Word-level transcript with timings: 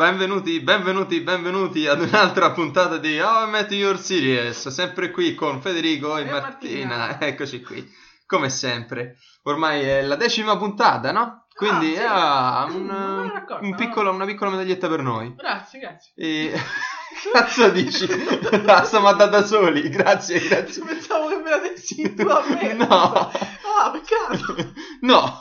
Benvenuti, 0.00 0.60
benvenuti, 0.60 1.20
benvenuti 1.20 1.86
ad 1.86 2.00
un'altra 2.00 2.52
puntata 2.52 2.96
di 2.96 3.20
How 3.20 3.46
I 3.46 3.50
Met 3.50 3.70
Your 3.72 3.98
Series, 3.98 4.68
sempre 4.68 5.10
qui 5.10 5.34
con 5.34 5.60
Federico 5.60 6.16
e, 6.16 6.22
E 6.22 6.24
Martina. 6.24 6.96
Martina. 6.96 7.20
eccoci 7.28 7.60
qui, 7.60 7.86
come 8.24 8.48
sempre. 8.48 9.18
Ormai 9.42 9.82
è 9.82 10.00
la 10.00 10.16
decima 10.16 10.56
puntata, 10.56 11.12
no? 11.12 11.44
Quindi 11.54 11.96
sì. 11.96 12.00
ah, 12.02 12.66
Non 12.70 12.82
me 12.82 12.94
un, 12.94 13.58
un 13.60 13.74
piccolo- 13.74 14.10
una 14.12 14.24
piccola 14.24 14.52
medaglietta 14.52 14.88
per 14.88 15.02
noi. 15.02 15.34
Grazie, 15.34 15.78
grazie. 15.78 16.12
E... 16.16 16.50
Cazzo 17.32 17.68
dici? 17.70 18.06
La 18.64 18.82
stiamo 18.84 19.08
andando 19.08 19.38
da 19.38 19.44
soli, 19.44 19.88
grazie, 19.88 20.38
grazie. 20.40 20.82
Pensavo 20.84 21.28
che 21.28 21.36
me 21.36 21.50
la 21.50 21.58
dessi 21.58 22.14
tu 22.14 22.26
a 22.26 22.42
me. 22.48 22.72
No. 22.74 23.30
Ah, 23.82 23.90
peccato. 23.92 24.72
No, 25.00 25.40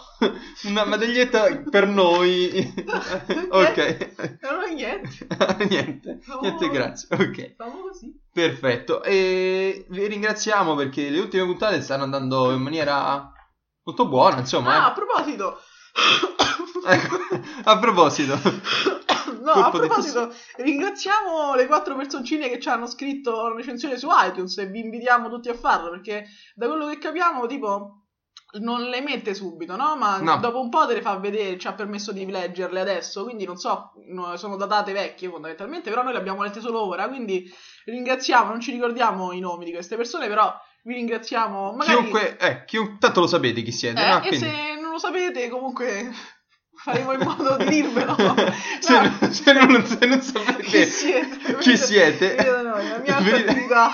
una 0.64 0.86
medaglietta 0.86 1.64
per 1.70 1.88
noi. 1.88 2.74
ok. 3.50 4.10
Non 4.42 4.74
niente. 4.74 5.28
niente, 5.68 6.20
No. 6.28 6.40
niente, 6.42 6.70
grazie. 6.70 7.08
Ok, 7.12 7.52
Stavo 7.54 7.82
così. 7.90 8.20
perfetto. 8.32 9.04
E 9.04 9.86
vi 9.90 10.08
ringraziamo 10.08 10.76
perché 10.76 11.10
le 11.10 11.20
ultime 11.20 11.46
puntate 11.46 11.82
stanno 11.82 12.04
andando 12.04 12.52
in 12.52 12.62
maniera 12.62 13.32
molto 13.84 14.08
buona, 14.08 14.36
Ah, 14.38 14.40
insomma. 14.40 14.86
a 14.86 14.92
proposito. 14.94 15.60
Eh. 16.88 16.94
Ecco, 16.94 17.18
a 17.66 17.80
proposito, 17.80 18.38
No, 19.42 19.52
a 19.52 19.70
proposito, 19.70 20.34
ringraziamo 20.58 21.56
le 21.56 21.66
quattro 21.68 21.96
personcine 21.96 22.50
che 22.50 22.60
ci 22.60 22.68
hanno 22.70 22.88
scritto 22.88 23.48
la 23.50 23.56
recensione 23.56 23.98
su 23.98 24.08
iTunes 24.12 24.58
e 24.58 24.68
vi 24.68 24.80
invitiamo 24.80 25.30
tutti 25.30 25.50
a 25.50 25.54
farlo 25.54 25.90
perché 25.92 26.26
da 26.56 26.68
quello 26.68 26.88
che 26.88 26.98
capiamo, 26.98 27.46
tipo, 27.48 28.04
non 28.60 28.82
le 28.84 29.02
mette 29.02 29.34
subito, 29.34 29.76
no? 29.76 29.96
Ma 29.96 30.18
No. 30.20 30.38
dopo 30.38 30.60
un 30.60 30.70
po' 30.70 30.86
te 30.88 30.96
le 30.96 31.02
fa 31.02 31.16
vedere, 31.18 31.58
ci 31.60 31.68
ha 31.68 31.74
permesso 31.74 32.12
di 32.12 32.26
leggerle 32.30 32.80
adesso, 32.80 33.24
quindi 33.24 33.46
non 33.46 33.58
so, 33.58 33.92
no, 34.08 34.36
sono 34.38 34.56
datate 34.56 34.92
vecchie 34.94 35.30
fondamentalmente, 35.30 35.90
però 35.90 36.02
noi 36.04 36.14
le 36.14 36.20
abbiamo 36.20 36.42
lette 36.44 36.60
solo 36.60 36.86
ora, 36.86 37.08
quindi 37.08 37.44
ringraziamo, 37.86 38.50
non 38.50 38.60
ci 38.60 38.72
ricordiamo 38.72 39.32
i 39.32 39.40
nomi 39.40 39.66
di 39.66 39.72
queste 39.72 39.96
persone, 39.96 40.28
però 40.28 40.54
vi 40.84 40.96
ringraziamo. 40.96 41.74
Magari, 41.74 41.98
chiunque, 41.98 42.38
eh, 42.38 42.66
chiun- 42.66 42.98
tanto 43.00 43.20
lo 43.22 43.28
sapete 43.28 43.62
chi 43.62 43.72
siete, 43.72 44.04
eh, 44.04 44.08
no? 44.10 44.20
Quindi- 44.20 44.38
se 44.38 44.69
lo 45.00 45.08
sapete, 45.08 45.48
comunque 45.50 46.12
faremo 46.76 47.14
in 47.14 47.20
modo 47.22 47.56
di 47.58 47.66
dirvelo. 47.66 48.16
se, 48.80 48.94
No. 48.94 49.02
non- 49.02 49.32
se 49.34 49.54
non, 49.54 49.86
se 49.86 50.06
non 50.06 50.22
sapete 50.22 50.62
Chi 50.64 50.86
siete? 50.86 51.58
chi 51.60 51.78
siete, 51.78 52.36
da 52.36 52.62
noi, 52.62 52.88
la 52.88 52.98
mia 53.00 53.18
attività. 53.18 53.92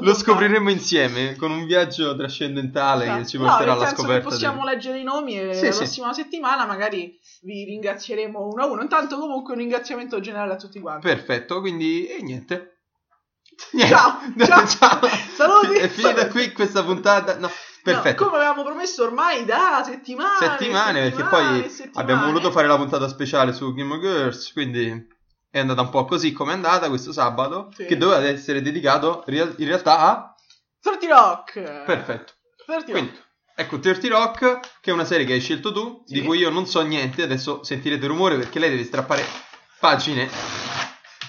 lo 0.00 0.14
scopriremo 0.14 0.70
insieme 0.70 1.36
con 1.36 1.50
un 1.50 1.66
viaggio 1.66 2.16
trascendentale 2.16 3.16
che 3.18 3.26
ci 3.26 3.36
porterà 3.38 3.72
no, 3.74 3.80
alla 3.80 3.88
scoperta. 3.88 4.28
possiamo 4.28 4.62
di- 4.62 4.68
leggere 4.70 4.98
i 4.98 5.02
nomi 5.04 5.38
e 5.38 5.54
Sì, 5.54 5.66
la 5.66 5.72
sì. 5.72 5.78
prossima 5.78 6.12
settimana 6.12 6.64
magari 6.66 7.18
vi 7.42 7.64
ringrazieremo 7.64 8.48
uno 8.48 8.62
a 8.62 8.66
uno. 8.66 8.82
Intanto 8.82 9.18
comunque 9.18 9.52
un 9.52 9.58
ringraziamento 9.60 10.18
generale 10.20 10.52
a 10.54 10.56
tutti 10.56 10.80
quanti. 10.80 11.06
Perfetto, 11.06 11.60
quindi 11.60 12.06
e 12.06 12.22
niente. 12.22 12.80
Ciao, 13.88 14.20
ciao. 14.66 15.00
Saluti. 15.34 15.74
È 15.78 15.88
finita 15.88 16.28
qui 16.28 16.52
questa 16.52 16.82
puntata. 16.84 17.36
No, 17.38 17.50
perfetto. 17.92 18.24
No, 18.24 18.30
come 18.30 18.42
avevamo 18.42 18.64
promesso 18.64 19.02
ormai 19.04 19.44
da 19.44 19.82
settimane. 19.84 20.36
settimane, 20.38 21.00
perché 21.02 21.16
settimane, 21.22 21.60
poi 21.60 21.70
settimane. 21.70 22.00
abbiamo 22.02 22.24
voluto 22.26 22.50
fare 22.50 22.66
la 22.66 22.76
puntata 22.76 23.08
speciale 23.08 23.52
su 23.52 23.72
Game 23.74 23.98
Girls, 24.00 24.52
quindi 24.52 25.06
è 25.50 25.58
andata 25.58 25.80
un 25.80 25.88
po' 25.90 26.04
così 26.04 26.32
come 26.32 26.50
è 26.52 26.54
andata 26.54 26.88
questo 26.88 27.12
sabato, 27.12 27.70
Sì. 27.74 27.86
che 27.86 27.96
doveva 27.96 28.22
essere 28.26 28.60
dedicato 28.62 29.24
in 29.26 29.54
realtà 29.66 29.98
a... 29.98 30.34
30 30.80 31.06
Rock. 31.08 31.84
Perfetto. 31.84 32.32
30 32.66 32.90
Quindi, 32.92 33.10
Rock. 33.10 33.26
ecco 33.56 33.78
30 33.78 34.08
Rock, 34.08 34.60
che 34.80 34.90
è 34.90 34.94
una 34.94 35.04
serie 35.04 35.24
che 35.26 35.32
hai 35.32 35.40
scelto 35.40 35.72
tu, 35.72 36.02
Sì. 36.06 36.14
di 36.14 36.22
cui 36.22 36.38
io 36.38 36.50
non 36.50 36.66
so 36.66 36.80
niente, 36.82 37.22
adesso 37.22 37.64
sentirete 37.64 38.06
rumore 38.06 38.36
perché 38.36 38.58
lei 38.58 38.70
deve 38.70 38.84
strappare 38.84 39.24
pagine 39.80 40.28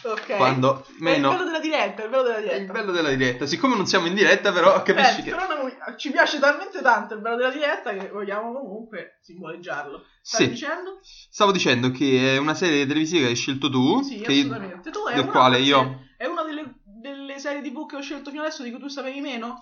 Ok. 0.04 0.36
quando 0.38 0.86
È 0.86 0.90
il 0.92 0.96
meno... 1.00 1.30
bello 1.30 1.44
della 1.46 1.60
diretta, 1.60 2.02
è 2.02 2.06
il 2.06 2.10
bello 2.12 2.24
della 2.24 2.38
È 2.38 2.42
diretta. 2.42 2.62
il 2.62 2.72
bello 2.72 2.92
della 2.92 3.10
diretta, 3.10 3.46
siccome 3.46 3.76
non 3.76 3.86
siamo 3.86 4.08
in 4.08 4.14
diretta 4.14 4.52
però 4.52 4.82
capisci 4.84 5.20
Eh, 5.20 5.24
che... 5.24 5.30
però 5.32 5.48
noi- 5.48 5.74
ci 5.98 6.12
piace 6.12 6.40
talmente 6.40 6.82
tanto 6.82 7.14
il 7.16 7.22
bello 7.22 7.36
della 7.36 7.50
diretta 7.52 7.92
che 7.94 8.10
vogliamo 8.10 8.54
comunque 8.54 9.20
simboleggiarlo. 9.22 10.04
Stai 10.22 10.46
Sì. 10.46 10.52
dicendo? 10.52 11.00
Stavo 11.02 11.52
dicendo 11.52 11.92
che 11.92 12.36
è 12.36 12.38
una 12.38 12.54
serie 12.54 12.86
televisiva 12.86 13.24
che 13.24 13.30
hai 13.32 13.36
scelto 13.36 13.70
tu, 13.70 14.02
Sì, 14.02 14.20
che 14.20 14.32
assolutamente. 14.32 14.90
Tu 14.92 15.00
è 15.08 15.14
del 15.16 15.24
una, 15.24 15.32
quale 15.32 15.60
io- 15.60 16.00
È 16.18 16.26
una 16.26 16.44
delle, 16.44 16.76
delle 16.84 17.40
serie 17.40 17.62
TV 17.62 17.86
che 17.86 17.96
ho 17.96 18.02
scelto 18.02 18.30
fino 18.30 18.44
adesso 18.44 18.64
di 18.64 18.70
cui 18.72 18.80
tu 18.80 18.88
sapevi 18.88 19.20
meno? 19.22 19.58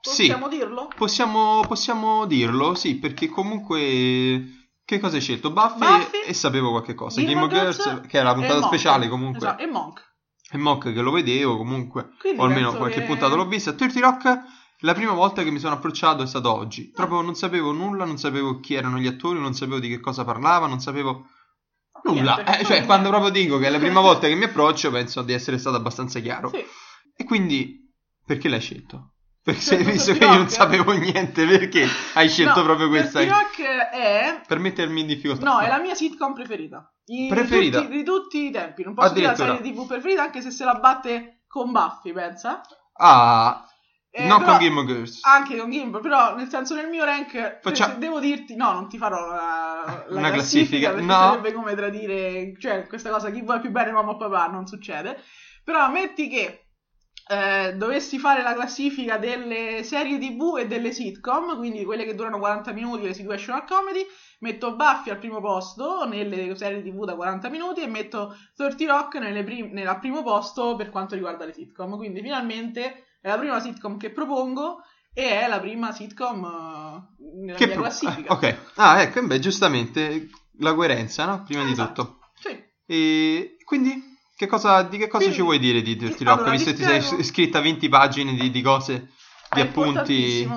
Sì. 0.00 0.26
Possiamo 0.26 0.48
dirlo? 0.48 0.88
possiamo, 0.94 1.62
possiamo 1.66 2.26
dirlo, 2.26 2.74
sì, 2.74 2.96
perché 2.96 3.28
comunque... 3.28 4.63
Che 4.84 4.98
cosa 5.00 5.16
hai 5.16 5.22
scelto? 5.22 5.50
Buffy, 5.50 5.78
Buffy, 5.78 6.18
e, 6.26 6.28
e 6.30 6.34
sapevo 6.34 6.70
qualche 6.70 6.94
cosa. 6.94 7.20
Gilmore 7.20 7.46
Game 7.48 7.60
of 7.68 7.74
Girls, 7.74 7.82
Girls 7.82 8.06
che 8.06 8.20
è 8.20 8.22
la 8.22 8.34
puntata 8.34 8.54
Monk. 8.60 8.66
speciale 8.66 9.08
comunque. 9.08 9.38
Esatto, 9.38 9.62
e 9.62 9.66
Monk. 9.66 10.12
E 10.50 10.58
Mock 10.58 10.92
che 10.92 11.00
lo 11.00 11.10
vedevo 11.10 11.56
comunque, 11.56 12.10
Quindi 12.20 12.38
o 12.40 12.44
almeno 12.44 12.72
qualche 12.74 13.00
che- 13.00 13.06
puntata 13.06 13.34
l'ho 13.34 13.46
vista. 13.46 13.72
30 13.72 14.00
Rock, 14.00 14.40
la 14.80 14.92
prima 14.92 15.12
volta 15.12 15.42
che 15.42 15.50
mi 15.50 15.58
sono 15.58 15.74
approcciato 15.74 16.22
è 16.22 16.26
stato 16.26 16.52
oggi. 16.54 16.90
Proprio 16.90 17.22
non 17.22 17.34
sapevo 17.34 17.72
nulla, 17.72 18.04
non 18.04 18.18
sapevo 18.18 18.60
chi 18.60 18.74
erano 18.74 18.98
gli 18.98 19.06
attori, 19.06 19.40
non 19.40 19.54
sapevo 19.54 19.78
di 19.78 19.88
che 19.88 20.00
cosa 20.00 20.22
parlava, 20.24 20.66
non 20.66 20.80
sapevo 20.80 21.26
nulla. 22.04 22.34
Niente. 22.34 22.58
Eh, 22.60 22.64
cioè, 22.66 22.84
quando 22.84 23.08
proprio 23.08 23.30
dico 23.30 23.56
che 23.58 23.66
è 23.66 23.70
la 23.70 23.78
prima 23.78 24.00
volta 24.02 24.28
che 24.28 24.34
mi 24.34 24.44
approccio, 24.44 24.90
penso 24.90 25.22
di 25.22 25.32
essere 25.32 25.56
stato 25.58 25.76
abbastanza 25.76 26.20
chiaro. 26.20 26.50
Sì. 26.50 26.62
E 27.16 27.24
quindi, 27.24 27.90
perché 28.26 28.48
l'hai 28.50 28.60
scelto? 28.60 29.13
Perché 29.44 29.76
Perché 29.76 29.92
visto 29.92 30.12
che 30.12 30.18
30 30.18 30.34
io 30.34 30.40
non 30.40 30.48
sapevo 30.48 30.92
niente, 30.92 31.46
perché 31.46 31.86
hai 32.14 32.28
scelto 32.30 32.60
No, 32.60 32.64
proprio 32.64 32.88
questa? 32.88 33.18
30 33.18 33.36
Rock 33.36 33.62
è... 33.92 34.40
Per 34.46 34.58
mettermi 34.58 35.02
in 35.02 35.06
difficoltà. 35.06 35.44
No, 35.44 35.58
è 35.60 35.68
la 35.68 35.78
mia 35.78 35.94
sitcom 35.94 36.32
preferita. 36.32 36.90
I- 37.06 37.26
Preferita? 37.28 37.80
Di 37.80 37.84
tutti, 37.84 37.96
di 37.98 38.04
tutti 38.04 38.46
i 38.46 38.50
tempi. 38.50 38.82
Non 38.84 38.94
posso 38.94 39.12
dire 39.12 39.26
la 39.26 39.34
serie 39.36 39.60
TV 39.60 39.86
preferita 39.86 40.22
anche 40.22 40.40
se 40.40 40.50
se 40.50 40.64
la 40.64 40.74
batte 40.76 41.42
con 41.46 41.70
Buffy, 41.72 42.12
pensa. 42.14 42.62
Ah, 42.94 43.66
Eh, 44.10 44.26
non 44.26 44.42
con 44.42 44.56
Game 44.56 44.80
of 44.80 44.86
Girls. 44.86 45.18
Anche 45.24 45.58
con 45.58 45.70
Gimbal, 45.70 46.00
però 46.00 46.34
nel 46.36 46.48
senso 46.48 46.74
nel 46.74 46.88
mio 46.88 47.04
rank 47.04 47.58
Faccia- 47.60 47.90
se 47.92 47.98
devo 47.98 48.20
dirti, 48.20 48.56
no, 48.56 48.72
non 48.72 48.88
ti 48.88 48.96
farò 48.96 49.26
la, 49.26 50.04
la 50.08 50.16
Una 50.18 50.30
classifica, 50.30 50.90
classifica, 50.92 51.14
no. 51.14 51.28
sarebbe 51.30 51.52
come 51.52 51.74
tradire, 51.74 52.54
cioè 52.58 52.86
questa 52.86 53.10
cosa 53.10 53.30
chi 53.30 53.42
vuole 53.42 53.60
più 53.60 53.70
bene 53.70 53.90
mamma 53.92 54.12
o 54.12 54.16
papà 54.16 54.46
non 54.46 54.66
succede. 54.66 55.20
Però 55.64 55.90
metti 55.90 56.28
che 56.28 56.63
eh, 57.26 57.74
dovessi 57.76 58.18
fare 58.18 58.42
la 58.42 58.52
classifica 58.54 59.16
delle 59.16 59.82
serie 59.82 60.18
TV 60.18 60.56
e 60.58 60.66
delle 60.66 60.92
sitcom, 60.92 61.56
quindi 61.56 61.84
quelle 61.84 62.04
che 62.04 62.14
durano 62.14 62.38
40 62.38 62.72
minuti, 62.72 63.02
le 63.04 63.14
situational 63.14 63.64
comedy, 63.66 64.04
metto 64.40 64.74
Buffy 64.76 65.10
al 65.10 65.18
primo 65.18 65.40
posto 65.40 66.06
nelle 66.06 66.54
serie 66.56 66.82
TV 66.82 67.04
da 67.04 67.14
40 67.14 67.48
minuti 67.48 67.80
e 67.80 67.86
metto 67.86 68.36
30 68.54 68.86
Rock 68.86 69.14
nelle 69.16 69.42
prim- 69.42 69.72
nel- 69.72 69.98
primo 70.00 70.22
posto 70.22 70.76
per 70.76 70.90
quanto 70.90 71.14
riguarda 71.14 71.44
le 71.46 71.52
sitcom. 71.54 71.96
Quindi 71.96 72.20
finalmente 72.20 73.04
è 73.20 73.28
la 73.28 73.38
prima 73.38 73.58
sitcom 73.60 73.96
che 73.96 74.10
propongo 74.10 74.82
e 75.14 75.40
è 75.40 75.48
la 75.48 75.60
prima 75.60 75.92
sitcom 75.92 76.44
eh, 76.44 77.44
nella 77.44 77.56
Che 77.58 77.64
mia 77.66 77.74
pro- 77.74 77.84
classifica. 77.84 78.32
ah, 78.32 78.34
ok. 78.34 78.56
Ah, 78.74 79.00
ecco, 79.00 79.22
beh, 79.26 79.38
giustamente 79.38 80.28
la 80.58 80.74
coerenza, 80.74 81.24
no? 81.24 81.42
Prima 81.44 81.64
di 81.64 81.72
Esatto. 81.72 82.02
tutto. 82.04 82.18
Sì. 82.34 82.62
E 82.86 83.56
quindi 83.64 84.12
che 84.44 84.50
cosa, 84.50 84.82
di 84.82 84.98
che 84.98 85.06
cosa 85.06 85.18
Quindi- 85.18 85.34
ci 85.34 85.42
vuoi 85.42 85.58
dire 85.58 85.82
di 85.82 85.96
Dirty 85.96 86.24
Allora, 86.24 86.42
Rock? 86.42 86.50
Visto 86.50 86.70
che 86.70 86.76
ti 86.76 86.82
sei 86.82 87.24
scritta 87.24 87.60
20 87.60 87.88
pagine 87.88 88.34
di, 88.34 88.50
di 88.50 88.62
cose, 88.62 89.10
di 89.50 89.60
È 89.60 89.64
appunti. 89.64 90.48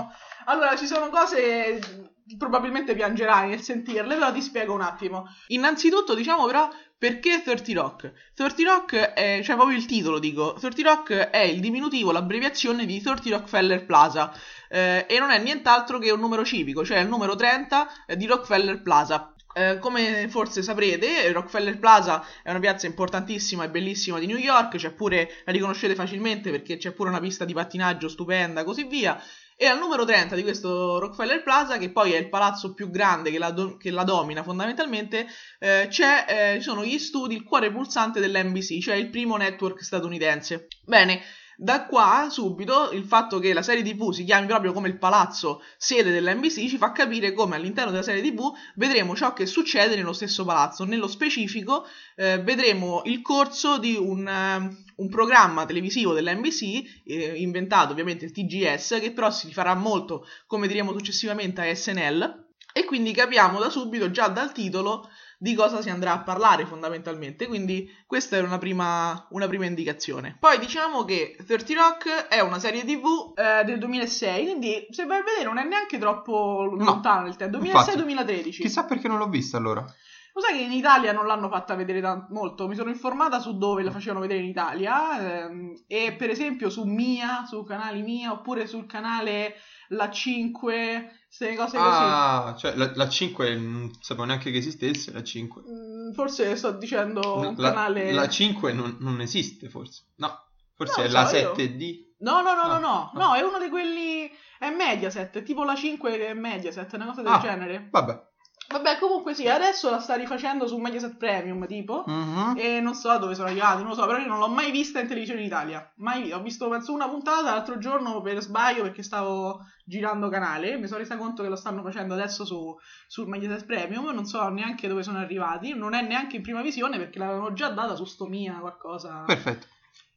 Allora, 0.45 0.75
ci 0.77 0.85
sono 0.85 1.09
cose 1.09 2.13
probabilmente 2.37 2.93
piangerai 2.93 3.49
nel 3.49 3.61
sentirle, 3.61 4.15
però 4.15 4.31
ti 4.31 4.41
spiego 4.41 4.73
un 4.73 4.81
attimo. 4.81 5.25
Innanzitutto, 5.47 6.13
diciamo 6.13 6.45
però, 6.45 6.69
perché 6.97 7.41
30 7.43 7.73
Rock? 7.73 8.11
30 8.33 8.63
Rock 8.63 8.95
è, 8.95 9.41
cioè 9.43 9.55
proprio 9.55 9.77
il 9.77 9.85
titolo 9.85 10.19
dico, 10.19 10.55
30 10.59 10.81
Rock 10.81 11.13
è 11.13 11.41
il 11.41 11.59
diminutivo, 11.59 12.11
l'abbreviazione 12.11 12.85
di 12.85 13.01
30 13.01 13.29
Rockefeller 13.29 13.85
Plaza 13.85 14.33
eh, 14.69 15.05
e 15.07 15.19
non 15.19 15.29
è 15.29 15.39
nient'altro 15.39 15.99
che 15.99 16.11
un 16.11 16.19
numero 16.19 16.43
civico, 16.43 16.83
cioè 16.83 16.99
il 16.99 17.07
numero 17.07 17.35
30 17.35 17.87
di 18.15 18.25
Rockefeller 18.25 18.81
Plaza. 18.81 19.31
Eh, 19.57 19.79
come 19.79 20.27
forse 20.29 20.61
saprete, 20.61 21.31
Rockefeller 21.31 21.79
Plaza 21.79 22.23
è 22.43 22.51
una 22.51 22.59
piazza 22.59 22.85
importantissima 22.85 23.63
e 23.63 23.71
bellissima 23.71 24.19
di 24.19 24.27
New 24.27 24.37
York, 24.37 24.75
c'è 24.75 24.91
pure, 24.91 25.41
la 25.45 25.51
riconoscete 25.51 25.95
facilmente 25.95 26.51
perché 26.51 26.77
c'è 26.77 26.91
pure 26.91 27.09
una 27.09 27.19
pista 27.19 27.43
di 27.43 27.53
pattinaggio 27.53 28.07
stupenda, 28.07 28.63
così 28.63 28.83
via. 28.83 29.19
E 29.55 29.65
al 29.65 29.79
numero 29.79 30.05
30 30.05 30.35
di 30.35 30.43
questo 30.43 30.99
Rockefeller 30.99 31.41
Plaza, 31.41 31.79
che 31.79 31.89
poi 31.89 32.11
è 32.11 32.17
il 32.17 32.29
palazzo 32.29 32.75
più 32.75 32.91
grande 32.91 33.31
che 33.31 33.39
la, 33.39 33.49
do- 33.49 33.77
che 33.77 33.89
la 33.89 34.03
domina 34.03 34.43
fondamentalmente, 34.43 35.25
eh, 35.57 35.89
eh, 35.89 35.89
ci 35.89 36.61
sono 36.61 36.85
gli 36.85 36.99
studi, 36.99 37.33
il 37.33 37.43
cuore 37.43 37.71
pulsante 37.71 38.19
dell'NBC, 38.19 38.79
cioè 38.79 38.93
il 38.93 39.09
primo 39.09 39.37
network 39.37 39.83
statunitense. 39.83 40.67
Bene, 40.85 41.19
da 41.59 41.87
qua 41.87 42.27
subito 42.29 42.91
il 42.91 43.03
fatto 43.03 43.39
che 43.39 43.51
la 43.51 43.63
serie 43.63 43.81
TV 43.81 44.11
si 44.11 44.23
chiami 44.23 44.45
proprio 44.45 44.73
come 44.73 44.89
il 44.89 44.99
palazzo 44.99 45.63
sede 45.75 46.11
dell'NBC 46.11 46.67
ci 46.67 46.77
fa 46.77 46.91
capire 46.91 47.33
come 47.33 47.55
all'interno 47.55 47.89
della 47.89 48.03
serie 48.03 48.21
TV 48.21 48.53
vedremo 48.75 49.15
ciò 49.15 49.33
che 49.33 49.47
succede 49.47 49.95
nello 49.95 50.13
stesso 50.13 50.45
palazzo. 50.45 50.83
Nello 50.83 51.07
specifico 51.07 51.85
eh, 52.15 52.39
vedremo 52.43 53.01
il 53.05 53.23
corso 53.23 53.79
di 53.79 53.95
un, 53.95 54.27
eh, 54.27 54.85
un 54.97 55.09
programma 55.09 55.65
televisivo 55.65 56.13
dell'NBC, 56.13 57.03
eh, 57.05 57.33
inventato 57.37 57.91
ovviamente 57.91 58.25
il 58.25 58.31
TGS, 58.31 58.99
che 59.01 59.11
però 59.11 59.31
si 59.31 59.51
farà 59.51 59.73
molto, 59.73 60.27
come 60.45 60.67
diremo 60.67 60.91
successivamente, 60.91 61.61
a 61.61 61.73
SNL. 61.73 62.45
E 62.71 62.85
quindi 62.85 63.11
capiamo 63.11 63.57
da 63.57 63.71
subito, 63.71 64.11
già 64.11 64.27
dal 64.27 64.51
titolo, 64.51 65.09
di 65.39 65.53
cosa 65.53 65.81
si 65.81 65.89
andrà 65.89 66.13
a 66.13 66.19
parlare 66.19 66.65
fondamentalmente. 66.65 67.47
Quindi 67.47 67.89
questa 68.05 68.37
era 68.37 68.47
una 68.47 68.57
prima, 68.57 69.27
una 69.31 69.47
prima 69.47 69.65
indicazione. 69.65 70.35
Poi 70.39 70.57
diciamo 70.59 71.03
che 71.05 71.35
30 71.45 71.73
Rock 71.73 72.27
è 72.27 72.39
una 72.39 72.59
serie 72.59 72.83
TV 72.83 73.33
eh, 73.35 73.63
del 73.63 73.77
2006, 73.79 74.43
quindi 74.45 74.87
se 74.89 75.05
vai 75.05 75.19
a 75.19 75.23
vedere 75.23 75.43
non 75.45 75.57
è 75.57 75.63
neanche 75.63 75.97
troppo 75.97 76.67
No, 76.75 76.83
lontano 76.85 77.21
nel 77.23 77.35
tempo. 77.35 77.57
infatti. 77.57 77.91
2006-2013. 77.97 78.49
Chissà 78.61 78.85
perché 78.85 79.07
non 79.07 79.17
l'ho 79.19 79.29
vista 79.29 79.57
allora. 79.57 79.85
Lo 80.33 80.43
sai 80.43 80.57
che 80.57 80.63
in 80.65 80.71
Italia 80.71 81.13
non 81.13 81.25
l'hanno 81.25 81.49
fatta 81.49 81.73
vedere 81.73 81.99
tan- 81.99 82.27
molto? 82.29 82.67
Mi 82.67 82.75
sono 82.75 82.89
informata 82.91 83.39
su 83.39 83.57
dove 83.57 83.81
la 83.81 83.89
facevano 83.89 84.19
vedere 84.19 84.41
in 84.41 84.45
Italia 84.49 85.45
ehm, 85.45 85.83
e 85.87 86.13
per 86.15 86.29
esempio 86.29 86.69
su 86.69 86.83
Mia, 86.83 87.43
su 87.47 87.63
canali 87.63 88.03
Mia 88.03 88.31
oppure 88.31 88.67
sul 88.67 88.85
canale 88.85 89.55
La 89.89 90.09
5, 90.09 91.11
queste 91.27 91.55
cose 91.55 91.77
così. 91.77 91.77
Ah, 91.79 92.55
cioè 92.57 92.75
la, 92.75 92.91
la 92.95 93.07
5 93.07 93.55
non 93.55 93.91
sapevo 94.01 94.25
neanche 94.25 94.51
che 94.51 94.57
esistesse, 94.57 95.11
la 95.13 95.23
5. 95.23 95.61
Mm, 95.61 96.11
Forse 96.11 96.55
sto 96.55 96.71
dicendo 96.71 97.37
un 97.37 97.55
la, 97.57 97.69
canale... 97.73 98.11
la 98.11 98.27
5 98.27 98.73
non, 98.73 98.97
non 98.99 99.21
esiste 99.21 99.69
forse. 99.69 100.03
No, 100.15 100.45
forse 100.75 101.01
No, 101.01 101.07
è 101.07 101.09
la 101.11 101.25
so 101.25 101.35
io. 101.37 101.53
7D. 101.53 102.05
No, 102.19 102.41
no, 102.41 102.53
no, 102.55 102.65
no, 102.65 102.73
Ah, 102.73 102.79
no, 102.79 103.11
ah. 103.13 103.17
no, 103.17 103.35
è 103.35 103.41
uno 103.41 103.59
di 103.59 103.69
quelli... 103.69 104.29
È 104.59 104.69
Mediaset, 104.71 105.43
tipo 105.43 105.63
la 105.63 105.75
5 105.75 106.17
che 106.17 106.27
è 106.29 106.33
Mediaset, 106.33 106.91
una 106.93 107.05
cosa 107.05 107.21
del 107.21 107.31
Ah. 107.31 107.39
genere. 107.39 107.87
Vabbè. 107.91 108.26
Vabbè, 108.69 108.97
comunque 108.99 109.33
sì, 109.33 109.47
adesso 109.47 109.89
la 109.89 109.99
sta 109.99 110.15
rifacendo 110.15 110.67
su 110.67 110.77
Mediaset 110.77 111.15
Premium, 111.15 111.65
tipo. 111.67 112.03
Mhm. 112.05 112.55
E 112.57 112.79
non 112.81 112.93
so 112.95 113.17
dove 113.17 113.33
sono 113.33 113.47
arrivati, 113.47 113.77
non 113.79 113.89
lo 113.89 113.95
so, 113.95 114.05
però 114.05 114.17
io 114.17 114.27
non 114.27 114.39
l'ho 114.39 114.49
mai 114.49 114.71
vista 114.71 114.99
in 114.99 115.07
televisione 115.07 115.39
in 115.39 115.45
Italia. 115.45 115.89
Mai 115.97 116.31
Ho 116.33 116.41
visto 116.41 116.67
penso 116.67 116.91
una 116.91 117.07
puntata 117.07 117.43
l'altro 117.53 117.77
giorno 117.77 118.19
per 118.21 118.41
sbaglio 118.41 118.81
perché 118.81 119.03
stavo 119.03 119.61
girando 119.85 120.27
canale. 120.27 120.77
Mi 120.77 120.87
sono 120.87 120.99
resa 120.99 121.15
conto 121.17 121.43
che 121.43 121.49
lo 121.49 121.55
stanno 121.55 121.81
facendo 121.81 122.13
adesso 122.13 122.43
su, 122.45 122.75
su 123.07 123.23
Mediaset 123.25 123.65
Premium. 123.65 124.09
Non 124.13 124.25
so 124.25 124.45
neanche 124.49 124.87
dove 124.89 125.01
sono 125.03 125.17
arrivati. 125.19 125.73
Non 125.73 125.93
è 125.93 126.01
neanche 126.01 126.35
in 126.35 126.41
prima 126.41 126.61
visione 126.61 126.97
perché 126.97 127.19
l'avevano 127.19 127.53
già 127.53 127.69
data 127.69 127.95
su 127.95 128.03
Stomia 128.03 128.55
qualcosa. 128.55 129.23
Perfetto. 129.25 129.65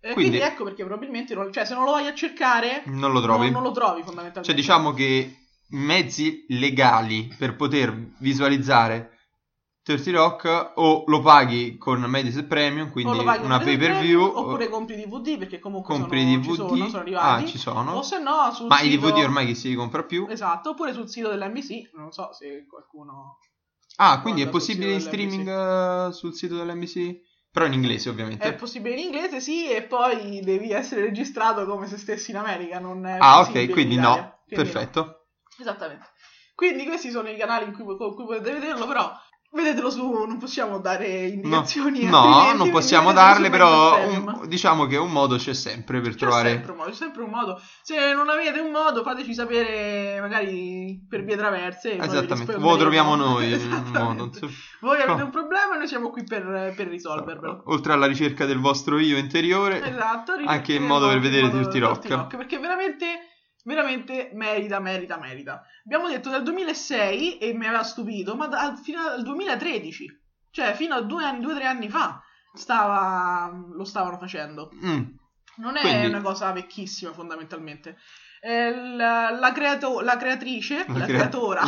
Eh, 0.03 0.13
quindi- 0.15 0.39
quindi... 0.39 0.53
ecco 0.53 0.65
perché 0.65 0.83
probabilmente 0.85 1.35
non- 1.35 1.53
cioè, 1.53 1.65
se 1.67 1.75
non 1.75 1.85
lo 1.85 1.93
vai 1.93 2.07
a 2.09 2.15
cercare, 2.15 2.83
Non 2.87 3.13
lo 3.13 3.21
trovi. 3.21 3.45
non, 3.45 3.53
non 3.53 3.63
lo 3.65 3.71
trovi 3.73 4.03
fondamentalmente. 4.03 4.43
Cioè, 4.45 4.55
diciamo 4.55 4.93
che 4.93 5.40
mezzi 5.71 6.45
legali 6.49 7.33
per 7.39 7.57
poter 7.57 8.13
visualizzare 8.19 9.19
30 9.83 10.11
Rock 10.13 10.73
o 10.77 11.05
lo 11.07 11.21
paghi 11.21 11.79
con 11.79 12.01
Mediaset 12.03 12.47
Premium, 12.47 12.91
quindi 12.91 13.19
una 13.19 13.59
pay 13.59 13.77
per 13.77 13.99
view, 14.01 14.23
oppure 14.23 14.69
compri 14.69 14.97
DVD 14.97 15.39
perché 15.39 15.59
comunque 15.59 15.95
compri 15.95 16.21
sono, 16.21 16.31
i 16.31 16.43
ci 16.43 16.49
DVD. 16.49 16.55
sono, 16.55 16.89
sono 16.89 17.03
arrivati. 17.03 17.43
ah, 17.43 17.47
ci 17.47 17.59
sono. 17.59 17.93
O 17.93 18.03
se 18.03 18.19
no 18.19 18.53
sul 18.53 18.67
Ma 18.67 18.79
sito... 18.79 18.95
i 18.95 18.99
DVD 18.99 19.25
ormai 19.25 19.47
chi 19.47 19.55
si 19.55 19.75
compra 19.75 20.05
più? 20.05 20.27
Esatto, 20.29 20.71
oppure 20.71 20.93
sul 20.93 21.09
sito 21.09 21.29
dell'NBC, 21.29 21.91
non 21.95 22.13
so 22.13 22.33
se 22.33 22.67
qualcuno... 22.69 23.39
Ah, 23.97 24.21
quindi 24.21 24.43
è 24.43 24.49
possibile 24.49 24.93
in 24.93 25.01
streaming 25.01 25.49
eh, 25.49 26.13
sul 26.13 26.35
sito 26.35 26.57
dell'NBC? 26.57 27.29
Però 27.51 27.67
in 27.67 27.73
inglese, 27.73 28.09
ovviamente. 28.09 28.47
È 28.47 28.55
possibile 28.55 28.95
in 28.95 29.07
inglese, 29.07 29.41
sì, 29.41 29.69
e 29.69 29.83
poi 29.83 30.41
devi 30.45 30.71
essere 30.71 31.01
registrato 31.01 31.67
come 31.67 31.89
se 31.89 31.97
stessi 31.97 32.31
in 32.31 32.37
America, 32.37 32.79
non 32.79 33.05
è 33.05 33.17
ah, 33.19 33.41
ok, 33.41 33.69
quindi 33.71 33.95
in 33.95 34.03
no. 34.03 34.39
Quindi 34.47 34.73
no. 34.73 35.20
Esattamente. 35.61 36.07
Quindi 36.55 36.85
questi 36.85 37.11
sono 37.11 37.29
i 37.29 37.37
canali 37.37 37.67
in 37.67 37.73
cui, 37.73 37.85
con 37.97 38.15
cui 38.15 38.25
potete 38.25 38.53
vederlo, 38.53 38.87
però 38.87 39.11
vedetelo 39.53 39.91
su, 39.91 40.09
non 40.09 40.39
possiamo 40.39 40.79
dare 40.79 41.09
No, 41.09 41.27
indicazioni. 41.33 42.05
no, 42.05 42.19
altrimenti, 42.23 42.59
non 42.59 42.71
possiamo 42.71 43.13
darle, 43.13 43.51
però 43.51 44.07
un- 44.09 44.43
diciamo 44.47 44.87
che 44.87 44.97
un 44.97 45.11
modo 45.11 45.37
c'è 45.37 45.55
sempre 45.55 46.01
per 46.01 46.13
C'è 46.13 46.19
trovare. 46.19 46.51
sempre 46.51 46.71
un 46.73 46.77
modo, 46.79 46.91
c'è 46.91 46.97
sempre 46.97 47.23
un 47.23 47.31
modo. 47.31 47.61
Se 47.83 48.13
non 48.13 48.29
avete 48.29 48.61
un 48.61 48.71
modo, 48.71 49.03
fateci 49.03 49.35
sapere 49.35 50.21
magari 50.21 51.05
per 51.09 51.25
vie 51.25 51.37
traverse. 51.37 51.97
Esattamente, 51.99 52.57
lo 52.59 52.77
troviamo 52.77 53.17
noi. 53.17 53.49
Voi 54.81 54.97
avete 55.01 55.19
No. 55.19 55.25
un 55.25 55.31
problema 55.31 55.75
e 55.75 55.79
noi 55.79 55.89
siamo 55.89 56.11
qui 56.11 56.25
per, 56.25 56.73
per 56.77 56.87
risolvervelo. 56.89 57.63
Oltre 57.67 57.93
alla 57.93 58.07
ricerca 58.07 58.45
del 58.47 58.59
vostro 58.61 58.99
io 58.99 59.17
interiore, 59.19 59.83
Esatto, 59.83 60.33
anche 60.45 60.75
in 60.75 60.85
modo 60.85 61.09
per 61.09 61.19
vedere 61.21 61.51
Dirty 61.51 61.79
del 61.79 61.89
Rock. 61.89 62.37
Perché 62.37 62.59
veramente, 62.59 63.07
veramente 63.75 64.31
merita, 64.35 64.79
merita, 64.81 65.19
merita. 65.19 65.63
Abbiamo 65.85 66.09
detto 66.09 66.29
dal 66.31 66.43
2006 66.43 67.39
e 67.39 67.53
mi 67.55 67.67
aveva 67.67 67.83
stupito, 67.83 68.35
ma 68.37 68.47
da- 68.47 68.75
fino 68.83 69.01
al 69.01 69.23
2013, 69.23 70.07
cioè 70.51 70.75
fino 70.75 70.95
a 70.95 71.01
due 71.01 71.25
o 71.25 71.55
tre 71.55 71.65
anni 71.67 71.89
fa, 71.89 72.23
stava, 72.53 73.51
lo 73.73 73.85
stavano 73.85 74.19
facendo. 74.19 74.71
Mm, 74.85 75.03
Non 75.57 75.77
è 75.77 75.81
Quindi- 75.81 76.07
una 76.07 76.21
cosa 76.23 76.53
vecchissima 76.53 77.13
fondamentalmente. 77.13 77.97
Eh, 78.41 78.75
la, 78.95 79.31
la 79.31 79.53
creato- 79.53 80.01
la 80.01 80.17
creatrice, 80.17 80.85
la, 80.89 81.05
crea- 81.05 81.07
creatora, 81.07 81.65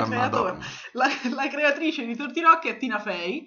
la 0.00 0.04
creatora, 0.04 0.58
la 1.34 1.48
creatrice 1.48 2.04
di 2.04 2.14
Dirty 2.14 2.40
Rock 2.42 2.66
è 2.66 2.76
Tina 2.76 2.98
Fey. 2.98 3.44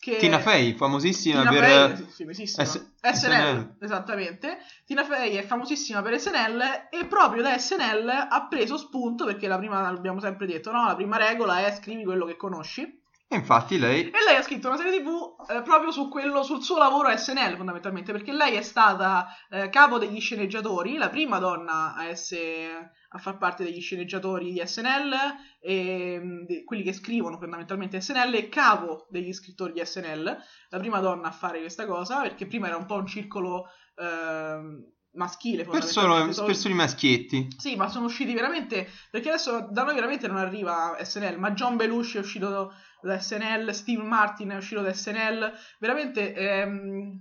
Che 0.00 0.16
Tina 0.16 0.38
Fey, 0.38 0.74
famosissima 0.74 1.40
Tina 1.40 1.50
per 1.50 1.64
Fey, 1.64 2.06
sì, 2.08 2.22
famosissima. 2.22 2.64
S- 2.64 2.90
SNL, 3.02 3.14
SNL. 3.14 3.76
esattamente. 3.80 4.58
Tina 4.86 5.04
Fey 5.04 5.34
è 5.34 5.42
famosissima 5.42 6.02
per 6.02 6.20
SNL 6.20 6.88
e 6.90 7.04
proprio 7.06 7.42
da 7.42 7.58
SNL 7.58 8.08
ha 8.30 8.46
preso 8.48 8.76
spunto 8.76 9.24
perché 9.24 9.48
la 9.48 9.58
prima, 9.58 9.80
l'abbiamo 9.90 10.20
sempre 10.20 10.46
detto, 10.46 10.70
no? 10.70 10.86
La 10.86 10.94
prima 10.94 11.16
regola 11.16 11.66
è 11.66 11.72
scrivi 11.72 12.04
quello 12.04 12.26
che 12.26 12.36
conosci. 12.36 13.00
E 13.30 13.36
infatti 13.36 13.78
lei 13.78 14.06
E 14.06 14.24
lei 14.26 14.36
ha 14.36 14.42
scritto 14.42 14.68
una 14.68 14.78
serie 14.78 15.02
TV 15.02 15.36
eh, 15.50 15.60
proprio 15.60 15.90
su 15.90 16.08
quello, 16.08 16.42
sul 16.42 16.62
suo 16.62 16.78
lavoro 16.78 17.08
a 17.08 17.16
SNL 17.16 17.56
fondamentalmente, 17.56 18.10
perché 18.10 18.32
lei 18.32 18.56
è 18.56 18.62
stata 18.62 19.28
eh, 19.50 19.68
capo 19.68 19.98
degli 19.98 20.18
sceneggiatori, 20.18 20.96
la 20.96 21.10
prima 21.10 21.38
donna 21.38 21.94
a, 21.94 22.06
essere, 22.06 22.92
a 23.10 23.18
far 23.18 23.36
parte 23.36 23.64
degli 23.64 23.82
sceneggiatori 23.82 24.50
di 24.50 24.62
SNL, 24.64 25.14
e, 25.60 26.18
mh, 26.18 26.46
di- 26.46 26.64
quelli 26.64 26.82
che 26.82 26.94
scrivono 26.94 27.36
fondamentalmente 27.38 28.00
SNL, 28.00 28.32
e 28.34 28.48
capo 28.48 29.06
degli 29.10 29.32
scrittori 29.34 29.74
di 29.74 29.84
SNL, 29.84 30.36
la 30.70 30.78
prima 30.78 31.00
donna 31.00 31.28
a 31.28 31.32
fare 31.32 31.60
questa 31.60 31.84
cosa, 31.84 32.22
perché 32.22 32.46
prima 32.46 32.68
era 32.68 32.76
un 32.78 32.86
po' 32.86 32.94
un 32.96 33.06
circolo 33.06 33.66
ehm, 33.96 34.84
maschile 35.12 35.64
solo- 35.82 36.44
per 36.44 36.56
soli 36.56 36.74
maschietti. 36.74 37.48
sì, 37.56 37.76
ma 37.76 37.88
sono 37.88 38.06
usciti 38.06 38.34
veramente. 38.34 38.88
Perché 39.10 39.30
adesso 39.30 39.68
da 39.70 39.84
noi 39.84 39.94
veramente 39.94 40.28
non 40.28 40.36
arriva 40.36 40.96
SNL. 41.02 41.38
Ma 41.38 41.52
John 41.52 41.76
Belushi 41.76 42.18
è 42.18 42.20
uscito 42.20 42.72
da 43.00 43.18
SNL, 43.18 43.72
Steve 43.72 44.02
Martin 44.02 44.50
è 44.50 44.56
uscito 44.56 44.80
da 44.80 44.92
SNL. 44.92 45.52
Veramente 45.78 46.34
ehm, 46.34 47.20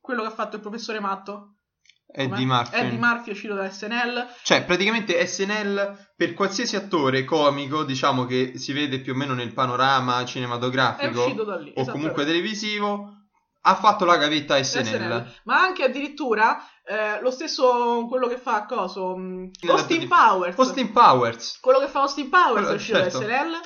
quello 0.00 0.22
che 0.22 0.28
ha 0.28 0.32
fatto 0.32 0.56
il 0.56 0.62
professore 0.62 1.00
Matto. 1.00 1.56
Eddie? 2.14 2.44
Murphy. 2.44 2.76
Eddie 2.78 2.98
Murphy 2.98 3.28
è 3.30 3.32
uscito 3.32 3.54
da 3.54 3.70
SNL. 3.70 4.26
Cioè, 4.42 4.64
praticamente 4.64 5.26
SNL 5.26 6.12
per 6.14 6.34
qualsiasi 6.34 6.76
attore 6.76 7.24
comico, 7.24 7.84
diciamo 7.84 8.26
che 8.26 8.58
si 8.58 8.72
vede 8.72 9.00
più 9.00 9.14
o 9.14 9.16
meno 9.16 9.32
nel 9.32 9.54
panorama 9.54 10.22
cinematografico 10.24 11.56
lì. 11.58 11.72
o 11.74 11.86
comunque 11.86 12.26
televisivo, 12.26 13.16
ha 13.62 13.74
fatto 13.76 14.04
la 14.04 14.16
gavetta 14.16 14.62
SNL. 14.62 14.84
SNL. 14.84 15.32
Ma 15.44 15.62
anche 15.62 15.84
addirittura 15.84 16.62
eh, 16.84 17.20
lo 17.20 17.30
stesso 17.30 18.06
quello 18.08 18.26
che 18.28 18.38
fa 18.38 18.64
coso. 18.66 19.14
Nella- 19.16 19.50
Austin 19.74 20.08
Powers. 20.08 20.58
Austin 20.58 20.92
Powers. 20.92 21.58
Quello 21.60 21.78
che 21.78 21.88
fa 21.88 22.00
Austin 22.00 22.28
Powers 22.28 22.68
è 22.68 22.74
uscito 22.74 22.98
certo. 22.98 23.18
da 23.18 23.24
SNL. 23.24 23.60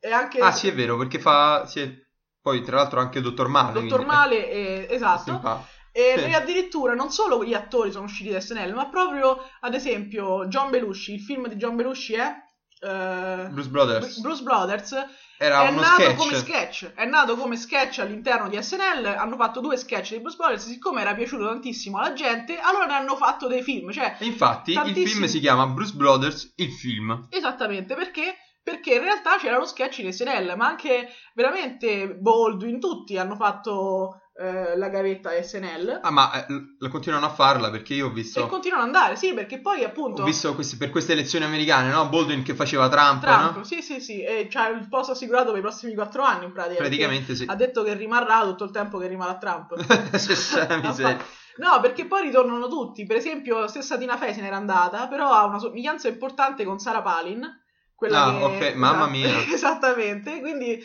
E 0.00 0.12
anche 0.12 0.38
Ah, 0.40 0.52
sì, 0.52 0.68
è 0.68 0.74
vero, 0.74 0.96
perché 0.96 1.18
fa 1.18 1.66
sì, 1.66 1.80
è- 1.80 1.92
poi 2.40 2.62
tra 2.62 2.76
l'altro 2.76 3.00
anche 3.00 3.20
Dottor 3.20 3.48
Male. 3.48 3.72
Dottor 3.80 3.88
quindi- 4.04 4.04
Male, 4.14 4.50
e- 4.50 4.86
esatto. 4.90 5.12
Austin 5.30 5.40
Powers. 5.40 5.74
E, 5.92 6.14
Sì. 6.18 6.24
e 6.24 6.34
addirittura 6.34 6.92
non 6.94 7.10
solo 7.10 7.42
gli 7.42 7.54
attori 7.54 7.90
sono 7.90 8.04
usciti 8.04 8.28
da 8.30 8.38
SNL, 8.40 8.74
ma 8.74 8.88
proprio 8.90 9.38
ad 9.60 9.72
esempio 9.74 10.46
John 10.46 10.68
Belushi, 10.68 11.14
il 11.14 11.20
film 11.22 11.48
di 11.48 11.56
John 11.56 11.74
Belushi 11.74 12.12
è 12.14 12.34
eh, 12.80 13.48
Bruce 13.50 13.68
Brothers. 13.68 14.18
Bruce 14.20 14.42
Brothers 14.42 14.92
Era 15.38 15.64
è 15.66 15.70
uno 15.70 15.80
nato 15.80 16.02
sketch. 16.02 16.16
come 16.16 16.34
sketch, 16.36 16.92
è 16.94 17.04
nato 17.04 17.36
come 17.36 17.56
sketch 17.56 17.98
all'interno 18.00 18.48
di 18.48 18.60
SNL, 18.62 19.04
hanno 19.06 19.36
fatto 19.36 19.60
due 19.60 19.76
sketch 19.76 20.12
di 20.12 20.20
Bruce 20.20 20.36
Brothers, 20.36 20.66
siccome 20.66 21.00
era 21.00 21.14
piaciuto 21.14 21.46
tantissimo 21.46 21.98
alla 21.98 22.12
gente, 22.12 22.58
allora 22.58 22.86
ne 22.86 22.94
hanno 22.94 23.16
fatto 23.16 23.46
dei 23.46 23.62
film, 23.62 23.90
cioè 23.92 24.16
E 24.18 24.26
infatti 24.26 24.70
il 24.70 24.76
Tantissimi. 24.76 25.06
film 25.06 25.24
si 25.26 25.40
chiama 25.40 25.66
Bruce 25.66 25.94
Brothers, 25.94 26.52
il 26.56 26.72
film. 26.72 27.26
Esattamente, 27.30 27.94
perché? 27.94 28.36
Perché 28.62 28.94
in 28.94 29.02
realtà 29.02 29.36
c'era 29.38 29.58
lo 29.58 29.64
sketch 29.64 30.00
di 30.02 30.12
SNL, 30.12 30.54
ma 30.56 30.66
anche 30.66 31.08
veramente 31.34 32.08
Baldwin, 32.16 32.80
tutti 32.80 33.16
hanno 33.16 33.36
fatto 33.36 34.22
eh, 34.38 34.76
la 34.76 34.88
gavetta 34.88 35.30
SNL 35.42 36.00
Ah, 36.02 36.10
ma 36.10 36.30
eh, 36.46 36.52
l- 36.52 36.88
continuano 36.88 37.26
a 37.26 37.30
farla 37.30 37.70
perché 37.70 37.94
io 37.94 38.06
ho 38.06 38.10
visto, 38.10 38.44
e 38.44 38.46
continuano 38.46 38.82
ad 38.82 38.94
andare, 38.94 39.16
sì, 39.16 39.32
perché 39.32 39.60
poi 39.60 39.82
appunto... 39.82 40.22
ho 40.22 40.24
visto 40.24 40.54
questi- 40.54 40.76
per 40.76 40.90
queste 40.90 41.12
elezioni 41.12 41.44
americane, 41.44 41.90
no? 41.90 42.08
Baldwin 42.08 42.42
che 42.42 42.54
faceva 42.54 42.88
Trump, 42.88 43.22
Trump, 43.22 43.56
no? 43.56 43.64
sì, 43.64 43.80
sì, 43.82 44.00
sì, 44.00 44.22
e 44.22 44.46
c'ha 44.50 44.68
il 44.68 44.88
posto 44.88 45.12
assicurato 45.12 45.50
per 45.50 45.58
i 45.58 45.62
prossimi 45.62 45.94
quattro 45.94 46.22
anni 46.22 46.44
in 46.44 46.52
pratica. 46.52 46.80
Praticamente 46.80 47.34
sì. 47.34 47.44
Ha 47.46 47.54
detto 47.54 47.82
che 47.82 47.94
rimarrà 47.94 48.42
tutto 48.42 48.64
il 48.64 48.70
tempo 48.70 48.98
che 48.98 49.06
rimarrà 49.06 49.36
Trump. 49.38 49.74
Miseria. 50.82 51.18
No, 51.56 51.80
perché 51.80 52.04
poi 52.04 52.20
ritornano 52.20 52.68
tutti. 52.68 53.06
Per 53.06 53.16
esempio, 53.16 53.60
la 53.60 53.68
stessa 53.68 53.96
Tina 53.96 54.18
Fey 54.18 54.34
se 54.34 54.42
n'era 54.42 54.56
andata, 54.56 55.08
però 55.08 55.30
ha 55.30 55.46
una 55.46 55.58
somiglianza 55.58 56.06
importante 56.06 56.64
con 56.64 56.78
Sarah 56.78 57.00
Palin. 57.00 57.48
Quella 57.94 58.24
Ah, 58.24 58.36
che... 58.36 58.44
ok, 58.68 58.74
mamma 58.74 59.06
mia. 59.06 59.38
Esattamente, 59.50 60.40
quindi 60.40 60.78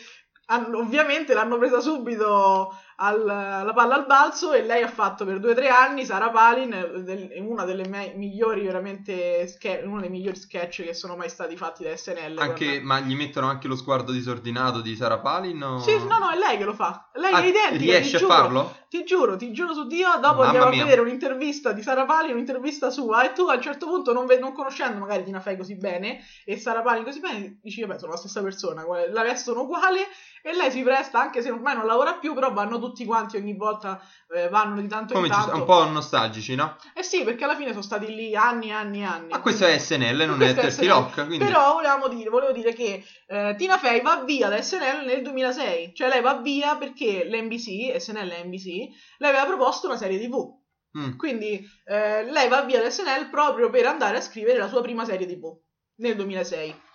ovviamente 0.74 1.34
l'hanno 1.34 1.58
presa 1.58 1.80
subito 1.80 2.74
al- 2.96 3.28
alla 3.28 3.72
palla 3.72 3.94
al 3.94 4.06
balzo 4.06 4.52
e 4.52 4.62
lei 4.62 4.82
ha 4.82 4.88
fatto 4.88 5.24
per 5.24 5.38
due 5.40 5.52
o 5.52 5.54
tre 5.54 5.68
anni 5.68 6.04
Sara 6.04 6.30
Palin, 6.30 7.02
del- 7.04 7.28
è 7.28 7.40
una 7.40 7.64
delle 7.64 7.86
me- 7.88 8.12
migliori 8.14 8.62
veramente 8.62 9.46
ske- 9.46 9.82
uno 9.84 10.00
dei 10.00 10.10
migliori 10.10 10.36
sketch 10.36 10.82
che 10.82 10.94
sono 10.94 11.16
mai 11.16 11.28
stati 11.28 11.56
fatti 11.56 11.84
da 11.84 11.96
SNL. 11.96 12.38
Anche, 12.38 12.80
ma 12.80 13.00
gli 13.00 13.14
mettono 13.14 13.48
anche 13.48 13.68
lo 13.68 13.76
sguardo 13.76 14.12
disordinato 14.12 14.80
di 14.80 14.94
Sara 14.96 15.18
Palin? 15.18 15.62
O... 15.62 15.78
Sì, 15.78 15.96
no, 15.98 16.18
no, 16.18 16.30
è 16.30 16.38
lei 16.38 16.56
che 16.58 16.64
lo 16.64 16.74
fa. 16.74 17.08
Lei 17.14 17.32
Ah, 17.32 17.40
è 17.40 17.46
identica, 17.46 17.76
riesce 17.78 18.16
a 18.16 18.18
giuro. 18.20 18.32
farlo? 18.32 18.76
Ti 18.92 19.04
giuro, 19.04 19.36
ti 19.36 19.52
giuro 19.52 19.72
su 19.72 19.86
Dio, 19.86 20.06
dopo 20.20 20.40
Mamma 20.40 20.44
andiamo 20.44 20.68
mia. 20.68 20.82
a 20.82 20.84
vedere 20.84 21.00
un'intervista 21.00 21.72
di 21.72 21.80
Sara 21.80 22.04
Palin, 22.04 22.32
un'intervista 22.32 22.90
sua, 22.90 23.24
e 23.24 23.32
tu 23.32 23.46
a 23.48 23.54
un 23.54 23.62
certo 23.62 23.86
punto, 23.86 24.12
non, 24.12 24.26
ve- 24.26 24.38
non 24.38 24.52
conoscendo 24.52 24.98
magari 24.98 25.24
Tina 25.24 25.40
Fey 25.40 25.56
così 25.56 25.76
bene, 25.76 26.18
e 26.44 26.58
Sara 26.58 26.82
Palin 26.82 27.02
così 27.02 27.20
bene, 27.20 27.58
dici, 27.62 27.80
vabbè, 27.80 27.98
sono 27.98 28.12
la 28.12 28.18
stessa 28.18 28.42
persona, 28.42 28.84
la 29.10 29.22
vestono 29.22 29.62
uguale, 29.62 30.00
e 30.42 30.54
lei 30.54 30.70
si 30.70 30.82
presta, 30.82 31.20
anche 31.20 31.40
se 31.40 31.50
ormai 31.50 31.74
non 31.74 31.86
lavora 31.86 32.14
più, 32.14 32.34
però 32.34 32.52
vanno 32.52 32.78
tutti 32.78 32.91
quanti 33.04 33.36
ogni 33.36 33.56
volta, 33.56 34.00
eh, 34.34 34.48
vanno 34.48 34.80
di 34.80 34.86
tanto 34.88 35.14
Come 35.14 35.26
in 35.26 35.32
ci 35.32 35.38
tanto. 35.38 35.54
sta? 35.54 35.60
Un 35.60 35.66
po' 35.66 35.90
nostalgici, 35.90 36.54
no? 36.54 36.76
Eh 36.94 37.02
sì, 37.02 37.24
perché 37.24 37.44
alla 37.44 37.56
fine 37.56 37.70
sono 37.70 37.82
stati 37.82 38.06
lì 38.06 38.36
anni 38.36 38.68
e 38.68 38.72
anni 38.72 39.00
e 39.00 39.04
anni. 39.04 39.28
Ma 39.30 39.40
questo 39.40 39.66
è 39.66 39.78
SNL, 39.78 40.24
non 40.26 40.42
è 40.42 40.54
Questo 40.54 40.60
30 40.60 40.70
SNL. 40.70 40.88
Rock, 40.88 41.26
quindi... 41.26 41.44
Però 41.44 41.72
volevamo 41.72 42.08
dire, 42.08 42.30
volevo 42.30 42.52
dire 42.52 42.72
che 42.72 43.04
eh, 43.26 43.54
Tina 43.56 43.78
Fey 43.78 44.02
va 44.02 44.22
via 44.24 44.48
da 44.48 44.60
SNL 44.60 45.04
nel 45.04 45.22
2006, 45.22 45.94
cioè 45.94 46.08
lei 46.08 46.20
va 46.20 46.34
via 46.40 46.76
perché 46.76 47.24
l'NBC, 47.24 47.96
SNL 47.98 48.30
e 48.30 48.44
NBC, 48.44 48.88
le 49.18 49.28
aveva 49.28 49.46
proposto 49.46 49.86
una 49.86 49.96
serie 49.96 50.18
TV. 50.18 50.60
Mm. 50.98 51.16
Quindi 51.16 51.66
eh, 51.86 52.30
lei 52.30 52.48
va 52.48 52.62
via 52.62 52.82
da 52.82 52.90
SNL 52.90 53.30
proprio 53.30 53.70
per 53.70 53.86
andare 53.86 54.18
a 54.18 54.20
scrivere 54.20 54.58
la 54.58 54.68
sua 54.68 54.82
prima 54.82 55.04
serie 55.04 55.26
TV 55.26 55.56
nel 55.96 56.16
2006. 56.16 56.90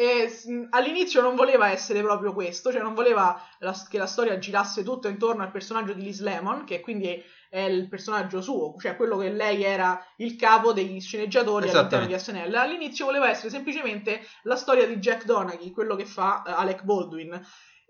E, 0.00 0.30
all'inizio 0.70 1.20
non 1.20 1.34
voleva 1.34 1.70
essere 1.70 2.02
proprio 2.02 2.32
questo, 2.32 2.70
cioè 2.70 2.80
non 2.80 2.94
voleva 2.94 3.42
la- 3.58 3.74
che 3.88 3.98
la 3.98 4.06
storia 4.06 4.38
girasse 4.38 4.84
tutto 4.84 5.08
intorno 5.08 5.42
al 5.42 5.50
personaggio 5.50 5.92
di 5.92 6.02
Liz 6.02 6.20
Lemon, 6.20 6.62
che 6.62 6.78
quindi 6.78 7.20
è 7.50 7.58
il 7.62 7.88
personaggio 7.88 8.40
suo, 8.40 8.76
cioè 8.78 8.94
quello 8.94 9.16
che 9.16 9.32
lei 9.32 9.64
era 9.64 10.00
il 10.18 10.36
capo 10.36 10.72
degli 10.72 11.00
sceneggiatori 11.00 11.68
all'interno 11.68 12.06
di 12.06 12.16
SNL. 12.16 12.54
All'inizio 12.54 13.06
voleva 13.06 13.28
essere 13.28 13.50
semplicemente 13.50 14.20
la 14.42 14.54
storia 14.54 14.86
di 14.86 14.98
Jack 14.98 15.24
Donaghy, 15.24 15.72
quello 15.72 15.96
che 15.96 16.04
fa 16.04 16.44
eh, 16.46 16.52
Alec 16.52 16.84
Baldwin. 16.84 17.40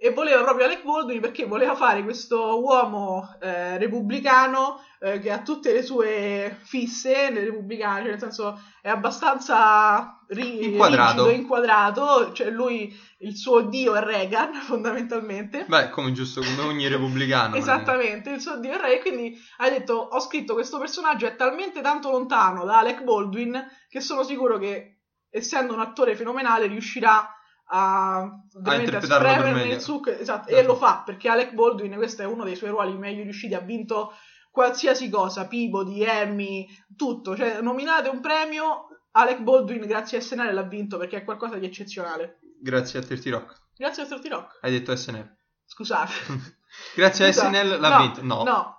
E 0.01 0.11
voleva 0.11 0.43
proprio 0.43 0.67
Alec 0.67 0.85
Baldwin 0.85 1.21
perché 1.21 1.45
voleva 1.45 1.75
fare 1.75 2.05
questo 2.05 2.63
uomo 2.63 3.37
eh, 3.41 3.79
repubblicano 3.79 4.81
eh, 5.01 5.19
che 5.19 5.31
ha 5.33 5.43
tutte 5.43 5.73
le 5.73 5.83
sue 5.83 6.57
fisse 6.63 7.31
nel 7.31 7.47
repubblicano, 7.47 7.99
cioè 8.03 8.11
nel 8.11 8.19
senso 8.19 8.61
è 8.81 8.89
abbastanza 8.89 10.25
ri- 10.29 10.67
Inquadrato. 10.67 11.25
rigido, 11.25 11.31
inquadrato, 11.31 12.33
cioè 12.33 12.51
lui, 12.51 12.97
il 13.19 13.37
suo 13.37 13.63
dio 13.63 13.95
è 13.95 14.03
Reagan 14.03 14.55
fondamentalmente. 14.63 15.65
Beh, 15.67 15.91
come 15.91 16.13
giusto, 16.13 16.43
come 16.43 16.63
ogni 16.63 16.87
repubblicano. 16.89 17.57
Esattamente, 17.57 18.31
il 18.31 18.41
suo 18.41 18.59
dio 18.59 18.73
è 18.73 18.79
re, 18.79 18.97
e 18.97 19.01
quindi 19.01 19.37
hai 19.59 19.71
detto, 19.71 19.95
ho 19.95 20.21
scritto 20.21 20.55
questo 20.55 20.79
personaggio 20.79 21.27
è 21.27 21.37
talmente 21.37 21.81
tanto 21.81 22.11
lontano 22.11 22.65
da 22.65 22.79
Alec 22.79 23.03
Baldwin 23.03 23.67
che 23.89 24.01
sono 24.01 24.23
sicuro 24.23 24.59
che, 24.59 25.01
essendo 25.31 25.75
un 25.75 25.81
attore 25.81 26.15
fenomenale, 26.17 26.67
riuscirà 26.67 27.19
a, 27.19 27.31
veramente 27.71 28.97
a 28.97 28.99
per 29.01 29.11
spremerne 29.11 29.65
il 29.65 29.81
succo, 29.81 30.11
esatto, 30.11 30.49
e 30.49 30.53
Esatto. 30.55 30.67
lo 30.69 30.77
fa, 30.77 31.03
perché 31.05 31.29
Alec 31.29 31.53
Baldwin, 31.53 31.95
questo 31.97 32.23
è 32.23 32.25
uno 32.27 32.45
dei 32.45 32.57
suoi 32.57 32.71
ruoli 32.71 32.97
meglio 32.97 33.23
riusciti, 33.23 33.55
ha 33.55 33.61
vinto 33.61 34.13
qualsiasi 34.51 35.09
cosa, 35.11 35.47
Peabody, 35.47 36.03
Emmy, 36.03 36.67
tutto, 36.97 37.37
cioè 37.37 37.61
nominate 37.61 38.09
un 38.09 38.21
premio, 38.21 38.89
Alec 39.13 39.41
Baldwin 39.41 39.87
grazie 39.87 40.19
a 40.19 40.21
SNL 40.21 40.53
l'ha 40.53 40.63
vinto 40.63 40.97
perché 40.97 41.19
è 41.19 41.25
qualcosa 41.25 41.57
di 41.57 41.67
eccezionale. 41.67 42.39
Grazie 42.61 43.01
a 43.01 43.03
30 43.03 43.31
Rock. 43.31 43.61
Grazie 43.77 44.03
a 44.03 44.07
30 44.07 44.29
Rock, 44.29 44.59
Hai 44.63 44.71
detto 44.73 44.95
SNL. 44.97 45.37
scusate. 45.65 46.13
Grazie 46.95 47.33
Scusa, 47.33 47.49
a 47.49 47.51
SNL 47.51 47.81
l'ha 47.81 47.97
no, 47.97 48.03
vinto. 48.03 48.23
No. 48.23 48.43
no, 48.45 48.78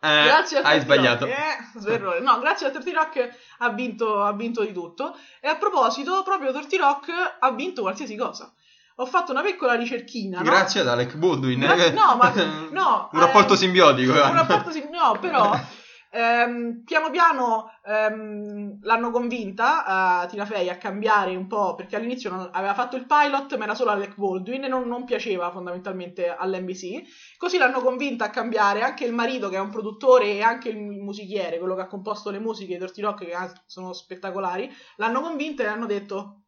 Eh, 0.00 0.24
grazie 0.24 0.58
a 0.58 0.62
hai 0.62 0.80
30 0.80 0.82
sbagliato. 0.84 1.26
Eh. 1.26 2.20
No, 2.20 2.38
grazie 2.40 2.66
a 2.66 2.70
30 2.70 2.90
Rock 2.92 3.28
ha 3.58 3.70
vinto, 3.70 4.22
ha 4.22 4.32
vinto 4.32 4.62
di 4.64 4.72
tutto. 4.72 5.16
E 5.40 5.48
a 5.48 5.56
proposito, 5.56 6.22
proprio 6.22 6.52
30 6.52 6.76
Rock 6.76 7.36
ha 7.40 7.50
vinto 7.52 7.82
qualsiasi 7.82 8.16
cosa. 8.16 8.52
Ho 8.96 9.06
fatto 9.06 9.30
una 9.30 9.42
piccola 9.42 9.74
ricerchina. 9.74 10.38
no? 10.38 10.44
Grazie 10.44 10.80
ad 10.80 10.88
Alec 10.88 11.14
Baldwin. 11.14 11.60
Grazie- 11.60 11.90
no, 11.92 12.16
ma- 12.16 12.32
no, 12.70 13.08
Un 13.12 13.20
rapporto 13.20 13.54
eh, 13.54 13.56
simbiotico. 13.56 14.10
Un 14.12 14.18
guarda. 14.18 14.36
rapporto 14.38 14.70
sim- 14.72 14.88
no, 14.90 15.16
però 15.20 15.50
ehm, 16.10 16.82
piano 16.84 17.10
piano 17.10 17.70
ehm, 17.84 18.78
l'hanno 18.82 19.10
convinta 19.10 20.24
eh, 20.24 20.28
Tina 20.28 20.46
Fey 20.46 20.68
a 20.68 20.76
cambiare 20.76 21.36
un 21.36 21.46
po' 21.46 21.74
perché 21.74 21.96
all'inizio 21.96 22.30
non- 22.30 22.48
aveva 22.52 22.74
fatto 22.74 22.96
il 22.96 23.06
pilot 23.06 23.56
ma 23.56 23.64
era 23.64 23.74
solo 23.74 23.90
Alec 23.90 24.16
Baldwin 24.16 24.64
e 24.64 24.68
non, 24.68 24.86
non 24.88 25.04
piaceva 25.04 25.50
fondamentalmente 25.50 26.28
all'NBC 26.28 27.36
così 27.36 27.58
l'hanno 27.58 27.80
convinta 27.80 28.26
a 28.26 28.30
cambiare 28.30 28.82
anche 28.82 29.04
il 29.04 29.12
marito 29.12 29.48
che 29.48 29.56
è 29.56 29.60
un 29.60 29.70
produttore 29.70 30.32
e 30.32 30.42
anche 30.42 30.68
il 30.68 30.78
musichiere 30.78 31.58
quello 31.58 31.74
che 31.74 31.82
ha 31.82 31.86
composto 31.86 32.30
le 32.30 32.38
musiche 32.38 32.74
di 32.74 32.78
Dirty 32.78 33.02
Rock 33.02 33.24
che 33.24 33.32
ah, 33.32 33.52
sono 33.66 33.92
spettacolari. 33.92 34.70
L'hanno 34.96 35.20
convinta 35.20 35.62
e 35.62 35.66
hanno 35.66 35.86
detto 35.86 36.42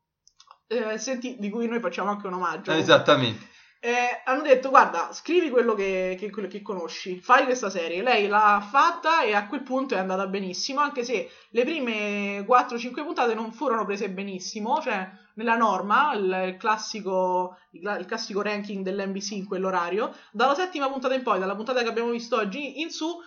eh, 0.66 0.98
senti 0.98 1.36
di 1.38 1.50
cui 1.50 1.66
noi 1.66 1.80
facciamo 1.80 2.10
anche 2.10 2.26
un 2.26 2.34
omaggio. 2.34 2.72
Esattamente. 2.72 3.48
Eh, 3.82 4.20
hanno 4.24 4.42
detto 4.42 4.68
guarda 4.68 5.10
scrivi 5.12 5.48
quello 5.48 5.74
che, 5.74 6.14
che- 6.18 6.30
quello 6.30 6.48
che 6.48 6.60
conosci 6.60 7.18
fai 7.20 7.44
questa 7.44 7.70
serie. 7.70 8.02
Lei 8.02 8.26
l'ha 8.28 8.66
fatta 8.70 9.22
e 9.22 9.34
a 9.34 9.46
quel 9.46 9.62
punto 9.62 9.94
è 9.94 9.98
andata 9.98 10.26
benissimo 10.26 10.80
anche 10.80 11.02
se 11.02 11.30
le 11.48 11.64
prime 11.64 12.44
4-5 12.44 13.02
puntate 13.02 13.34
non 13.34 13.52
furono 13.52 13.86
prese 13.86 14.10
benissimo 14.10 14.80
cioè 14.82 15.08
nella 15.34 15.56
norma 15.56 16.12
il, 16.14 16.42
il 16.48 16.56
classico 16.58 17.56
il, 17.70 17.96
il 17.98 18.04
classico 18.06 18.42
ranking 18.42 18.84
dell'NBC 18.84 19.30
in 19.32 19.46
quell'orario. 19.46 20.14
Dalla 20.30 20.54
settima 20.54 20.90
puntata 20.90 21.14
in 21.14 21.22
poi 21.22 21.38
dalla 21.38 21.56
puntata 21.56 21.82
che 21.82 21.88
abbiamo 21.88 22.10
visto 22.10 22.36
oggi 22.36 22.80
in 22.82 22.90
su 22.90 23.18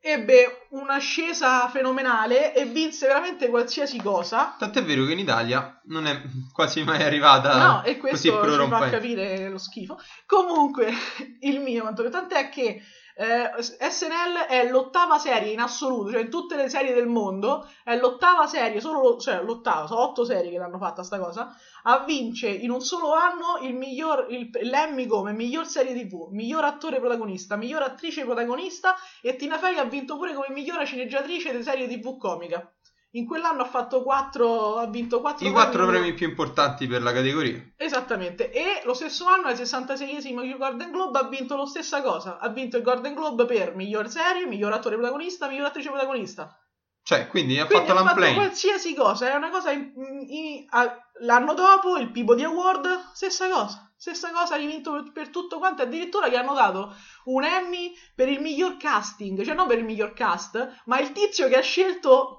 ebbe 0.00 0.66
un'ascesa 0.70 1.68
fenomenale 1.68 2.54
e 2.54 2.64
vinse 2.64 3.06
veramente 3.06 3.48
qualsiasi 3.48 4.00
cosa 4.00 4.54
Tant'è 4.58 4.82
vero 4.82 5.04
che 5.04 5.12
in 5.12 5.18
Italia 5.18 5.80
non 5.86 6.06
è 6.06 6.20
quasi 6.52 6.84
mai 6.84 7.02
arrivata 7.02 7.56
No, 7.56 7.82
e 7.82 7.98
così 7.98 8.28
questo 8.30 8.62
ci 8.62 8.68
fa 8.68 8.90
capire 8.90 9.48
lo 9.48 9.58
schifo. 9.58 9.98
Comunque, 10.26 10.92
il 11.40 11.60
mio, 11.60 11.82
quanto- 11.82 12.08
tant'è 12.08 12.48
che 12.48 12.80
eh, 13.20 13.50
SNL 13.60 14.46
è 14.46 14.70
l'ottava 14.70 15.18
serie 15.18 15.50
in 15.50 15.58
assoluto, 15.58 16.12
cioè 16.12 16.20
in 16.20 16.30
tutte 16.30 16.54
le 16.54 16.68
serie 16.68 16.94
del 16.94 17.08
mondo, 17.08 17.68
è 17.82 17.96
l'ottava 17.96 18.46
serie, 18.46 18.80
solo, 18.80 19.18
cioè 19.18 19.42
l'ottava, 19.42 19.88
sono 19.88 20.02
otto 20.02 20.24
serie 20.24 20.52
che 20.52 20.58
l'hanno 20.58 20.78
fatta 20.78 21.02
sta 21.02 21.18
cosa, 21.18 21.52
a 21.82 22.04
vince 22.04 22.48
in 22.48 22.70
un 22.70 22.80
solo 22.80 23.14
anno 23.14 23.58
il 23.62 23.74
miglior, 23.74 24.26
il, 24.30 24.50
l'Emmy 24.62 25.06
come 25.06 25.32
miglior 25.32 25.66
serie 25.66 25.94
tv, 25.94 26.28
miglior 26.30 26.62
attore 26.62 27.00
protagonista, 27.00 27.56
miglior 27.56 27.82
attrice 27.82 28.24
protagonista 28.24 28.94
e 29.20 29.34
Tina 29.34 29.58
Fey 29.58 29.76
ha 29.78 29.84
vinto 29.84 30.16
pure 30.16 30.32
come 30.32 30.50
migliore 30.50 30.84
sceneggiatrice 30.84 31.56
di 31.56 31.62
serie 31.64 31.88
tv 31.88 32.16
comica. 32.18 32.72
In 33.12 33.26
quell'anno 33.26 33.62
ha 33.62 33.66
fatto 33.66 34.02
quattro, 34.02 34.76
ha 34.76 34.86
vinto 34.86 35.20
quattro 35.20 35.46
I 35.46 35.50
quattro 35.50 35.86
premi 35.86 35.98
premi 36.00 36.14
più 36.14 36.28
importanti 36.28 36.86
per 36.86 37.02
la 37.02 37.12
categoria. 37.12 37.58
Esattamente, 37.76 38.50
e 38.52 38.82
lo 38.84 38.92
stesso 38.92 39.24
anno, 39.26 39.46
al 39.46 39.54
66esimo 39.54 40.56
Golden 40.58 40.90
Globe, 40.90 41.18
ha 41.18 41.28
vinto 41.28 41.56
la 41.56 41.64
stessa 41.66 42.02
cosa. 42.02 42.38
Ha 42.38 42.48
vinto 42.50 42.76
il 42.76 42.82
Golden 42.82 43.14
Globe 43.14 43.46
per 43.46 43.74
miglior 43.74 44.10
serie, 44.10 44.44
miglior 44.46 44.72
attore 44.72 44.96
protagonista, 44.96 45.48
miglior 45.48 45.66
attrice 45.66 45.88
protagonista. 45.88 46.54
Cioè, 47.02 47.28
quindi 47.28 47.58
ha 47.58 47.64
Quindi 47.64 47.86
fatto 47.86 47.98
l'unplane. 47.98 48.34
qualsiasi 48.34 48.94
cosa, 48.94 49.30
è 49.30 49.34
una 49.34 49.48
cosa... 49.48 49.70
in- 49.70 49.92
in- 50.28 50.66
a- 50.68 50.98
l'anno 51.20 51.54
dopo, 51.54 51.96
il 51.96 52.10
Peabody 52.10 52.44
Award, 52.44 53.12
stessa 53.14 53.48
cosa. 53.48 53.90
Stessa 53.96 54.30
cosa, 54.30 54.54
ha 54.56 54.58
vinto 54.58 54.92
per, 54.92 55.12
per 55.12 55.28
tutto 55.30 55.56
quanto, 55.58 55.80
addirittura 55.82 56.28
gli 56.28 56.36
hanno 56.36 56.52
dato 56.52 56.94
un 57.24 57.42
Emmy 57.42 57.94
per 58.14 58.28
il 58.28 58.40
miglior 58.40 58.76
casting, 58.76 59.42
cioè 59.42 59.54
non 59.54 59.66
per 59.66 59.78
il 59.78 59.84
miglior 59.84 60.12
cast, 60.12 60.82
ma 60.84 61.00
il 61.00 61.12
tizio 61.12 61.48
che 61.48 61.56
ha 61.56 61.62
scelto 61.62 62.37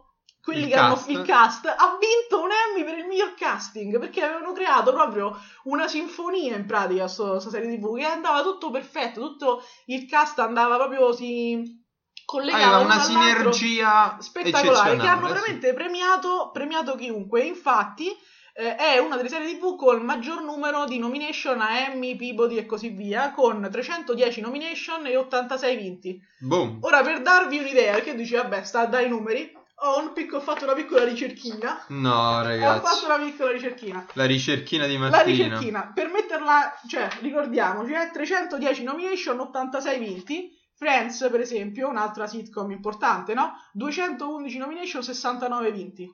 quelli 0.49 0.63
Il 0.63 0.67
che 0.69 0.75
hanno 0.75 0.93
cast. 0.95 1.09
il 1.09 1.21
cast 1.23 1.65
ha 1.65 1.97
vinto 1.99 2.43
un 2.43 2.49
Emmy 2.51 2.83
per 2.83 2.97
il 2.97 3.05
miglior 3.05 3.33
casting 3.35 3.99
perché 3.99 4.21
avevano 4.23 4.51
creato 4.53 4.91
proprio 4.93 5.37
una 5.63 5.87
sinfonia 5.87 6.55
in 6.55 6.65
pratica 6.65 7.07
sto- 7.07 7.31
questa 7.31 7.49
serie 7.49 7.75
tv 7.77 7.95
che 7.97 8.05
andava 8.05 8.41
tutto 8.43 8.69
perfetto 8.71 9.19
tutto 9.21 9.63
il 9.85 10.05
cast 10.07 10.39
andava 10.39 10.77
proprio 10.77 11.11
si 11.13 11.77
collegava 12.25 12.75
Aveva 12.75 12.79
una 12.93 12.99
sinergia 12.99 14.17
spettacolare 14.19 14.97
che 14.97 15.07
hanno 15.07 15.27
eccezionale, 15.27 15.27
sì. 15.27 15.33
veramente 15.33 15.73
premiato, 15.73 16.49
premiato 16.51 16.95
chiunque 16.95 17.41
infatti 17.41 18.07
eh, 18.53 18.75
è 18.75 18.97
una 18.97 19.15
delle 19.15 19.29
serie 19.29 19.55
tv 19.57 19.75
con 19.77 19.97
il 19.97 20.03
maggior 20.03 20.41
numero 20.43 20.85
di 20.85 20.99
nomination 20.99 21.61
a 21.61 21.79
Emmy, 21.79 22.15
Peabody 22.15 22.57
e 22.57 22.65
così 22.65 22.89
via 22.89 23.31
con 23.31 23.67
310 23.71 24.41
nomination 24.41 25.05
e 25.07 25.15
86 25.15 25.75
vinti 25.77 26.21
Boom. 26.39 26.79
ora 26.81 27.01
per 27.01 27.21
darvi 27.21 27.57
un'idea 27.57 27.93
perché 27.93 28.15
dici 28.15 28.35
vabbè 28.35 28.63
sta 28.63 28.85
dai 28.85 29.07
numeri 29.09 29.57
ho, 29.81 29.99
un 29.99 30.13
picco- 30.13 30.37
ho 30.37 30.41
fatto 30.41 30.65
una 30.65 30.73
piccola 30.73 31.03
ricerchina. 31.03 31.83
No, 31.89 32.09
ho 32.09 32.33
fatto 32.33 32.47
ragazzi. 32.47 33.05
una 33.05 33.17
piccola 33.17 33.51
ricerchina. 33.51 34.05
La 34.13 34.25
ricerchina 34.25 34.85
di 34.85 34.97
la 34.97 35.09
Martina. 35.09 35.23
ricerchina. 35.25 35.91
Per 35.93 36.09
metterla 36.09 36.73
cioè 36.87 37.07
ricordiamoci 37.21 37.93
eh, 37.93 38.09
310 38.11 38.83
nomination 38.83 39.39
86 39.39 39.99
vinti. 39.99 40.57
Friends 40.75 41.27
per 41.29 41.41
esempio 41.41 41.89
un'altra 41.89 42.25
sitcom 42.25 42.71
importante 42.71 43.33
no? 43.33 43.53
211 43.73 44.57
nomination 44.57 45.03
69 45.03 45.71
vinti. 45.71 46.13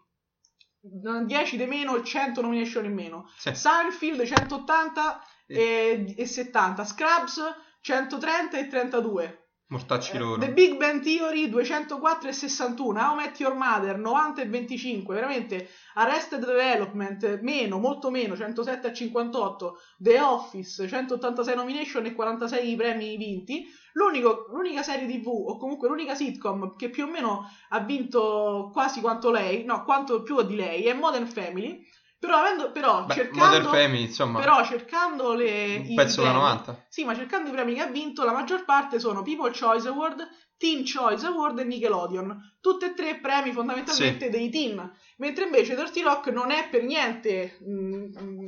10 0.80 1.58
di 1.58 1.66
meno 1.66 2.02
100 2.02 2.42
nomination 2.42 2.86
in 2.86 2.94
meno. 2.94 3.30
Sì. 3.38 3.54
Seinfeld 3.56 4.24
180 4.24 5.24
e, 5.48 6.14
e 6.16 6.26
70 6.26 6.84
Scrubs 6.86 7.42
130 7.82 8.58
e 8.58 8.68
32. 8.68 9.45
Mortacci 9.68 10.16
Eh, 10.16 10.20
loro. 10.20 10.40
The 10.40 10.54
Big 10.54 10.78
Bang 10.78 11.02
Theory 11.02 11.50
204 11.50 12.30
e 12.30 12.32
61, 12.34 13.00
How 13.00 13.16
Met 13.16 13.40
Your 13.40 13.56
Mother 13.56 13.98
90 13.98 14.44
e 14.44 14.48
25, 14.48 15.16
veramente 15.16 15.68
Arrested 15.96 16.46
Development 16.46 17.40
meno, 17.42 17.80
molto 17.80 18.12
meno, 18.12 18.36
107 18.36 18.88
a 18.88 18.94
58, 18.94 19.80
The 19.98 20.20
Office 20.20 20.88
186 20.88 21.56
nomination 21.56 22.06
e 22.06 22.14
46 22.14 22.76
premi 22.76 23.18
vinti. 23.18 23.66
L'unico- 23.94 24.46
l'unica 24.52 24.84
serie 24.84 25.08
TV 25.08 25.28
o 25.28 25.58
comunque 25.58 25.88
l'unica 25.88 26.14
sitcom 26.14 26.76
che 26.76 26.90
più 26.90 27.06
o 27.06 27.10
meno 27.10 27.50
ha 27.70 27.80
vinto 27.80 28.70
quasi 28.72 29.02
quanto 29.02 29.32
lei, 29.32 29.64
no, 29.64 29.84
quanto 29.84 30.22
più 30.22 30.40
di 30.44 30.56
lei 30.56 30.84
è 30.84 30.94
Modern 30.94 31.26
Family. 31.26 31.82
Però, 32.18 32.38
avendo, 32.38 32.72
però 32.72 33.06
Beh, 33.06 33.14
cercando, 33.14 33.70
Family, 33.70 34.04
insomma, 34.04 34.40
però 34.40 34.66
cercando 34.66 35.34
le, 35.34 35.76
un 35.78 35.92
i 35.92 35.94
pezzo 35.94 36.22
da 36.22 36.30
premi- 36.30 36.44
90. 36.44 36.86
sì, 36.90 37.04
ma 37.04 37.16
cercando 37.16 37.50
i 37.50 37.52
premi 37.52 37.74
che 37.74 37.82
ha 37.82 37.88
vinto, 37.88 38.24
la 38.24 38.32
maggior 38.32 38.66
parte 38.66 39.00
sono 39.00 39.22
People 39.22 39.52
Choice 39.52 39.88
Award, 39.88 40.28
Teen 40.58 40.84
Choice 40.86 41.26
Award 41.26 41.60
e 41.60 41.64
Nickelodeon. 41.66 42.58
Tutte 42.62 42.88
e 42.88 42.94
tre 42.94 43.20
premi 43.20 43.52
fondamentalmente 43.52 44.30
dei 44.30 44.50
teen. 44.50 44.92
Mentre 45.18 45.44
invece 45.44 45.76
Dirty 45.76 46.02
Rock 46.02 46.28
non 46.28 46.52
è 46.52 46.68
per 46.70 46.84
niente, 46.84 47.58
mm, 47.64 48.06
mm, 48.20 48.48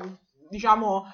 diciamo, 0.49 1.05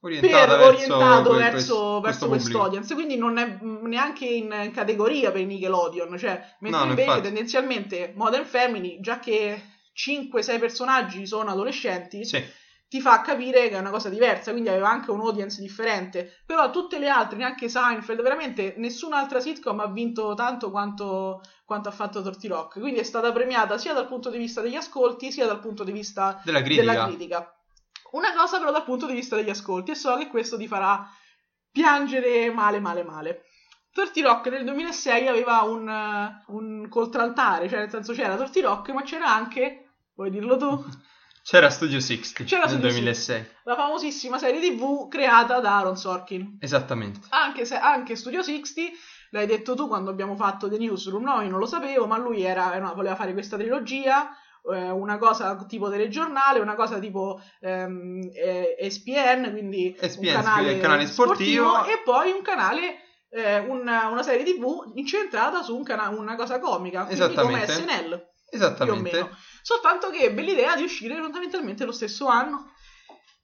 orientato 0.00 1.34
verso, 1.34 1.98
questo 2.00 2.00
verso 2.00 2.26
pubblico. 2.26 2.28
quest'audience, 2.28 2.94
quindi 2.94 3.16
non 3.16 3.36
è 3.36 3.58
mm, 3.62 3.86
neanche 3.86 4.24
in, 4.24 4.70
categoria 4.72 5.30
per 5.30 5.44
Nickelodeon. 5.44 6.16
Cioè, 6.16 6.56
mentre 6.60 6.80
no, 6.80 6.88
invece 6.88 7.08
infatti. 7.08 7.22
tendenzialmente 7.22 8.12
Modern 8.16 8.46
Family, 8.46 9.00
già 9.00 9.18
che 9.18 9.62
5-6 9.94 10.58
personaggi 10.58 11.26
sono 11.26 11.50
adolescenti, 11.50 12.24
Sì, 12.24 12.42
ti 12.90 13.00
fa 13.00 13.20
capire 13.20 13.68
che 13.68 13.76
è 13.76 13.78
una 13.78 13.90
cosa 13.90 14.08
diversa, 14.08 14.50
quindi 14.50 14.68
aveva 14.68 14.90
anche 14.90 15.12
un 15.12 15.20
audience 15.20 15.60
differente. 15.60 16.42
Però 16.44 16.70
tutte 16.70 16.98
le 16.98 17.08
altre, 17.08 17.38
neanche 17.38 17.68
Seinfeld, 17.68 18.20
veramente 18.20 18.74
nessun'altra 18.78 19.38
sitcom 19.38 19.78
ha 19.78 19.86
vinto 19.86 20.34
tanto 20.34 20.72
quanto, 20.72 21.40
quanto 21.64 21.88
ha 21.88 21.92
fatto 21.92 22.20
Torti 22.20 22.48
Rock. 22.48 22.80
Quindi 22.80 22.98
è 22.98 23.04
stata 23.04 23.30
premiata 23.30 23.78
sia 23.78 23.92
dal 23.92 24.08
punto 24.08 24.28
di 24.28 24.38
vista 24.38 24.60
degli 24.60 24.74
ascolti, 24.74 25.30
sia 25.30 25.46
dal 25.46 25.60
punto 25.60 25.84
di 25.84 25.92
vista 25.92 26.40
della 26.44 26.62
critica. 26.62 26.82
della 26.84 27.06
critica. 27.06 27.54
Una 28.10 28.34
cosa 28.34 28.58
però 28.58 28.72
dal 28.72 28.82
punto 28.82 29.06
di 29.06 29.12
vista 29.12 29.36
degli 29.36 29.50
ascolti, 29.50 29.92
e 29.92 29.94
so 29.94 30.16
che 30.16 30.26
questo 30.26 30.56
ti 30.56 30.66
farà 30.66 31.08
piangere 31.70 32.50
male, 32.50 32.80
male, 32.80 33.04
male. 33.04 33.44
Torti 33.92 34.20
Rock 34.22 34.46
nel 34.48 34.64
2006 34.64 35.26
aveva 35.26 35.62
un, 35.62 35.88
eh, 35.88 36.44
un 36.48 36.88
contraltare, 36.88 37.68
cioè 37.68 37.80
nel 37.80 37.90
senso 37.90 38.12
c'era 38.12 38.36
Torti 38.36 38.60
Rock, 38.60 38.90
ma 38.90 39.02
c'era 39.02 39.32
anche, 39.32 39.90
vuoi 40.14 40.30
dirlo 40.30 40.56
tu? 40.56 40.84
C'era 41.42 41.70
Studio 41.70 42.00
60 42.00 42.44
C'era 42.44 42.66
nel 42.66 42.74
Studio 42.74 42.90
2006. 42.90 43.46
la 43.64 43.74
famosissima 43.74 44.38
serie 44.38 44.60
TV 44.60 45.08
creata 45.08 45.58
da 45.58 45.78
Aaron 45.78 45.96
Sorkin. 45.96 46.58
Esattamente. 46.60 47.20
Anche, 47.30 47.64
se, 47.64 47.76
anche 47.76 48.14
Studio 48.14 48.42
60, 48.42 48.82
l'hai 49.30 49.46
detto 49.46 49.74
tu 49.74 49.88
quando 49.88 50.10
abbiamo 50.10 50.36
fatto 50.36 50.68
The 50.68 50.76
Newsroom, 50.76 51.24
no, 51.24 51.40
io 51.40 51.48
non 51.48 51.58
lo 51.58 51.66
sapevo, 51.66 52.06
ma 52.06 52.18
lui 52.18 52.42
era, 52.42 52.74
era- 52.74 52.92
voleva 52.92 53.16
fare 53.16 53.32
questa 53.32 53.56
trilogia, 53.56 54.28
eh, 54.70 54.90
una 54.90 55.16
cosa 55.16 55.56
tipo 55.66 55.88
telegiornale, 55.88 56.60
una 56.60 56.74
cosa 56.74 56.98
tipo 56.98 57.40
ehm, 57.60 58.20
eh, 58.34 58.76
ESPN, 58.78 59.50
quindi 59.50 59.96
ESPN, 59.98 60.26
un 60.26 60.32
canale, 60.34 60.78
canale 60.78 61.06
sportivo. 61.06 61.84
e 61.86 62.02
poi 62.04 62.32
un 62.32 62.42
canale, 62.42 62.96
eh, 63.30 63.58
una, 63.58 64.08
una 64.08 64.22
serie 64.22 64.44
TV 64.44 64.92
incentrata 64.94 65.62
su 65.62 65.76
un 65.76 65.82
cana- 65.82 66.08
una 66.08 66.36
cosa 66.36 66.58
comica, 66.58 67.04
quindi 67.04 67.34
come 67.34 67.62
Esattamente. 67.62 67.72
SNL 67.72 68.08
più 68.08 68.16
o 68.16 68.28
Esattamente. 68.50 69.12
meno. 69.12 69.36
Soltanto 69.62 70.10
che 70.10 70.24
ebbe 70.24 70.42
l'idea 70.42 70.76
di 70.76 70.82
uscire 70.82 71.20
fondamentalmente 71.20 71.84
lo 71.84 71.92
stesso 71.92 72.26
anno. 72.26 72.72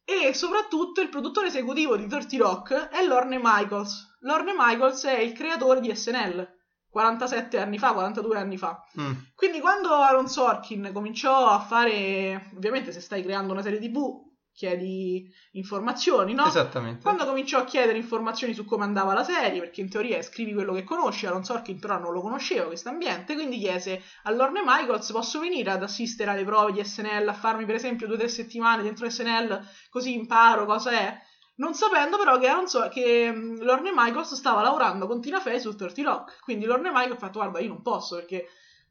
E 0.04 0.34
soprattutto 0.34 1.00
il 1.00 1.08
produttore 1.08 1.48
esecutivo 1.48 1.96
di 1.96 2.06
Dirty 2.06 2.36
Rock 2.36 2.72
è 2.90 3.04
Lorne 3.04 3.40
Michaels. 3.42 4.18
Lorne 4.20 4.54
Michaels 4.56 5.04
è 5.04 5.18
il 5.18 5.32
creatore 5.32 5.80
di 5.80 5.94
SNL 5.94 6.54
47 6.96 7.60
anni 7.60 7.78
fa, 7.78 7.92
42 7.92 8.38
anni 8.38 8.56
fa. 8.56 8.82
Mm. 8.98 9.12
Quindi 9.34 9.60
quando 9.60 9.92
Aaron 9.92 10.28
Sorkin 10.28 10.90
cominciò 10.94 11.48
a 11.48 11.60
fare, 11.60 12.50
ovviamente 12.56 12.92
se 12.92 13.00
stai 13.00 13.22
creando 13.22 13.52
una 13.52 13.62
serie 13.62 13.80
TV 13.80 14.25
chiedi 14.56 15.30
informazioni, 15.52 16.32
no? 16.32 16.46
Esattamente. 16.46 17.02
Quando 17.02 17.26
cominciò 17.26 17.58
a 17.58 17.64
chiedere 17.64 17.98
informazioni 17.98 18.54
su 18.54 18.64
come 18.64 18.84
andava 18.84 19.12
la 19.12 19.22
serie, 19.22 19.60
perché 19.60 19.82
in 19.82 19.90
teoria 19.90 20.22
scrivi 20.22 20.54
quello 20.54 20.72
che 20.72 20.82
conosci, 20.82 21.26
Aaron 21.26 21.44
Sorkin 21.44 21.78
però 21.78 21.98
non 21.98 22.14
lo 22.14 22.22
conosceva 22.22 22.64
questo 22.64 22.88
ambiente, 22.88 23.34
quindi 23.34 23.58
chiese 23.58 24.02
a 24.22 24.30
Lorne 24.30 24.62
Michaels 24.64 25.12
posso 25.12 25.38
venire 25.40 25.70
ad 25.70 25.82
assistere 25.82 26.30
alle 26.30 26.44
prove 26.44 26.72
di 26.72 26.82
SNL, 26.82 27.28
a 27.28 27.34
farmi 27.34 27.66
per 27.66 27.74
esempio 27.74 28.06
due 28.06 28.16
o 28.16 28.18
tre 28.18 28.28
settimane 28.28 28.82
dentro 28.82 29.08
SNL, 29.08 29.62
così 29.90 30.14
imparo 30.14 30.64
cosa 30.64 30.90
è? 30.90 31.20
Non 31.56 31.74
sapendo 31.74 32.16
però 32.16 32.38
che, 32.38 32.48
Aaron 32.48 32.66
So- 32.66 32.88
che 32.88 33.30
mm, 33.30 33.60
Lorne 33.60 33.90
Michaels 33.94 34.34
stava 34.34 34.62
lavorando 34.62 35.06
con 35.06 35.20
Tina 35.20 35.40
Fey 35.40 35.60
su 35.60 35.74
30 35.74 36.02
Rock, 36.02 36.42
quindi 36.42 36.64
Lorne 36.64 36.88
Michaels 36.88 37.12
ha 37.12 37.18
fatto 37.18 37.40
guarda 37.40 37.60
io 37.60 37.68
non 37.68 37.82
posso 37.82 38.16
perché 38.16 38.46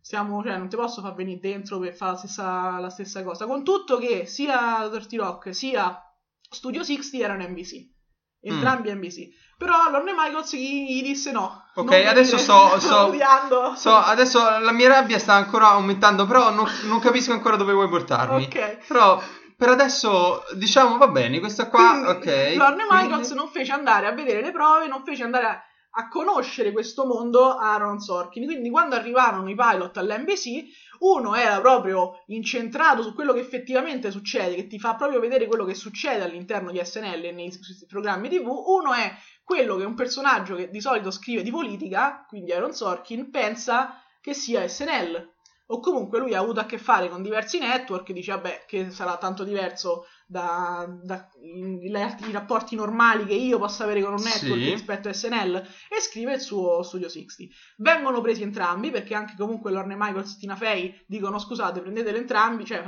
siamo, 0.08 0.44
cioè, 0.44 0.56
non 0.58 0.70
ti 0.70 0.76
posso 0.76 1.02
far 1.02 1.16
venire 1.16 1.40
dentro 1.40 1.80
per 1.80 1.96
fare 1.96 2.12
la 2.12 2.18
stessa, 2.18 2.78
la 2.80 2.90
stessa 2.92 3.24
cosa. 3.24 3.48
Con 3.48 3.64
tutto 3.64 3.98
che 3.98 4.28
sia 4.28 4.88
Dirty 4.88 5.18
Rock 5.18 5.56
sia 5.56 6.00
Studio 6.48 6.84
60 6.84 7.24
erano 7.24 7.48
NBC. 7.48 7.94
Entrambi 8.42 8.94
NBC. 8.94 9.30
Però 9.58 9.90
Lorne 9.90 10.14
Michaels 10.16 10.54
gli, 10.56 10.86
gli 10.98 11.02
disse 11.02 11.32
no. 11.32 11.64
Ok, 11.74 11.92
adesso 11.92 12.38
sto- 12.38 12.68
sto 12.78 12.80
sto- 12.86 13.06
odiando. 13.06 13.74
So, 13.76 13.96
adesso 13.96 14.60
la 14.60 14.72
mia 14.72 14.90
rabbia 14.90 15.18
sta 15.18 15.34
ancora 15.34 15.70
aumentando, 15.70 16.28
però 16.28 16.52
non, 16.52 16.68
non 16.84 17.00
capisco 17.00 17.32
ancora 17.34 17.56
dove 17.56 17.74
vuoi 17.74 17.90
portarmi. 17.90 18.44
Ok. 18.44 18.86
Però 18.88 19.20
per 19.58 19.70
adesso 19.70 20.44
diciamo 20.54 20.98
va 20.98 21.08
bene, 21.08 21.40
questa 21.40 21.68
qua, 21.68 21.90
Quindi, 22.04 22.10
ok. 22.10 22.54
Lorne 22.58 22.86
quindi- 22.86 23.06
Michaels 23.08 23.32
non 23.32 23.48
fece 23.48 23.72
andare 23.72 24.06
a 24.06 24.12
vedere 24.12 24.42
le 24.42 24.52
prove, 24.52 24.86
non 24.88 25.04
fece 25.04 25.24
andare 25.24 25.46
a, 25.48 25.60
a 25.98 26.08
conoscere 26.10 26.72
questo 26.72 27.06
mondo 27.06 27.56
Aaron 27.56 28.00
Sorkin. 28.00 28.46
Quindi 28.46 28.70
quando 28.70 28.96
arrivarono 28.96 29.50
i 29.50 29.56
pilot 29.56 29.98
all'NBC, 29.98 30.64
uno 31.00 31.36
era 31.36 31.60
proprio 31.62 32.24
incentrato 32.28 33.02
su 33.02 33.14
quello 33.14 33.34
che 33.34 33.40
effettivamente 33.40 34.12
succede, 34.12 34.56
che 34.56 34.68
ti 34.68 34.80
fa 34.80 34.96
proprio 34.96 35.20
vedere 35.20 35.48
quello 35.48 35.64
che 35.66 35.74
succede 35.74 36.24
all'interno 36.24 36.72
di 36.72 36.82
SNL 36.84 37.26
e 37.26 37.32
nei 37.32 37.52
programmi 37.88 38.30
TV. 38.30 38.48
Uno 38.48 38.94
è 38.94 39.14
quello 39.44 39.78
che 39.78 39.86
un 39.86 39.96
personaggio 39.96 40.56
che 40.56 40.70
di 40.70 40.82
solito 40.82 41.12
scrive 41.12 41.44
di 41.44 41.52
politica, 41.52 42.26
quindi 42.28 42.52
Aaron 42.52 42.74
Sorkin, 42.74 43.30
pensa 43.30 44.02
che 44.20 44.34
sia 44.34 44.68
SNL. 44.68 45.34
O 45.68 45.80
comunque 45.80 46.20
lui 46.20 46.36
ha 46.36 46.40
avuto 46.40 46.60
a 46.60 46.66
che 46.66 46.78
fare 46.78 47.10
con 47.10 47.24
diversi 47.24 47.58
network, 47.58 48.12
dice 48.12 48.34
vabbè 48.34 48.66
che 48.68 48.92
sarà 48.92 49.18
tanto 49.18 49.44
diverso 49.44 50.06
da, 50.26 50.88
da- 51.04 51.30
i, 51.42 51.86
i 51.86 52.32
rapporti 52.32 52.76
normali 52.76 53.26
che 53.26 53.34
io 53.34 53.58
possa 53.60 53.84
avere 53.84 54.02
con 54.02 54.14
un 54.14 54.22
network 54.22 54.62
Sì. 54.62 54.70
rispetto 54.72 55.10
a 55.10 55.14
SNL 55.14 55.56
e 55.56 56.02
scrive 56.02 56.34
il 56.34 56.42
suo 56.42 56.82
Studio 56.84 57.10
60. 57.10 57.54
Vengono 57.78 58.22
presi 58.22 58.42
entrambi 58.44 58.92
perché 58.92 59.14
anche 59.16 59.36
comunque 59.38 59.72
Lorne 59.72 59.96
Michaels 59.96 60.34
e 60.36 60.38
Tina 60.40 60.56
Fey 60.56 61.04
dicono 61.08 61.40
scusate 61.40 61.82
prendeteli 61.82 62.18
entrambi, 62.18 62.66
cioè 62.66 62.84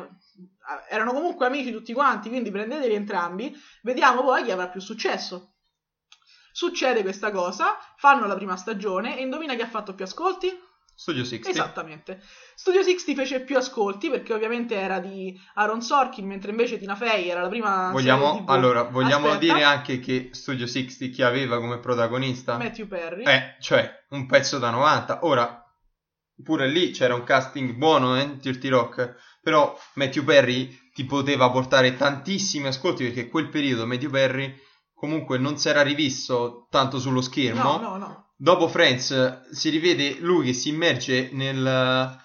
erano 0.90 1.14
comunque 1.14 1.46
amici 1.46 1.72
tutti 1.72 1.94
quanti, 1.94 2.30
quindi 2.30 2.52
prendeteli 2.52 2.94
entrambi, 2.94 3.56
vediamo 3.84 4.22
poi 4.24 4.44
chi 4.44 4.52
avrà 4.52 4.68
più 4.70 4.82
successo. 4.82 5.54
Succede 6.52 7.04
questa 7.04 7.32
cosa, 7.32 7.78
fanno 7.98 8.26
la 8.26 8.36
prima 8.36 8.56
stagione 8.58 9.18
e 9.18 9.22
indovina 9.22 9.56
chi 9.56 9.62
ha 9.62 9.68
fatto 9.68 9.94
più 9.94 10.06
ascolti? 10.06 10.48
Studio 11.00 11.24
60. 11.24 11.50
Esattamente. 11.50 12.20
Studio 12.56 12.82
60 12.82 13.22
fece 13.22 13.42
più 13.42 13.56
ascolti 13.56 14.10
perché 14.10 14.34
ovviamente 14.34 14.74
era 14.74 14.98
di 14.98 15.40
Aaron 15.54 15.84
Sorkin, 15.84 16.26
mentre 16.26 16.50
invece 16.50 16.80
Tina 16.80 16.96
Fey 16.96 17.30
era 17.30 17.44
la 17.44 17.50
prima 17.50 17.92
Vogliamo, 17.92 18.46
allora, 18.48 18.82
vogliamo 18.82 19.28
Aspetta, 19.28 19.54
dire 19.54 19.64
anche 19.64 20.00
che 20.00 20.30
Studio 20.32 20.66
60 20.66 21.14
chi 21.14 21.22
aveva 21.22 21.60
come 21.60 21.78
protagonista? 21.78 22.58
Matthew 22.58 22.88
Perry. 22.88 23.26
Eh, 23.26 23.58
cioè, 23.60 24.06
un 24.10 24.26
pezzo 24.26 24.58
da 24.58 24.72
90. 24.72 25.20
Ora, 25.28 25.64
pure 26.44 26.68
lì 26.68 26.90
c'era 26.90 27.14
un 27.14 27.24
casting 27.24 27.74
buono, 27.74 28.20
eh, 28.20 28.38
Dirty 28.38 28.68
Rock, 28.68 29.18
però 29.40 29.78
Matthew 29.94 30.24
Perry 30.24 30.90
ti 30.94 31.06
poteva 31.06 31.52
portare 31.52 31.96
tantissimi 31.96 32.66
ascolti 32.66 33.04
perché 33.04 33.30
quel 33.30 33.50
periodo 33.50 33.86
Matthew 33.86 34.10
Perry 34.10 34.60
comunque 34.96 35.38
non 35.38 35.60
si 35.60 35.70
era 35.70 35.84
rivisto 35.84 36.66
tanto 36.72 36.98
sullo 36.98 37.22
schermo. 37.22 37.78
no, 37.78 37.78
no, 37.78 37.98
no. 37.98 38.27
Dopo 38.40 38.68
Friends 38.68 39.50
si 39.52 39.70
rivede 39.70 40.18
lui 40.20 40.46
che 40.46 40.54
si 40.54 40.70
immerge 40.70 41.30
nel 41.34 42.20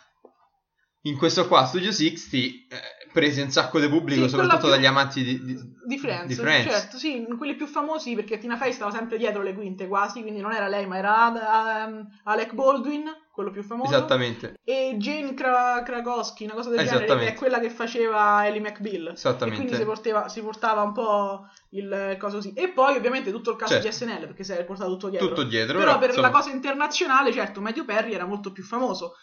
in 1.05 1.16
questo 1.16 1.48
qua 1.48 1.64
Studio 1.66 1.90
60 1.90 2.37
eh, 2.37 2.81
prese 3.12 3.42
un 3.42 3.51
sacco 3.51 3.81
di 3.81 3.88
pubblico 3.88 4.22
Sì, 4.25 4.29
soprattutto 4.29 4.61
più- 4.61 4.68
dagli 4.70 4.87
amanti 4.87 5.22
di, 5.25 5.42
di, 5.44 5.59
Di 5.87 5.98
Friends, 5.98 6.27
di 6.27 6.35
Friends. 6.35 6.70
certo, 6.70 6.96
sì, 6.98 7.27
quelli 7.37 7.57
più 7.57 7.66
famosi 7.66 8.14
perché 8.14 8.38
Tina 8.38 8.57
Fey 8.57 8.72
stava 8.72 8.90
sempre 8.90 9.18
dietro 9.18 9.42
le 9.42 9.55
quinte 9.55 9.88
quasi, 9.88 10.20
quindi 10.22 10.40
non 10.40 10.53
era 10.53 10.68
lei 10.68 10.87
ma 10.87 10.96
era 10.98 11.87
um, 11.88 12.07
Alec 12.25 12.53
Baldwin, 12.55 13.05
quello 13.33 13.51
più 13.51 13.62
famoso. 13.62 13.90
Esattamente, 13.90 14.61
E 14.62 14.95
Jane 14.99 15.33
Kra- 15.33 15.83
Krakowski, 15.83 16.45
una 16.45 16.53
cosa 16.53 16.68
del 16.68 16.87
genere, 16.87 17.27
è 17.29 17.35
quella 17.35 17.59
che 17.61 17.71
faceva 17.71 18.47
Ellie 18.47 18.61
McBeal. 18.61 19.09
E 19.09 19.12
esattamente. 19.12 19.61
quindi 19.61 19.77
si, 19.77 19.85
porteva, 19.87 20.29
si 20.29 20.42
portava 20.42 20.83
un 20.83 20.92
po' 20.92 21.49
il 21.71 22.16
coso 22.21 22.37
così. 22.37 22.53
E 22.53 22.68
poi 22.68 22.95
ovviamente 22.97 23.33
tutto 23.33 23.51
il 23.53 23.57
caso 23.57 23.73
Certo. 23.73 23.88
di 23.88 23.95
SNL, 23.95 24.27
perché 24.27 24.45
si 24.45 24.53
è 24.53 24.62
portato 24.64 24.90
tutto 24.90 25.09
dietro. 25.09 25.29
Tutto 25.29 25.42
dietro. 25.45 25.79
Però 25.79 25.99
per 25.99 26.11
insomma, 26.11 26.29
la 26.29 26.33
cosa 26.35 26.51
internazionale, 26.51 27.33
certo, 27.33 27.61
Matthew 27.62 27.87
Perry 27.87 28.12
era 28.12 28.27
molto 28.27 28.53
più 28.53 28.62
famoso. 28.62 29.14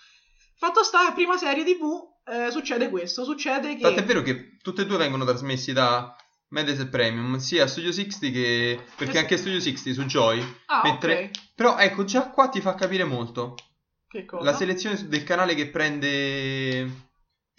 Fatto 0.58 0.84
sta, 0.84 1.12
prima 1.14 1.38
serie 1.38 1.64
TV, 1.64 1.84
eh, 2.26 2.52
succede 2.52 2.90
questo, 2.90 3.24
succede 3.24 3.76
che... 3.76 3.82
Tant'è 3.82 4.04
vero 4.04 4.22
che 4.24 4.58
tutte 4.62 4.82
e 4.82 4.86
due 4.86 4.98
vengono 4.98 5.24
trasmessi 5.24 5.72
da 5.72 6.14
Mediaset 6.50 6.90
Premium, 6.90 7.38
sia 7.38 7.68
Studio 7.68 7.92
60 7.92 8.28
che... 8.30 8.80
perché 8.98 9.20
anche 9.20 9.38
Studio 9.38 9.60
60 9.62 9.94
su 10.02 10.06
Joy. 10.08 10.44
Ah, 10.66 10.82
mentre- 10.84 11.26
ok. 11.26 11.30
Però 11.56 11.78
ecco, 11.78 12.04
già 12.04 12.30
qua 12.30 12.50
ti 12.50 12.60
fa 12.60 12.74
capire 12.76 13.04
molto. 13.06 13.56
Che 14.10 14.26
cosa? 14.26 14.44
La 14.44 14.54
selezione 14.54 15.08
del 15.08 15.24
canale 15.24 15.54
che 15.54 15.68
prende... 15.70 17.08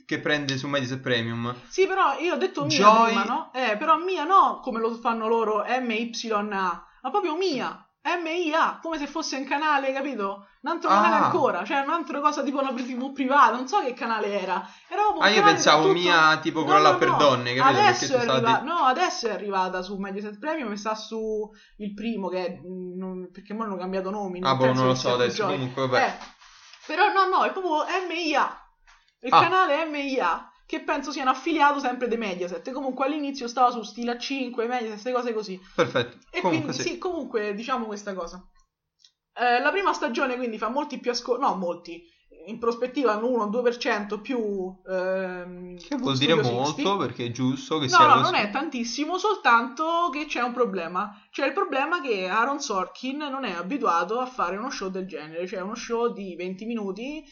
che 0.04 0.18
prende 0.18 0.56
su 0.58 0.66
Mediaset 0.66 1.00
Premium. 1.00 1.54
Sì, 1.68 1.86
però 1.86 2.18
io 2.18 2.34
ho 2.34 2.38
detto 2.38 2.64
mia 2.64 2.76
Joy- 2.76 3.04
prima, 3.06 3.24
no? 3.24 3.50
Eh, 3.54 3.76
però 3.76 3.96
mia 3.98 4.24
no, 4.24 4.58
come 4.60 4.80
lo 4.80 4.92
fanno 4.96 5.28
loro, 5.28 5.64
MYA, 5.64 6.42
ma 6.42 7.10
proprio 7.10 7.36
mia, 7.36 7.86
MIA, 8.02 8.80
come 8.82 8.98
se 8.98 9.06
fosse 9.06 9.36
un 9.36 9.44
canale, 9.44 9.92
capito? 9.92 10.46
Un 10.62 10.70
altro 10.72 10.88
canale 10.90 11.14
Ah. 11.14 11.24
ancora, 11.26 11.64
cioè 11.64 11.78
un'altra 11.80 12.20
cosa 12.20 12.42
tipo 12.42 12.60
una 12.60 12.72
TV 12.74 13.12
privata, 13.12 13.52
non 13.56 13.66
so 13.68 13.80
che 13.82 13.94
canale 13.94 14.40
era. 14.40 14.66
Era 14.88 15.02
Ah, 15.20 15.28
io 15.28 15.34
canale 15.36 15.52
pensavo 15.52 15.82
tutto- 15.86 15.94
mia 15.94 16.38
tipo 16.40 16.58
No, 16.58 16.64
quella 16.64 16.80
là 16.80 16.90
no, 16.92 16.98
per 16.98 17.08
no. 17.08 17.16
donne, 17.16 17.54
capito? 17.54 17.78
Adesso 17.80 18.16
è, 18.16 18.26
arriva- 18.26 18.60
no, 18.62 18.74
adesso 18.84 19.28
è 19.28 19.30
arrivata 19.30 19.80
su 19.82 19.96
Mediaset 19.96 20.38
Premium 20.38 20.72
e 20.72 20.76
sta 20.76 20.94
su 20.94 21.48
il 21.76 21.94
primo 21.94 22.28
che 22.28 22.44
è, 22.46 22.58
mm, 22.60 23.26
perché 23.32 23.54
ora 23.54 23.64
hanno 23.64 23.76
cambiato 23.76 24.10
nomi. 24.10 24.40
Ah, 24.42 24.54
boh, 24.56 24.72
non 24.72 24.86
lo 24.88 24.94
so 24.94 25.14
adesso, 25.14 25.46
comunque, 25.46 25.86
vabbè. 25.86 26.04
Eh, 26.06 26.38
però 26.90 27.12
no, 27.12 27.28
no, 27.28 27.44
è 27.44 27.52
proprio 27.52 27.84
MIA. 28.08 28.60
Il 29.20 29.32
Ah. 29.32 29.40
canale 29.42 29.84
MIA 29.86 30.50
che 30.66 30.80
penso 30.80 31.12
sia 31.12 31.22
un 31.22 31.28
affiliato 31.28 31.78
sempre 31.78 32.08
dei 32.08 32.18
Mediaset. 32.18 32.68
Comunque 32.72 33.06
all'inizio 33.06 33.46
stava 33.46 33.70
su 33.70 33.82
Stila 33.82 34.18
5, 34.18 34.66
Mediaset, 34.66 34.90
queste 34.92 35.12
cose 35.12 35.32
così. 35.32 35.60
Perfetto. 35.74 36.18
E 36.32 36.40
Comunque 36.40 36.72
quindi 36.72 36.82
sì. 36.82 36.88
sì, 36.94 36.98
comunque 36.98 37.54
diciamo 37.54 37.86
questa 37.86 38.12
cosa. 38.12 38.44
Eh, 39.34 39.60
la 39.60 39.70
prima 39.70 39.92
stagione 39.92 40.34
quindi 40.36 40.58
fa 40.58 40.68
molti 40.68 40.98
più 40.98 41.12
ascolti, 41.12 41.42
no 41.42 41.54
molti, 41.54 42.02
in 42.46 42.58
prospettiva 42.58 43.14
un 43.16 43.22
1-2% 43.24 44.20
più... 44.20 44.74
ehm, 44.86 45.76
Che 45.76 45.96
vuol 45.96 46.16
dire 46.18 46.34
molto 46.34 46.74
60. 46.76 46.96
perché 46.96 47.26
è 47.26 47.30
giusto 47.30 47.78
che 47.78 47.86
No, 47.86 47.88
sia 47.88 48.06
no, 48.06 48.12
così. 48.20 48.22
non 48.22 48.34
è 48.34 48.50
tantissimo, 48.50 49.18
soltanto 49.18 50.08
che 50.12 50.26
c'è 50.26 50.42
un 50.42 50.52
problema. 50.52 51.26
C'è 51.30 51.46
il 51.46 51.52
problema 51.52 52.00
che 52.00 52.28
Aaron 52.28 52.60
Sorkin 52.60 53.16
non 53.18 53.44
è 53.44 53.52
abituato 53.52 54.18
a 54.18 54.26
fare 54.26 54.56
uno 54.56 54.70
show 54.70 54.88
del 54.90 55.06
genere, 55.06 55.46
cioè 55.46 55.60
uno 55.60 55.74
show 55.74 56.12
di 56.12 56.34
20 56.36 56.64
minuti, 56.66 57.22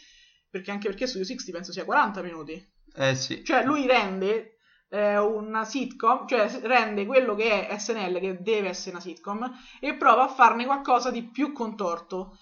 perché 0.51 0.71
anche 0.71 0.89
perché 0.89 1.07
Studio 1.07 1.27
60 1.27 1.53
penso 1.53 1.73
sia 1.73 1.85
40 1.85 2.23
minuti. 2.23 2.55
Eh 2.95 3.15
sì. 3.15 3.45
Cioè 3.45 3.65
lui 3.65 3.87
rende 3.87 4.59
eh, 4.91 5.19
una 5.19 5.65
sitcom, 5.65 6.27
cioè 6.27 6.49
rende 6.63 7.05
quello 7.07 7.35
che 7.35 7.67
è 7.69 7.79
SNL, 7.79 8.19
che 8.21 8.39
deve 8.41 8.69
essere 8.69 8.93
una 8.93 9.01
sitcom, 9.01 9.51
e 9.81 9.95
prova 9.97 10.25
a 10.25 10.29
farne 10.29 10.65
qualcosa 10.65 11.11
di 11.11 11.23
più 11.31 11.53
contorto. 11.53 12.39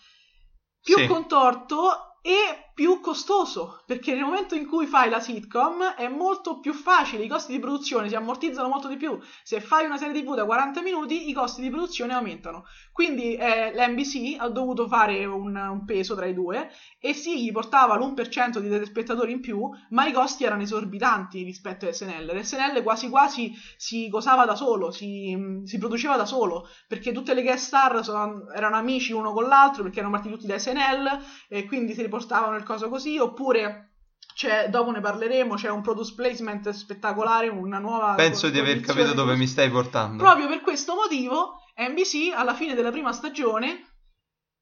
Più 0.80 0.96
Sì. 0.98 1.06
contorto 1.08 2.15
e 2.24 2.65
più 2.76 3.00
costoso, 3.00 3.82
perché 3.86 4.12
nel 4.12 4.24
momento 4.24 4.54
in 4.54 4.66
cui 4.66 4.84
fai 4.84 5.08
la 5.08 5.18
sitcom 5.18 5.94
è 5.96 6.08
molto 6.08 6.60
più 6.60 6.74
facile, 6.74 7.24
i 7.24 7.26
costi 7.26 7.52
di 7.52 7.58
produzione 7.58 8.10
si 8.10 8.14
ammortizzano 8.14 8.68
molto 8.68 8.86
di 8.86 8.98
più. 8.98 9.18
Se 9.42 9.62
fai 9.62 9.86
una 9.86 9.96
serie 9.96 10.20
TV 10.20 10.34
da 10.34 10.44
40 10.44 10.82
minuti, 10.82 11.30
i 11.30 11.32
costi 11.32 11.62
di 11.62 11.70
produzione 11.70 12.12
aumentano. 12.12 12.64
Quindi 12.92 13.34
eh, 13.34 13.72
l'NBC 13.72 14.36
ha 14.38 14.48
dovuto 14.50 14.86
fare 14.88 15.24
un, 15.24 15.56
un 15.56 15.84
peso 15.86 16.14
tra 16.14 16.26
i 16.26 16.34
due 16.34 16.68
e 17.00 17.14
sì, 17.14 17.42
gli 17.42 17.50
portava 17.50 17.96
l'1% 17.96 18.58
di 18.58 18.68
telespettatori 18.68 19.32
in 19.32 19.40
più, 19.40 19.70
ma 19.90 20.04
i 20.04 20.12
costi 20.12 20.44
erano 20.44 20.60
esorbitanti 20.60 21.44
rispetto 21.44 21.88
a 21.88 21.92
SNL. 21.94 22.30
L'SNL 22.38 22.82
quasi 22.82 23.08
quasi 23.08 23.54
si 23.78 24.10
cosava 24.10 24.44
da 24.44 24.54
solo, 24.54 24.90
si, 24.90 25.62
si 25.64 25.78
produceva 25.78 26.16
da 26.16 26.26
solo, 26.26 26.68
perché 26.86 27.12
tutte 27.12 27.32
le 27.32 27.40
guest 27.40 27.68
star 27.68 28.04
sono- 28.04 28.50
erano 28.50 28.76
amici 28.76 29.14
uno 29.14 29.32
con 29.32 29.44
l'altro, 29.44 29.82
perché 29.82 30.00
erano 30.00 30.12
partiti 30.12 30.34
tutti 30.34 30.46
da 30.46 30.58
SNL, 30.58 31.20
e 31.48 31.64
quindi 31.64 31.94
si 31.94 32.02
riportavano 32.02 32.56
il 32.56 32.64
coso 32.66 32.88
così, 32.88 33.18
oppure... 33.18 33.92
C'è, 34.36 34.68
dopo 34.68 34.90
ne 34.90 35.00
parleremo, 35.00 35.54
c'è 35.54 35.70
un 35.70 35.80
product 35.80 36.14
placement 36.14 36.68
spettacolare, 36.68 37.48
una 37.48 37.78
nuova... 37.78 38.12
Penso 38.16 38.50
di 38.50 38.58
aver 38.58 38.80
capito 38.80 39.14
dove 39.14 39.34
mi 39.34 39.46
stai 39.46 39.70
portando. 39.70 40.22
Proprio 40.22 40.46
per 40.46 40.60
questo 40.60 40.94
motivo 40.94 41.60
NBC 41.74 42.34
alla 42.34 42.52
fine 42.52 42.74
della 42.74 42.90
prima 42.90 43.12
stagione, 43.12 43.96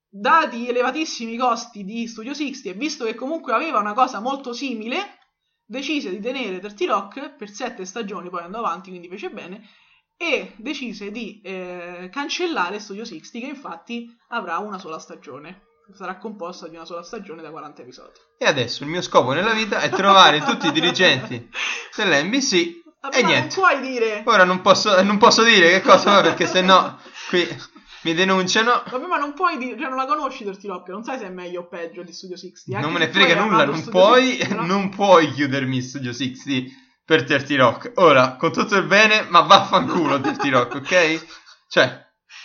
dati 0.08 0.68
elevatissimi 0.68 1.36
costi 1.36 1.82
di 1.82 2.06
Studio 2.06 2.34
60 2.34 2.68
e 2.68 2.74
visto 2.74 3.04
che 3.04 3.16
comunque 3.16 3.52
aveva 3.52 3.80
una 3.80 3.94
cosa 3.94 4.20
molto 4.20 4.52
simile, 4.52 5.18
decise 5.64 6.10
di 6.10 6.20
tenere 6.20 6.60
30 6.60 6.84
Rock 6.86 7.34
per 7.34 7.50
sette 7.50 7.84
stagioni, 7.84 8.30
poi 8.30 8.42
andò 8.42 8.58
avanti, 8.58 8.90
quindi 8.90 9.08
fece 9.08 9.30
bene, 9.30 9.68
e 10.16 10.54
decise 10.56 11.10
di 11.10 11.40
eh, 11.40 12.08
cancellare 12.12 12.78
Studio 12.78 13.04
60 13.04 13.38
che 13.40 13.52
infatti 13.52 14.08
avrà 14.28 14.58
una 14.58 14.78
sola 14.78 15.00
stagione. 15.00 15.62
Sarà 15.92 16.16
composta 16.16 16.66
di 16.66 16.76
una 16.76 16.86
sola 16.86 17.02
stagione 17.02 17.42
da 17.42 17.50
40 17.50 17.82
episodi. 17.82 18.12
E 18.38 18.46
adesso 18.46 18.82
il 18.84 18.88
mio 18.88 19.02
scopo 19.02 19.32
nella 19.32 19.52
vita 19.52 19.80
è 19.80 19.90
trovare 19.90 20.40
tutti 20.46 20.66
i 20.68 20.72
dirigenti 20.72 21.48
dell'NBC 21.96 22.52
e 23.12 23.22
ma 23.22 23.28
niente. 23.28 23.60
non 23.60 23.68
puoi 23.68 23.80
dire... 23.80 24.22
Ora 24.24 24.44
non 24.44 24.60
posso, 24.62 25.02
non 25.02 25.18
posso 25.18 25.42
dire 25.42 25.70
che 25.70 25.82
cosa, 25.82 26.20
perché 26.22 26.46
sennò 26.46 26.96
qui 27.28 27.46
mi 28.04 28.14
denunciano. 28.14 28.82
Vabbè, 28.88 29.06
ma 29.06 29.18
non 29.18 29.34
puoi 29.34 29.58
dire, 29.58 29.78
cioè 29.78 29.88
non 29.88 29.98
la 29.98 30.06
conosci 30.06 30.44
Dirty 30.44 30.68
Rock, 30.68 30.88
non 30.88 31.04
sai 31.04 31.18
se 31.18 31.26
è 31.26 31.30
meglio 31.30 31.62
o 31.62 31.68
peggio 31.68 32.02
di 32.02 32.12
Studio 32.12 32.36
60. 32.36 32.80
Non 32.80 32.92
me 32.92 33.00
ne 33.00 33.06
se 33.06 33.12
frega 33.12 33.42
nulla, 33.42 33.64
non 33.64 33.82
puoi, 33.84 34.36
60, 34.36 34.54
no? 34.54 34.66
non 34.66 34.88
puoi 34.90 35.30
chiudermi 35.32 35.82
Studio 35.82 36.12
60 36.12 36.72
per 37.04 37.24
Dirty 37.24 37.56
Rock. 37.56 37.92
Ora, 37.96 38.36
con 38.36 38.52
tutto 38.52 38.76
il 38.76 38.84
bene, 38.84 39.26
ma 39.28 39.40
vaffanculo 39.40 40.18
Dirty 40.18 40.48
Rock, 40.48 40.74
ok? 40.76 41.26
Cioè, 41.68 42.03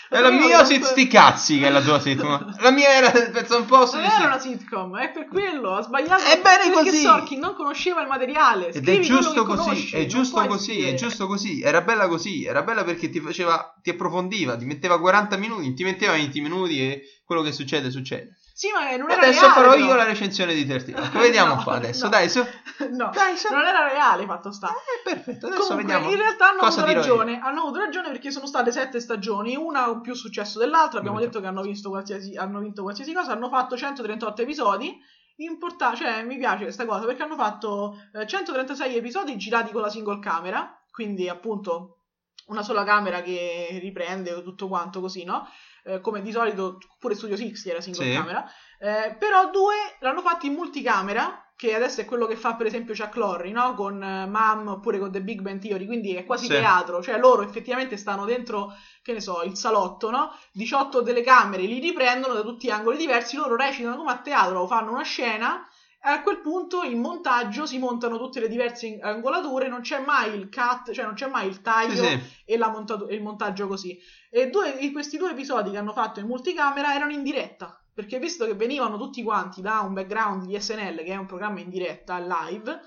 è 0.10 0.20
la 0.20 0.32
mia 0.32 0.62
o 0.62 0.64
sti 0.66 1.08
cazzi 1.08 1.60
che 1.60 1.68
è 1.68 1.70
la 1.70 1.82
tua 1.82 2.00
sitcom? 2.00 2.56
La 2.62 2.72
mia 2.72 2.90
era, 2.90 3.12
pensa 3.12 3.58
un 3.58 3.66
po' 3.66 3.88
Non 3.94 4.04
era 4.04 4.26
una 4.26 4.40
sitcom, 4.40 4.98
è 4.98 5.12
per 5.12 5.28
quello, 5.28 5.76
ha 5.76 5.82
sbagliato. 5.84 6.24
È 6.24 6.42
bene 6.42 6.74
perché 6.74 6.90
così. 6.90 7.02
Sorkin 7.02 7.40
non 7.40 7.54
conosceva 7.54 8.02
il 8.02 8.08
materiale. 8.08 8.72
Ed 8.72 8.90
è 8.90 9.00
giusto 9.00 9.46
così, 9.46 9.64
conosci, 9.64 9.96
è 9.96 10.06
giusto 10.08 10.46
così, 10.48 10.82
è 10.82 10.94
giusto 10.96 11.28
così. 11.28 11.62
Era 11.62 11.82
bella 11.82 12.08
così, 12.08 12.44
era 12.44 12.64
bella 12.64 12.84
perché 12.84 13.10
ti 13.10 13.20
faceva, 13.20 13.76
ti 13.84 13.92
approfondiva, 13.92 14.58
ti 14.58 14.66
metteva 14.66 15.00
40 15.00 15.38
minuti, 15.38 15.74
ti 15.76 15.84
metteva 15.84 16.14
20 16.14 16.42
minuti 16.42 16.82
e 16.82 17.02
quello 17.24 17.44
che 17.44 17.52
succede 17.52 17.92
succede. 17.92 18.39
Sì, 18.60 18.68
ma 18.74 18.94
non 18.98 19.10
era 19.10 19.22
adesso 19.22 19.40
reale, 19.40 19.54
farò 19.54 19.72
però. 19.72 19.86
io 19.86 19.96
la 19.96 20.04
recensione 20.04 20.54
di 20.54 20.70
Rock. 20.70 20.92
Vediamo 21.18 21.56
No, 21.56 21.64
qua 21.64 21.76
adesso, 21.76 22.04
no. 22.04 22.10
dai, 22.10 22.28
su. 22.30 22.46
No, 22.90 23.10
Dai, 23.14 23.38
su. 23.38 23.54
non 23.54 23.66
era 23.66 23.88
reale 23.88 24.26
fatto 24.26 24.52
sta. 24.52 24.68
Eh, 24.68 25.02
perfetto, 25.02 25.46
adesso 25.46 25.62
Comunque, 25.68 25.94
vediamo. 25.94 26.12
in 26.12 26.18
realtà 26.18 26.50
hanno 26.50 26.60
avuto 26.60 26.82
dirò 26.86 26.90
io. 26.92 26.96
ragione. 26.98 27.40
Hanno 27.40 27.62
avuto 27.62 27.80
ragione 27.80 28.10
perché 28.10 28.32
sono 28.32 28.46
state 28.48 28.74
sette 28.74 29.00
stagioni, 29.00 29.56
una 29.56 29.86
con 29.86 30.02
più 30.02 30.14
successo 30.14 30.60
dell'altra. 30.60 31.00
Abbiamo 31.00 31.20
detto 31.22 31.40
che 31.40 31.48
hanno, 31.48 31.62
visto 31.62 31.88
qualsiasi, 31.88 32.36
hanno 32.36 32.60
vinto 32.60 32.82
qualsiasi 32.82 33.14
cosa. 33.14 33.32
Hanno 33.32 33.48
fatto 33.48 33.78
138 33.78 34.42
episodi. 34.42 34.94
Importa- 35.38 35.96
cioè, 35.96 36.24
mi 36.24 36.38
piace 36.38 36.64
questa 36.64 36.86
cosa 36.86 37.06
perché 37.06 37.24
hanno 37.24 37.38
fatto 37.38 37.96
eh, 38.14 38.28
136 38.28 38.94
episodi 38.98 39.38
girati 39.38 39.72
con 39.72 39.82
la 39.84 39.90
single 39.90 40.20
camera. 40.20 40.78
Quindi, 40.92 41.30
appunto, 41.30 42.00
una 42.48 42.62
sola 42.62 42.84
camera 42.84 43.22
che 43.22 43.80
riprende 43.82 44.44
tutto 44.44 44.68
quanto 44.68 45.00
così, 45.00 45.24
no? 45.24 45.48
Eh, 45.84 46.00
come 46.02 46.22
di 46.22 46.32
solito 46.32 46.78
pure 47.00 47.16
Studio 47.16 47.36
60 47.38 47.70
era 47.70 47.82
single 47.82 48.06
Sì. 48.06 48.14
camera. 48.14 48.46
Eh, 48.80 49.16
però 49.20 49.50
due 49.50 49.76
l'hanno 50.00 50.22
fatti 50.22 50.48
in 50.48 50.54
multicamera, 50.54 51.44
che 51.56 51.76
adesso 51.76 52.00
è 52.00 52.06
quello 52.06 52.26
che 52.26 52.38
fa 52.38 52.56
per 52.56 52.68
esempio 52.68 52.94
Chuck 52.96 53.16
Lorre, 53.18 53.52
no? 53.52 53.74
Con 53.76 54.02
eh, 54.02 54.26
Mam 54.26 54.68
oppure 54.68 54.98
con 55.00 55.12
The 55.12 55.22
Big 55.22 55.42
Bang 55.42 55.60
Theory, 55.60 55.86
quindi 55.86 56.16
è 56.16 56.24
quasi 56.26 56.46
Sì. 56.46 56.52
teatro, 56.54 57.02
cioè 57.02 57.18
loro 57.20 57.42
effettivamente 57.42 57.98
stanno 57.98 58.24
dentro, 58.26 58.74
che 59.02 59.12
ne 59.14 59.20
so, 59.20 59.42
il 59.44 59.58
salotto, 59.58 60.10
no? 60.10 60.32
18 60.54 61.04
telecamere, 61.04 61.64
li 61.64 61.80
riprendono 61.80 62.34
da 62.34 62.42
tutti 62.44 62.68
gli 62.68 62.72
angoli 62.72 62.98
diversi, 62.98 63.36
loro 63.36 63.56
recitano 63.58 63.98
come 63.98 64.12
a 64.12 64.18
teatro, 64.20 64.66
fanno 64.68 64.92
una 64.92 65.04
scena 65.04 65.68
a 66.02 66.22
quel 66.22 66.40
punto 66.40 66.84
in 66.84 67.00
montaggio 67.00 67.66
si 67.66 67.78
montano 67.78 68.18
tutte 68.18 68.40
le 68.40 68.48
diverse 68.48 69.00
angolature, 69.02 69.68
non 69.68 69.82
c'è 69.82 70.00
mai 70.00 70.34
il 70.34 70.50
cut, 70.50 70.92
cioè 70.92 71.04
non 71.06 71.14
c'è 71.14 71.28
mai 71.28 71.48
il 71.48 71.56
Sì, 71.56 71.62
taglio 71.62 72.04
sì. 72.04 72.20
e, 72.46 72.58
la 72.58 72.70
montato- 72.70 73.08
e 73.08 73.16
il 73.16 73.22
montaggio 73.22 73.68
così. 73.68 73.98
E 74.30 74.50
due, 74.50 74.78
questi 74.92 75.18
due 75.18 75.32
episodi 75.32 75.72
che 75.72 75.78
hanno 75.78 75.92
fatto 75.94 76.20
in 76.20 76.28
multicamera 76.28 76.94
erano 76.94 77.12
in 77.12 77.24
diretta. 77.24 77.74
Perché 77.94 78.18
visto 78.18 78.46
che 78.46 78.54
venivano 78.54 78.98
tutti 78.98 79.22
quanti 79.24 79.60
da 79.62 79.80
un 79.82 79.94
background 79.94 80.46
di 80.46 80.58
SNL, 80.58 81.04
che 81.04 81.12
è 81.12 81.18
un 81.18 81.26
programma 81.26 81.60
in 81.60 81.70
diretta, 81.70 82.18
live, 82.18 82.80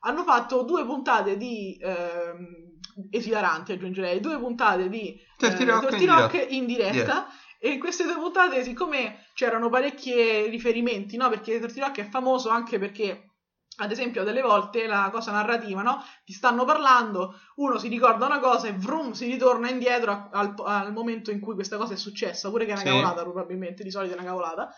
hanno 0.00 0.22
fatto 0.22 0.62
due 0.62 0.84
puntate 0.86 1.36
di 1.36 1.76
ehm, 1.80 2.78
esilaranti, 3.10 3.72
aggiungerei, 3.72 4.20
due 4.20 4.38
puntate 4.38 4.88
di 4.88 5.18
Dirty 5.36 5.62
eh, 5.62 5.66
Rock 5.66 6.00
in 6.00 6.06
Rock 6.06 6.46
in 6.50 6.66
diretta. 6.66 7.26
E 7.62 7.72
in 7.72 7.78
queste 7.78 8.04
due 8.04 8.14
puntate, 8.14 8.64
siccome 8.64 9.26
c'erano 9.34 9.68
parecchi 9.68 10.12
riferimenti, 10.48 11.16
no? 11.18 11.28
Perché 11.28 11.58
Dirty 11.60 11.78
Rock 11.80 11.98
è 12.00 12.08
famoso 12.08 12.48
anche 12.48 12.78
perché, 12.78 13.32
ad 13.76 13.90
esempio, 13.90 14.24
delle 14.24 14.40
volte 14.40 14.86
la 14.86 15.10
cosa 15.12 15.30
narrativa, 15.32 15.82
no? 15.82 16.02
Ti 16.24 16.32
stanno 16.32 16.64
parlando, 16.64 17.34
uno 17.56 17.76
si 17.76 17.88
ricorda 17.88 18.24
una 18.24 18.38
cosa 18.38 18.68
e 18.68 18.72
vrum, 18.72 19.12
si 19.12 19.26
ritorna 19.26 19.68
indietro 19.68 20.10
a- 20.10 20.28
al, 20.32 20.54
al 20.64 20.92
momento 20.94 21.30
in 21.30 21.38
cui 21.40 21.52
questa 21.54 21.76
cosa 21.76 21.92
è 21.92 21.96
successa, 21.96 22.48
pure 22.48 22.64
che 22.64 22.70
è 22.70 22.74
una 22.74 22.82
Sì. 22.82 22.88
cavolata 22.88 23.22
probabilmente, 23.22 23.82
di 23.82 23.90
solito 23.90 24.14
è 24.14 24.16
una 24.18 24.26
cavolata. 24.26 24.70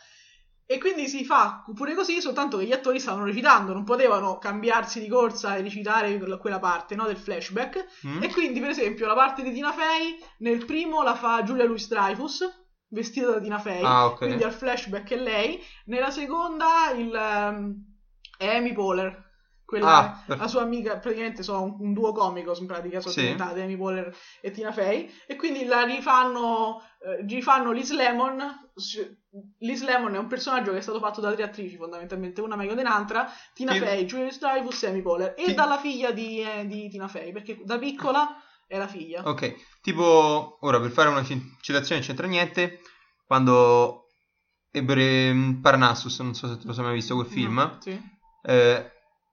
E 0.67 0.79
quindi 0.79 1.07
si 1.07 1.25
fa 1.25 1.63
pure 1.75 1.95
così, 1.95 2.21
soltanto 2.21 2.57
che 2.57 2.65
gli 2.65 2.73
attori 2.73 2.99
stavano 2.99 3.27
recitando, 3.27 3.73
non 3.75 3.85
potevano 3.85 4.39
cambiarsi 4.39 4.99
di 5.01 5.09
corsa 5.09 5.55
e 5.55 5.63
recitare 5.63 6.17
quella- 6.19 6.39
quella 6.39 6.59
parte 6.59 6.97
no, 6.97 7.07
del 7.07 7.17
flashback. 7.19 7.85
Mm? 8.09 8.23
E 8.25 8.29
quindi, 8.33 8.59
per 8.59 8.71
esempio, 8.71 9.07
la 9.07 9.15
parte 9.15 9.43
di 9.43 9.53
Tina 9.53 9.73
Fey, 9.73 10.19
nel 10.39 10.65
primo 10.65 11.03
la 11.03 11.15
fa 11.15 11.43
Giulia 11.45 11.65
Louis 11.65 11.87
Dreyfus, 11.89 12.61
vestita 12.93 13.31
da 13.33 13.41
Tina 13.41 13.59
Fey, 13.59 13.83
Ah, 13.83 14.07
ok. 14.07 14.19
quindi 14.19 14.43
al 14.45 14.53
flashback 14.53 15.13
è 15.13 15.17
lei. 15.17 15.61
Nella 15.87 16.11
seconda 16.11 16.91
il, 16.95 17.15
ehm, 17.15 17.75
è 18.37 18.57
Amy 18.57 18.73
Poehler, 18.73 19.31
quella, 19.65 19.99
Ah, 20.27 20.35
la 20.37 20.49
sua 20.49 20.61
amica, 20.61 20.99
praticamente 20.99 21.43
sono 21.43 21.63
un, 21.63 21.77
un 21.79 21.93
duo 21.95 22.13
comico, 22.13 22.55
in 22.59 22.67
pratica 22.67 23.01
sono 23.01 23.15
Sì. 23.15 23.23
diventate 23.23 23.63
Amy 23.63 23.77
Poehler 23.77 24.15
e 24.43 24.51
Tina 24.51 24.71
Fey, 24.71 25.11
e 25.27 25.35
quindi 25.37 25.65
la 25.65 25.83
rifanno, 25.83 26.83
eh, 27.01 27.25
rifanno 27.27 27.73
Liz 27.73 27.91
Lemon. 27.93 28.69
Liz 29.61 29.83
Lemon 29.83 30.15
è 30.15 30.19
un 30.19 30.27
personaggio 30.27 30.73
che 30.73 30.79
è 30.79 30.83
stato 30.83 30.99
fatto 30.99 31.23
da 31.23 31.33
tre 31.33 31.45
attrici 31.45 31.77
fondamentalmente, 31.77 32.43
una 32.43 32.57
meglio 32.57 32.75
dell'altra, 32.75 33.27
Tina 33.55 33.73
Sì. 33.73 33.79
Fey, 33.79 34.05
Julius 34.05 34.39
Dreyfus 34.39 34.83
e 34.83 34.89
Amy 34.89 35.01
Poehler, 35.01 35.35
e 35.39 35.47
Sì. 35.47 35.55
dalla 35.55 35.79
figlia 35.79 36.11
di, 36.11 36.43
eh, 36.43 36.67
di 36.67 36.89
Tina 36.91 37.09
Fey, 37.09 37.33
perché 37.33 37.59
da 37.65 37.79
piccola 37.79 38.29
è 38.73 38.79
la 38.79 38.87
figlia. 38.89 39.23
Ok, 39.29 39.81
tipo, 39.83 40.57
ora 40.63 40.81
per 40.81 40.91
fare 40.91 41.11
una 41.11 41.23
citazione 41.61 42.01
c'entra 42.01 42.27
niente, 42.27 42.81
quando 43.27 44.07
ebbero 44.71 45.35
mm, 45.35 45.61
Parnassus, 45.61 46.19
non 46.21 46.35
so 46.35 46.49
se 46.49 46.57
tu 46.57 46.67
lo 46.69 46.73
hai 46.73 46.83
mai 46.83 46.95
visto 46.95 47.15
quel 47.15 47.27
film, 47.27 47.55
No, 47.57 47.79
sì. 47.83 48.01
eh, 48.43 48.91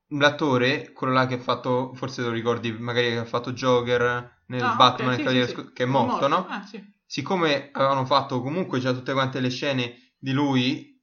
l'attore, 0.10 0.92
quello 0.92 1.14
là 1.14 1.26
che 1.26 1.36
ha 1.36 1.40
fatto, 1.40 1.94
forse 1.96 2.22
lo 2.22 2.32
ricordi, 2.32 2.72
magari 2.74 3.12
che 3.12 3.18
ha 3.20 3.26
fatto 3.26 3.54
Joker 3.54 4.42
nel 4.48 4.66
Ah, 4.66 4.76
Batman, 4.76 5.16
sì, 5.16 5.24
Cavaliere 5.24 5.48
sì, 5.48 5.56
sì. 5.56 5.72
che 5.74 5.84
è 5.84 5.86
morto, 5.86 6.28
no? 6.28 6.46
Ah, 6.50 6.66
sì. 6.66 6.84
Siccome 7.06 7.70
avevano 7.72 8.06
fatto 8.06 8.42
comunque 8.42 8.80
già 8.80 8.92
tutte 8.92 9.14
quante 9.14 9.40
le 9.40 9.50
scene 9.50 10.14
di 10.20 10.34
lui 10.34 11.02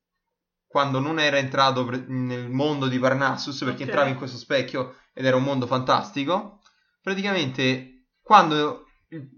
quando 0.67 0.99
non 1.01 1.19
era 1.19 1.39
entrato 1.39 1.85
pre- 1.87 2.05
nel 2.07 2.51
mondo 2.51 2.87
di 2.87 2.99
Parnassus, 2.99 3.57
perché 3.61 3.85
Ok. 3.85 3.89
entrava 3.89 4.09
in 4.09 4.17
questo 4.17 4.37
specchio 4.37 4.97
ed 5.15 5.25
era 5.25 5.37
un 5.37 5.43
mondo 5.43 5.67
fantastico, 5.67 6.61
praticamente 7.01 7.96
quando 8.27 8.87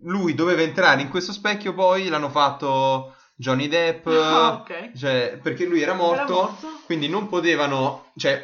lui 0.04 0.34
doveva 0.34 0.62
entrare 0.62 1.02
in 1.02 1.10
questo 1.10 1.30
specchio 1.32 1.74
poi 1.74 2.08
l'hanno 2.08 2.30
fatto 2.30 3.14
Johnny 3.36 3.68
Depp, 3.68 4.06
Ah, 4.06 4.54
ok. 4.62 4.92
cioè, 4.96 5.38
perché 5.42 5.66
lui 5.66 5.82
era 5.82 5.92
morto, 5.92 6.22
Era 6.22 6.42
morto. 6.50 6.66
quindi 6.86 7.06
non 7.06 7.28
potevano, 7.28 8.10
cioè, 8.16 8.42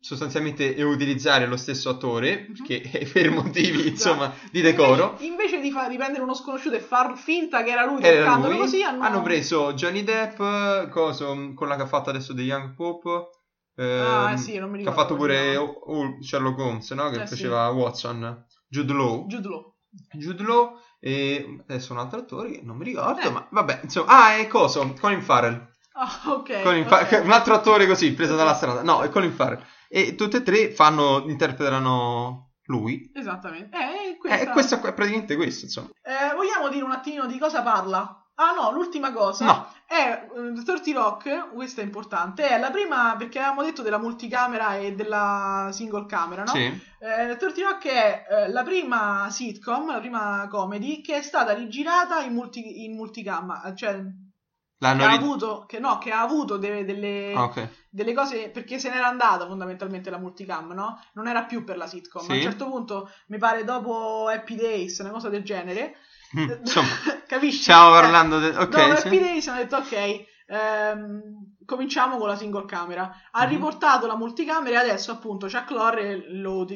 sostanzialmente 0.00 0.82
utilizzare 0.82 1.46
lo 1.46 1.56
stesso 1.58 1.90
attore, 1.90 2.46
Mhm. 2.48 2.64
che 2.64 2.80
per 3.12 3.30
motivi, 3.30 3.88
insomma, 3.88 4.32
di 4.50 4.58
Invece- 4.60 4.74
decoro. 4.76 5.16
Invece, 5.20 5.60
di, 5.60 5.70
fa- 5.70 5.88
di 5.88 5.96
prendere 5.96 6.22
uno 6.24 6.34
sconosciuto 6.34 6.74
e 6.76 6.80
far 6.80 7.16
finta 7.18 7.62
che 7.62 7.70
era 7.70 7.84
lui 7.84 8.02
Era 8.02 8.36
lui. 8.36 8.56
così, 8.56 8.82
hanno, 8.82 9.02
Hanno 9.04 9.20
preso 9.22 9.74
Johnny 9.74 10.02
Depp, 10.02 10.88
coso, 10.90 11.52
quella 11.54 11.76
che 11.76 11.82
ha 11.82 11.86
fatto 11.86 12.08
adesso 12.10 12.34
The 12.34 12.42
Young 12.42 12.74
Pope, 12.74 13.28
ehm, 13.76 14.00
Ah, 14.32 14.36
sì, 14.38 14.58
non 14.58 14.70
mi 14.70 14.78
che 14.82 14.88
ha 14.88 14.90
ricordo 14.90 15.00
fatto 15.02 15.14
pure 15.16 15.50
chiama. 15.50 15.60
O- 15.66 15.80
O- 15.98 16.16
Sherlock 16.22 16.58
Holmes, 16.58 16.90
no? 16.92 17.10
che 17.10 17.22
Eh, 17.22 17.26
sì. 17.26 17.34
faceva 17.36 17.68
Watson, 17.68 18.46
Jude 18.68 18.92
Law. 18.94 19.26
Jude 19.26 19.48
Law. 19.48 19.71
Jude 20.12 20.42
Law 20.42 20.78
e 21.00 21.58
adesso 21.68 21.92
un 21.92 21.98
altro 21.98 22.20
attore 22.20 22.50
che 22.52 22.60
non 22.62 22.76
mi 22.76 22.84
ricordo, 22.84 23.20
Eh. 23.28 23.30
ma 23.30 23.46
vabbè, 23.50 23.80
insomma, 23.82 24.24
ah, 24.26 24.36
è 24.36 24.46
coso, 24.46 24.94
Colin 25.00 25.22
Farrell. 25.22 25.70
Ah, 25.94 26.20
ok. 26.26 26.62
Colin 26.62 26.86
Fa- 26.86 27.00
ok. 27.02 27.20
un 27.24 27.32
altro 27.32 27.54
attore 27.54 27.86
così, 27.86 28.12
preso 28.14 28.34
dalla 28.36 28.54
strada. 28.54 28.82
No, 28.82 29.02
è 29.02 29.10
Colin 29.10 29.32
Farrell. 29.32 29.62
E 29.88 30.14
tutte 30.14 30.38
e 30.38 30.42
tre 30.42 30.70
fanno, 30.70 31.24
interpretano 31.28 32.52
lui. 32.66 33.10
Esattamente. 33.14 33.76
Eh, 33.76 34.10
Eh, 34.12 34.16
questa... 34.16 34.38
E 34.40 34.48
questo 34.52 34.74
è 34.76 34.92
praticamente 34.94 35.36
questo, 35.36 35.66
insomma. 35.66 35.88
Eh, 36.02 36.34
vogliamo 36.34 36.68
dire 36.68 36.84
un 36.84 36.92
attimino 36.92 37.26
di 37.26 37.38
cosa 37.38 37.62
parla? 37.62 38.21
Ah 38.36 38.52
no, 38.52 38.72
l'ultima 38.72 39.12
cosa 39.12 39.44
No. 39.44 39.68
è 39.86 40.26
eh, 40.34 40.62
30 40.64 40.92
Rock, 40.98 41.52
questa 41.52 41.82
è 41.82 41.84
importante, 41.84 42.48
è 42.48 42.58
la 42.58 42.70
prima, 42.70 43.14
perché 43.16 43.38
avevamo 43.38 43.62
detto 43.62 43.82
della 43.82 43.98
multicamera 43.98 44.76
e 44.76 44.94
della 44.94 45.68
single 45.70 46.06
camera, 46.06 46.42
no? 46.42 46.50
Sì. 46.52 46.64
Eh, 46.64 47.36
30 47.36 47.60
Rock 47.68 47.86
è 47.88 48.26
eh, 48.28 48.48
la 48.50 48.62
prima 48.62 49.28
sitcom, 49.30 49.92
la 49.92 50.00
prima 50.00 50.48
comedy 50.50 51.02
che 51.02 51.16
è 51.16 51.22
stata 51.22 51.52
rigirata 51.52 52.20
in, 52.22 52.32
multi, 52.32 52.84
in 52.84 52.94
multicam, 52.96 53.74
cioè 53.76 54.02
L'hanno 54.78 54.98
che 54.98 55.04
ha 55.04 55.10
ri- 55.10 55.16
avuto, 55.16 55.64
che, 55.66 55.78
no, 55.78 55.98
che 55.98 56.10
ha 56.10 56.22
avuto 56.22 56.56
delle, 56.56 56.84
delle, 56.84 57.32
Ah, 57.36 57.44
ok. 57.44 57.68
delle 57.88 58.12
cose 58.14 58.48
perché 58.50 58.80
se 58.80 58.90
n'era 58.90 59.06
andata 59.06 59.46
fondamentalmente 59.46 60.10
la 60.10 60.18
multicam, 60.18 60.72
no? 60.72 60.98
Non 61.12 61.28
era 61.28 61.44
più 61.44 61.62
per 61.62 61.76
la 61.76 61.86
sitcom. 61.86 62.22
Sì. 62.22 62.32
A 62.32 62.34
un 62.34 62.40
certo 62.40 62.68
punto, 62.68 63.10
mi 63.28 63.38
pare 63.38 63.62
dopo 63.62 64.26
Happy 64.26 64.56
Days, 64.56 64.98
una 64.98 65.10
cosa 65.10 65.28
del 65.28 65.44
genere. 65.44 65.96
Mm, 66.34 66.48
Insomma, 66.60 66.88
capisci? 67.26 67.62
stiamo 67.62 67.90
Eh, 67.98 68.00
parlando 68.00 68.38
de- 68.38 68.48
ok, 68.56 68.68
dopo 68.68 68.94
sì. 68.96 69.06
Happy 69.08 69.18
Days 69.18 69.46
hanno 69.48 69.58
detto 69.58 69.76
ok, 69.76 70.24
ehm, 70.46 71.20
cominciamo 71.64 72.16
con 72.18 72.28
la 72.28 72.36
single 72.36 72.64
camera. 72.64 73.10
Ha 73.30 73.44
Mhm. 73.44 73.48
riportato 73.50 74.06
la 74.06 74.16
multicamera 74.16 74.76
e 74.82 74.88
adesso 74.88 75.10
appunto 75.12 75.46
Chuck 75.46 75.70
Lorre 75.70 76.24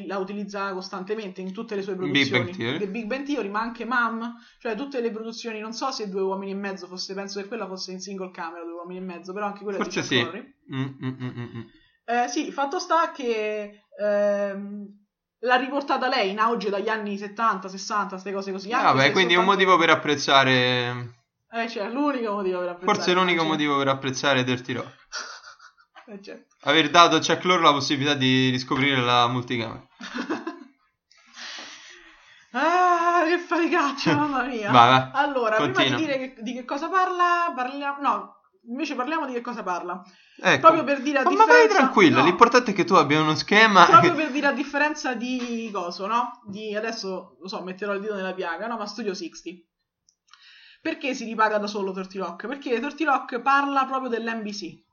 la 0.05 0.17
utilizza 0.17 0.71
costantemente 0.73 1.41
in 1.41 1.51
tutte 1.53 1.75
le 1.75 1.81
sue 1.81 1.95
Big 1.95 2.29
produzioni. 2.29 2.45
Bang 2.45 2.55
Theory. 2.55 2.77
The 2.77 2.87
Big 2.87 3.05
Bang 3.05 3.25
Theory, 3.25 3.49
ma 3.49 3.59
anche 3.61 3.85
Mom, 3.85 4.35
cioè 4.59 4.75
tutte 4.75 5.01
le 5.01 5.11
produzioni, 5.11 5.59
non 5.59 5.73
so 5.73 5.91
se 5.91 6.07
Due 6.09 6.21
uomini 6.21 6.51
e 6.51 6.55
mezzo 6.55 6.87
fosse, 6.87 7.13
penso 7.13 7.41
che 7.41 7.47
quella 7.47 7.67
fosse 7.67 7.91
in 7.91 7.99
single 7.99 8.31
camera, 8.31 8.63
Due 8.63 8.73
uomini 8.73 8.99
e 8.99 9.03
mezzo, 9.03 9.33
però 9.33 9.47
anche 9.47 9.63
quella 9.63 9.77
Forse 9.77 10.01
di 10.01 10.07
Chuck 10.07 10.07
sì. 10.07 10.23
Mm, 10.73 10.85
mm, 11.01 11.39
mm. 11.57 11.61
Eh, 12.05 12.27
sì, 12.29 12.51
fatto 12.51 12.79
sta 12.79 13.11
che 13.11 13.83
ehm, 13.99 14.85
l'ha 15.39 15.55
riportata 15.55 16.07
lei 16.07 16.31
in 16.31 16.39
auge 16.39 16.69
dagli 16.69 16.89
anni 16.89 17.17
70, 17.17 17.67
60, 17.67 18.07
queste 18.09 18.31
cose 18.31 18.51
così. 18.51 18.71
Ah, 18.71 18.79
anche 18.79 18.93
vabbè, 18.93 19.11
quindi 19.11 19.33
è 19.33 19.37
un 19.37 19.45
motivo 19.45 19.77
per 19.77 19.89
apprezzare. 19.89 21.15
Eh, 21.49 21.69
cioè, 21.69 21.89
l'unico 21.89 22.33
motivo 22.33 22.59
per 22.59 22.69
apprezzare. 22.69 22.95
Forse 22.97 23.13
l'unico 23.13 23.41
cioè. 23.41 23.49
motivo 23.49 23.77
per 23.77 23.87
apprezzare 23.87 24.43
Dirty 24.43 24.73
Rock. 24.73 24.95
Eh, 26.09 26.21
certo. 26.23 26.55
Aver 26.61 26.89
dato 26.89 27.17
a 27.17 27.19
Chuck 27.19 27.43
Lorre 27.43 27.63
la 27.63 27.73
possibilità 27.73 28.13
di 28.13 28.49
riscoprire 28.49 29.01
la 29.01 29.27
multicamera. 29.27 29.85
ah, 32.51 33.25
che 33.27 33.37
faticaccia, 33.39 34.15
mamma 34.15 34.43
mia. 34.43 34.71
Vai. 34.71 35.09
Allora, 35.11 35.57
prima 35.57 35.73
Continua. 35.73 35.97
di 35.97 36.05
dire 36.05 36.17
che- 36.17 36.41
di 36.41 36.53
che 36.53 36.63
cosa 36.63 36.87
parla, 36.87 37.51
parliamo... 37.53 37.97
No, 37.99 38.36
invece 38.67 38.95
parliamo 38.95 39.25
di 39.25 39.33
che 39.33 39.41
cosa 39.41 39.63
parla. 39.63 40.01
Ecco. 40.39 40.59
Proprio 40.59 40.83
per 40.83 41.01
dire 41.01 41.19
a 41.19 41.23
Ma, 41.23 41.31
ma 41.31 41.35
differenza... 41.35 41.67
vai 41.67 41.75
tranquilla, 41.75 42.17
no, 42.19 42.25
l'importante 42.25 42.71
è 42.71 42.73
che 42.73 42.83
tu 42.83 42.93
abbia 42.93 43.21
uno 43.21 43.35
schema. 43.35 43.85
Proprio 43.85 44.15
per 44.15 44.31
dire 44.31 44.47
a 44.47 44.51
differenza 44.53 45.13
di 45.13 45.69
coso, 45.73 46.07
no? 46.07 46.41
Di 46.45 46.75
adesso, 46.75 47.37
lo 47.39 47.47
so, 47.47 47.61
metterò 47.63 47.93
il 47.93 48.01
dito 48.01 48.15
nella 48.15 48.33
piaga, 48.33 48.67
no? 48.67 48.77
Ma 48.77 48.85
Studio 48.85 49.13
60. 49.13 49.61
Perché 50.81 51.13
si 51.13 51.25
ripaga 51.25 51.57
da 51.57 51.67
solo 51.67 51.91
30 51.91 52.19
Rock? 52.19 52.47
Perché 52.47 52.79
30 52.79 53.03
Rock 53.03 53.41
parla 53.41 53.85
proprio 53.85 54.09
dell'NBC. 54.09 54.85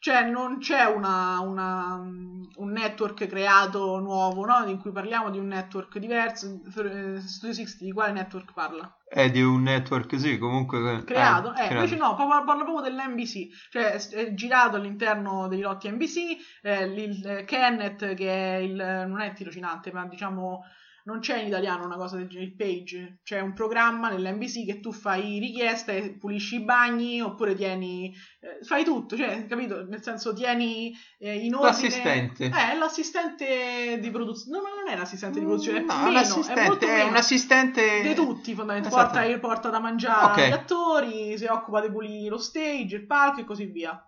Cioè 0.00 0.22
non 0.30 0.58
c'è 0.58 0.84
una, 0.84 1.40
una- 1.40 1.94
un 1.94 2.70
network 2.70 3.26
creato 3.26 3.98
nuovo, 3.98 4.44
no? 4.44 4.64
In 4.66 4.78
cui 4.78 4.92
parliamo 4.92 5.30
di 5.30 5.38
un 5.38 5.46
network 5.46 5.98
diverso. 5.98 6.60
Eh, 6.66 7.20
Studio 7.20 7.54
60 7.54 7.84
di 7.84 7.92
quale 7.92 8.12
network 8.12 8.52
parla? 8.52 8.96
È 9.08 9.30
di 9.30 9.42
un 9.42 9.62
network, 9.62 10.18
sì, 10.18 10.36
comunque. 10.38 11.02
creato, 11.04 11.50
eh, 11.50 11.54
creato. 11.54 11.74
invece 11.74 11.96
no, 11.96 12.14
parla, 12.14 12.42
parla 12.42 12.64
proprio 12.64 12.90
dell'NBC, 12.90 13.48
cioè 13.70 13.92
è, 13.92 14.34
girato 14.34 14.76
all'interno 14.76 15.48
dei 15.48 15.60
lotti 15.60 15.90
NBC, 15.90 16.36
eh, 16.62 16.84
il, 16.84 17.26
eh, 17.26 17.44
Kenneth 17.44 18.14
che 18.14 18.28
è 18.28 18.56
il, 18.56 18.74
non 19.08 19.20
è 19.20 19.32
tirocinante, 19.32 19.92
ma 19.92 20.06
diciamo 20.06 20.62
non 21.04 21.20
c'è 21.20 21.38
in 21.38 21.46
italiano 21.46 21.84
una 21.84 21.96
cosa 21.96 22.16
del 22.16 22.28
genere, 22.28 22.50
il 22.50 22.56
page, 22.56 23.20
c'è 23.22 23.40
un 23.40 23.54
programma 23.54 24.10
nell'NBC 24.10 24.66
che 24.66 24.80
tu 24.80 24.92
fai 24.92 25.38
richiesta 25.38 25.92
e 25.92 26.16
pulisci 26.18 26.56
i 26.56 26.64
bagni 26.64 27.20
oppure 27.20 27.54
tieni, 27.54 28.12
eh, 28.40 28.64
fai 28.64 28.84
tutto, 28.84 29.16
cioè, 29.16 29.46
capito? 29.46 29.84
Nel 29.86 30.02
senso 30.02 30.32
tieni 30.32 30.92
eh, 31.18 31.36
in 31.36 31.54
ordine... 31.54 31.70
L'assistente. 31.70 32.44
Eh, 32.46 32.72
è 32.72 32.76
l'assistente 32.76 33.98
di 34.00 34.10
produzione, 34.10 34.56
no, 34.58 34.62
ma 34.62 34.68
non 34.74 34.88
è 34.92 34.96
l'assistente 34.96 35.38
di 35.38 35.44
produzione, 35.44 35.78
è 35.78 35.82
No, 35.82 35.94
meno, 35.94 36.08
un 36.08 36.14
è 36.14 36.18
assistente, 36.18 36.62
molto 36.62 36.86
è 36.86 37.02
un 37.02 37.16
assistente 37.16 38.00
di 38.02 38.14
tutti 38.14 38.54
fondamentalmente 38.54 38.88
Esatto. 38.88 39.38
porta, 39.38 39.38
porta 39.38 39.70
da 39.70 39.80
mangiare 39.80 40.32
Ok. 40.32 40.38
agli 40.38 40.52
attori 40.52 41.38
si 41.38 41.44
occupa 41.46 41.80
di 41.80 41.90
pulire 41.90 42.28
lo 42.28 42.38
stage 42.38 42.96
il 42.96 43.06
palco 43.06 43.40
e 43.40 43.44
così 43.44 43.66
via 43.66 44.02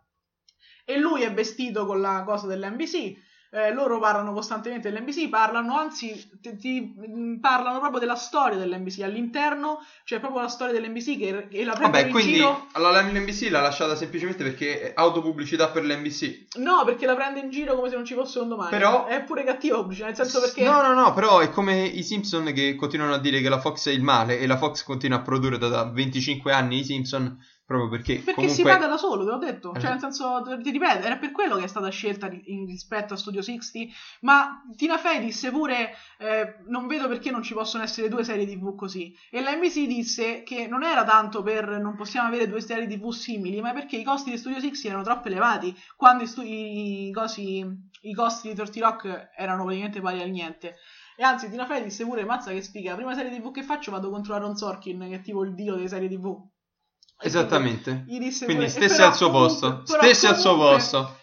e 0.85 0.99
lui 0.99 1.23
è 1.23 1.33
vestito 1.33 1.87
con 1.87 2.01
la 2.01 2.23
cosa 2.25 2.47
dell'NBC 2.47 3.15
eh, 3.53 3.73
loro 3.73 3.99
parlano 3.99 4.33
costantemente 4.33 4.91
dell'NBC 4.93 5.29
parlano 5.29 5.77
anzi 5.77 6.31
ti, 6.41 6.57
ti- 6.57 6.95
mh, 6.97 7.41
parlano 7.41 7.81
proprio 7.81 7.99
della 7.99 8.15
storia 8.15 8.57
dell'NBC 8.57 9.01
all'interno 9.03 9.79
c'è 10.05 10.21
proprio 10.21 10.41
la 10.43 10.49
storia 10.49 10.73
dell'NBC 10.73 11.19
che, 11.19 11.49
che 11.49 11.65
la 11.65 11.73
prendono 11.73 11.91
Vabbè, 11.91 12.05
in 12.07 12.11
quindi 12.11 12.33
giro. 12.35 12.67
allora 12.73 13.01
l'NBC 13.03 13.49
l'ha 13.51 13.61
lasciata 13.61 13.97
semplicemente 13.97 14.45
perché 14.45 14.81
è 14.81 14.93
autopubblicità 14.95 15.69
per 15.71 15.85
l'NBC. 15.85 16.57
no 16.59 16.83
perché 16.85 17.07
la 17.07 17.15
prende 17.17 17.41
in 17.41 17.51
giro 17.51 17.75
come 17.75 17.89
se 17.89 17.97
non 17.97 18.05
ci 18.05 18.15
fosse 18.15 18.39
un 18.39 18.49
domani. 18.49 18.71
Però- 18.71 19.07
è 19.07 19.23
pure 19.25 19.43
cattiva 19.45 19.77
pubblicità 19.79 20.07
nel 20.07 20.15
senso 20.17 20.41
perché 20.41 20.63
No, 20.63 20.81
no, 20.83 20.95
no, 20.95 21.13
però 21.13 21.41
è 21.41 21.51
come 21.51 21.85
i 21.85 22.03
Simpson 22.05 22.53
che 22.53 22.77
continuano 22.77 23.15
a 23.15 23.19
dire 23.19 23.41
che 23.41 23.49
la 23.49 23.59
Fox 23.61 23.89
è 23.89 23.93
il 23.93 24.03
male 24.03 24.39
e 24.39 24.47
la 24.47 24.57
Fox 24.59 24.85
continua 24.85 25.19
a 25.19 25.23
produrre 25.23 25.59
da, 25.59 25.69
da 25.69 25.85
25 25.91 26.53
anni 26.53 26.79
i 26.79 26.85
Simpson 26.85 27.37
proprio 27.71 27.89
perché, 27.89 28.15
Perché 28.17 28.33
comunque 28.33 28.57
si 28.57 28.63
paga 28.65 28.89
da 28.89 28.97
solo, 28.97 29.25
te 29.25 29.31
l'ho 29.31 29.39
detto. 29.39 29.73
Eh. 29.73 29.79
Cioè, 29.79 29.91
nel 29.91 30.01
senso, 30.01 30.43
ti 30.61 30.71
ripeto, 30.73 31.07
era 31.07 31.17
per 31.19 31.31
quello 31.31 31.55
che 31.55 31.65
è 31.65 31.69
stata 31.69 31.89
scelta 31.89 32.29
in 32.29 32.67
rispetto 32.67 33.15
a 33.15 33.17
Studio 33.17 33.43
60. 33.43 33.93
Ma 34.23 34.61
Tina 34.75 34.99
Fey 34.99 35.21
disse 35.21 35.53
pure: 35.53 35.95
eh, 36.19 36.57
Non 36.67 36.89
vedo 36.89 37.07
perché 37.07 37.31
non 37.31 37.45
ci 37.45 37.55
possono 37.55 37.85
essere 37.85 38.09
due 38.09 38.25
serie 38.25 38.45
TV 38.45 38.75
così. 38.75 39.17
E 39.31 39.41
la 39.41 39.55
NBC 39.55 39.87
disse 39.87 40.43
che 40.43 40.67
non 40.67 40.83
era 40.83 41.05
tanto 41.05 41.45
per 41.45 41.79
non 41.79 41.95
possiamo 41.95 42.27
avere 42.27 42.49
due 42.49 42.61
serie 42.61 42.89
TV 42.89 43.11
simili, 43.11 43.61
ma 43.61 43.73
perché 43.73 43.97
i 43.97 44.03
costi 44.03 44.31
di 44.31 44.39
Studio 44.39 44.59
60 44.59 44.89
erano 44.89 45.05
troppo 45.05 45.29
elevati. 45.29 45.73
Quando 45.95 46.25
i, 46.25 46.27
stu- 46.27 46.43
i, 46.45 47.13
cosi- 47.15 47.65
i 48.01 48.15
costi 48.15 48.49
di 48.49 48.55
30 48.57 48.81
Rock 48.81 49.31
erano 49.37 49.63
praticamente 49.63 50.01
pari 50.01 50.21
al 50.21 50.31
niente. 50.31 50.75
E 51.17 51.23
anzi, 51.23 51.49
Tina 51.49 51.67
Fey 51.67 51.85
disse 51.85 52.05
pure: 52.05 52.25
Mazza 52.25 52.51
che 52.51 52.63
sfiga, 52.63 52.91
la 52.91 52.97
prima 52.97 53.15
serie 53.15 53.31
TV 53.31 53.53
che 53.53 53.63
faccio 53.63 53.93
vado 53.93 54.11
contro 54.11 54.35
Aaron 54.35 54.57
Sorkin, 54.57 55.07
che 55.09 55.15
è 55.15 55.21
tipo 55.21 55.45
il 55.45 55.55
dio 55.55 55.77
delle 55.77 55.87
serie 55.87 56.09
TV. 56.09 56.37
Esattamente. 57.23 58.05
disse 58.19 58.45
Quindi 58.47 58.69
stesse 58.69 58.97
però 58.97 59.09
al 59.09 59.15
suo 59.15 59.31
posto, 59.31 59.83
però 59.87 60.03
stesse 60.03 60.27
al 60.27 60.39
suo 60.39 60.57
posto. 60.57 61.19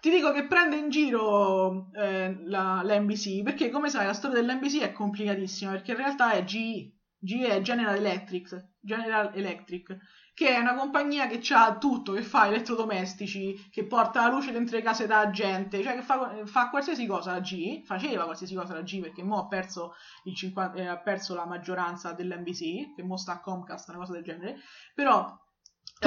ti 0.00 0.10
dico 0.10 0.32
che 0.32 0.46
prende 0.46 0.76
in 0.76 0.88
giro 0.88 1.90
eh, 1.94 2.36
la, 2.44 2.82
l'NBC 2.82 3.42
perché, 3.42 3.70
come 3.70 3.90
sai, 3.90 4.06
la 4.06 4.14
storia 4.14 4.40
dell'NBC 4.40 4.80
è 4.80 4.92
complicatissima 4.92 5.72
perché 5.72 5.92
in 5.92 5.98
realtà 5.98 6.32
è 6.32 6.44
GE. 6.44 6.92
GE 7.24 7.46
è 7.46 7.60
General 7.60 7.94
Electric, 7.94 8.70
General 8.80 9.30
Electric, 9.32 9.96
che 10.34 10.48
è 10.48 10.58
una 10.58 10.74
compagnia 10.74 11.28
che 11.28 11.40
ha 11.54 11.78
tutto, 11.78 12.12
che 12.12 12.22
fa 12.22 12.48
elettrodomestici, 12.48 13.68
che 13.70 13.86
porta 13.86 14.22
la 14.22 14.34
luce 14.34 14.50
dentro 14.50 14.76
le 14.76 14.82
case 14.82 15.06
da 15.06 15.30
gente, 15.30 15.82
cioè 15.84 15.94
che 15.94 16.02
fa, 16.02 16.44
fa 16.44 16.68
qualsiasi 16.68 17.06
cosa 17.06 17.32
la 17.32 17.40
GE, 17.40 17.82
faceva 17.84 18.24
qualsiasi 18.24 18.56
cosa 18.56 18.74
la 18.74 18.82
GE 18.82 19.00
perché 19.00 19.22
mo 19.22 19.38
ha 19.38 19.46
perso, 19.46 19.94
il 20.24 20.34
50, 20.34 20.76
eh, 20.78 20.86
ha 20.86 20.98
perso 20.98 21.34
la 21.36 21.46
maggioranza 21.46 22.12
dell'NBC, 22.12 22.94
che 22.96 23.02
mo 23.04 23.16
sta 23.16 23.34
a 23.34 23.40
Comcast, 23.40 23.90
una 23.90 23.98
cosa 23.98 24.14
del 24.14 24.24
genere, 24.24 24.56
però 24.92 25.32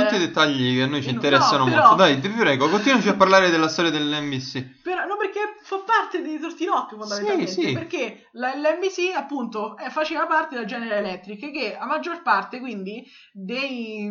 tutti 0.03 0.13
eh, 0.13 0.17
i 0.17 0.19
dettagli 0.19 0.75
che 0.75 0.83
a 0.83 0.87
noi 0.87 1.01
ci 1.01 1.07
no, 1.09 1.13
interessano 1.15 1.63
però- 1.65 1.79
molto. 1.81 1.95
Dai, 1.95 2.19
ti 2.19 2.29
prego, 2.29 2.69
continuaci 2.69 3.07
a 3.09 3.15
parlare 3.15 3.49
della 3.49 3.67
storia 3.67 3.91
dell'NBC. 3.91 4.81
Però, 4.83 5.05
no, 5.05 5.17
perché 5.17 5.39
fa 5.63 5.77
parte 5.85 6.21
di 6.21 6.37
Torti 6.39 6.65
Rock 6.65 6.95
fondamentalmente. 6.95 7.51
Sì, 7.51 7.61
sì. 7.61 7.73
Perché 7.73 8.29
la- 8.33 8.53
l'NBC, 8.55 9.15
appunto, 9.15 9.77
eh, 9.77 9.89
faceva 9.89 10.25
parte 10.27 10.55
della 10.55 10.67
General 10.67 10.97
Electric, 10.99 11.51
che 11.51 11.75
a 11.75 11.85
maggior 11.85 12.21
parte, 12.21 12.59
quindi, 12.59 13.03
dei. 13.31 14.09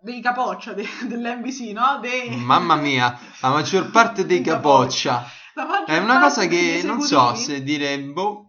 dei 0.00 0.20
capoccia 0.20 0.72
de- 0.74 0.86
dell'NBC, 1.06 1.72
no? 1.72 1.98
Dei, 2.00 2.30
Mamma 2.36 2.76
mia, 2.76 3.18
la 3.40 3.50
maggior 3.50 3.90
parte 3.90 4.26
dei 4.26 4.40
capoccia. 4.42 5.24
maggior 5.54 5.84
È 5.86 5.98
una 5.98 6.20
cosa 6.20 6.46
che 6.46 6.82
non 6.84 7.00
so 7.00 7.34
se 7.34 7.62
dire, 7.62 7.98
boh, 8.00 8.47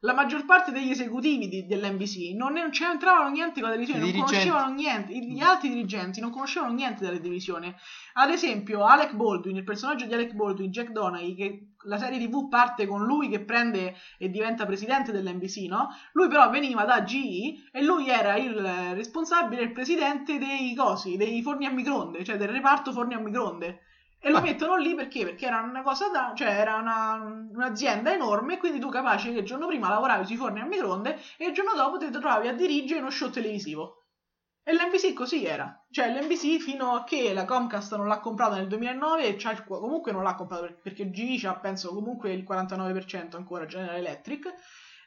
La 0.00 0.12
maggior 0.12 0.44
parte 0.44 0.72
degli 0.72 0.90
esecutivi 0.90 1.48
di- 1.48 1.66
dell'NBC 1.66 2.34
non, 2.34 2.52
ne- 2.52 2.60
non 2.60 2.70
c'entravano 2.70 3.30
niente 3.30 3.60
con 3.60 3.70
la 3.70 3.76
televisione, 3.76 4.00
non 4.00 4.10
Dirigenti. 4.10 4.46
conoscevano 4.48 4.74
niente, 4.74 5.18
gli 5.18 5.40
altri 5.40 5.68
dirigenti 5.70 6.20
non 6.20 6.30
conoscevano 6.30 6.72
niente 6.74 7.02
della 7.04 7.16
televisione. 7.16 7.76
Ad 8.14 8.30
esempio, 8.30 8.84
Alec 8.84 9.14
Baldwin, 9.14 9.56
il 9.56 9.64
personaggio 9.64 10.04
di 10.04 10.12
Alec 10.12 10.34
Baldwin, 10.34 10.70
Jack 10.70 10.90
Donaghy, 10.90 11.34
che 11.34 11.68
la 11.86 11.98
serie 11.98 12.18
TV 12.18 12.48
parte 12.48 12.86
con 12.86 13.04
lui 13.04 13.28
che 13.30 13.42
prende 13.44 13.94
e 14.18 14.28
diventa 14.28 14.66
presidente 14.66 15.12
dell'NBC, 15.12 15.66
no? 15.68 15.88
Lui 16.12 16.28
però 16.28 16.50
veniva 16.50 16.84
da 16.84 17.02
GE 17.02 17.68
e 17.72 17.82
lui 17.82 18.08
era 18.08 18.36
il 18.36 18.54
responsabile, 18.94 19.62
il 19.62 19.72
presidente 19.72 20.38
dei 20.38 20.74
cosi, 20.74 21.16
dei 21.16 21.40
forni 21.42 21.64
a 21.64 21.70
microonde, 21.70 22.22
cioè 22.22 22.36
del 22.36 22.48
reparto 22.48 22.92
forni 22.92 23.14
a 23.14 23.18
microonde. 23.18 23.80
E 24.26 24.30
lo 24.30 24.38
Ah. 24.38 24.40
mettono 24.40 24.76
lì 24.76 24.94
perché? 24.96 25.24
Perché 25.24 25.46
era 25.46 25.60
una 25.60 25.82
cosa 25.82 26.08
da, 26.08 26.32
cioè 26.34 26.48
era 26.48 26.74
una- 26.76 27.14
un'azienda 27.52 28.12
enorme, 28.12 28.54
e 28.54 28.58
quindi 28.58 28.80
tu 28.80 28.88
capace 28.88 29.32
che 29.32 29.38
il 29.38 29.44
giorno 29.44 29.68
prima 29.68 29.88
lavoravi 29.88 30.26
sui 30.26 30.34
forni 30.36 30.58
a 30.60 30.64
microonde 30.64 31.16
e 31.36 31.46
il 31.46 31.52
giorno 31.54 31.74
dopo 31.74 31.96
ti 31.98 32.10
trovavi 32.10 32.48
a 32.48 32.52
dirigere 32.52 32.98
uno 33.00 33.10
show 33.10 33.30
televisivo. 33.30 34.06
E 34.64 34.72
l'NBC 34.74 35.12
così 35.12 35.44
era. 35.44 35.80
Cioè 35.88 36.10
l'NBC 36.10 36.58
fino 36.60 36.96
a 36.96 37.04
che 37.04 37.32
la 37.32 37.44
Comcast 37.44 37.94
non 37.94 38.08
l'ha 38.08 38.18
comprato 38.18 38.56
nel 38.56 38.66
2009 38.66 39.26
e 39.28 39.36
c'ha- 39.36 39.62
comunque 39.62 40.10
non 40.10 40.24
l'ha 40.24 40.34
comprato 40.34 40.62
per- 40.62 40.80
perché 40.82 41.08
GE 41.12 41.36
c'ha 41.38 41.54
penso 41.54 41.94
comunque 41.94 42.32
il 42.32 42.42
49% 42.42 43.36
ancora 43.36 43.64
General 43.66 43.94
Electric. 43.94 44.52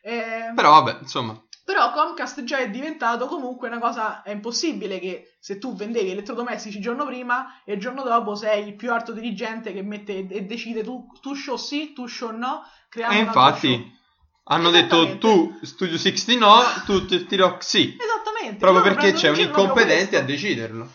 Eh, 0.02 0.54
però 0.56 0.82
vabbè, 0.82 1.00
insomma. 1.02 1.38
Però 1.70 1.92
Comcast 1.92 2.44
già 2.46 2.58
è 2.58 2.72
diventato 2.72 3.28
comunque 3.28 3.68
una 3.68 3.78
cosa, 3.78 4.24
è 4.24 4.32
impossibile 4.32 4.98
che 4.98 5.36
se 5.40 5.60
tu 5.60 5.76
vendevi 5.76 6.10
elettrodomestici 6.10 6.78
il 6.78 6.82
giorno 6.82 7.06
prima 7.06 7.62
e 7.64 7.74
il 7.74 7.80
giorno 7.80 8.02
dopo 8.02 8.34
sei 8.34 8.70
il 8.70 8.76
più 8.76 8.92
alto 8.92 9.12
dirigente 9.12 9.72
che 9.72 9.84
mette 9.84 10.26
e 10.28 10.46
decide 10.46 10.82
tu, 10.82 11.06
tu 11.22 11.36
show 11.36 11.58
sì, 11.58 11.94
tu 11.94 12.08
show 12.08 12.36
no, 12.36 12.64
creando 12.90 13.16
E 13.16 13.20
altro 13.20 13.40
infatti 13.40 13.98
hanno 14.46 14.72
detto 14.72 15.20
tu 15.20 15.60
Studio 15.62 16.00
60 16.00 16.44
no, 16.44 16.60
tu 16.88 17.06
T-Rock 17.06 17.64
sì. 17.64 17.96
Esattamente. 18.02 18.58
Proprio 18.58 18.82
perché 18.82 19.12
c'è 19.12 19.30
un 19.30 19.40
incompetente 19.40 20.18
a 20.18 20.24
deciderlo. 20.24 20.92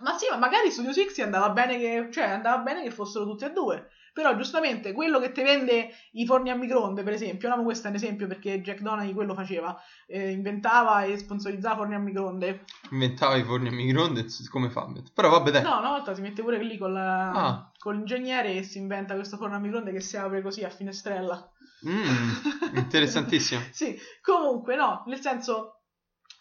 Ma 0.00 0.12
sì, 0.18 0.26
ma 0.28 0.36
magari 0.36 0.70
Studio 0.70 0.92
60 0.92 1.24
andava 1.24 1.48
bene 1.54 1.78
che, 1.78 2.08
cioè, 2.12 2.24
andava 2.24 2.58
bene 2.58 2.82
che 2.82 2.90
fossero 2.90 3.24
tutti 3.24 3.46
e 3.46 3.50
due. 3.52 3.88
Però 4.18 4.34
giustamente 4.34 4.92
quello 4.92 5.20
che 5.20 5.30
ti 5.30 5.42
vende 5.42 5.90
i 6.14 6.26
forni 6.26 6.50
a 6.50 6.56
microonde, 6.56 7.04
per 7.04 7.12
esempio, 7.12 7.48
no, 7.54 7.62
questo 7.62 7.86
è 7.86 7.90
un 7.90 7.94
esempio 7.96 8.26
perché 8.26 8.60
Jack 8.60 8.80
Donaghy 8.80 9.12
quello 9.12 9.32
faceva, 9.32 9.80
eh, 10.08 10.32
inventava 10.32 11.04
e 11.04 11.16
sponsorizzava 11.18 11.76
forni 11.76 11.94
a 11.94 12.00
microonde. 12.00 12.64
Inventava 12.90 13.36
i 13.36 13.44
forni 13.44 13.68
a 13.68 13.70
microonde, 13.70 14.26
come 14.50 14.70
fa? 14.70 14.88
Però 15.14 15.28
vabbè 15.30 15.50
dai. 15.52 15.62
No, 15.62 15.78
una 15.78 15.90
volta 15.90 16.16
si 16.16 16.20
mette 16.20 16.42
pure 16.42 16.60
lì 16.60 16.76
con, 16.76 16.92
la- 16.94 17.30
Ah. 17.30 17.70
con 17.78 17.94
l'ingegnere 17.94 18.54
e 18.54 18.64
si 18.64 18.78
inventa 18.78 19.14
questo 19.14 19.36
forno 19.36 19.54
a 19.54 19.60
microonde 19.60 19.92
che 19.92 20.00
si 20.00 20.16
apre 20.16 20.42
così 20.42 20.64
a 20.64 20.68
finestrella. 20.70 21.52
Mm, 21.86 22.30
interessantissimo. 22.74 23.60
sì, 23.70 23.96
comunque 24.20 24.74
no, 24.74 25.04
nel 25.06 25.20
senso 25.20 25.77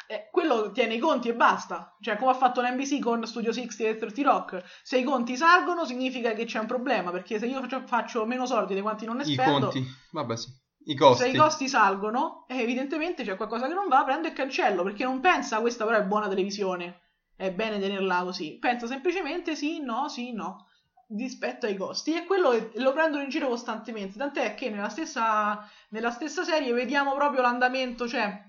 eh, 0.07 0.29
quello 0.31 0.71
tiene 0.71 0.95
i 0.95 0.99
conti 0.99 1.27
e 1.27 1.35
basta. 1.35 1.95
Cioè, 1.99 2.17
come 2.17 2.31
ha 2.31 2.35
fatto 2.35 2.61
l'NBC 2.61 2.99
con 2.99 3.25
Studio 3.27 3.51
60 3.51 3.83
e 3.83 3.97
30 3.97 4.21
Rock, 4.21 4.63
se 4.81 4.97
i 4.97 5.03
conti 5.03 5.35
salgono 5.35 5.85
significa 5.85 6.31
che 6.31 6.45
c'è 6.45 6.59
un 6.59 6.65
problema, 6.65 7.11
perché 7.11 7.37
se 7.39 7.45
io 7.45 7.59
faccio, 7.59 7.83
faccio 7.85 8.25
meno 8.25 8.45
soldi 8.45 8.73
di 8.73 8.81
quanti 8.81 9.05
non 9.05 9.17
ne 9.17 9.23
I 9.23 9.33
spendo, 9.33 9.69
conti, 9.69 9.85
vabbè 10.11 10.37
sì. 10.37 10.49
I 10.85 10.95
costi. 10.95 11.23
se 11.23 11.29
i 11.29 11.35
costi 11.35 11.67
salgono, 11.67 12.45
eh, 12.47 12.61
evidentemente 12.61 13.25
c'è 13.25 13.35
qualcosa 13.35 13.67
che 13.67 13.73
non 13.73 13.89
va, 13.89 14.05
prendo 14.05 14.29
e 14.29 14.33
cancello, 14.33 14.83
perché 14.83 15.03
non 15.03 15.19
pensa 15.19 15.59
questa 15.59 15.85
però 15.85 15.97
è 15.97 16.03
buona 16.03 16.29
televisione, 16.29 17.01
è 17.35 17.51
bene 17.51 17.77
tenerla 17.77 18.23
così. 18.23 18.57
Pensa 18.57 18.87
semplicemente 18.87 19.55
sì, 19.55 19.81
no, 19.81 20.07
sì, 20.07 20.31
no, 20.31 20.67
rispetto 21.09 21.65
ai 21.65 21.75
costi. 21.75 22.15
E 22.15 22.25
quello 22.25 22.51
che 22.51 22.71
lo 22.75 22.93
prendono 22.93 23.23
in 23.23 23.29
giro 23.29 23.49
costantemente, 23.49 24.17
tant'è 24.17 24.55
che 24.55 24.69
nella 24.69 24.87
stessa, 24.87 25.67
nella 25.89 26.11
stessa 26.11 26.45
serie 26.45 26.71
vediamo 26.71 27.13
proprio 27.15 27.41
l'andamento, 27.41 28.07
cioè... 28.07 28.45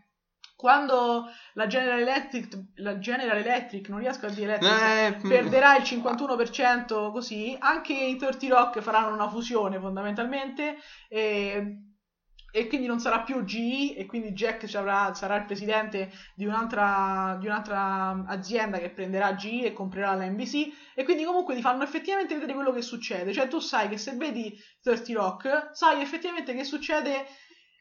Quando 0.59 1.27
la 1.55 1.69
General 1.69 2.01
Electric, 2.01 2.59
la 2.79 2.99
General 2.99 3.37
Electric, 3.37 3.89
non 3.91 4.01
riesco 4.01 4.27
a 4.27 4.31
dire 4.31 4.59
Electric, 4.59 5.23
Eh, 5.23 5.25
mm, 5.25 5.29
perderà 5.29 5.77
il 5.77 5.85
51% 5.85 7.13
così, 7.13 7.57
anche 7.61 7.93
i 7.93 8.17
30 8.17 8.49
Rock 8.49 8.81
faranno 8.81 9.15
una 9.15 9.29
fusione 9.29 9.79
fondamentalmente 9.79 10.79
e, 11.09 11.77
e 12.51 12.67
quindi 12.67 12.89
non 12.89 12.99
sarà 12.99 13.21
più 13.21 13.45
GE 13.45 13.95
e 13.95 14.07
quindi 14.07 14.33
Jack 14.33 14.75
avrà- 14.75 15.15
sarà 15.15 15.37
il 15.37 15.45
presidente 15.45 16.11
di 16.35 16.45
un'altra, 16.45 17.37
di 17.39 17.47
un'altra 17.47 18.25
azienda 18.27 18.79
che 18.79 18.91
prenderà 18.91 19.37
GE 19.37 19.67
e 19.67 19.73
comprerà 19.73 20.15
la 20.15 20.25
NBC 20.25 20.73
e 20.97 21.05
quindi 21.05 21.23
comunque 21.23 21.55
ti 21.55 21.61
fanno 21.61 21.85
effettivamente 21.85 22.35
vedere 22.35 22.55
quello 22.55 22.73
che 22.73 22.83
succede, 22.83 23.33
cioè 23.33 23.47
tu 23.47 23.61
sai 23.61 23.89
che 23.89 23.97
se 23.97 24.17
vedi 24.17 24.59
30 24.83 25.13
Rock 25.13 25.69
sai 25.73 26.01
effettivamente 26.01 26.53
che 26.53 26.65
succede 26.65 27.27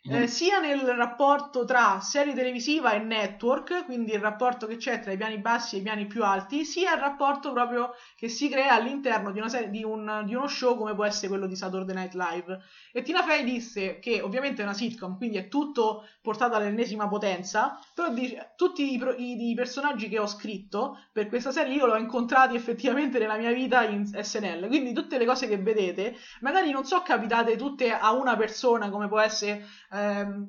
eh, 0.09 0.27
sia 0.27 0.59
nel 0.59 0.79
rapporto 0.81 1.65
tra 1.65 1.99
serie 1.99 2.33
televisiva 2.33 2.91
e 2.93 2.99
network, 2.99 3.83
quindi 3.85 4.13
il 4.13 4.19
rapporto 4.19 4.65
che 4.65 4.77
c'è 4.77 5.01
tra 5.01 5.11
i 5.11 5.17
piani 5.17 5.37
bassi 5.39 5.75
e 5.75 5.79
i 5.79 5.81
piani 5.81 6.05
più 6.07 6.23
alti, 6.23 6.63
sia 6.63 6.93
il 6.93 6.99
rapporto 6.99 7.51
proprio 7.51 7.93
che 8.15 8.29
si 8.29 8.47
crea 8.49 8.73
all'interno 8.73 9.31
di, 9.31 9.39
una 9.39 9.49
serie, 9.49 9.69
di, 9.69 9.83
un- 9.83 10.23
di 10.25 10.33
uno 10.33 10.47
show 10.47 10.77
come 10.77 10.95
può 10.95 11.03
essere 11.03 11.27
quello 11.27 11.45
di 11.45 11.55
Saturday 11.57 11.93
Night 11.95 12.13
Live. 12.13 12.59
E 12.93 13.01
Tina 13.01 13.23
Fey 13.23 13.43
disse 13.43 13.99
che 13.99 14.21
ovviamente 14.21 14.61
è 14.61 14.65
una 14.65 14.73
sitcom, 14.73 15.17
quindi 15.17 15.37
è 15.37 15.47
tutto 15.49 16.05
portato 16.21 16.55
all'ennesima 16.55 17.07
potenza, 17.07 17.77
però 17.93 18.09
dice, 18.13 18.53
tutti 18.55 18.93
i, 18.93 19.01
i- 19.17 19.49
i 19.51 19.53
personaggi 19.55 20.07
che 20.09 20.19
ho 20.19 20.27
scritto 20.27 20.97
per 21.11 21.27
questa 21.27 21.51
serie 21.51 21.73
io 21.75 21.85
li 21.85 21.91
ho 21.91 21.97
incontrati 21.97 22.55
effettivamente 22.55 23.19
nella 23.19 23.37
mia 23.37 23.51
vita 23.51 23.83
in 23.83 24.05
SNL, 24.21 24.67
quindi 24.67 24.93
tutte 24.93 25.17
le 25.17 25.25
cose 25.25 25.47
che 25.47 25.57
vedete 25.57 26.15
magari 26.41 26.71
non 26.71 26.85
so 26.85 27.01
capitate 27.01 27.55
tutte 27.55 27.91
a 27.91 28.13
una 28.13 28.35
persona 28.35 28.89
come 28.89 29.07
può 29.07 29.19
essere 29.19 29.65
ehm, 29.97 30.45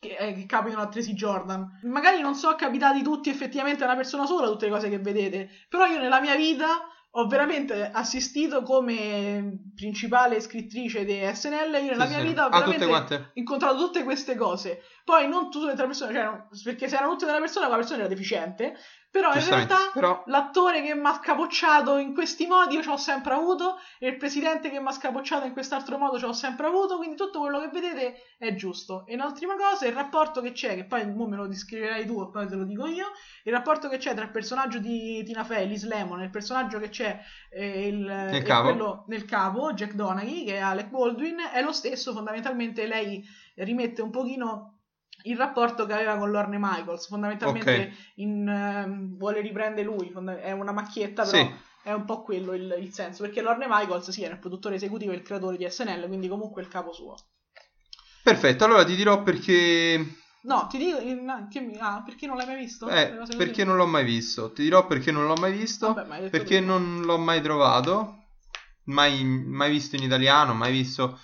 che, 0.00 0.16
eh, 0.16 0.32
che 0.34 0.46
capitano 0.46 0.82
a 0.82 0.88
Tracy 0.88 1.12
Jordan. 1.14 1.78
Magari 1.82 2.20
non 2.20 2.34
so 2.34 2.54
capitati 2.56 3.02
tutti 3.02 3.30
effettivamente 3.30 3.82
a 3.84 3.86
una 3.86 3.96
persona 3.96 4.26
sola 4.26 4.48
tutte 4.48 4.66
le 4.66 4.72
cose 4.72 4.88
che 4.88 4.98
vedete 4.98 5.48
però 5.68 5.86
io 5.86 5.98
nella 5.98 6.20
mia 6.20 6.34
vita 6.34 6.80
ho 7.14 7.26
veramente 7.26 7.90
assistito 7.90 8.62
come 8.62 9.70
principale 9.74 10.40
scrittrice 10.40 11.04
di 11.04 11.20
SNL 11.32 11.74
io 11.84 11.90
nella 11.90 12.06
Sì, 12.06 12.14
mia 12.14 12.20
sì. 12.22 12.26
vita 12.26 12.44
ho 12.46 12.48
Ah, 12.48 12.58
veramente 12.64 13.28
incontrato 13.34 13.76
tutte 13.76 14.02
queste 14.02 14.34
cose. 14.34 14.80
Poi 15.04 15.28
non 15.28 15.50
tutte 15.50 15.66
le 15.66 15.74
persone 15.86 16.12
cioè, 16.14 16.46
perché 16.64 16.88
se 16.88 16.96
erano 16.96 17.12
tutte 17.12 17.26
della 17.26 17.38
persona 17.38 17.66
quella 17.66 17.80
persona 17.80 18.00
era 18.00 18.08
deficiente 18.08 18.74
però 19.12 19.34
in 19.34 19.44
realtà 19.44 19.90
Però 19.92 20.22
l'attore 20.26 20.82
che 20.82 20.94
mi 20.94 21.06
ha 21.06 21.12
scapocciato 21.12 21.98
in 21.98 22.14
questi 22.14 22.46
modi 22.46 22.76
io 22.76 22.82
ce 22.82 22.88
l'ho 22.88 22.96
sempre 22.96 23.34
avuto 23.34 23.78
e 23.98 24.08
il 24.08 24.16
presidente 24.16 24.70
che 24.70 24.80
mi 24.80 24.88
ha 24.88 24.90
scapocciato 24.90 25.44
in 25.44 25.52
quest'altro 25.52 25.98
modo 25.98 26.18
ce 26.18 26.24
l'ho 26.24 26.32
sempre 26.32 26.66
avuto 26.66 26.96
quindi 26.96 27.14
tutto 27.14 27.40
quello 27.40 27.60
che 27.60 27.68
vedete 27.68 28.22
è 28.38 28.54
giusto 28.54 29.04
e 29.06 29.14
un'ultima 29.14 29.54
cosa 29.54 29.86
il 29.86 29.92
rapporto 29.92 30.40
che 30.40 30.52
c'è 30.52 30.74
che 30.76 30.86
poi 30.86 31.04
me 31.04 31.36
lo 31.36 31.46
descriverai 31.46 32.06
tu 32.06 32.22
e 32.22 32.30
poi 32.30 32.48
te 32.48 32.54
lo 32.54 32.64
dico 32.64 32.86
io 32.86 33.08
il 33.44 33.52
rapporto 33.52 33.90
che 33.90 33.98
c'è 33.98 34.14
tra 34.14 34.24
il 34.24 34.30
personaggio 34.30 34.78
di 34.78 35.22
Tina 35.24 35.44
Fey 35.44 35.68
Liz 35.68 35.84
Lemon 35.84 36.22
e 36.22 36.24
il 36.24 36.30
personaggio 36.30 36.78
che 36.78 36.88
c'è 36.88 37.20
eh, 37.50 37.88
il, 37.88 38.08
e 38.08 38.42
capo. 38.42 38.62
quello 38.62 39.04
nel 39.08 39.26
capo 39.26 39.74
Jack 39.74 39.92
Donaghy 39.92 40.44
che 40.44 40.54
è 40.54 40.60
Alec 40.60 40.88
Baldwin 40.88 41.36
è 41.52 41.60
lo 41.60 41.72
stesso 41.72 42.14
fondamentalmente 42.14 42.86
lei 42.86 43.22
rimette 43.56 44.00
un 44.00 44.10
pochino 44.10 44.71
il 45.24 45.36
rapporto 45.36 45.86
che 45.86 45.92
aveva 45.92 46.16
con 46.16 46.30
Lorne 46.30 46.58
Michaels 46.58 47.06
fondamentalmente 47.08 47.70
Ok. 47.88 47.92
in, 48.16 48.48
ehm, 48.48 49.16
vuole 49.16 49.40
riprendere 49.40 49.86
lui 49.86 50.12
è 50.40 50.52
una 50.52 50.72
macchietta 50.72 51.24
però 51.24 51.38
Sì. 51.38 51.54
è 51.82 51.92
un 51.92 52.04
po' 52.04 52.22
quello 52.22 52.52
il, 52.54 52.76
il 52.78 52.92
senso 52.92 53.22
perché 53.22 53.40
Lorne 53.42 53.66
Michaels 53.68 54.10
sì 54.10 54.22
era 54.22 54.34
il 54.34 54.40
produttore 54.40 54.76
esecutivo 54.76 55.12
e 55.12 55.16
il 55.16 55.22
creatore 55.22 55.56
di 55.56 55.68
SNL 55.68 56.06
quindi 56.06 56.28
comunque 56.28 56.62
il 56.62 56.68
capo 56.68 56.92
suo 56.92 57.14
perfetto, 58.22 58.64
allora 58.64 58.84
ti 58.84 58.94
dirò 58.94 59.22
perché 59.22 60.16
no 60.44 60.66
ti 60.68 60.78
dico 60.78 60.98
in- 60.98 61.46
che 61.50 61.60
mi- 61.60 61.76
ah, 61.78 62.02
perché 62.04 62.26
non 62.26 62.36
l'hai 62.36 62.46
mai 62.46 62.56
visto? 62.56 62.88
eh, 62.88 63.16
perché 63.36 63.64
non 63.64 63.76
l'ho 63.76 63.86
mai 63.86 64.04
visto. 64.04 64.52
Ti 64.52 64.62
dirò 64.62 64.86
perché 64.86 65.10
non 65.10 65.26
l'ho 65.26 65.34
mai 65.36 65.52
visto, 65.52 65.94
Vabbè, 65.94 66.30
perché 66.30 66.60
tu. 66.60 66.66
non 66.66 67.02
l'ho 67.02 67.18
mai 67.18 67.40
trovato 67.40 68.18
mai, 68.84 69.24
mai 69.24 69.70
visto 69.70 69.96
in 69.96 70.02
italiano, 70.02 70.54
mai 70.54 70.72
visto, 70.72 71.18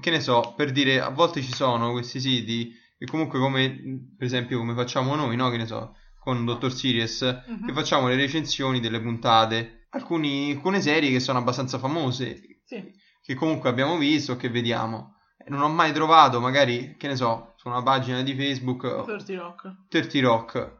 che 0.00 0.10
ne 0.10 0.20
so, 0.20 0.54
per 0.56 0.72
dire, 0.72 1.00
a 1.00 1.10
volte 1.10 1.42
ci 1.42 1.52
sono 1.52 1.92
questi 1.92 2.20
siti 2.20 2.72
che 2.96 3.06
comunque 3.06 3.38
come, 3.38 3.70
per 4.16 4.26
esempio, 4.26 4.58
come 4.58 4.74
facciamo 4.74 5.14
noi, 5.14 5.36
no? 5.36 5.50
Che 5.50 5.56
ne 5.56 5.66
so, 5.66 5.96
con 6.18 6.44
Dottor 6.44 6.72
Sirius, 6.72 7.22
Mhm. 7.46 7.66
che 7.66 7.72
facciamo 7.72 8.08
le 8.08 8.16
recensioni 8.16 8.80
delle 8.80 9.00
puntate, 9.00 9.86
alcuni, 9.90 10.52
alcune 10.52 10.80
serie 10.80 11.10
che 11.10 11.20
sono 11.20 11.38
abbastanza 11.38 11.78
famose, 11.78 12.60
Sì. 12.64 12.82
che 13.22 13.34
comunque 13.34 13.68
abbiamo 13.68 13.96
visto, 13.98 14.36
che 14.36 14.48
vediamo. 14.48 15.12
E 15.38 15.50
Non 15.50 15.60
ho 15.60 15.68
mai 15.68 15.92
trovato, 15.92 16.40
magari, 16.40 16.94
che 16.96 17.06
ne 17.08 17.16
so, 17.16 17.52
su 17.56 17.68
una 17.68 17.82
pagina 17.82 18.22
di 18.22 18.34
Facebook, 18.34 19.04
30 19.04 19.34
Rock. 19.36 19.74
30 19.88 20.20
Rock, 20.20 20.78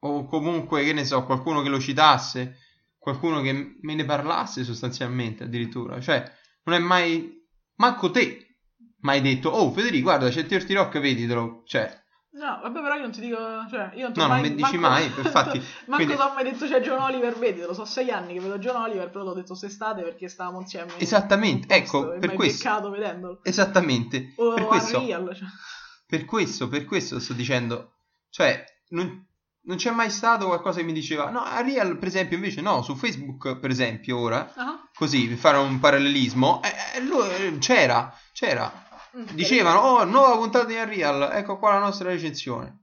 o 0.00 0.24
comunque, 0.26 0.84
che 0.84 0.92
ne 0.92 1.04
so, 1.04 1.24
qualcuno 1.24 1.62
che 1.62 1.68
lo 1.68 1.80
citasse, 1.80 2.58
qualcuno 2.98 3.40
che 3.40 3.76
me 3.80 3.94
ne 3.94 4.04
parlasse 4.04 4.62
sostanzialmente 4.62 5.44
addirittura. 5.44 6.00
Cioè, 6.00 6.22
non 6.64 6.76
è 6.76 6.78
mai, 6.78 7.42
manco 7.76 8.10
te, 8.12 8.53
mai 9.04 9.20
detto, 9.20 9.48
oh 9.48 9.70
Federico, 9.72 10.04
guarda, 10.04 10.28
c'è 10.28 10.44
30 10.44 10.74
Rock, 10.74 10.98
veditelo. 10.98 11.62
Cioè, 11.66 12.02
No, 12.34 12.58
vabbè, 12.62 12.80
però 12.82 12.94
io 12.96 13.02
non 13.02 13.12
ti 13.12 13.20
dico, 13.20 13.36
cioè, 13.70 13.92
io 13.94 14.02
non 14.02 14.12
ti 14.12 14.18
No, 14.18 14.26
non 14.26 14.40
mai, 14.40 14.40
mi 14.50 14.54
dici 14.56 14.76
manco- 14.76 14.78
mai, 14.80 15.04
infatti, 15.24 15.58
manco 15.86 16.04
quindi- 16.04 16.14
ho 16.20 16.32
mai 16.34 16.42
detto 16.42 16.66
c'è 16.66 16.80
John 16.80 17.00
Oliver, 17.00 17.32
vedi, 17.38 17.60
lo 17.60 17.72
so 17.74 17.84
sei 17.84 18.10
anni 18.10 18.32
che 18.32 18.40
vedo 18.40 18.58
John 18.58 18.74
Oliver, 18.74 19.08
però 19.08 19.22
l'ho 19.22 19.34
detto 19.34 19.46
quest'estate 19.56 20.02
perché 20.02 20.26
stavamo 20.28 20.58
insieme. 20.60 20.92
in 20.94 21.00
Esattamente, 21.00 21.72
un 21.72 21.80
posto 21.82 21.96
ecco, 22.06 22.12
e 22.14 22.18
per 22.18 22.30
hai 22.30 22.34
questo. 22.36 22.64
beccato 22.68 22.90
vedendolo. 22.90 23.38
esattamente, 23.44 24.32
O 24.36 24.54
per 24.54 24.64
questo, 24.64 24.98
Unreal, 24.98 25.36
cioè. 25.36 25.46
per 26.08 26.24
questo, 26.24 26.68
per 26.68 26.84
questo 26.84 27.20
sto 27.20 27.34
dicendo, 27.34 27.92
cioè, 28.30 28.64
non, 28.88 29.26
non 29.66 29.76
c'è 29.76 29.92
mai 29.92 30.10
stato 30.10 30.46
qualcosa 30.46 30.80
che 30.80 30.84
mi 30.86 30.92
diceva, 30.92 31.30
no, 31.30 31.40
Arial, 31.44 31.98
per 31.98 32.08
esempio, 32.08 32.36
invece 32.36 32.60
no, 32.62 32.82
su 32.82 32.96
Facebook, 32.96 33.58
per 33.58 33.70
esempio, 33.70 34.18
ora, 34.18 34.52
Ah, 34.56 34.88
così, 34.92 35.28
per 35.28 35.36
fare 35.36 35.58
un 35.58 35.78
parallelismo, 35.78 36.60
eh, 36.64 36.98
eh, 36.98 37.46
eh, 37.46 37.58
c'era, 37.58 38.12
c'era, 38.32 38.83
dicevano, 39.32 39.78
oh, 39.80 40.04
nuova 40.04 40.36
puntata 40.36 40.64
di 40.64 40.74
Unreal, 40.74 41.30
ecco 41.32 41.58
qua 41.58 41.72
la 41.74 41.78
nostra 41.80 42.08
recensione. 42.10 42.80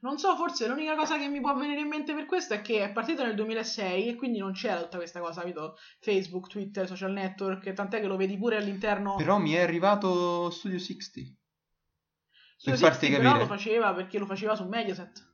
Non 0.00 0.18
so, 0.18 0.36
forse 0.36 0.68
l'unica 0.68 0.94
cosa 0.94 1.18
che 1.18 1.26
mi 1.28 1.40
può 1.40 1.54
venire 1.56 1.80
in 1.80 1.88
mente 1.88 2.14
per 2.14 2.26
questo 2.26 2.54
è 2.54 2.62
che 2.62 2.84
è 2.84 2.92
partito 2.92 3.24
nel 3.24 3.34
2006 3.34 4.08
e 4.08 4.14
quindi 4.14 4.38
non 4.38 4.52
c'era 4.52 4.80
tutta 4.82 4.98
questa 4.98 5.18
cosa, 5.20 5.40
capito? 5.40 5.76
Facebook, 6.00 6.48
Twitter, 6.48 6.86
social 6.86 7.12
network, 7.12 7.72
tant'è 7.72 8.00
che 8.00 8.06
lo 8.06 8.16
vedi 8.16 8.36
pure 8.38 8.56
all'interno 8.56 9.16
Però 9.16 9.38
mi 9.38 9.52
è 9.52 9.60
arrivato 9.60 10.50
Studio 10.50 10.78
60. 10.78 11.32
Su 12.56 12.70
per 12.70 12.78
farti 12.78 13.06
60 13.06 13.16
però 13.18 13.30
capire. 13.32 13.48
lo 13.48 13.56
faceva 13.56 13.94
perché 13.94 14.18
lo 14.18 14.26
faceva 14.26 14.54
su 14.54 14.64
Mediaset. 14.64 15.26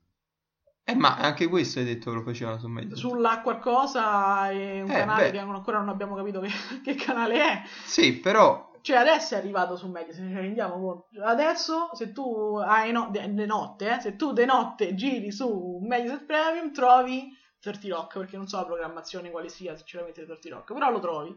Eh, 0.87 0.95
ma 0.95 1.17
anche 1.17 1.47
questo 1.49 1.79
hai 1.79 1.87
detto 1.87 2.11
che 2.11 2.17
lo 2.17 2.23
facevano 2.23 2.59
su 2.59 2.67
Mediaset. 2.69 2.99
Sulla 2.99 3.41
qualcosa 3.43 4.51
è 4.51 4.81
un 4.83 4.91
Eh, 4.91 4.95
canale 4.95 5.25
beh. 5.25 5.31
che 5.33 5.39
ancora 5.39 5.79
non 5.79 5.89
abbiamo 5.89 6.15
capito 6.15 6.41
che, 6.41 6.49
che 6.83 6.95
canale 6.95 7.35
è. 7.43 7.63
Sì, 7.85 8.15
però 8.21 8.71
Cioè 8.85 8.97
adesso 8.97 9.35
è 9.35 9.39
arrivato 9.39 9.77
su 9.77 9.89
Mediaset, 9.89 10.29
ci 10.29 10.35
rendiamo 10.35 10.75
conto. 10.79 11.07
Adesso 11.25 11.89
se 11.95 12.13
tu 12.13 12.59
hai 12.59 12.93
no, 12.93 13.09
de, 13.11 13.33
de 13.33 13.47
notte, 13.47 13.95
eh, 13.95 14.01
se 14.01 14.15
tu 14.15 14.35
de 14.35 14.45
notte 14.45 14.95
giri 14.95 15.33
su 15.33 15.79
Mediaset 15.81 16.27
Premium 16.27 16.71
trovi 16.71 17.35
30 17.61 17.89
Rock, 17.89 18.19
perché 18.19 18.37
non 18.37 18.47
so 18.47 18.59
la 18.59 18.67
programmazione 18.67 19.31
quale 19.31 19.49
sia, 19.49 19.75
sinceramente 19.75 20.27
30 20.27 20.49
Rock, 20.51 20.75
però 20.75 20.91
lo 20.91 21.01
trovi. 21.01 21.35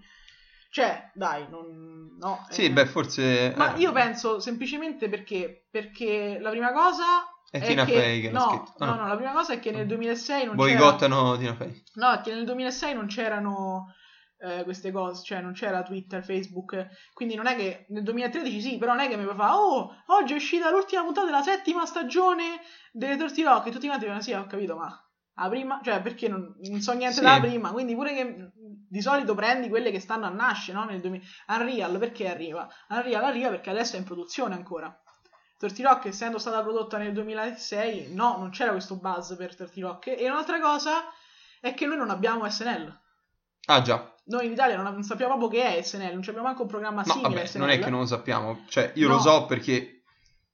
Cioè, 0.69 1.09
dai, 1.13 1.47
non... 1.49 2.17
No, 2.19 2.45
sì, 2.49 2.65
eh. 2.65 2.71
beh, 2.71 2.85
forse... 2.85 3.53
Ma 3.55 3.75
eh, 3.75 3.79
io 3.79 3.93
penso 3.93 4.41
semplicemente 4.41 5.07
perché, 5.07 5.67
perché 5.71 6.39
la 6.41 6.49
prima 6.49 6.73
cosa 6.73 7.05
È 7.49 7.61
Tina 7.61 7.85
che... 7.85 7.93
Fey 7.93 8.21
che 8.23 8.29
no, 8.29 8.49
scritto. 8.49 8.85
No, 8.85 8.93
no. 8.93 9.01
no, 9.03 9.07
la 9.07 9.15
prima 9.15 9.31
cosa 9.31 9.53
è 9.53 9.61
che 9.61 9.71
nel 9.71 9.87
2006 9.87 10.45
non 10.47 10.57
c'era... 10.57 10.77
Boicottano 10.77 11.37
Tina 11.37 11.55
Fey. 11.55 11.83
No, 11.93 12.11
è 12.11 12.19
che 12.19 12.33
nel 12.33 12.43
2006 12.43 12.93
non 12.93 13.07
c'erano 13.07 13.93
eh, 14.39 14.63
queste 14.63 14.91
cose, 14.91 15.23
cioè 15.23 15.41
non 15.41 15.53
c'era 15.53 15.83
Twitter, 15.83 16.23
Facebook, 16.23 16.87
quindi 17.13 17.35
non 17.35 17.47
è 17.47 17.55
che 17.55 17.85
nel 17.89 18.03
2013 18.03 18.61
sì, 18.61 18.77
però 18.77 18.93
non 18.93 19.03
è 19.03 19.07
che 19.07 19.17
mi 19.17 19.25
fare, 19.25 19.53
oh, 19.53 19.95
oggi 20.07 20.33
è 20.33 20.35
uscita 20.35 20.69
l'ultima 20.69 21.03
puntata 21.03 21.25
della 21.25 21.41
settima 21.41 21.85
stagione 21.85 22.59
delle 22.91 23.17
30 23.17 23.49
Rock 23.51 23.67
e 23.67 23.71
tutti 23.71 23.87
quanti 23.87 24.05
dicono 24.05 24.21
sì, 24.21 24.33
ho 24.33 24.45
capito, 24.45 24.75
ma 24.75 25.01
la 25.39 25.49
prima, 25.49 25.79
cioè 25.83 26.01
perché 26.01 26.27
non, 26.27 26.55
non 26.69 26.81
so 26.81 26.93
niente 26.93 27.17
Sì. 27.17 27.21
dalla 27.21 27.39
prima, 27.39 27.71
quindi 27.71 27.93
pure 27.93 28.13
che 28.13 28.51
di 28.89 29.01
solito 29.01 29.35
prendi 29.35 29.69
quelle 29.69 29.91
che 29.91 29.99
stanno 29.99 30.25
a 30.25 30.29
nascere, 30.29 30.77
no? 30.77 30.85
Nel 30.85 30.99
2000 31.01 31.23
Unreal 31.49 31.97
perché 31.99 32.27
arriva? 32.29 32.67
Unreal 32.89 33.23
arriva 33.23 33.49
perché 33.49 33.69
adesso 33.69 33.95
è 33.95 33.99
in 33.99 34.05
produzione 34.05 34.55
ancora. 34.55 34.95
30 35.59 35.83
Rock 35.89 36.05
essendo 36.07 36.37
stata 36.37 36.61
prodotta 36.61 36.97
nel 36.97 37.13
2006, 37.13 38.13
no, 38.13 38.37
non 38.37 38.49
c'era 38.51 38.71
questo 38.71 38.95
buzz 38.97 39.35
per 39.35 39.55
30 39.55 39.81
Rock 39.81 40.07
e 40.07 40.29
un'altra 40.29 40.59
cosa 40.59 41.03
è 41.59 41.73
che 41.73 41.85
noi 41.85 41.97
non 41.97 42.09
abbiamo 42.09 42.47
SNL. 42.49 42.99
Ah, 43.65 43.81
già. 43.81 44.15
Noi 44.27 44.45
in 44.47 44.51
Italia 44.51 44.81
non, 44.81 45.03
sappiamo 45.03 45.37
proprio 45.37 45.61
che 45.61 45.77
è 45.77 45.81
SNL, 45.81 46.09
non 46.11 46.19
abbiamo 46.19 46.41
manco 46.43 46.63
un 46.63 46.67
programma 46.67 47.01
No, 47.05 47.11
simile 47.13 47.33
vabbè, 47.35 47.45
SNL. 47.47 47.59
non 47.61 47.69
è 47.69 47.79
che 47.79 47.89
non 47.89 47.99
lo 48.01 48.05
sappiamo. 48.05 48.63
Cioè, 48.67 48.91
io 48.95 49.07
No. 49.07 49.15
lo 49.15 49.19
so 49.21 49.45
perché... 49.45 49.93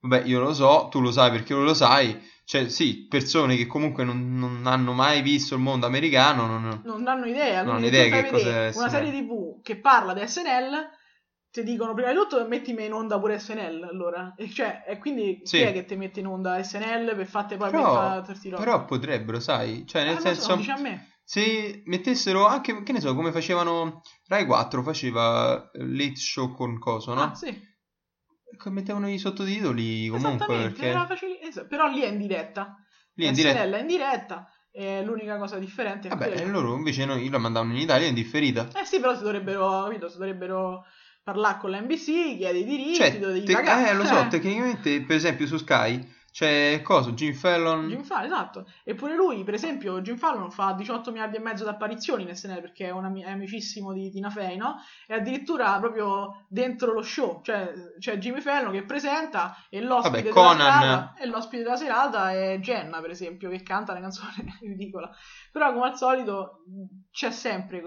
Vabbè, 0.02 0.24
io 0.26 0.40
lo 0.42 0.54
so, 0.54 0.88
tu 0.92 1.00
lo 1.00 1.12
sai 1.12 1.32
perché 1.32 1.54
lo 1.54 1.74
sai. 1.74 2.22
Cioè, 2.46 2.68
sì, 2.68 3.08
persone 3.08 3.56
che 3.56 3.66
comunque 3.66 4.04
non, 4.04 4.38
non 4.38 4.64
hanno 4.68 4.92
mai 4.92 5.22
visto 5.22 5.56
il 5.56 5.62
mondo 5.62 5.86
americano, 5.86 6.46
non... 6.46 6.82
Non 6.84 7.08
hanno 7.08 7.26
idea, 7.26 7.64
Non 7.64 7.76
hanno 7.76 7.86
idea 7.86 8.04
che 8.04 8.10
fai 8.22 8.30
cos'è 8.30 8.44
vedere 8.44 8.72
una 8.76 8.90
SNL. 8.90 8.90
serie 8.90 9.12
TV 9.24 9.62
che 9.62 9.80
parla 9.80 10.14
di 10.14 10.28
SNL, 10.28 10.90
ti 11.50 11.64
dicono 11.64 11.94
prima 11.94 12.10
di 12.12 12.16
tutto 12.18 12.46
mettimi 12.48 12.84
in 12.86 12.92
onda 12.94 13.18
pure 13.18 13.40
SNL, 13.40 13.88
allora. 13.90 14.34
E, 14.36 14.50
cioè, 14.50 14.84
e 14.86 14.98
quindi 14.98 15.40
Sì. 15.44 15.58
chi 15.60 15.64
è 15.64 15.72
che 15.72 15.86
ti 15.86 15.96
mette 15.96 16.20
in 16.20 16.28
onda 16.28 16.62
SNL 16.62 17.16
per 17.16 17.26
fatte 17.26 17.56
poi 17.56 17.70
Però, 17.72 17.94
mettere 17.94 18.22
30 18.26 18.50
Rock? 18.50 18.64
però 18.64 18.86
potrebbero, 18.86 19.40
sai? 19.40 19.86
Cioè, 19.88 20.04
nel 20.04 20.18
Eh, 20.18 20.20
senso... 20.20 20.42
so, 20.42 20.56
dici 20.58 20.70
a 20.72 20.78
me. 20.80 21.13
Se 21.26 21.84
mettessero 21.86 22.46
anche, 22.46 22.84
che 22.84 22.92
ne 22.92 23.00
so, 23.00 23.16
come 23.16 23.32
facevano 23.32 24.02
Rai 24.28 24.46
4 24.46 24.84
faceva 24.84 25.70
eh, 25.72 25.86
Late 25.86 26.16
Show 26.18 26.54
con 26.54 26.78
coso, 26.80 27.14
no? 27.14 27.22
Ah, 27.22 27.34
sì. 27.34 27.72
Mettevano 28.66 29.10
i 29.10 29.18
sottotitoli 29.18 30.08
comunque 30.08 30.36
Esattamente, 30.36 30.70
perché 30.74 30.88
era 30.88 31.06
facile- 31.06 31.42
es- 31.42 31.66
però 31.68 31.88
lì 31.88 32.02
è 32.02 32.08
in 32.08 32.18
diretta. 32.18 32.76
lì 33.16 33.26
in 33.28 33.34
SNL 33.36 33.42
diretta. 33.54 33.78
è 33.78 33.80
in 33.82 33.88
diretta, 33.88 34.48
e 34.72 35.04
l'unica 35.04 35.38
cosa 35.38 35.58
differente 35.58 36.08
è 36.08 36.12
Vabbè, 36.12 36.28
quella. 36.28 36.42
e 36.42 36.46
loro 36.48 36.76
invece 36.76 37.06
noi 37.06 37.28
la 37.30 37.38
mandavano 37.40 37.74
in 37.74 37.80
Italia 37.80 38.08
in 38.08 38.14
differita. 38.14 38.68
Eh 38.76 38.86
sì, 38.86 39.00
però 39.00 39.16
si 39.16 39.24
dovrebbero, 39.24 39.84
capito, 39.84 40.08
si 40.10 40.18
dovrebbero 40.18 40.84
parlare 41.24 41.58
con 41.60 41.72
la 41.72 41.80
NBC, 41.82 42.38
chiede 42.38 42.60
i 42.60 42.64
diritti, 42.66 42.96
Cioè, 42.96 43.20
te- 43.20 43.90
eh, 43.90 43.94
lo 43.96 44.06
so, 44.06 44.28
tecnicamente, 44.30 45.02
per 45.04 45.16
esempio 45.16 45.48
su 45.48 45.58
Sky 45.58 46.00
c'è 46.34 46.82
cosa? 46.82 47.12
Jim 47.12 47.36
Fallon. 47.36 47.88
Jim 47.88 48.02
Fallon, 48.02 48.26
esatto. 48.26 48.66
Eppure 48.84 49.14
lui, 49.14 49.44
per 49.44 49.54
esempio, 49.54 50.02
Jim 50.02 50.18
Fallon 50.18 50.50
fa 50.50 50.74
18 50.74 51.12
miliardi 51.12 51.36
e 51.36 51.40
mezzo 51.40 51.64
di 51.64 51.70
apparizioni 51.70 52.24
in 52.24 52.36
SNL 52.36 52.60
perché 52.60 52.88
è, 52.88 52.90
un 52.90 53.22
è 53.24 53.30
amicissimo 53.30 53.94
di 53.94 54.10
Tina 54.10 54.32
Fey, 54.32 54.58
no? 54.58 54.78
E 55.06 55.14
addirittura 55.14 55.78
proprio 55.78 56.46
dentro 56.50 56.92
lo 56.92 57.04
show, 57.04 57.44
cioè 57.44 57.72
c'è 58.00 58.18
Jimmy 58.18 58.42
Fallon 58.42 58.72
che 58.72 58.82
presenta 58.82 59.56
e 59.70 59.80
l'ospite, 59.82 60.10
Vabbè, 60.10 60.22
della 60.24 60.34
Conan- 60.34 60.82
serata, 60.82 61.14
e 61.20 61.26
l'ospite 61.28 61.62
della 61.62 61.76
serata 61.76 62.32
è 62.32 62.58
Jenna, 62.60 63.00
per 63.00 63.12
esempio, 63.12 63.52
che 63.52 63.62
canta 63.62 63.92
una 63.92 64.02
canzone 64.02 64.58
ridicola. 64.62 65.12
Però 65.52 65.72
come 65.72 65.86
al 65.86 65.96
solito 65.96 66.64
c'è 67.12 67.30
sempre, 67.30 67.80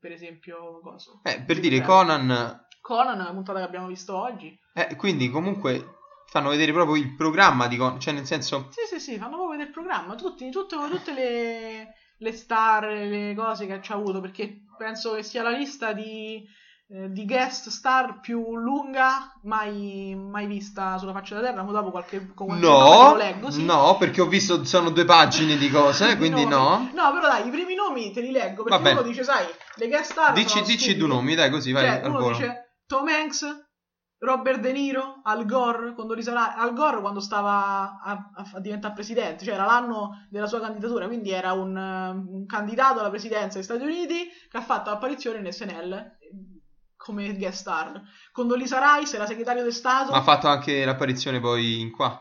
per 0.00 0.12
esempio, 0.12 0.80
cosa? 0.80 1.10
Eh, 1.24 1.42
per 1.42 1.56
Jimmy 1.56 1.68
dire, 1.68 1.84
Fallon. 1.84 2.26
Conan... 2.26 2.66
Conan, 2.80 3.18
la 3.18 3.32
puntata 3.32 3.58
che 3.58 3.66
abbiamo 3.66 3.86
visto 3.86 4.16
oggi. 4.16 4.58
Eh, 4.72 4.96
quindi 4.96 5.28
comunque 5.28 6.00
fanno 6.32 6.48
vedere 6.48 6.72
proprio 6.72 6.96
il 6.96 7.14
programma 7.14 7.66
di 7.66 7.76
Conan, 7.76 8.00
cioè 8.00 8.14
nel 8.14 8.24
senso... 8.24 8.68
Sì, 8.70 8.86
sì, 8.88 8.98
sì, 8.98 9.16
fanno 9.18 9.32
proprio 9.32 9.50
vedere 9.50 9.68
il 9.68 9.74
programma, 9.74 10.14
tutti, 10.14 10.48
tutte, 10.50 10.76
tutte 10.88 11.12
le, 11.12 11.94
le 12.16 12.32
star, 12.32 12.86
le 12.86 13.34
cose 13.36 13.66
che 13.66 13.80
ci 13.82 13.92
ha 13.92 13.96
avuto, 13.96 14.22
perché 14.22 14.64
penso 14.78 15.12
che 15.12 15.22
sia 15.22 15.42
la 15.42 15.50
lista 15.50 15.92
di, 15.92 16.42
eh, 16.88 17.10
di 17.12 17.26
guest 17.26 17.68
star 17.68 18.20
più 18.20 18.56
lunga 18.56 19.30
mai, 19.42 20.14
mai 20.16 20.46
vista 20.46 20.96
sulla 20.96 21.12
faccia 21.12 21.34
della 21.34 21.48
terra, 21.50 21.62
ma 21.64 21.70
dopo 21.70 21.90
qualche, 21.90 22.32
con 22.34 22.46
qualche 22.46 22.64
No, 22.66 23.10
lo 23.10 23.16
leggo, 23.16 23.50
sì. 23.50 23.62
no, 23.66 23.96
perché 23.98 24.22
ho 24.22 24.26
visto 24.26 24.64
sono 24.64 24.88
due 24.88 25.04
pagine 25.04 25.58
di 25.58 25.68
cose, 25.68 26.16
quindi 26.18 26.46
nomi. 26.46 26.90
no. 26.94 27.02
No, 27.04 27.12
però 27.12 27.28
dai, 27.28 27.46
i 27.46 27.50
primi 27.50 27.74
nomi 27.74 28.10
te 28.10 28.22
li 28.22 28.30
leggo, 28.30 28.62
perché 28.62 28.78
Va 28.78 28.82
bene. 28.82 28.98
uno 29.00 29.06
dice, 29.06 29.22
sai, 29.22 29.44
le 29.76 29.86
guest 29.88 30.12
star 30.12 30.32
Dici, 30.32 30.62
dici 30.62 30.78
stupide. 30.78 30.98
due 30.98 31.08
nomi, 31.08 31.34
dai, 31.34 31.50
così 31.50 31.72
vai 31.72 31.84
Cioè, 31.84 32.00
al 32.04 32.08
uno 32.10 32.18
volo. 32.20 32.36
dice 32.36 32.76
Tom 32.86 33.06
Hanks, 33.06 33.70
Robert 34.24 34.60
De 34.60 34.70
Niro, 34.70 35.20
Al 35.24 35.44
Gore, 35.46 35.94
quando 35.94 36.14
risale- 36.14 36.54
Al 36.56 36.72
Gore 36.74 37.00
quando 37.00 37.18
stava 37.18 37.98
a, 38.00 38.30
a- 38.34 38.60
diventare 38.60 38.94
presidente, 38.94 39.44
cioè 39.44 39.54
era 39.54 39.64
l'anno 39.64 40.26
della 40.30 40.46
sua 40.46 40.60
candidatura, 40.60 41.06
quindi 41.08 41.30
era 41.30 41.52
un, 41.52 41.74
un 41.76 42.46
candidato 42.46 43.00
alla 43.00 43.10
presidenza 43.10 43.54
degli 43.58 43.64
Stati 43.64 43.82
Uniti 43.82 44.28
che 44.48 44.56
ha 44.56 44.62
fatto 44.62 44.90
apparizione 44.90 45.38
in 45.38 45.52
SNL 45.52 46.18
come 46.96 47.36
guest 47.36 47.58
star. 47.62 48.00
Condoleezza 48.30 48.96
Rice 48.96 49.16
era 49.16 49.26
segretario 49.26 49.64
di 49.64 49.72
Stato. 49.72 50.12
Ma 50.12 50.18
ha 50.18 50.22
fatto 50.22 50.46
anche 50.46 50.84
l'apparizione 50.84 51.40
poi 51.40 51.80
in 51.80 51.90
qua, 51.90 52.16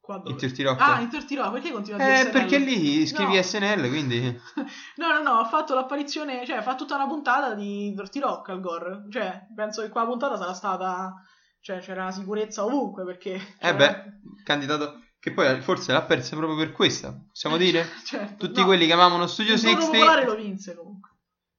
Qua 0.00 0.16
dove? 0.18 0.30
in 0.30 0.36
30 0.38 0.62
Rock. 0.64 0.80
Ah, 0.80 1.00
in 1.00 1.08
30 1.08 1.34
Rock, 1.36 1.52
perché 1.52 1.70
continua 1.70 2.00
a 2.00 2.04
dire 2.04 2.18
eh, 2.18 2.22
SNL? 2.22 2.30
perché 2.32 2.58
lì 2.58 3.06
scrivi 3.06 3.36
No. 3.36 3.42
SNL, 3.42 3.88
quindi... 3.88 4.40
No, 4.96 5.12
no, 5.12 5.22
no, 5.22 5.38
ha 5.38 5.44
fatto 5.44 5.74
l'apparizione, 5.76 6.44
cioè 6.44 6.60
fatto 6.62 6.78
tutta 6.78 6.96
una 6.96 7.06
puntata 7.06 7.54
di 7.54 7.92
Dirty 7.94 8.18
Rock 8.18 8.48
al 8.48 8.60
Gore. 8.60 9.06
Cioè, 9.08 9.46
penso 9.54 9.82
che 9.82 9.88
quella 9.88 10.08
puntata 10.08 10.36
sarà 10.36 10.52
stata... 10.52 11.14
Cioè, 11.60 11.78
c'era 11.80 12.10
sicurezza 12.10 12.64
ovunque, 12.64 13.04
perché... 13.04 13.34
Eh 13.34 13.40
c'era- 13.58 13.74
beh, 13.76 14.04
candidato... 14.44 15.02
Che 15.20 15.32
poi 15.32 15.60
forse 15.62 15.92
l'ha 15.92 16.02
persa 16.02 16.36
proprio 16.36 16.56
per 16.56 16.70
questa, 16.72 17.12
possiamo 17.28 17.56
dire? 17.56 17.84
Certo, 18.06 18.46
Tutti 18.46 18.60
no, 18.60 18.66
quelli 18.66 18.86
che 18.86 18.92
amavano 18.92 19.26
Studio 19.26 19.54
il 19.54 19.60
voto 19.60 19.80
60... 19.80 19.96
popolare 19.98 20.24
lo 20.24 20.34
vinse 20.36 20.76
comunque. 20.76 21.10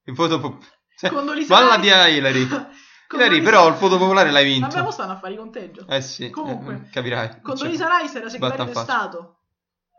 Il 0.06 0.14
voto 0.14 0.40
pop- 0.40 0.64
Sì. 0.96 1.10
Condoleezza 1.10 1.54
Balla 1.56 1.78
di 1.78 1.88
Hillary. 1.88 2.48
Hillary, 3.12 3.42
però 3.42 3.68
il 3.68 3.74
voto 3.76 3.98
popolare 3.98 4.32
l'hai 4.32 4.46
vinto. 4.46 4.68
Vabbè, 4.68 4.82
mo 4.82 4.92
stanno 4.92 5.12
a 5.12 5.18
fare 5.18 5.34
i 5.34 5.38
conteggio. 5.38 5.86
Eh 5.88 6.00
sì, 6.02 6.30
Comunque, 6.30 6.84
eh, 6.86 6.90
capirai. 6.90 7.42
Condoleezza 7.42 7.88
Cioè, 7.90 8.02
Rice 8.02 8.18
era 8.20 8.30
segretario 8.30 8.66
di. 8.66 8.84
Stato. 8.84 9.39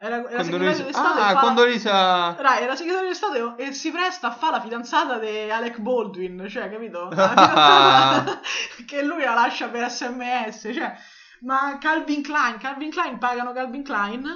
Era, 0.03 0.17
era 0.31 0.43
segretario 0.43 0.49
Condoleezza- 0.49 0.85
di 0.85 0.93
Stato 0.95 1.19
e 1.19 1.23
Ah, 1.23 1.31
fa- 1.35 1.41
Condoleezza... 1.41 2.35
Rai, 2.41 2.63
era 2.63 2.75
segretario 2.75 3.09
di 3.09 3.15
Stato 3.15 3.57
e 3.59 3.73
si 3.73 3.91
presta 3.93 4.29
a 4.29 4.31
fare 4.31 4.53
la 4.57 4.61
fidanzata 4.63 5.19
di 5.19 5.51
Alec 5.51 5.79
Baldwin, 5.79 6.47
cioè, 6.49 6.71
capito? 6.71 7.09
La 7.13 7.29
fidanzata 7.29 8.41
che 8.87 9.03
lui 9.03 9.23
la 9.23 9.35
lascia 9.35 9.69
per 9.69 9.91
sms, 9.91 10.71
cioè, 10.73 10.95
ma 11.43 11.77
Calvin 11.79 12.23
Klein, 12.23 12.57
Calvin 12.59 12.91
Klein 12.91 13.19
pagano 13.19 13.53
Calvin 13.53 13.83
Klein 13.83 14.27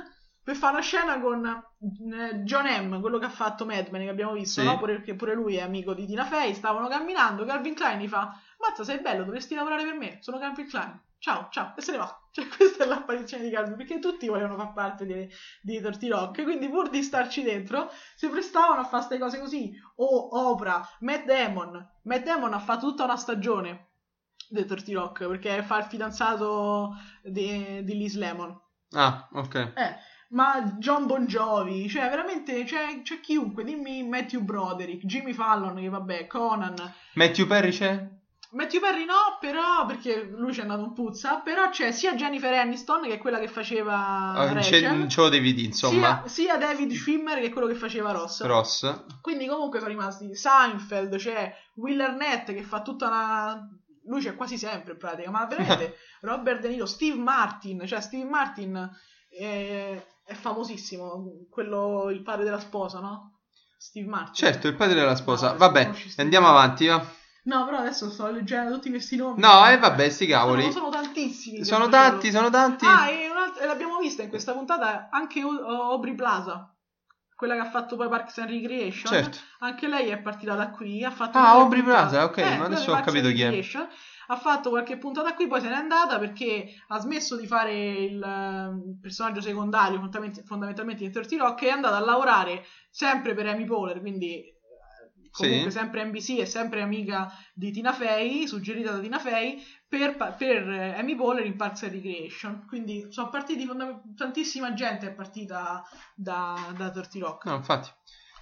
per 0.43 0.55
fare 0.55 0.75
una 0.75 0.83
scena 0.83 1.19
con 1.19 1.47
eh, 1.47 2.35
John 2.43 2.67
M, 2.67 3.01
quello 3.01 3.19
che 3.19 3.25
ha 3.25 3.31
fatto 3.31 3.65
Mad 3.65 3.89
Men, 3.89 4.03
che 4.03 4.11
abbiamo 4.11 4.33
visto, 4.33 4.61
Sì. 4.61 4.67
no? 4.67 4.77
Pure, 4.77 4.97
perché 4.97 5.15
pure 5.15 5.33
lui 5.35 5.57
è 5.57 5.63
amico 5.63 5.95
di 5.95 6.05
Tina 6.05 6.27
Fey, 6.27 6.53
stavano 6.55 6.89
camminando, 6.89 7.47
Calvin 7.47 7.73
Klein 7.75 8.01
gli 8.01 8.09
fa, 8.09 8.39
mazza 8.59 8.85
sei 8.85 9.01
bello, 9.01 9.25
dovresti 9.25 9.55
lavorare 9.55 9.85
per 9.85 9.95
me, 9.95 10.19
sono 10.21 10.39
Calvin 10.39 10.69
Klein, 10.69 11.01
ciao, 11.19 11.49
ciao, 11.51 11.73
e 11.75 11.81
se 11.81 11.93
ne 11.93 11.97
va. 11.97 12.19
Cioè, 12.35 12.49
questa 12.49 12.83
è 12.83 12.87
l'apparizione 12.89 13.45
di 13.45 13.51
Calvin, 13.51 13.77
perché 13.77 14.01
tutti 14.01 14.27
volevano 14.27 14.57
far 14.57 14.73
parte 14.73 15.07
di, 15.07 15.29
di 15.63 15.81
Dirty 15.81 16.09
Rock, 16.09 16.43
quindi 16.43 16.69
pur 16.69 16.91
di 16.91 17.01
starci 17.01 17.45
dentro, 17.45 17.89
si 18.17 18.29
prestavano 18.29 18.81
a 18.81 18.85
fare 18.85 19.07
queste 19.07 19.19
cose 19.19 19.39
così. 19.39 19.73
O 19.97 20.49
Oprah, 20.51 20.85
Matt 21.01 21.27
Damon. 21.27 21.91
Matt 22.03 22.25
Damon 22.25 22.53
ha 22.53 22.59
fatto 22.59 22.89
tutta 22.89 23.05
una 23.05 23.17
stagione 23.17 23.91
di 24.49 24.65
Dirty 24.65 24.93
Rock 24.95 25.29
perché 25.29 25.63
fa 25.63 25.79
il 25.79 25.85
fidanzato 25.85 26.97
di, 27.23 27.85
di 27.85 27.97
Liz 27.97 28.17
Lemon. 28.17 28.61
Ah, 28.91 29.29
ok. 29.33 29.55
Eh, 29.55 29.97
ma 30.31 30.75
John 30.79 31.07
Bon 31.07 31.27
Jovi, 31.27 31.89
cioè 31.89 32.09
veramente 32.09 32.65
c'è, 32.65 33.03
c'è 33.03 33.21
chiunque. 33.21 33.63
Dimmi 33.63 34.03
Matthew 34.03 34.41
Broderick, 34.41 35.05
Jimmy 35.05 35.33
Fallon, 35.33 35.77
che 35.77 35.89
vabbè, 35.89 36.27
Conan. 36.27 36.75
Matthew 37.15 37.47
Perry 37.47 37.71
c'è? 37.71 38.09
Matthew 38.55 38.81
Perry 38.81 39.05
no, 39.05 39.37
però 39.41 39.85
perché 39.87 40.23
lui 40.33 40.53
ci 40.53 40.61
è 40.61 40.63
andato 40.63 40.83
un 40.83 40.93
puzza. 40.93 41.41
Però 41.41 41.69
c'è 41.71 41.91
sia 41.93 42.15
Jennifer 42.15 42.53
Aniston, 42.53 43.03
che 43.03 43.15
è 43.15 43.19
quella 43.19 43.39
che 43.39 43.49
faceva 43.49 44.33
Ah, 44.33 44.47
c'è- 44.61 44.81
Rachel, 44.81 45.09
ce 45.09 45.21
lo 45.21 45.29
devi 45.29 45.53
dire, 45.53 45.67
insomma. 45.67 46.23
sia, 46.27 46.55
sia 46.55 46.57
David 46.57 46.93
Schwimmer, 46.93 47.39
che 47.41 47.47
è 47.47 47.51
quello 47.51 47.67
che 47.67 47.75
faceva 47.75 48.13
Ross. 48.13 48.43
Ross. 48.45 49.05
Quindi 49.21 49.47
comunque 49.47 49.79
sono 49.81 49.91
rimasti 49.91 50.35
Seinfeld, 50.35 51.17
c'è 51.17 51.55
Will 51.75 52.01
Arnett 52.01 52.53
che 52.53 52.63
fa 52.63 52.81
tutta 52.83 53.09
una... 53.09 53.69
Lui 54.07 54.21
c'è 54.21 54.35
quasi 54.37 54.59
sempre 54.59 54.93
in 54.93 54.99
pratica, 54.99 55.31
ma 55.31 55.47
veramente 55.47 55.97
Robert 56.23 56.61
De 56.61 56.69
Niro, 56.69 56.87
Steve 56.87 57.17
Martin, 57.19 57.87
cioè 57.87 58.01
Steve 58.03 58.29
Martin 58.29 58.91
è, 59.29 60.07
è 60.25 60.35
famosissimo, 60.35 61.47
quello, 61.51 62.11
il 62.11 62.23
padre 62.23 62.45
della 62.45 62.61
sposa, 62.61 63.01
no? 63.01 63.41
Steve 63.79 64.07
Martin. 64.07 64.35
Certo, 64.35 64.69
il 64.69 64.75
padre 64.77 64.95
della 64.95 65.17
sposa. 65.17 65.53
No, 65.53 65.59
Vabbè, 65.59 65.91
andiamo 66.19 66.49
avanti, 66.49 66.87
va. 66.87 67.05
No, 67.45 67.65
però 67.65 67.79
adesso 67.79 68.11
sto 68.11 68.31
leggendo 68.31 68.73
tutti 68.75 68.89
questi 68.91 69.17
nomi. 69.17 69.41
No, 69.41 69.67
e 69.69 69.79
vabbè, 69.79 70.09
sti 70.09 70.27
Sono, 70.27 70.39
cavoli. 70.39 70.73
sono 70.73 70.89
tantissimi. 70.89 71.59
che 71.59 71.65
Sono 71.65 71.89
tanti, 71.89 72.31
sono 72.31 72.49
tanti. 72.51 72.87
Ah, 72.87 73.11
e, 73.11 73.29
un'altra- 73.31 73.63
e 73.63 73.67
l'abbiamo 73.67 73.99
vista 73.99 74.23
in 74.23 74.31
questa 74.31 74.53
puntata 74.53 75.09
anche 75.11 75.43
O- 75.45 75.91
Aubrey 75.91 76.15
Plaza, 76.15 76.75
quella 77.37 77.55
che 77.55 77.61
ha 77.61 77.71
fatto 77.71 77.97
poi 77.97 78.09
Parks 78.09 78.39
and 78.39 78.49
Recreation. 78.49 79.13
Certo. 79.13 79.39
Anche 79.59 79.89
lei 79.89 80.09
è 80.09 80.19
partita 80.21 80.55
da 80.55 80.71
qui, 80.71 81.05
ha 81.05 81.11
fatto 81.11 81.37
Ah, 81.37 81.51
Aubrey 81.51 81.83
Plaza, 81.83 82.25
ok, 82.25 82.37
Eh, 82.39 82.57
ma 82.57 82.65
adesso 82.65 82.93
ho 82.93 83.01
capito 83.01 83.29
chi 83.31 83.43
è. 83.43 83.61
Ha 84.29 84.37
fatto 84.37 84.71
qualche 84.71 84.97
puntata 84.97 85.35
qui, 85.35 85.47
poi 85.47 85.61
se 85.61 85.69
n'è 85.69 85.75
andata 85.75 86.19
perché 86.19 86.67
ha 86.89 86.99
smesso 86.99 87.37
di 87.37 87.47
fare 87.47 87.75
il 87.93 88.23
eh, 88.23 88.99
personaggio 88.99 89.43
secondario 89.43 89.99
fondament- 89.99 90.43
fondamentalmente 90.47 91.05
in 91.05 91.13
30 91.13 91.37
Rock 91.37 91.61
e 91.63 91.67
è 91.67 91.71
andata 91.73 91.97
a 91.97 92.01
lavorare 92.01 92.65
sempre 92.89 93.35
per 93.35 93.49
Amy 93.49 93.67
Poehler, 93.67 94.01
quindi 94.01 94.41
eh, 94.41 94.54
comunque 95.37 95.71
Sì. 95.71 95.77
sempre 95.79 96.05
NBC 96.05 96.39
e 96.39 96.47
sempre 96.47 96.81
amica 96.81 97.33
di 97.53 97.73
Tina 97.73 97.93
Fey, 97.93 98.47
suggerita 98.47 98.93
da 98.93 98.99
Tina 99.01 99.19
Fey, 99.19 99.61
per, 99.89 100.17
per 100.39 100.69
eh, 100.71 100.95
Amy 100.99 101.17
Poehler 101.17 101.45
in 101.45 101.57
Parks 101.57 101.83
and 101.83 101.93
Recreation. 101.93 102.65
Quindi 102.69 103.07
sono 103.11 103.29
partiti 103.31 103.69
tantissima 104.17 104.73
gente 104.75 105.09
è 105.09 105.13
partita 105.13 105.83
da, 106.15 106.55
da 106.77 106.91
30 106.91 107.19
Rock. 107.19 107.45
No, 107.47 107.55
infatti. 107.57 107.91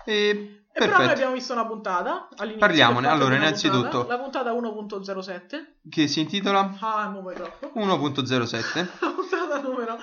E, 0.05 0.65
E 0.73 0.79
però 0.79 0.97
noi 0.99 1.09
abbiamo 1.11 1.33
visto 1.33 1.53
una 1.53 1.65
puntata 1.67 2.29
all'inizio. 2.37 2.59
Parliamone. 2.67 3.07
Allora, 3.09 3.37
innanzitutto- 3.37 4.05
puntata, 4.05 4.17
la 4.17 4.19
puntata 4.19 4.53
1.07. 4.53 5.77
Che 5.89 6.09
si 6.09 6.21
intitola 6.21 6.77
Ah, 6.81 7.09
mo 7.09 7.23
poi 7.23 7.35
troppo. 7.37 7.71
1.07. 7.75 8.89
La 9.01 9.11
puntata 9.13 9.61
numero, 9.61 9.99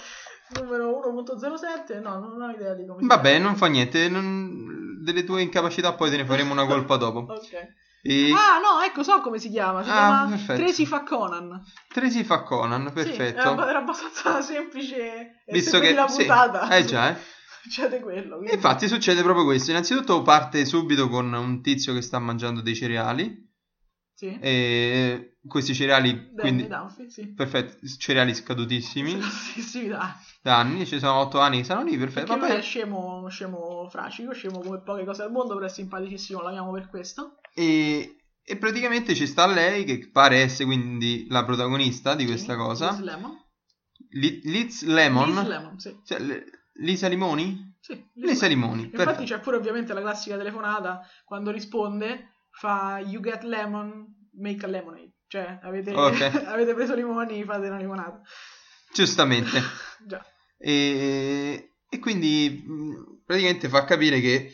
numero 0.60 1.02
1.07. 1.12 2.00
No, 2.02 2.18
non 2.20 2.42
ho 2.42 2.50
idea 2.52 2.74
di 2.76 2.86
come 2.86 3.06
Vabbè, 3.06 3.40
non 3.40 3.56
fa 3.58 3.68
niente. 3.68 4.08
non- 4.08 4.89
Delle 5.02 5.24
tue 5.24 5.42
incapacità 5.42 5.94
poi 5.94 6.10
te 6.10 6.18
ne 6.18 6.26
faremo 6.26 6.52
una 6.52 6.66
colpa 6.66 6.96
dopo. 6.98 7.20
Ok. 7.32 7.54
E 8.02 8.32
Ah, 8.32 8.60
no, 8.60 8.82
ecco, 8.82 9.04
so 9.04 9.20
come 9.22 9.40
si 9.40 9.50
chiama. 9.50 9.84
Si 9.84 9.90
Ah, 9.90 9.94
chiama 9.94 10.28
perfetto. 10.30 10.62
Tracy 10.62 10.86
fa 10.86 11.04
Conan. 11.04 11.64
Tracy 11.90 12.24
fa 12.24 12.44
Conan, 12.44 12.88
Sì, 12.88 12.94
perfetto. 12.94 13.40
era, 13.40 13.70
era 13.70 13.80
abbastanza 13.80 14.42
semplice. 14.44 15.44
Visto 15.48 15.80
che 15.80 15.94
la 15.94 16.08
sì, 16.08 16.18
puntata. 16.26 16.70
eh 16.78 16.86
già, 16.86 17.12
eh. 17.12 17.18
Succede 17.64 18.00
quello. 18.00 18.38
Quindi- 18.38 18.54
infatti 18.56 18.88
succede 18.88 19.22
proprio 19.22 19.44
questo. 19.44 19.72
Innanzitutto 19.72 20.22
parte 20.22 20.64
subito 20.66 21.10
con 21.10 21.32
un 21.34 21.62
tizio 21.62 21.94
che 21.94 22.02
sta 22.02 22.20
mangiando 22.20 22.62
dei 22.62 22.76
cereali. 22.76 23.48
Sì. 24.14 24.38
E 24.40 25.38
questi 25.48 25.74
cereali, 25.74 26.12
Danny 26.14 26.40
quindi 26.40 26.68
Dunphy, 26.68 27.10
sì. 27.10 27.28
perfetto, 27.34 27.78
cereali 27.98 28.34
scadutissimi 28.36 29.22
Sì, 29.22 29.62
sì, 29.62 29.88
dai. 29.88 30.10
Da 30.42 30.58
anni, 30.58 30.86
ci 30.86 31.00
sono 31.00 31.20
8 31.20 31.40
anni 31.40 31.58
che 31.58 31.64
stanno 31.66 31.84
lì, 31.84 31.98
perfetto. 31.98 32.36
Vabbè. 32.38 32.58
è 32.58 32.62
scemo, 32.62 33.28
scemo 33.30 33.88
fracico, 33.90 34.32
scemo 34.34 34.60
come 34.60 34.82
poche 34.82 35.04
cose 35.06 35.24
al 35.24 35.32
mondo, 35.32 35.54
però 35.56 35.66
è 35.66 35.70
simpaticissimo, 35.70 36.42
l'amiamo 36.42 36.72
per 36.72 36.90
questo. 36.90 37.36
E, 37.54 38.16
e 38.42 38.58
praticamente 38.58 39.16
ci 39.16 39.28
sta 39.28 39.46
lei 39.48 39.84
che 39.84 40.10
pare 40.12 40.38
essere 40.38 40.66
quindi 40.66 41.26
la 41.30 41.44
protagonista 41.44 42.16
di 42.16 42.26
questa 42.26 42.54
Sì, 42.54 42.60
cosa. 42.60 42.92
Liz 42.92 43.00
Lemon. 43.02 43.38
Li- 44.12 44.42
Liz 44.44 44.84
Lemon. 44.86 45.30
Liz 45.30 45.44
Lemon, 45.48 45.80
sì. 45.80 46.00
Cioè, 46.06 46.20
le- 46.20 46.46
Lisa 46.80 47.08
Limoni? 47.10 47.76
sì 47.82 48.02
Lisa. 48.14 48.48
Limoni, 48.48 48.84
Infatti 48.84 48.96
perfetto. 49.04 49.24
c'è 49.26 49.40
pure 49.42 49.58
ovviamente 49.58 49.94
la 49.94 50.00
classica 50.02 50.38
telefonata, 50.38 51.02
quando 51.26 51.52
risponde 51.52 52.36
fa 52.52 53.00
You 53.06 53.22
get 53.22 53.44
lemon, 53.44 54.06
make 54.40 54.64
a 54.64 54.68
lemonade. 54.70 55.16
Cioè, 55.28 55.60
avete, 55.62 55.94
Ok. 55.94 56.22
avete 56.48 56.74
preso 56.74 56.96
limoni, 56.96 57.44
fate 57.44 57.68
una 57.68 57.78
limonata. 57.78 58.22
Giustamente. 58.94 59.62
Già. 60.06 60.24
E, 60.58 61.76
e 61.90 62.00
quindi 62.00 62.64
mh, 62.66 63.24
praticamente 63.26 63.70
fa 63.70 63.86
capire 63.86 64.20
che 64.20 64.54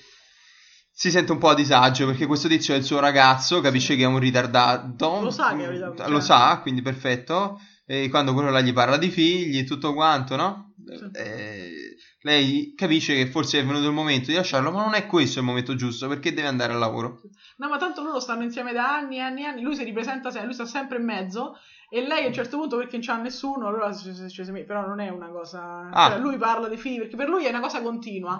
si 0.92 1.12
sente 1.12 1.32
un 1.32 1.40
po' 1.40 1.50
a 1.50 1.56
disagio 1.56 2.06
perché 2.06 2.26
questo 2.26 2.48
tizio 2.48 2.74
è 2.74 2.78
il 2.78 2.84
suo 2.84 3.00
ragazzo, 3.00 3.60
capisce 3.60 3.96
che 3.96 4.04
è 4.04 4.08
un 4.08 4.20
ritardato. 4.20 5.22
Lo 5.22 5.32
sa 5.32 5.56
che 5.56 5.64
è 5.64 5.68
un 5.68 5.74
mh, 5.74 5.78
ritardato, 5.78 6.10
Lo 6.10 6.20
sa, 6.20 6.60
quindi 6.62 6.82
perfetto. 6.82 7.60
E 7.86 8.10
quando 8.10 8.34
quello 8.34 8.50
là 8.50 8.62
gli 8.62 8.74
parla 8.74 8.98
di 8.98 9.10
figli 9.10 9.60
e 9.60 9.64
tutto 9.64 9.94
quanto, 9.94 10.36
no? 10.36 10.74
Sì. 10.88 11.10
Eh, 11.14 11.96
lei 12.22 12.74
capisce 12.76 13.14
che 13.14 13.28
forse 13.28 13.60
è 13.60 13.66
venuto 13.66 13.86
il 13.86 13.94
momento 13.94 14.32
di 14.32 14.36
lasciarlo, 14.36 14.72
ma 14.72 14.84
non 14.84 14.96
è 14.96 15.06
questo 15.06 15.40
il 15.40 15.46
momento 15.46 15.76
giusto 15.76 16.08
perché 16.08 16.34
deve 16.34 16.48
andare 16.48 16.74
al 16.74 16.80
lavoro. 16.80 17.22
No, 17.58 17.68
ma 17.68 17.78
tanto 17.78 18.02
loro 18.02 18.20
stanno 18.20 18.44
insieme 18.44 18.74
da 18.74 18.96
anni 18.96 19.18
e 19.18 19.20
anni 19.20 19.42
e 19.44 19.46
anni. 19.46 19.62
Lui 19.62 19.76
si 19.76 19.84
ripresenta 19.84 20.32
lui 20.44 20.54
sta 20.54 20.66
sempre 20.66 20.98
in 20.98 21.06
mezzo. 21.06 21.60
E 21.90 22.06
lei 22.06 22.24
a 22.24 22.28
un 22.28 22.34
certo 22.34 22.58
punto, 22.58 22.78
perché 22.78 22.98
non 22.98 23.06
c'ha 23.06 23.16
nessuno, 23.18 23.68
allora 23.68 23.94
ci- 23.94 24.14
ci- 24.16 24.30
ci. 24.30 24.64
Però 24.64 24.86
non 24.86 25.00
è 25.00 25.10
una 25.10 25.30
cosa. 25.30 25.90
Ah. 25.92 26.10
Cioè, 26.10 26.20
lui 26.20 26.38
parla 26.38 26.68
dei 26.68 26.78
figli, 26.78 27.00
perché 27.00 27.16
per 27.16 27.30
lui 27.30 27.46
è 27.46 27.50
una 27.50 27.60
cosa 27.62 27.82
continua. 27.82 28.40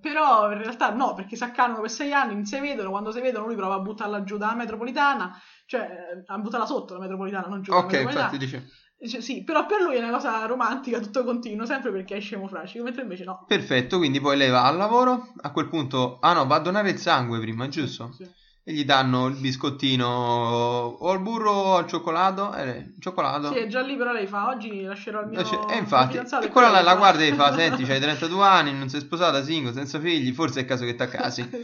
Però 0.00 0.52
in 0.52 0.58
realtà 0.58 0.92
no, 0.92 1.14
perché 1.14 1.34
si 1.36 1.44
accanano 1.44 1.80
per 1.80 1.90
sei 1.90 2.12
anni, 2.12 2.34
non 2.34 2.44
si 2.44 2.58
vedono. 2.60 2.90
Quando 2.90 3.10
si 3.10 3.20
vedono, 3.20 3.46
lui 3.46 3.56
prova 3.56 3.74
a 3.74 3.80
buttarla 3.80 4.22
giù 4.22 4.36
dalla 4.36 4.54
metropolitana, 4.54 5.34
cioè 5.66 5.88
a 6.26 6.38
buttarla 6.38 6.66
sotto 6.66 6.94
la 6.94 7.00
metropolitana, 7.00 7.46
non 7.46 7.62
giù 7.62 7.72
Ok, 7.72 7.92
infatti 7.92 8.38
dice. 8.38 8.68
Dice, 9.00 9.20
sì, 9.20 9.44
però 9.44 9.64
per 9.64 9.80
lui 9.80 9.94
è 9.94 9.98
una 10.02 10.10
cosa 10.10 10.44
romantica, 10.44 10.98
tutto 10.98 11.22
continuo, 11.22 11.64
sempre 11.64 11.92
perché 11.92 12.16
è 12.16 12.20
scemo 12.20 12.48
fracico, 12.48 12.82
mentre 12.82 13.02
invece 13.02 13.22
no. 13.24 13.44
Perfetto, 13.46 13.96
quindi 13.98 14.20
poi 14.20 14.36
lei 14.36 14.50
va 14.50 14.64
al 14.66 14.76
lavoro, 14.76 15.32
a 15.40 15.52
quel 15.52 15.68
punto, 15.68 16.18
ah 16.20 16.32
no, 16.32 16.46
va 16.46 16.56
a 16.56 16.60
donare 16.60 16.90
il 16.90 16.98
sangue 16.98 17.38
prima, 17.38 17.68
giusto? 17.68 18.12
Sì. 18.12 18.28
E 18.68 18.72
gli 18.74 18.84
danno 18.84 19.28
il 19.28 19.36
biscottino 19.36 20.06
o 20.06 21.10
al 21.10 21.22
burro 21.22 21.52
o 21.52 21.76
al 21.76 21.86
cioccolato, 21.86 22.54
eh, 22.54 22.92
cioccolato. 23.00 23.50
Sì, 23.50 23.60
è 23.60 23.66
già 23.66 23.80
lì, 23.80 23.96
però 23.96 24.12
lei 24.12 24.26
fa 24.26 24.48
oggi 24.48 24.82
lascerò 24.82 25.22
il 25.22 25.28
mio. 25.28 25.40
E 25.40 25.42
mio 25.42 25.74
infatti, 25.78 26.18
e 26.18 26.48
quella 26.50 26.68
la 26.68 26.82
fa- 26.82 26.96
guarda 26.96 27.22
e 27.24 27.32
fa, 27.32 27.50
senti, 27.56 27.84
c'hai 27.84 27.98
32 27.98 28.44
anni, 28.44 28.74
non 28.76 28.90
sei 28.90 29.00
sposata, 29.00 29.42
single, 29.42 29.72
senza 29.72 29.98
figli, 29.98 30.34
forse 30.34 30.58
è 30.58 30.62
il 30.64 30.68
caso 30.68 30.84
che 30.84 30.94
ti 30.94 31.02
accasi. 31.02 31.48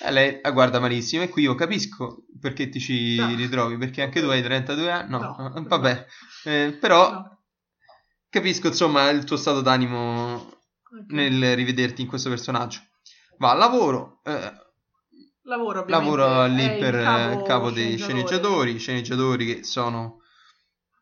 E 0.00 0.10
lei 0.12 0.38
la 0.42 0.50
guarda 0.52 0.78
malissimo 0.78 1.24
e 1.24 1.28
qui 1.28 1.42
io 1.42 1.54
capisco 1.56 2.24
perché 2.40 2.68
ti 2.68 2.78
ci 2.78 3.16
No. 3.16 3.34
ritrovi, 3.34 3.76
perché 3.76 4.02
anche 4.02 4.20
tu 4.22 4.28
hai 4.28 4.42
32 4.42 4.90
anni, 4.92 5.10
no, 5.10 5.18
No. 5.36 5.54
eh, 5.56 5.60
vabbè, 5.66 6.06
Eh, 6.44 6.78
però 6.80 7.10
No. 7.10 7.38
capisco 8.30 8.68
insomma 8.68 9.08
il 9.10 9.24
tuo 9.24 9.36
stato 9.36 9.60
d'animo 9.60 10.34
Ok. 10.34 11.04
nel 11.08 11.56
rivederti 11.56 12.02
in 12.02 12.06
questo 12.08 12.28
personaggio. 12.28 12.80
Va 13.38 13.50
al 13.50 13.58
lavoro, 13.58 14.20
eh, 14.24 14.52
Lavoro, 15.46 15.84
lavoro 15.86 16.46
lì 16.46 16.78
per 16.78 16.94
eh, 16.94 17.42
capo, 17.44 17.70
dei 17.70 17.98
sceneggiatore. 17.98 17.98
sceneggiatori, 17.98 18.78
sceneggiatori 18.78 19.46
che 19.46 19.64
sono 19.64 20.22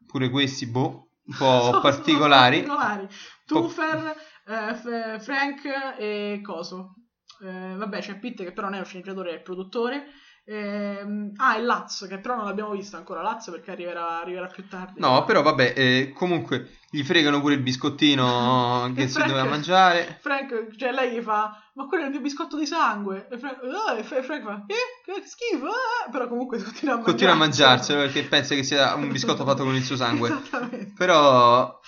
pure 0.05 0.30
questi, 0.30 0.66
boh, 0.66 1.11
un 1.26 1.36
po' 1.36 1.78
particolari. 1.80 2.62
particolari. 2.62 3.09
Tufer, 3.47 4.16
eh, 4.47 5.20
Frank 5.20 5.95
e 5.97 6.40
Coso. 6.43 6.95
Eh, 7.40 7.74
vabbè, 7.76 8.01
c'è 8.01 8.18
Pitt 8.18 8.43
che 8.43 8.53
però 8.53 8.66
non 8.66 8.76
è 8.76 8.80
un 8.80 8.84
sceneggiatore, 8.84 9.30
è 9.30 9.34
il 9.34 9.43
produttore. 9.43 10.07
Ehm, 10.45 11.32
ah, 11.36 11.57
e 11.57 11.62
Laz, 11.62 12.07
che 12.09 12.18
però 12.18 12.34
non 12.34 12.47
l'abbiamo 12.47 12.72
visto 12.72 12.97
ancora. 12.97 13.22
Laz 13.22 13.49
perché 13.51 13.70
arriverà, 13.70 14.20
arriverà 14.20 14.47
più 14.49 14.66
tardi. 14.68 14.99
No, 15.01 15.24
però 15.24 15.40
vabbè, 15.43 15.72
eh, 15.76 16.12
comunque 16.14 16.78
gli 16.90 17.03
fregano 17.05 17.40
pure 17.40 17.55
il 17.55 17.61
biscottino 17.62 18.90
che 18.97 19.07
si 19.07 19.14
Frank- 19.14 19.28
doveva 19.28 19.49
mangiare. 19.49 20.18
Frank, 20.20 20.74
cioè 20.76 20.90
lei 20.90 21.16
gli 21.16 21.22
fa, 21.22 21.62
ma 21.74 21.86
quello 21.86 22.03
è 22.03 22.07
il 22.07 22.12
mio 22.12 22.20
biscotto 22.20 22.59
di 22.59 22.66
sangue. 22.66 23.28
E 23.30 23.38
Frank, 23.38 23.59
ah, 23.88 23.97
e 23.99 24.03
Fra- 24.03 24.22
Frank 24.22 24.43
fa, 24.45 24.64
eh, 24.66 24.74
che 25.05 25.22
schifo. 25.26 25.66
ah." 25.66 26.11
Però 26.11 26.26
comunque 26.26 26.61
continua 26.61 26.95
a 26.95 26.97
mangiare. 26.97 27.05
Continua 27.05 27.32
a 27.34 27.36
mangiarselo 27.36 28.01
perché 28.01 28.22
pensa 28.24 28.55
che 28.57 28.64
sia 28.64 28.95
un 28.95 29.11
biscotto 29.12 29.45
fatto 29.45 29.62
con 29.62 29.74
il 29.76 29.84
suo 29.84 29.97
sangue. 29.97 30.28
Esattamente. 30.28 30.93
Però 30.97 31.80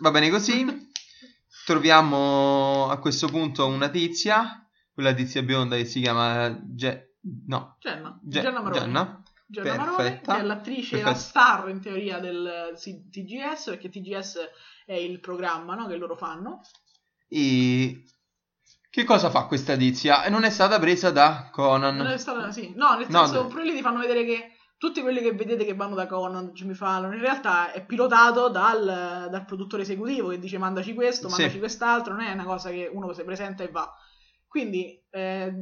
va 0.00 0.10
bene 0.10 0.30
così. 0.30 0.88
Troviamo 1.64 2.88
a 2.90 2.98
questo 2.98 3.28
punto 3.28 3.66
una 3.66 3.88
tizia, 3.88 4.66
quella 4.92 5.12
tizia 5.12 5.42
bionda 5.42 5.76
che 5.76 5.84
si 5.84 6.00
chiama 6.00 6.58
Ge- 6.64 7.09
no, 7.46 7.76
Jenna, 7.80 8.18
Ge- 8.22 8.40
Jenna 8.40 8.60
Maroni. 8.60 8.78
Gianna. 8.78 9.22
Gianna 9.46 9.84
Perfetta. 9.94 10.34
che 10.34 10.40
è 10.40 10.42
l'attrice, 10.44 10.96
la 10.98 11.02
Perfetta. 11.02 11.20
star 11.28 11.68
in 11.70 11.80
teoria 11.80 12.20
del 12.20 12.72
TGS, 12.76 13.64
perché 13.64 13.88
TGS 13.88 14.38
è 14.86 14.94
il 14.94 15.18
programma 15.18 15.74
no, 15.74 15.88
che 15.88 15.96
loro 15.96 16.14
fanno. 16.16 16.60
E 17.28 18.04
che 18.88 19.04
cosa 19.04 19.28
fa 19.30 19.46
questa 19.46 19.76
tizia? 19.76 20.28
Non 20.28 20.44
è 20.44 20.50
stata 20.50 20.78
presa 20.78 21.10
da 21.10 21.48
Conan. 21.50 21.96
Non 21.96 22.06
è 22.06 22.16
stata, 22.18 22.50
sì. 22.52 22.72
No, 22.76 22.94
nel 22.96 23.08
senso, 23.10 23.42
no. 23.42 23.48
pure 23.48 23.64
lì 23.64 23.74
ti 23.74 23.82
fanno 23.82 23.98
vedere 23.98 24.24
che 24.24 24.52
tutti 24.78 25.00
quelli 25.02 25.20
che 25.20 25.32
vedete 25.32 25.64
che 25.64 25.74
vanno 25.74 25.94
da 25.94 26.06
Conan, 26.06 26.52
Jimmy 26.52 26.74
Fallon, 26.74 27.12
in 27.12 27.20
realtà 27.20 27.70
è 27.72 27.84
pilotato 27.84 28.48
dal, 28.48 29.28
dal 29.30 29.44
produttore 29.44 29.82
esecutivo 29.82 30.28
che 30.28 30.38
dice 30.38 30.58
mandaci 30.58 30.94
questo, 30.94 31.28
Sì. 31.28 31.40
mandaci 31.40 31.58
quest'altro, 31.58 32.14
non 32.14 32.22
è 32.22 32.32
una 32.32 32.44
cosa 32.44 32.70
che 32.70 32.88
uno 32.90 33.12
si 33.12 33.22
presenta 33.24 33.62
e 33.62 33.68
va. 33.68 33.92
Quindi 34.50 35.00
eh, 35.10 35.52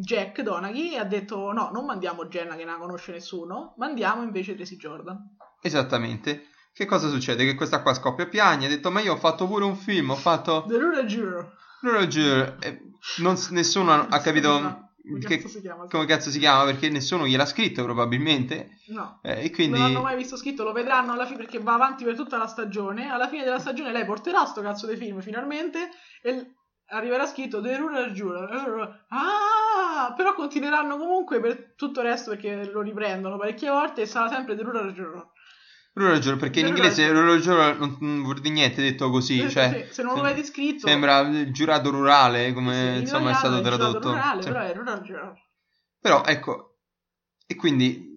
Jack 0.00 0.40
Donaghy 0.40 0.96
ha 0.96 1.04
detto 1.04 1.52
no, 1.52 1.68
non 1.70 1.84
mandiamo 1.84 2.24
Jenna 2.28 2.56
che 2.56 2.64
non 2.64 2.72
la 2.74 2.80
conosce 2.80 3.12
nessuno, 3.12 3.74
mandiamo 3.76 4.22
invece 4.22 4.54
Tracy 4.54 4.76
Jordan. 4.76 5.36
Esattamente. 5.60 6.44
Che 6.72 6.86
cosa 6.86 7.10
succede? 7.10 7.44
Che 7.44 7.54
questa 7.54 7.82
qua 7.82 7.92
scoppia 7.92 8.24
a 8.24 8.28
piangere. 8.28 8.72
Ha 8.72 8.76
detto: 8.76 8.90
Ma 8.90 9.00
io 9.00 9.12
ho 9.12 9.16
fatto 9.16 9.46
pure 9.46 9.64
un 9.66 9.76
film. 9.76 10.10
Ho 10.10 10.14
fatto. 10.16 10.64
The 10.66 10.78
Rural 10.78 12.06
Juror. 12.06 12.56
E 12.60 12.80
non 13.18 13.36
s- 13.36 13.50
nessuno 13.50 13.92
ha 13.92 14.20
capito 14.20 14.50
Come 15.02 15.18
che- 15.20 15.36
cazzo 15.36 15.48
si 15.48 15.60
chiama? 15.60 15.86
come 15.86 16.06
cazzo 16.06 16.30
si 16.30 16.38
chiama 16.38 16.64
perché 16.64 16.88
nessuno 16.88 17.26
gliel'ha 17.26 17.46
scritto, 17.46 17.82
probabilmente. 17.82 18.78
No. 18.88 19.18
Eh, 19.22 19.44
e 19.44 19.50
quindi. 19.50 19.78
Non 19.78 19.88
l'hanno 19.92 20.02
mai 20.02 20.16
visto 20.16 20.36
scritto, 20.36 20.64
lo 20.64 20.72
vedranno 20.72 21.12
alla 21.12 21.26
fine 21.26 21.38
perché 21.38 21.58
va 21.58 21.74
avanti 21.74 22.04
per 22.04 22.14
tutta 22.16 22.38
la 22.38 22.46
stagione. 22.46 23.10
Alla 23.10 23.28
fine 23.28 23.44
della 23.44 23.58
stagione 23.58 23.92
lei 23.92 24.04
porterà 24.04 24.44
sto 24.46 24.60
cazzo 24.62 24.86
di 24.86 24.96
film 24.96 25.20
finalmente 25.20 25.90
e 26.22 26.54
arriverà 26.88 27.26
scritto 27.26 27.60
The 27.60 27.76
Rural 27.76 28.12
Juror. 28.12 29.04
Ah, 29.08 30.12
però 30.16 30.34
continueranno 30.34 30.96
comunque 30.96 31.40
per 31.40 31.74
tutto 31.76 32.00
il 32.00 32.06
resto 32.06 32.30
perché 32.30 32.70
lo 32.70 32.80
riprendono 32.80 33.36
parecchie 33.36 33.70
volte 33.70 34.02
e 34.02 34.06
sarà 34.06 34.28
sempre 34.28 34.56
The 34.56 34.62
Rural 34.62 34.92
Juror. 34.92 35.30
Roger, 35.94 36.36
perché 36.36 36.60
in 36.60 36.66
The 36.66 36.70
inglese 36.72 37.10
Roger 37.10 37.76
non, 37.78 37.96
non 38.00 38.22
vuol 38.22 38.38
dire 38.38 38.54
niente 38.54 38.80
detto 38.82 39.10
così. 39.10 39.40
Eh, 39.40 39.48
Cioè, 39.50 39.86
sì, 39.88 39.94
se 39.94 40.02
non 40.04 40.14
lo 40.14 40.22
vedi 40.22 40.44
scritto, 40.44 40.86
Sembra 40.86 41.20
il 41.20 41.52
giurato 41.52 41.90
rurale, 41.90 42.52
come 42.52 42.74
sì, 42.74 42.86
in 42.94 42.96
insomma 43.00 43.30
è 43.30 43.34
stato 43.34 43.60
tradotto. 43.60 44.10
rurale, 44.10 44.42
Sì. 44.42 44.48
però 44.48 44.60
è 44.60 44.72
Rural 44.74 45.00
Juror. 45.00 45.34
Però 46.00 46.22
ecco, 46.24 46.76
e 47.46 47.56
quindi 47.56 48.07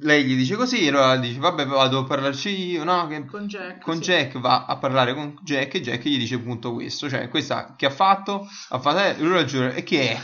lei 0.00 0.24
gli 0.24 0.36
dice 0.36 0.56
così, 0.56 0.84
e 0.84 0.88
allora 0.88 1.16
dice 1.16 1.38
vabbè 1.38 1.66
vado 1.66 1.98
a 2.00 2.04
parlarci 2.04 2.48
io, 2.70 2.84
no? 2.84 3.06
Che- 3.06 3.24
Con 3.26 3.46
Jack. 3.46 3.80
con 3.82 3.96
sì. 3.96 4.02
Jack 4.02 4.38
va 4.38 4.64
a 4.66 4.76
parlare 4.78 5.14
con 5.14 5.38
Jack 5.42 5.74
e 5.74 5.80
Jack 5.80 6.02
gli 6.04 6.18
dice 6.18 6.34
appunto 6.36 6.72
questo, 6.72 7.08
cioè 7.08 7.28
questa 7.28 7.74
che 7.76 7.86
ha 7.86 7.90
fatto, 7.90 8.48
ha 8.70 8.78
fatto 8.80 8.98
eh, 8.98 9.12
Rural 9.14 9.44
Juror, 9.44 9.72
e 9.76 9.82
che 9.84 10.10
è? 10.12 10.20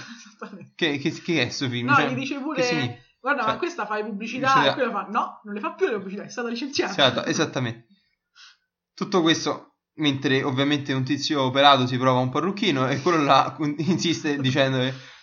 Che, 0.74 0.96
che, 0.98 1.10
che 1.12 1.42
è 1.42 1.48
sto 1.50 1.68
film? 1.68 1.88
No, 1.88 1.94
Cioè, 1.96 2.08
gli 2.10 2.14
dice 2.14 2.38
pure... 2.40 3.02
Guarda, 3.20 3.42
Cioè, 3.42 3.52
ma 3.52 3.58
questa 3.58 3.84
fai 3.84 4.02
pubblicità, 4.02 4.46
pubblicità. 4.52 4.72
e 4.72 4.74
quella 4.74 4.90
fa 4.90 5.08
no, 5.10 5.40
non 5.44 5.52
le 5.54 5.60
fa 5.60 5.74
più 5.74 5.86
le 5.86 5.96
pubblicità, 5.98 6.22
è 6.24 6.28
stata 6.30 6.48
licenziata. 6.48 6.92
Esatto, 6.92 7.24
esattamente. 7.28 7.86
Tutto 8.94 9.20
questo 9.20 9.74
mentre 9.96 10.42
ovviamente 10.42 10.94
un 10.94 11.04
tizio 11.04 11.42
operato 11.42 11.86
si 11.86 11.98
prova 11.98 12.20
un 12.20 12.30
parrucchino 12.30 12.88
e 12.88 13.02
quello 13.02 13.22
là 13.22 13.54
insiste 13.78 14.38
dicendo 14.40 14.78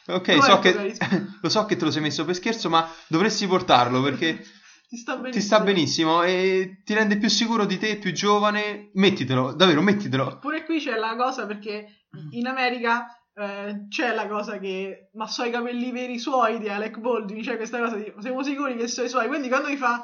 ok, 0.07 0.43
so 0.43 0.59
che, 0.59 0.95
lo 1.41 1.49
so 1.49 1.65
che 1.65 1.75
te 1.75 1.85
lo 1.85 1.91
sei 1.91 2.01
messo 2.01 2.25
per 2.25 2.35
scherzo, 2.35 2.69
ma 2.69 2.89
dovresti 3.07 3.47
portarlo 3.47 4.01
perché 4.01 4.43
Ti 4.87 4.95
sta 4.95 5.17
benissimo. 5.17 5.31
ti 5.31 5.41
sta 5.41 5.59
benissimo 5.59 6.23
e 6.23 6.81
ti 6.85 6.93
rende 6.93 7.17
più 7.17 7.27
sicuro 7.27 7.65
di 7.65 7.77
te, 7.77 7.97
più 7.97 8.13
giovane. 8.13 8.89
Mettitelo, 8.93 9.53
davvero, 9.53 9.81
mettitelo. 9.81 10.39
Pure 10.39 10.63
qui 10.63 10.79
c'è 10.79 10.95
la 10.95 11.17
cosa 11.17 11.45
perché 11.45 12.05
in 12.31 12.47
America 12.47 13.05
eh, 13.33 13.87
c'è 13.89 14.13
la 14.15 14.27
cosa 14.27 14.59
che 14.59 15.09
ma 15.15 15.27
so 15.27 15.43
i 15.43 15.51
capelli 15.51 15.91
veri 15.91 16.17
suoi 16.17 16.57
di 16.59 16.69
Alec 16.69 16.99
Baldwin, 16.99 17.43
c'è 17.43 17.57
questa 17.57 17.79
cosa 17.79 17.97
di 17.97 18.13
siamo 18.19 18.41
sicuri 18.43 18.77
che 18.77 18.87
sono 18.87 19.07
i 19.07 19.09
suoi, 19.09 19.27
quindi 19.27 19.49
quando 19.49 19.67
mi 19.67 19.75
fa 19.75 20.01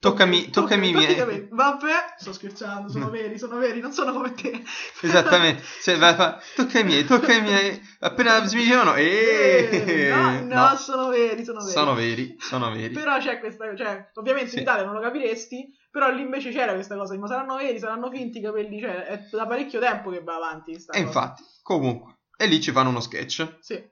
Toccami, 0.00 0.50
toccami 0.50 0.90
i 0.90 0.92
miei. 0.92 1.48
Vabbè, 1.50 2.14
sto 2.18 2.32
scherzando, 2.32 2.88
sono 2.88 3.10
veri, 3.10 3.36
sono 3.36 3.56
veri, 3.56 3.80
non 3.80 3.92
sono 3.92 4.12
come 4.12 4.32
te. 4.32 4.62
Esattamente, 5.02 5.64
se 5.80 5.96
vai 5.96 6.10
a 6.12 6.14
fa, 6.14 6.42
tocca 6.54 6.78
i 6.78 6.84
miei, 6.84 7.04
tocca 7.04 7.32
i 7.32 7.42
miei. 7.42 7.80
Appena 7.98 8.46
si 8.46 8.58
dicevano, 8.58 8.94
Eh, 8.94 9.68
eh, 9.72 10.44
no, 10.46 10.54
no, 10.70 10.76
sono 10.76 11.08
veri, 11.08 11.44
sono 11.44 11.58
veri. 11.58 11.72
sono 11.72 11.94
veri, 11.94 12.36
sono 12.38 12.70
veri. 12.70 12.94
Però 12.94 13.18
c'è 13.18 13.40
questa, 13.40 13.74
cioè, 13.74 14.10
ovviamente 14.14 14.50
Sì. 14.50 14.56
in 14.56 14.62
Italia 14.62 14.84
non 14.84 14.94
lo 14.94 15.00
capiresti, 15.00 15.68
però 15.90 16.12
lì 16.12 16.20
invece 16.22 16.52
c'era 16.52 16.74
questa 16.74 16.94
cosa, 16.96 17.18
ma 17.18 17.26
saranno 17.26 17.56
veri, 17.56 17.80
saranno 17.80 18.08
finti 18.08 18.38
i 18.38 18.42
capelli, 18.42 18.78
cioè, 18.80 19.02
è 19.04 19.18
da 19.32 19.46
parecchio 19.48 19.80
tempo 19.80 20.10
che 20.10 20.22
va 20.22 20.36
avanti 20.36 20.70
E 20.74 20.84
cosa. 20.86 20.96
infatti, 20.96 21.42
comunque, 21.60 22.18
e 22.36 22.46
lì 22.46 22.60
ci 22.60 22.70
fanno 22.70 22.90
uno 22.90 23.00
sketch. 23.00 23.56
Sì, 23.58 23.82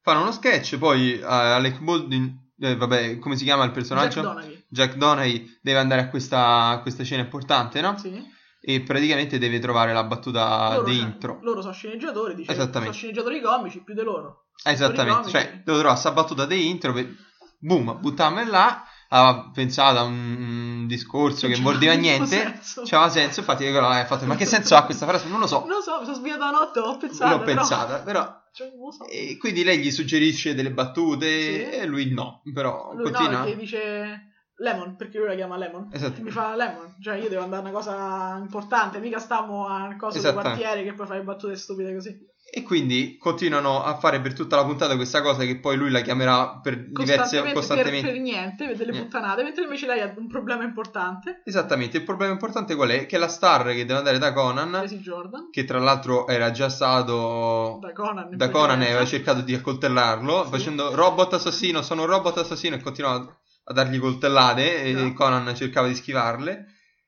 Fanno 0.00 0.22
uno 0.22 0.32
sketch, 0.32 0.76
poi 0.78 1.20
eh, 1.20 1.22
Alec 1.24 1.78
Baldwin, 1.78 2.47
eh, 2.60 2.76
vabbè, 2.76 3.18
come 3.18 3.36
si 3.36 3.44
chiama 3.44 3.64
il 3.64 3.70
personaggio? 3.70 4.20
Jack 4.20 4.34
Donaghy. 4.34 4.64
Jack 4.68 4.94
Donaghy 4.96 5.58
deve 5.62 5.78
andare 5.78 6.00
a 6.02 6.08
questa, 6.08 6.68
a 6.68 6.80
questa 6.80 7.04
scena 7.04 7.22
importante, 7.22 7.80
no? 7.80 7.96
Sì. 7.96 8.36
E 8.60 8.80
praticamente 8.80 9.38
deve 9.38 9.60
trovare 9.60 9.92
la 9.92 10.04
battuta 10.04 10.74
Loro, 10.74 10.86
cioè, 10.86 10.94
intro. 10.94 11.38
loro 11.42 11.60
sono 11.60 11.72
sceneggiatori, 11.72 12.34
dice, 12.34 12.50
Esattamente. 12.50 12.94
sono 12.94 13.12
sceneggiatori 13.12 13.40
comici 13.40 13.82
più 13.82 13.94
di 13.94 14.02
loro. 14.02 14.46
Esattamente, 14.64 15.28
Sceneggiatori 15.28 15.30
cioè, 15.30 15.44
comici. 15.44 15.62
devo 15.64 15.78
trovare 15.78 16.00
questa 16.00 16.12
battuta 16.12 16.46
per... 16.92 17.14
boom, 17.60 18.00
buttarmi 18.00 18.44
là, 18.46 18.84
aveva 19.08 19.50
pensato 19.52 19.98
a 19.98 20.02
un 20.02 20.86
discorso 20.86 21.46
che 21.46 21.58
non 21.58 21.72
il 21.74 21.78
suo 21.80 21.96
niente, 21.96 22.60
c'aveva 22.84 23.08
senso, 23.10 23.40
infatti 23.40 23.64
quello 23.70 23.86
ha 23.86 24.04
fatto, 24.06 24.26
ma 24.26 24.36
che 24.36 24.44
senso 24.46 24.76
ha 24.76 24.84
questa 24.84 25.06
frase? 25.06 25.28
Non 25.28 25.40
lo 25.40 25.46
so, 25.46 25.60
Non 25.60 25.76
lo 25.76 25.80
so, 25.80 25.98
mi 25.98 26.04
sono 26.04 26.16
svegliato 26.16 26.44
la 26.44 26.50
notte, 26.50 26.78
ho 26.80 26.96
pensato. 26.96 27.36
l'ho 27.36 27.42
pensata, 27.42 27.98
però... 28.00 28.36
Cioè, 28.58 28.70
so. 28.90 29.06
E 29.06 29.36
quindi 29.38 29.62
lei 29.62 29.78
gli 29.78 29.90
suggerisce 29.90 30.54
delle 30.54 30.72
battute 30.72 31.26
Sì. 31.70 31.76
e 31.76 31.86
lui 31.86 32.12
no, 32.12 32.42
però 32.52 32.92
Lui 32.92 33.04
continua. 33.12 33.44
no, 33.44 33.52
dice 33.54 34.32
Lemon, 34.56 34.96
perché 34.96 35.18
lui 35.18 35.28
la 35.28 35.36
chiama 35.36 35.56
Lemon. 35.56 35.90
Esatto. 35.92 36.20
Mi 36.22 36.30
fa 36.30 36.56
Lemon, 36.56 36.96
cioè 37.00 37.16
io 37.18 37.28
devo 37.28 37.42
andare 37.42 37.62
a 37.62 37.68
una 37.68 37.74
cosa 37.76 38.36
importante, 38.40 38.98
mica 38.98 39.20
stiamo 39.20 39.68
a 39.68 39.94
cosa 39.96 40.18
di 40.18 40.34
quartiere 40.34 40.82
che 40.82 40.92
poi 40.94 41.06
fai 41.06 41.22
battute 41.22 41.54
stupide 41.54 41.94
così. 41.94 42.18
E 42.50 42.62
quindi 42.62 43.18
continuano 43.18 43.84
a 43.84 43.98
fare 43.98 44.22
per 44.22 44.32
tutta 44.32 44.56
la 44.56 44.64
puntata 44.64 44.96
questa 44.96 45.20
cosa 45.20 45.44
che 45.44 45.58
poi 45.58 45.76
lui 45.76 45.90
la 45.90 46.00
chiamerà 46.00 46.58
per 46.62 46.88
diverse 46.90 47.52
Costantemente. 47.52 48.06
Per, 48.06 48.12
per 48.12 48.20
niente, 48.22 48.66
per 48.66 48.76
delle 48.76 48.90
Niente. 48.92 49.08
puttanate, 49.10 49.42
mentre 49.42 49.64
invece 49.64 49.86
lei 49.86 50.00
ha 50.00 50.14
un 50.16 50.28
problema 50.28 50.64
importante. 50.64 51.42
Esattamente, 51.44 51.98
il 51.98 52.04
problema 52.04 52.32
importante 52.32 52.74
qual 52.74 52.88
è? 52.88 53.04
Che 53.04 53.18
la 53.18 53.28
star 53.28 53.66
che 53.66 53.84
deve 53.84 53.98
andare 53.98 54.16
da 54.18 54.32
Conan, 54.32 54.70
Tracy 54.70 54.98
Jordan, 54.98 55.50
che 55.50 55.64
tra 55.66 55.78
l'altro 55.78 56.26
era 56.26 56.50
già 56.50 56.70
stato 56.70 57.78
da 57.82 57.92
Conan. 57.92 58.34
da 58.34 58.48
Conan 58.48 58.80
e 58.82 58.86
aveva 58.86 59.04
cercato 59.04 59.42
di 59.42 59.54
accoltellarlo 59.54 60.44
Sì. 60.44 60.50
facendo 60.50 60.94
robot 60.94 61.34
assassino, 61.34 61.82
sono 61.82 62.02
un 62.02 62.08
robot 62.08 62.38
assassino 62.38 62.76
e 62.76 62.80
continuava 62.80 63.26
a 63.64 63.72
dargli 63.74 63.98
coltellate 63.98 64.84
e 64.84 64.92
No. 64.94 65.12
Conan 65.12 65.54
cercava 65.54 65.86
di 65.86 65.94
schivarle. 65.94 66.64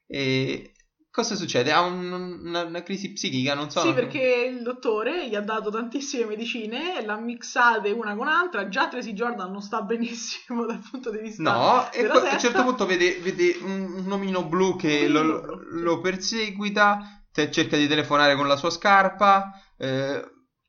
E 0.07 0.70
cosa 1.11 1.35
succede? 1.35 1.73
Ha 1.73 1.81
un- 1.81 2.41
una, 2.45 2.63
una 2.65 2.83
crisi 2.83 3.13
psichica, 3.13 3.55
non 3.55 3.71
so. 3.71 3.81
Sì, 3.81 3.93
perché 3.93 4.47
il 4.51 4.63
dottore 4.63 5.29
gli 5.29 5.35
ha 5.35 5.41
dato 5.41 5.71
tantissime 5.71 6.25
medicine, 6.27 7.05
l'ha 7.05 7.17
mixate 7.19 7.91
una 7.91 8.15
con 8.15 8.27
l'altra. 8.27 8.69
Già 8.69 8.89
Tracy 8.89 9.13
Jordan 9.13 9.51
non 9.51 9.61
sta 9.63 9.83
benissimo 9.83 10.65
dal 10.67 10.83
punto 10.91 11.11
di 11.11 11.19
vista 11.19 11.43
No, 11.43 11.91
e 11.93 12.07
poi 12.07 12.29
a 12.29 12.33
un 12.35 12.39
certo 12.39 12.63
punto 12.63 12.87
vede, 12.87 13.19
vede 13.21 13.57
un, 13.63 14.07
omino 14.11 14.45
blu 14.45 14.77
che 14.77 15.09
lo, 15.09 15.23
blu, 15.41 15.59
lo 15.83 16.01
perseguita, 16.01 17.25
te- 17.33 17.51
cerca 17.51 17.77
di 17.77 17.87
telefonare 17.89 18.37
con 18.37 18.47
la 18.47 18.57
sua 18.57 18.71
scarpa. 18.71 19.53
eh, 19.77 20.21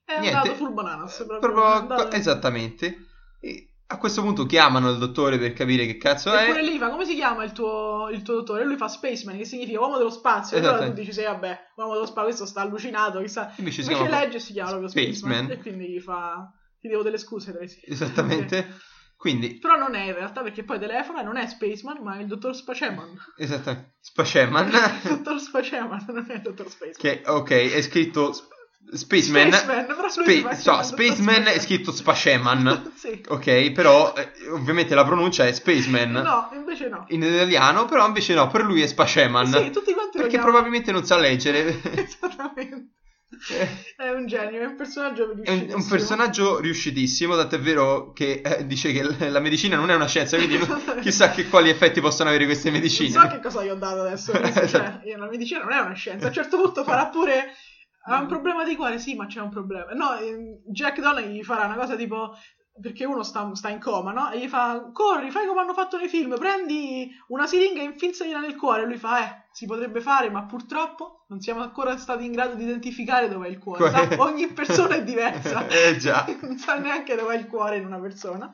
È 0.05 0.19
niente. 0.19 0.37
andato 0.37 0.55
full 0.55 0.73
bananas. 0.73 1.15
Proprio, 1.17 1.39
proprio 1.39 1.63
andato- 1.65 2.15
esattamente. 2.15 2.97
E 3.39 3.70
a 3.91 3.97
questo 3.97 4.21
punto 4.21 4.45
chiamano 4.45 4.89
il 4.89 4.97
dottore 4.97 5.37
per 5.37 5.53
capire 5.53 5.85
che 5.85 5.97
cazzo 5.97 6.33
E 6.33 6.43
è. 6.43 6.45
pure 6.47 6.63
lì 6.63 6.77
fa 6.77 6.89
come 6.89 7.05
si 7.05 7.13
chiama 7.15 7.43
il 7.43 7.51
tuo, 7.51 8.09
il 8.11 8.21
tuo 8.21 8.35
dottore? 8.35 8.61
E 8.61 8.65
lui 8.65 8.77
fa 8.77 8.87
Spaceman, 8.87 9.37
che 9.37 9.45
significa 9.45 9.79
uomo 9.79 9.97
dello 9.97 10.09
spazio. 10.09 10.57
E 10.57 10.59
allora 10.59 10.85
tu 10.85 10.93
dici, 10.93 11.11
sì, 11.13 11.23
vabbè, 11.23 11.59
uomo 11.75 11.93
dello 11.93 12.05
spazio, 12.05 12.23
questo 12.23 12.45
sta 12.45 12.61
allucinato, 12.61 13.19
chissà. 13.21 13.53
Invece 13.57 13.83
si 13.83 13.91
Invece 13.91 14.07
chiama 14.09 14.23
legge 14.23 14.37
e 14.37 14.39
si 14.39 14.53
chiama 14.53 14.69
proprio 14.69 14.89
Spaceman. 14.89 15.13
Spaceman. 15.15 15.51
E 15.51 15.57
quindi 15.61 15.87
gli 15.89 15.99
fa, 15.99 16.51
ti 16.79 16.87
devo 16.87 17.03
delle 17.03 17.17
scuse, 17.17 17.51
Tracy. 17.51 17.79
Esattamente. 17.85 18.75
Quindi, 19.17 19.59
Però 19.59 19.75
non 19.75 19.93
è 19.93 20.05
in 20.05 20.13
realtà 20.15 20.41
perché 20.41 20.63
poi 20.63 20.79
telefona 20.79 21.21
e 21.21 21.23
non 21.23 21.37
è 21.37 21.45
Spaceman, 21.45 22.01
ma 22.01 22.17
è 22.17 22.21
il 22.21 22.27
dottor 22.27 22.55
Spaceman. 22.55 23.15
esattamente. 23.37 23.93
Spaceman. 23.99 24.67
il 24.67 25.09
dottor 25.17 25.39
Spaceman, 25.39 26.05
non 26.07 26.25
è 26.27 26.33
il 26.33 26.41
dottor 26.41 26.67
Spaceman. 26.69 26.95
che, 26.97 27.21
ok, 27.29 27.49
è 27.51 27.81
scritto 27.83 28.33
Spaceman, 28.93 29.53
Spaceman, 29.53 30.43
fa 30.43 30.55
so, 30.55 30.83
Spaceman 30.83 31.43
è 31.47 31.59
scritto 31.59 31.91
Spaceman, 31.93 32.91
sì. 32.95 33.23
ok, 33.25 33.71
però 33.71 34.13
eh, 34.13 34.31
ovviamente 34.49 34.95
la 34.95 35.05
pronuncia 35.05 35.45
è 35.47 35.53
Spaceman 35.53 36.11
No, 36.11 36.49
invece 36.53 36.89
no. 36.89 37.05
in 37.09 37.23
italiano, 37.23 37.85
però 37.85 38.05
invece 38.05 38.33
no, 38.33 38.47
per 38.47 38.63
lui 38.63 38.81
è 38.81 38.87
Spaceman, 38.87 39.45
Sì, 39.47 39.69
tutti 39.71 39.93
quanti 39.93 40.17
perché 40.17 40.39
probabilmente 40.39 40.91
non 40.91 41.05
sa 41.05 41.17
leggere. 41.17 41.79
Esattamente. 41.95 42.89
Eh, 43.49 43.67
È 43.95 44.09
un 44.09 44.27
genio, 44.27 44.59
è 44.61 44.65
un 44.65 44.75
personaggio 44.75 45.23
È 45.23 45.27
un, 45.29 45.35
riuscitissimo. 45.35 45.77
un 45.77 45.87
personaggio 45.87 46.59
riuscitissimo, 46.59 47.35
tant'è 47.37 47.59
vero 47.59 48.11
che 48.11 48.41
eh, 48.43 48.67
dice 48.67 48.91
che 48.91 49.29
la 49.29 49.39
medicina 49.39 49.77
non 49.77 49.89
è 49.89 49.95
una 49.95 50.05
scienza, 50.07 50.35
quindi 50.35 50.57
non- 50.57 50.99
chissà 51.01 51.31
che 51.31 51.47
quali 51.47 51.69
effetti 51.69 52.01
possono 52.01 52.27
avere 52.27 52.43
queste 52.43 52.71
medicine. 52.71 53.09
Non 53.15 53.29
so 53.29 53.35
che 53.35 53.39
cosa 53.39 53.63
gli 53.63 53.69
ho 53.69 53.75
dato 53.75 54.01
adesso. 54.01 54.33
adesso, 54.33 54.67
cioè, 54.77 54.99
io- 55.05 55.17
la 55.17 55.29
medicina 55.29 55.61
non 55.63 55.71
è 55.71 55.79
una 55.79 55.93
scienza. 55.93 56.25
A 56.25 56.27
un 56.27 56.33
certo 56.33 56.57
punto 56.61 56.83
farà 56.83 57.07
pure. 57.07 57.55
Ha 58.03 58.19
un 58.19 58.27
problema 58.27 58.63
di 58.63 58.75
cuore? 58.75 58.97
Sì, 58.99 59.15
ma 59.15 59.25
c'è 59.27 59.39
un 59.41 59.49
problema. 59.49 59.91
No, 59.93 60.13
ehm, 60.15 60.59
Jack 60.65 60.99
Donaghy 60.99 61.37
gli 61.37 61.43
farà 61.43 61.65
una 61.65 61.75
cosa 61.75 61.95
tipo. 61.95 62.31
Perché 62.81 63.03
uno 63.03 63.21
sta, 63.21 63.53
sta 63.53 63.67
in 63.69 63.79
coma, 63.79 64.11
no? 64.13 64.31
E 64.31 64.39
gli 64.39 64.47
fa: 64.47 64.81
Corri, 64.93 65.29
fai 65.29 65.45
come 65.45 65.59
hanno 65.59 65.73
fatto 65.73 65.97
nei 65.97 66.07
film, 66.07 66.35
prendi 66.37 67.05
una 67.27 67.45
siringa 67.45 67.81
e 67.81 67.83
infilzagliela 67.83 68.39
nel 68.39 68.55
cuore. 68.55 68.83
E 68.83 68.85
lui 68.85 68.95
fa: 68.97 69.21
Eh, 69.25 69.29
si 69.51 69.65
potrebbe 69.65 69.99
fare, 69.99 70.29
ma 70.29 70.45
purtroppo 70.45 71.25
non 71.27 71.41
siamo 71.41 71.59
ancora 71.61 71.97
stati 71.97 72.23
in 72.23 72.31
grado 72.31 72.55
di 72.55 72.63
identificare 72.63 73.27
dov'è 73.27 73.49
il 73.49 73.57
cuore. 73.59 73.89
Sa, 73.91 74.07
ogni 74.23 74.47
persona 74.47 74.95
è 74.95 75.03
diversa. 75.03 75.67
Eh, 75.67 75.97
già. 75.97 76.25
non 76.41 76.57
sa 76.57 76.75
neanche 76.75 77.15
dov'è 77.15 77.35
il 77.35 77.45
cuore 77.45 77.75
in 77.75 77.85
una 77.85 77.99
persona. 77.99 78.49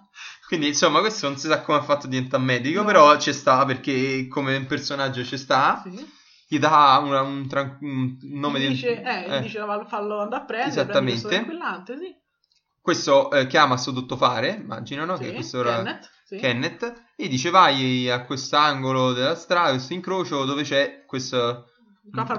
Quindi 0.47 0.67
insomma 0.67 0.99
questo 0.99 1.27
non 1.27 1.37
si 1.37 1.47
sa 1.47 1.61
come 1.61 1.77
ha 1.77 1.81
fatto 1.81 2.07
diventare 2.07 2.41
medico, 2.43 2.79
No. 2.81 2.87
però 2.87 3.15
ci 3.17 3.31
sta 3.33 3.63
perché 3.65 4.25
come 4.27 4.65
personaggio 4.65 5.23
ci 5.23 5.37
sta, 5.37 5.79
Sì. 5.83 6.05
Gli 6.47 6.59
dà 6.59 6.99
una- 7.03 7.21
un, 7.21 7.47
tran- 7.47 7.77
un 7.81 8.17
nome 8.21 8.59
gli 8.59 8.63
di... 8.63 8.67
dice, 8.69 9.01
eh, 9.01 9.27
gli 9.27 9.33
eh. 9.33 9.41
dice 9.41 9.59
"Va- 9.59 9.85
fallo 9.85 10.21
andare 10.21 10.43
a 10.43 10.45
prendere, 10.45 10.69
Esattamente. 10.69 11.27
tranquillante, 11.27 11.97
sì. 11.97 12.15
Questo 12.81 13.31
eh, 13.31 13.47
chiama 13.47 13.75
sto 13.75 13.91
tuttofare, 13.91 14.57
immagino, 14.61 15.03
no? 15.03 15.17
Sì, 15.17 15.23
che 15.23 15.33
questo 15.33 15.59
era 15.59 15.75
Kenneth, 15.83 16.09
sì. 16.23 16.37
Kenneth, 16.37 17.03
e 17.17 17.27
dice 17.27 17.49
vai 17.49 18.09
a 18.09 18.23
quest'angolo 18.23 19.11
della 19.11 19.35
strada, 19.35 19.71
questo 19.71 19.91
incrocio 19.93 20.45
dove 20.45 20.63
c'è 20.63 21.03
questo- 21.05 21.65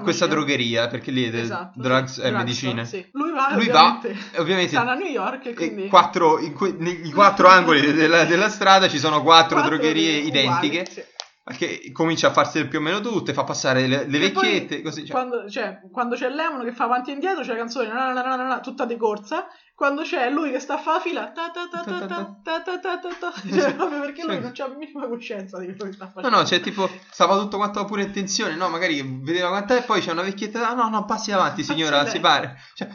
questa 0.01 0.25
drogheria, 0.25 0.87
perché 0.87 1.11
lì 1.11 1.29
è 1.29 1.35
Esatto, 1.35 1.79
drugs 1.79 2.13
sì, 2.13 2.21
e 2.21 2.31
medicine. 2.31 2.85
sì. 2.85 3.07
Lui 3.11 3.31
va, 3.31 3.53
Lui 3.53 3.67
va, 3.67 3.99
ovviamente, 3.99 4.35
e 4.35 4.39
ovviamente 4.39 4.75
a 4.75 4.93
New 4.95 5.05
York 5.05 5.45
e 5.45 5.53
quindi... 5.53 5.87
quattro, 5.87 6.39
in 6.39 6.53
que- 6.53 6.75
negli 6.75 7.13
quattro 7.13 7.47
angoli 7.47 7.93
della, 7.93 8.25
della 8.25 8.49
strada 8.49 8.87
ci 8.89 8.97
sono 8.97 9.21
quattro, 9.21 9.61
drogherie 9.61 10.23
uguali, 10.23 10.27
identiche. 10.67 10.89
sì. 10.89 11.03
Che 11.49 11.91
comincia 11.91 12.27
a 12.27 12.31
farsene 12.31 12.67
più 12.67 12.77
o 12.79 12.81
meno 12.81 13.01
tutte, 13.01 13.33
fa 13.33 13.43
passare 13.43 13.87
le, 13.87 14.05
le 14.07 14.17
E 14.19 14.31
poi, 14.31 14.43
vecchiette, 14.51 14.81
così. 14.81 15.01
Cioè. 15.01 15.11
Quando, 15.11 15.49
cioè, 15.49 15.79
quando 15.91 16.15
c'è 16.15 16.29
Lemon 16.29 16.63
che 16.63 16.73
fa 16.73 16.83
avanti 16.83 17.09
e 17.09 17.13
indietro, 17.13 17.41
c'è 17.41 17.49
la 17.51 17.57
canzone 17.57 17.87
na, 17.87 18.13
na, 18.13 18.35
na, 18.35 18.59
tutta 18.59 18.85
di 18.85 18.95
corsa. 18.97 19.47
Quando 19.73 20.01
c'è 20.01 20.29
lui 20.29 20.51
che 20.51 20.59
sta 20.59 20.73
a 20.75 20.77
fare 20.77 20.97
la 20.97 21.01
fila, 21.01 21.31
ta 21.31 21.51
ta 21.51 21.69
ta 21.71 21.81
ta 21.83 22.05
ta 22.05 22.39
ta 22.43 22.61
ta 22.61 22.79
ta 22.79 22.99
ta 22.99 23.09
ta, 23.17 23.33
cioè, 23.49 23.73
proprio 23.75 24.01
perché 24.01 24.25
lui 24.25 24.39
non 24.41 24.51
c'ha 24.53 24.67
la 24.67 24.75
minima 24.75 25.07
coscienza 25.07 25.57
di 25.57 25.67
quello 25.67 25.85
che 25.85 25.93
sta 25.93 26.03
No, 26.05 26.11
facendo. 26.13 26.37
no, 26.37 26.45
cioè 26.45 26.59
tipo, 26.59 26.89
stava 27.09 27.37
tutto 27.39 27.55
quanto 27.55 27.85
pure 27.85 28.03
in 28.03 28.11
tensione, 28.11 28.55
no? 28.55 28.67
Magari 28.67 29.01
vedeva 29.21 29.47
quant'è 29.47 29.77
e 29.77 29.81
poi 29.83 30.01
c'è 30.01 30.11
una 30.11 30.21
vecchietta, 30.23 30.69
ah, 30.69 30.73
no, 30.73 30.89
no, 30.89 31.05
passi 31.05 31.31
avanti 31.31 31.63
signora, 31.63 32.05
si 32.07 32.19
pare. 32.19 32.57
Cioè, 32.75 32.89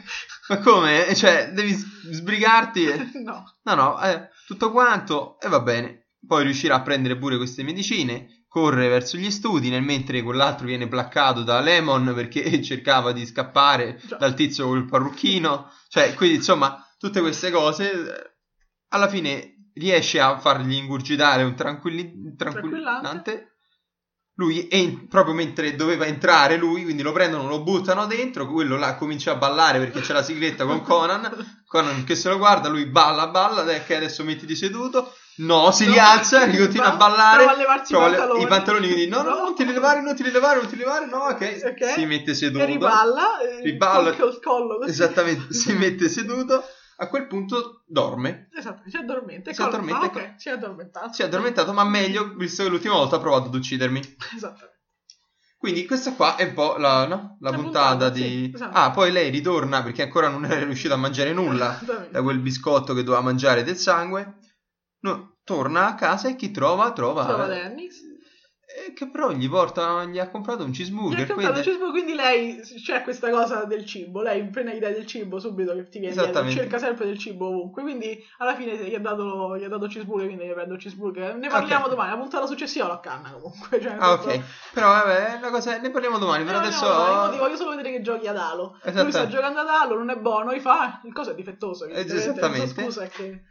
ma 0.49 0.59
come? 0.59 1.15
Cioè, 1.15 1.49
devi 1.53 1.73
sbrigarti? 1.73 2.85
e- 2.85 3.09
no. 3.23 3.43
No, 3.63 3.73
no, 3.73 4.01
eh, 4.01 4.29
tutto 4.45 4.71
quanto 4.71 5.39
e 5.39 5.49
va 5.49 5.61
bene. 5.61 6.09
Poi 6.25 6.43
riuscirà 6.43 6.75
a 6.75 6.81
prendere 6.81 7.17
pure 7.17 7.37
queste 7.37 7.63
medicine, 7.63 8.44
corre 8.55 8.87
verso 8.87 9.17
gli 9.17 9.29
studi, 9.31 9.69
nel 9.69 9.81
mentre 9.81 10.21
quell'altro 10.21 10.65
viene 10.65 10.87
placcato 10.87 11.43
da 11.43 11.59
Lemon 11.59 12.13
perché 12.15 12.61
cercava 12.63 13.11
di 13.11 13.25
scappare 13.25 13.99
dal 14.17 14.33
tizio 14.33 14.67
col 14.67 14.85
parrucchino. 14.85 15.69
Cioè, 15.89 16.13
quindi 16.13 16.37
insomma, 16.37 16.81
tutte 16.97 17.19
queste 17.19 17.51
cose 17.51 17.91
eh, 17.91 18.35
alla 18.91 19.09
fine 19.09 19.71
riesce 19.73 20.21
a 20.21 20.39
fargli 20.39 20.75
ingurgitare 20.75 21.43
un 21.43 21.53
tranquilli- 21.53 22.33
tranquillante. 22.37 23.57
Lui, 24.35 24.69
en- 24.69 25.09
proprio 25.09 25.33
mentre 25.33 25.75
doveva 25.75 26.05
entrare 26.05 26.55
lui, 26.55 26.83
quindi 26.83 27.01
lo 27.01 27.11
prendono, 27.11 27.49
lo 27.49 27.61
buttano 27.61 28.05
dentro, 28.05 28.47
quello 28.49 28.77
là 28.77 28.95
comincia 28.95 29.31
a 29.33 29.35
ballare 29.35 29.79
perché 29.79 29.99
c'è 29.99 30.13
la 30.13 30.23
sigletta 30.23 30.63
con 30.65 30.81
Conan, 30.81 31.29
Conan 31.67 32.05
che 32.05 32.15
se 32.15 32.29
lo 32.29 32.37
guarda, 32.37 32.69
lui 32.69 32.85
balla, 32.85 33.27
balla, 33.27 33.63
dai, 33.63 33.83
che 33.83 33.97
adesso 33.97 34.23
mettiti 34.23 34.55
seduto, 34.55 35.13
no, 35.37 35.71
si 35.71 35.85
No, 35.85 35.91
rialza, 35.93 36.45
ricontinua 36.45 36.93
a 36.93 36.95
ballare, 36.95 37.37
prova 37.43 37.51
a 37.51 37.55
levarsi 37.57 37.91
i 37.91 37.95
prova 37.95 38.09
le- 38.09 38.17
pantaloni. 38.17 38.43
i 38.43 38.47
pantaloni, 38.47 38.87
quindi 38.87 39.07
no, 39.07 39.21
no, 39.21 39.29
No. 39.29 39.39
non 39.43 39.55
ti 39.55 39.65
li 39.65 39.73
levare, 39.73 40.01
non 40.01 40.15
ti 40.15 40.23
li 40.23 40.31
levare, 40.31 40.59
non 40.59 40.69
ti 40.69 40.75
li 40.75 40.81
levare, 40.83 41.05
no, 41.05 41.17
ok, 41.17 41.61
Ok. 41.65 41.93
si 41.93 42.05
mette 42.05 42.33
seduto, 42.33 42.63
E 42.63 42.67
riballa, 42.67 43.39
eh, 43.39 43.61
Riballa. 43.61 44.13
col, 44.13 44.29
col 44.31 44.39
collo 44.41 44.77
così. 44.77 44.89
esattamente, 44.91 45.53
si 45.53 45.73
mette 45.77 46.07
seduto, 46.09 46.63
a 46.97 47.07
quel 47.09 47.27
punto 47.27 47.83
dorme, 47.85 48.47
Esatto, 48.55 48.83
si 48.89 48.95
addormenta. 48.95 49.51
Si 49.51 49.61
addormenta 49.61 50.09
fa, 50.09 50.19
e 50.19 50.23
ok, 50.23 50.33
si 50.37 50.47
è 50.49 50.51
addormentato. 50.53 51.13
si 51.13 51.21
è 51.21 51.25
addormentato, 51.25 51.73
ma 51.73 51.83
meglio, 51.83 52.33
visto 52.35 52.63
che 52.63 52.69
l'ultima 52.69 52.93
volta 52.95 53.17
ha 53.17 53.19
provato 53.19 53.47
ad 53.47 53.55
uccidermi. 53.55 54.15
Esatto. 54.35 54.69
Quindi 55.57 55.85
questa 55.87 56.13
qua 56.13 56.35
è 56.35 56.43
un 56.43 56.53
po' 56.53 56.75
la, 56.77 57.07
no? 57.07 57.37
la 57.39 57.49
La 57.49 57.55
puntata 57.55 57.89
puntata, 57.89 58.09
di... 58.09 58.21
sì, 58.21 58.51
esatto. 58.53 58.77
Ah, 58.77 58.91
poi 58.91 59.11
lei 59.11 59.31
ritorna 59.31 59.81
perché 59.81 60.03
ancora 60.03 60.27
non 60.29 60.45
è 60.45 60.63
riuscita 60.63 60.93
a 60.93 60.97
mangiare 60.97 61.33
nulla 61.33 61.73
Esattamente. 61.81 62.11
da 62.11 62.21
quel 62.21 62.37
biscotto 62.39 62.93
che 62.93 63.03
doveva 63.03 63.23
mangiare 63.23 63.63
del 63.63 63.77
sangue. 63.77 64.35
No, 65.09 65.35
torna 65.43 65.87
a 65.87 65.95
casa 65.95 66.27
e 66.29 66.35
chi 66.35 66.51
trova? 66.51 66.91
Trova... 66.91 67.25
Trova 67.25 67.45
Dennis. 67.47 68.01
eh, 68.87 68.93
che 68.93 69.09
però 69.09 69.31
gli 69.31 69.47
porta... 69.47 70.03
gli 70.05 70.19
ha 70.19 70.29
comprato 70.29 70.63
un 70.63 70.69
Gli 70.71 70.73
ha 70.73 70.77
cheeseburger. 70.77 71.27
comprato 71.27 71.51
quindi- 71.53 71.69
il 71.69 71.75
cibo, 71.75 71.91
quindi 71.91 72.13
lei 72.15 72.59
c'è 72.83 73.03
questa 73.03 73.29
cosa 73.29 73.63
del 73.63 73.85
cibo. 73.85 74.21
Lei 74.21 74.41
appena 74.41 74.73
gli 74.73 74.79
dai 74.79 74.91
del 74.93 75.05
cibo 75.05 75.39
subito 75.39 75.73
che 75.75 75.87
ti 75.87 75.99
viene 75.99 76.13
dietro, 76.15 76.49
cerca 76.49 76.77
sempre 76.77 77.05
del 77.05 77.17
cibo 77.17 77.47
ovunque. 77.47 77.83
Quindi 77.83 78.17
alla 78.39 78.53
fine 78.55 78.75
gli 78.75 78.93
ha 78.95 78.99
dato, 78.99 79.55
gli 79.57 79.63
ha 79.63 79.69
dato 79.69 79.85
cheeseburger, 79.87 80.25
quindi 80.27 80.45
gli 80.47 80.51
prendo 80.53 80.75
cheeseburger. 80.75 81.35
Ne 81.35 81.47
parliamo 81.47 81.83
Ok. 81.85 81.89
domani. 81.91 82.09
La 82.11 82.17
puntata 82.17 82.45
successiva 82.47 82.87
lo 82.87 82.99
canna 82.99 83.31
comunque. 83.31 83.79
Cioè, 83.79 83.95
Ah, 83.97 84.11
ok. 84.13 84.41
Però 84.73 84.87
vabbè, 84.89 85.37
la 85.41 85.49
cosa 85.51 85.77
ne 85.77 85.89
parliamo 85.91 86.17
domani. 86.17 86.43
Per 86.43 86.53
No, 86.53 86.59
no, 86.59 86.65
adesso... 86.65 86.85
no, 86.87 87.29
ti 87.31 87.37
voglio 87.37 87.55
solo 87.55 87.69
vedere 87.75 87.91
che 87.91 88.01
giochi 88.01 88.27
ad 88.27 88.35
Halo. 88.37 88.77
Esatto. 88.83 89.03
Lui 89.03 89.11
sta 89.11 89.27
giocando 89.27 89.59
ad 89.59 89.67
Halo, 89.67 89.95
non 89.95 90.09
è 90.09 90.17
buono, 90.17 90.53
gli 90.53 90.59
fa, 90.59 90.81
"Ah, 90.81 91.01
il 91.05 91.13
coso 91.13 91.31
è 91.31 91.35
difettoso. 91.35 91.85
Esattamente. 91.85 92.67
so, 92.67 92.81
Scusa, 92.81 93.03
è 93.03 93.09
che... 93.09 93.43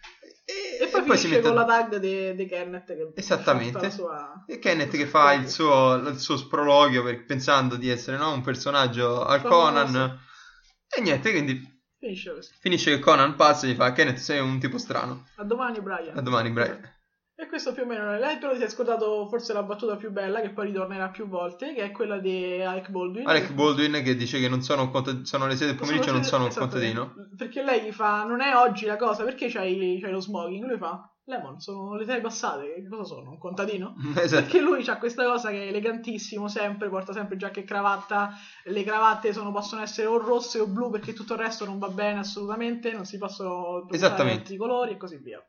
E, 0.47 0.85
E 0.85 0.89
poi, 0.89 1.01
si 1.17 1.27
finisce 1.27 1.29
mette... 1.29 1.41
con 1.43 1.55
la 1.55 1.65
tag 1.65 1.97
di, 1.97 2.35
di 2.35 2.47
Kenneth 2.47 2.87
che 2.87 3.13
Esattamente. 3.15 3.91
sua... 3.91 4.45
E 4.47 4.59
Kenneth 4.59 4.91
che 4.97 5.07
fa 5.07 5.33
il 5.33 5.49
suo, 5.49 5.95
il 5.95 6.19
suo 6.19 6.37
sproloquio 6.37 7.03
per- 7.03 7.25
pensando 7.25 7.77
di 7.77 7.89
essere 7.89 8.17
no, 8.19 8.33
un 8.33 8.43
personaggio 8.43 9.25
al. 9.25 9.43
Conan. 9.43 10.19
E 10.97 11.01
niente, 11.01 11.31
quindi 11.31 11.73
Finisce 11.99 12.35
finisce 12.61 12.91
che 12.91 12.99
Conan 12.99 13.35
passa 13.35 13.67
e 13.67 13.71
gli 13.71 13.75
fa 13.75 13.93
Kenneth 13.93 14.19
sei 14.19 14.39
un 14.39 14.61
tipo 14.61 14.77
strano. 14.77 15.27
A 15.37 15.45
domani, 15.45 15.81
Brian. 15.81 16.17
A 16.19 16.21
domani, 16.21 16.51
Brian. 16.51 16.94
E 17.37 17.49
questo 17.49 17.73
più 17.73 17.83
o 17.83 17.87
meno 17.87 18.13
è 18.13 18.19
lei, 18.21 18.39
però 18.39 18.53
ti 18.53 18.59
sei 18.59 18.71
scordato 18.71 19.27
forse 19.29 19.53
la 19.53 19.65
battuta 19.65 19.97
più 19.97 20.13
bella, 20.13 20.41
che 20.41 20.51
poi 20.51 20.67
ritornerà 20.67 21.09
più 21.09 21.27
volte, 21.27 21.75
che 21.75 21.83
è 21.83 21.91
quella 21.91 22.19
di 22.19 22.63
Alec 22.63 22.91
Baldwin. 22.91 23.27
Alec 23.27 23.53
Baldwin 23.53 24.03
che 24.05 24.15
dice 24.15 24.39
che 24.39 24.49
non 24.49 24.63
sono, 24.63 24.83
un 24.83 24.91
conta- 24.93 25.25
sono 25.25 25.47
le 25.49 25.57
6 25.57 25.67
del 25.67 25.77
pomeriggio 25.77 26.11
e 26.11 26.13
non 26.13 26.23
sono 26.23 26.45
un 26.45 26.49
Esattamente. 26.51 26.93
contadino. 26.95 27.29
Perché 27.37 27.63
lei 27.65 27.83
gli 27.83 27.91
fa, 27.93 28.23
non 28.25 28.41
è 28.41 28.55
oggi 28.55 28.87
la 28.87 28.97
cosa, 28.97 29.25
perché 29.25 29.49
c'hai, 29.49 29.99
c'hai 30.01 30.13
lo 30.13 30.21
smoking? 30.21 30.65
Lui 30.65 30.79
fa, 30.79 31.13
Lemon, 31.25 31.59
sono 31.59 31.97
le 31.97 32.05
sei 32.05 32.21
passate, 32.21 32.73
che 32.75 32.87
cosa 32.89 33.03
sono? 33.03 33.31
Un 33.31 33.39
contadino? 33.39 33.95
esatto. 34.17 34.43
Perché 34.43 34.61
lui 34.61 34.87
ha 34.87 34.97
questa 34.99 35.25
cosa 35.25 35.51
che 35.51 35.65
è 35.65 35.69
elegantissimo 35.71 36.47
sempre, 36.47 36.89
porta 36.89 37.13
sempre 37.13 37.37
giacca 37.37 37.59
e 37.59 37.65
cravatta, 37.65 38.31
le 38.67 38.85
cravatte 38.85 39.33
sono- 39.33 39.51
possono 39.51 39.83
essere 39.83 40.07
o 40.07 40.19
rosse 40.19 40.61
o 40.61 40.69
blu 40.69 40.89
perché 40.89 41.13
tutto 41.13 41.33
il 41.33 41.41
resto 41.41 41.65
non 41.65 41.81
va 41.81 41.89
bene 41.89 42.21
assolutamente, 42.21 42.93
non 42.93 43.05
si 43.07 43.19
possono 43.19 43.89
Esattamente. 43.91 44.39
altri 44.43 44.57
colori 44.57 44.93
e 44.93 44.97
così 44.97 45.17
via. 45.17 45.45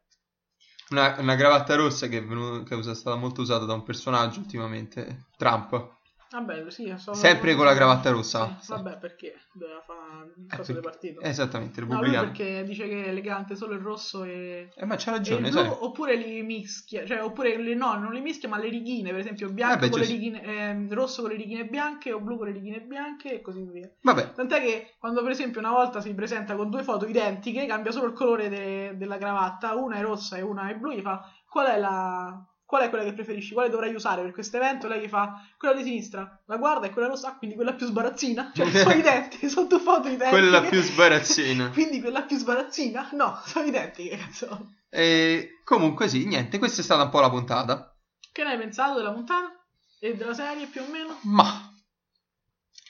Una, 0.89 1.15
una 1.19 1.35
cravatta 1.35 1.75
rossa 1.75 2.07
che 2.07 2.17
è, 2.17 2.25
venu- 2.25 2.63
che 2.63 2.75
è 2.77 2.95
stata 2.95 3.15
molto 3.15 3.41
usata 3.41 3.65
da 3.65 3.73
un 3.73 3.83
personaggio 3.83 4.39
ultimamente, 4.39 5.27
Trump. 5.37 5.94
Vabbè, 6.35 6.69
sì, 6.69 6.93
sono- 6.97 7.15
Sempre 7.15 7.55
con 7.55 7.63
la 7.65 7.73
cravatta 7.73 8.09
rossa. 8.11 8.57
Sì, 8.59 8.71
vabbè, 8.71 8.97
perché 8.97 9.35
doveva 9.53 9.81
fare 9.81 10.33
il 10.35 10.77
Eh, 10.77 10.79
partito. 10.81 11.21
Esattamente, 11.21 11.79
No, 11.79 11.87
repubblicano. 11.87 12.25
perché 12.27 12.63
dice 12.65 12.87
che 12.89 13.05
è 13.05 13.07
elegante 13.07 13.55
solo 13.55 13.73
il 13.73 13.79
rosso 13.79 14.23
e, 14.25 14.69
Eh, 14.75 14.85
ma 14.85 14.95
c'ha 14.97 15.11
ragione, 15.11 15.49
blu, 15.49 15.51
sai. 15.61 15.67
oppure 15.79 16.15
li 16.15 16.41
mischia, 16.43 17.05
cioè 17.05 17.23
oppure 17.23 17.57
le, 17.57 17.73
no, 17.73 17.95
non 17.97 18.11
li 18.11 18.19
mischia, 18.19 18.49
ma 18.49 18.57
le 18.57 18.67
righine, 18.67 19.11
per 19.11 19.19
esempio, 19.19 19.49
bianco 19.49 19.75
Eh, 19.75 19.79
beh, 19.79 19.89
con 19.89 19.99
le 19.99 20.05
righine, 20.07 20.43
ehm, 20.43 20.93
rosso 20.93 21.21
con 21.21 21.31
le 21.31 21.37
righine 21.37 21.65
bianche 21.65 22.11
o 22.11 22.19
blu 22.19 22.37
con 22.37 22.47
le 22.47 22.53
righine 22.53 22.81
bianche 22.81 23.35
e 23.35 23.41
così 23.41 23.63
via. 23.71 23.89
Vabbè, 24.01 24.33
Tant'è 24.33 24.59
che 24.59 24.95
quando 24.99 25.21
per 25.21 25.31
esempio 25.31 25.59
una 25.61 25.71
volta 25.71 26.01
si 26.01 26.13
presenta 26.13 26.55
con 26.55 26.69
due 26.69 26.83
foto 26.83 27.05
identiche, 27.07 27.65
cambia 27.65 27.91
solo 27.91 28.07
il 28.07 28.13
colore 28.13 28.49
de- 28.49 28.97
della 28.97 29.17
cravatta, 29.17 29.75
una 29.75 29.95
è 29.97 30.01
rossa 30.01 30.35
e 30.35 30.41
una 30.41 30.69
è 30.69 30.75
blu, 30.75 30.91
gli 30.91 31.01
fa 31.01 31.21
qual 31.47 31.67
è 31.67 31.77
la... 31.79 32.45
Qual 32.75 32.87
è 32.87 32.89
quella 32.89 33.05
che 33.05 33.13
preferisci? 33.13 33.53
Quale 33.53 33.69
dovrai 33.69 33.95
usare 33.95 34.21
per 34.21 34.33
questo 34.33 34.57
evento? 34.57 34.89
Lei 34.89 34.99
gli 34.99 35.07
fa 35.07 35.41
quella 35.57 35.73
di 35.73 35.83
sinistra, 35.83 36.43
la 36.45 36.57
guarda 36.57 36.87
e 36.87 36.89
quella 36.89 37.07
rossa, 37.07 37.29
ah, 37.29 37.37
quindi 37.37 37.55
quella 37.55 37.71
più 37.71 37.85
sbarazzina. 37.85 38.51
Cioè, 38.53 38.69
sono 38.69 38.93
identiche, 38.93 39.47
sono 39.47 39.67
due 39.67 39.79
foto 39.79 40.09
identiche. 40.09 40.29
quella 40.29 40.61
più 40.61 40.81
sbarazzina. 40.81 41.69
quindi 41.71 42.01
quella 42.01 42.23
più 42.23 42.37
sbarazzina? 42.37 43.11
No, 43.13 43.39
sono 43.45 43.65
identiche, 43.65 44.17
cazzo. 44.17 44.73
E 44.89 45.61
comunque 45.63 46.09
sì, 46.09 46.25
niente, 46.25 46.57
questa 46.57 46.81
è 46.81 46.83
stata 46.83 47.03
un 47.03 47.09
po' 47.11 47.21
la 47.21 47.29
puntata. 47.29 47.95
Che 48.29 48.43
ne 48.43 48.49
hai 48.49 48.57
pensato 48.57 48.97
della 48.97 49.13
puntata? 49.13 49.55
E 50.01 50.13
della 50.13 50.33
serie 50.33 50.65
più 50.65 50.81
o 50.81 50.91
meno? 50.91 51.17
Ma 51.21 51.73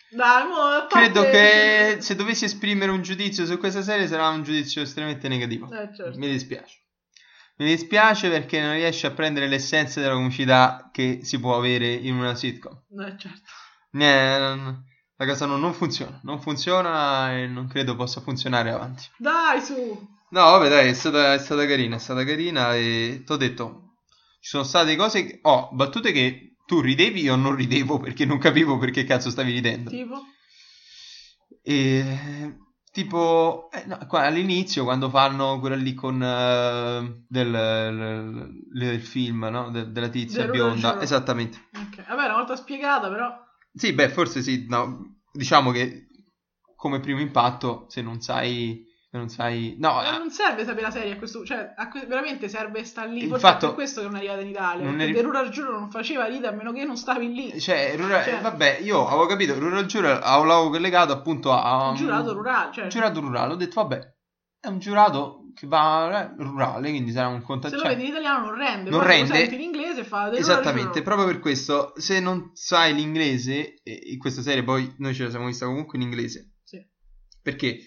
Dai, 0.10 0.48
mo, 0.48 0.88
Credo 0.90 1.22
che 1.30 1.98
se 2.00 2.16
dovessi 2.16 2.46
esprimere 2.46 2.92
un 2.92 3.04
giudizio 3.04 3.46
su 3.46 3.60
questa 3.60 3.84
serie 3.84 4.08
sarà 4.08 4.30
un 4.30 4.42
giudizio 4.42 4.82
estremamente 4.82 5.28
negativo. 5.28 5.72
Eh, 5.72 5.94
certo. 5.96 6.18
Mi 6.18 6.28
dispiace. 6.28 6.85
Mi 7.58 7.66
dispiace 7.68 8.30
perché 8.30 8.60
non 8.62 8.74
riesce 8.74 9.08
a 9.08 9.12
prendere 9.12 9.48
l'essenza 9.48 10.02
della 10.02 10.14
comicità 10.14 10.90
che 10.92 11.20
si 11.24 11.40
può 11.40 11.56
avere 11.56 11.94
in 11.94 12.16
una 12.16 12.36
sitcom. 12.36 12.84
Eh, 13.00 13.18
certo. 13.18 13.50
Eh, 13.94 14.38
non- 14.40 14.84
la 15.18 15.26
cosa 15.26 15.46
non, 15.46 15.62
non 15.62 15.74
funziona. 15.74 16.20
Non 16.24 16.42
funziona 16.42 17.38
e 17.38 17.48
non 17.48 17.68
credo 17.68 17.96
possa 17.96 18.20
funzionare 18.20 18.72
avanti. 18.72 19.06
Dai, 19.18 19.62
su. 19.62 19.74
No, 20.32 20.42
vabbè, 20.42 20.68
dai, 20.68 20.90
è 20.90 20.94
stata, 20.94 21.34
è 21.34 21.40
stata 21.40 21.66
carina, 21.66 21.96
è 21.96 22.00
stata 22.00 22.26
carina 22.26 22.76
e 22.76 23.24
ti 23.26 23.32
ho 23.32 23.38
detto, 23.38 24.00
ci 24.42 24.50
sono 24.50 24.64
state 24.64 24.98
cose, 24.98 25.26
che, 25.26 25.40
oh, 25.44 25.70
battute 25.72 26.12
che 26.12 26.56
tu 26.66 26.82
ridevi, 26.82 27.22
io 27.22 27.36
non 27.36 27.56
ridevo 27.56 28.00
perché 28.00 28.26
non 28.26 28.38
capivo 28.38 28.78
perché 28.78 29.06
cazzo 29.06 29.30
stavi 29.30 29.54
ridendo. 29.54 29.90
Tipo? 29.90 30.26
E 31.64 32.58
tipo 32.96 33.70
eh, 33.74 33.84
no, 33.88 33.98
qua 34.08 34.22
all'inizio 34.22 34.86
quando 34.86 35.10
fanno 35.10 35.60
quella 35.60 35.76
lì 35.76 35.94
con 35.94 36.24
eh, 36.24 37.24
del, 37.28 37.52
l- 37.52 38.70
l- 38.72 38.80
del 38.80 39.02
film, 39.02 39.44
no? 39.52 39.70
De- 39.70 39.92
della 39.92 40.08
tizia 40.08 40.44
Del 40.44 40.52
bionda, 40.52 40.94
Show. 40.94 41.02
esattamente. 41.02 41.68
Ok. 41.76 42.08
Vabbè, 42.08 42.24
una 42.24 42.36
volta 42.36 42.56
spiegata, 42.56 43.10
però... 43.10 43.38
Sì, 43.74 43.92
beh, 43.92 44.10
forse 44.10 44.42
sì, 44.42 44.66
no, 44.70 45.18
diciamo 45.34 45.72
che 45.72 46.08
come 46.78 47.02
primo 47.02 47.20
impatto 47.20 47.86
se 47.90 48.02
non 48.02 48.22
sai 48.22 48.85
non 49.18 49.30
sai 49.30 49.76
no, 49.80 49.94
Ma 49.94 50.16
eh, 50.16 50.18
non 50.18 50.30
serve 50.32 50.64
sapere 50.66 50.82
la 50.88 50.92
serie 50.92 51.14
a 51.14 51.18
questo 51.18 51.44
cioè 51.46 51.74
a 51.76 51.88
que- 51.90 52.06
veramente 52.06 52.48
serve 52.50 52.84
sta 52.84 53.04
lì 53.06 53.28
forse 53.28 53.40
fatto- 53.42 53.66
è 53.66 53.68
per 53.68 53.74
questo 53.76 54.02
che 54.02 54.08
non 54.08 54.16
è 54.16 54.20
arrivata 54.20 54.42
in 54.42 54.48
Italia 54.48 54.84
non 54.86 54.98
perché 54.98 55.20
è- 55.20 55.22
Rural 55.24 55.50
Juro 55.50 55.72
non 55.80 55.90
faceva 55.90 56.26
ridere 56.26 56.48
a 56.54 56.56
meno 56.56 56.72
che 56.72 56.84
non 56.86 56.98
stavi 56.98 57.32
lì. 57.34 57.60
Cioè, 57.60 57.94
Rural- 57.98 58.24
Cioè- 58.24 58.42
vabbè, 58.42 58.80
io 58.84 59.06
avevo 59.08 59.26
capito, 59.26 59.58
Rural 59.58 59.86
Giuro 59.86 60.08
l'avevo 60.20 60.70
collegato 60.70 61.14
appunto 61.14 61.52
a 61.52 61.90
un 61.90 61.96
giurato 61.96 62.34
rurale 62.34 62.74
cioè. 62.74 62.84
un 62.84 62.90
giurato 62.90 63.20
rurale, 63.20 63.54
ho 63.54 63.58
detto 63.58 63.82
vabbè, 63.82 64.14
è 64.60 64.68
un 64.68 64.80
giurato 64.80 65.40
che 65.56 65.68
va 65.68 66.24
eh, 66.24 66.34
rurale, 66.38 66.90
quindi 66.90 67.12
sarà 67.12 67.28
un 67.28 67.40
se 67.40 67.46
contatto 67.46 67.76
lo 67.78 67.84
vedi 67.84 68.02
in 68.04 68.10
italiano 68.10 68.46
non 68.48 68.56
rende 68.58 68.90
non 68.90 69.02
se 69.02 69.08
rende. 69.08 69.44
in 69.56 69.62
inglese 69.62 70.04
fa 70.04 70.30
Esattamente, 70.36 71.02
proprio 71.02 71.26
per 71.28 71.40
questo, 71.40 71.94
se 71.96 72.20
non 72.20 72.50
sai 72.54 72.94
l'inglese, 72.94 73.76
e 73.82 74.02
in 74.12 74.18
questa 74.20 74.42
serie 74.42 74.64
poi 74.64 74.94
noi 74.98 75.14
ce 75.14 75.24
la 75.24 75.30
siamo 75.30 75.46
vista 75.46 75.66
comunque 75.66 75.98
in 75.98 76.04
inglese, 76.04 76.56
Sì. 76.64 76.86
perché 77.42 77.78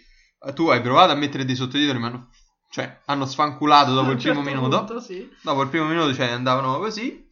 tu 0.54 0.68
hai 0.68 0.80
provato 0.80 1.12
a 1.12 1.16
mettere 1.16 1.44
dei 1.44 1.54
sottotitoli, 1.56 1.98
ma 1.98 2.06
hanno, 2.08 2.28
cioè, 2.70 3.00
hanno 3.06 3.26
sfanculato 3.26 3.92
dopo 3.94 4.10
il 4.10 4.16
primo 4.18 4.42
certo 4.42 4.50
minuto, 4.50 4.76
punto, 4.84 5.00
sì. 5.00 5.28
dopo 5.42 5.62
il 5.62 5.68
primo 5.68 5.86
minuto 5.86 6.14
cioè 6.14 6.28
andavano 6.28 6.78
così, 6.78 7.26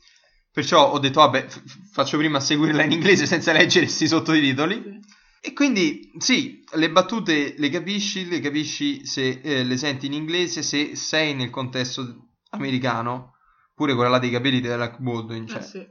perciò 0.51 0.91
ho 0.93 0.99
detto 0.99 1.21
vabbè, 1.21 1.47
f- 1.49 1.63
faccio 1.93 2.17
prima 2.19 2.39
a 2.39 2.41
seguirla 2.41 2.83
in 2.85 2.93
inglese 2.93 3.25
senza 3.27 3.53
leggere 3.53 3.85
questi 3.87 4.09
sottotitoli, 4.09 4.83
Sì. 4.83 5.01
e 5.49 5.53
quindi 5.53 6.11
sì, 6.19 6.65
le 6.75 6.91
battute 6.91 7.55
le 7.57 7.69
capisci, 7.69 8.27
le 8.29 8.41
capisci 8.41 9.05
se 9.07 9.41
eh, 9.43 9.65
le 9.65 9.77
senti 9.77 10.07
in 10.07 10.13
inglese, 10.15 10.63
se 10.63 10.97
sei 10.97 11.35
nel 11.35 11.51
contesto 11.51 12.31
americano, 12.51 13.35
pure 13.75 13.95
quella 13.95 14.11
là 14.11 14.19
dei 14.19 14.31
capelli 14.31 14.61
della 14.61 14.89
Baldwin, 14.99 15.47
cioè, 15.47 15.59
Eh, 15.59 15.63
sì. 15.63 15.87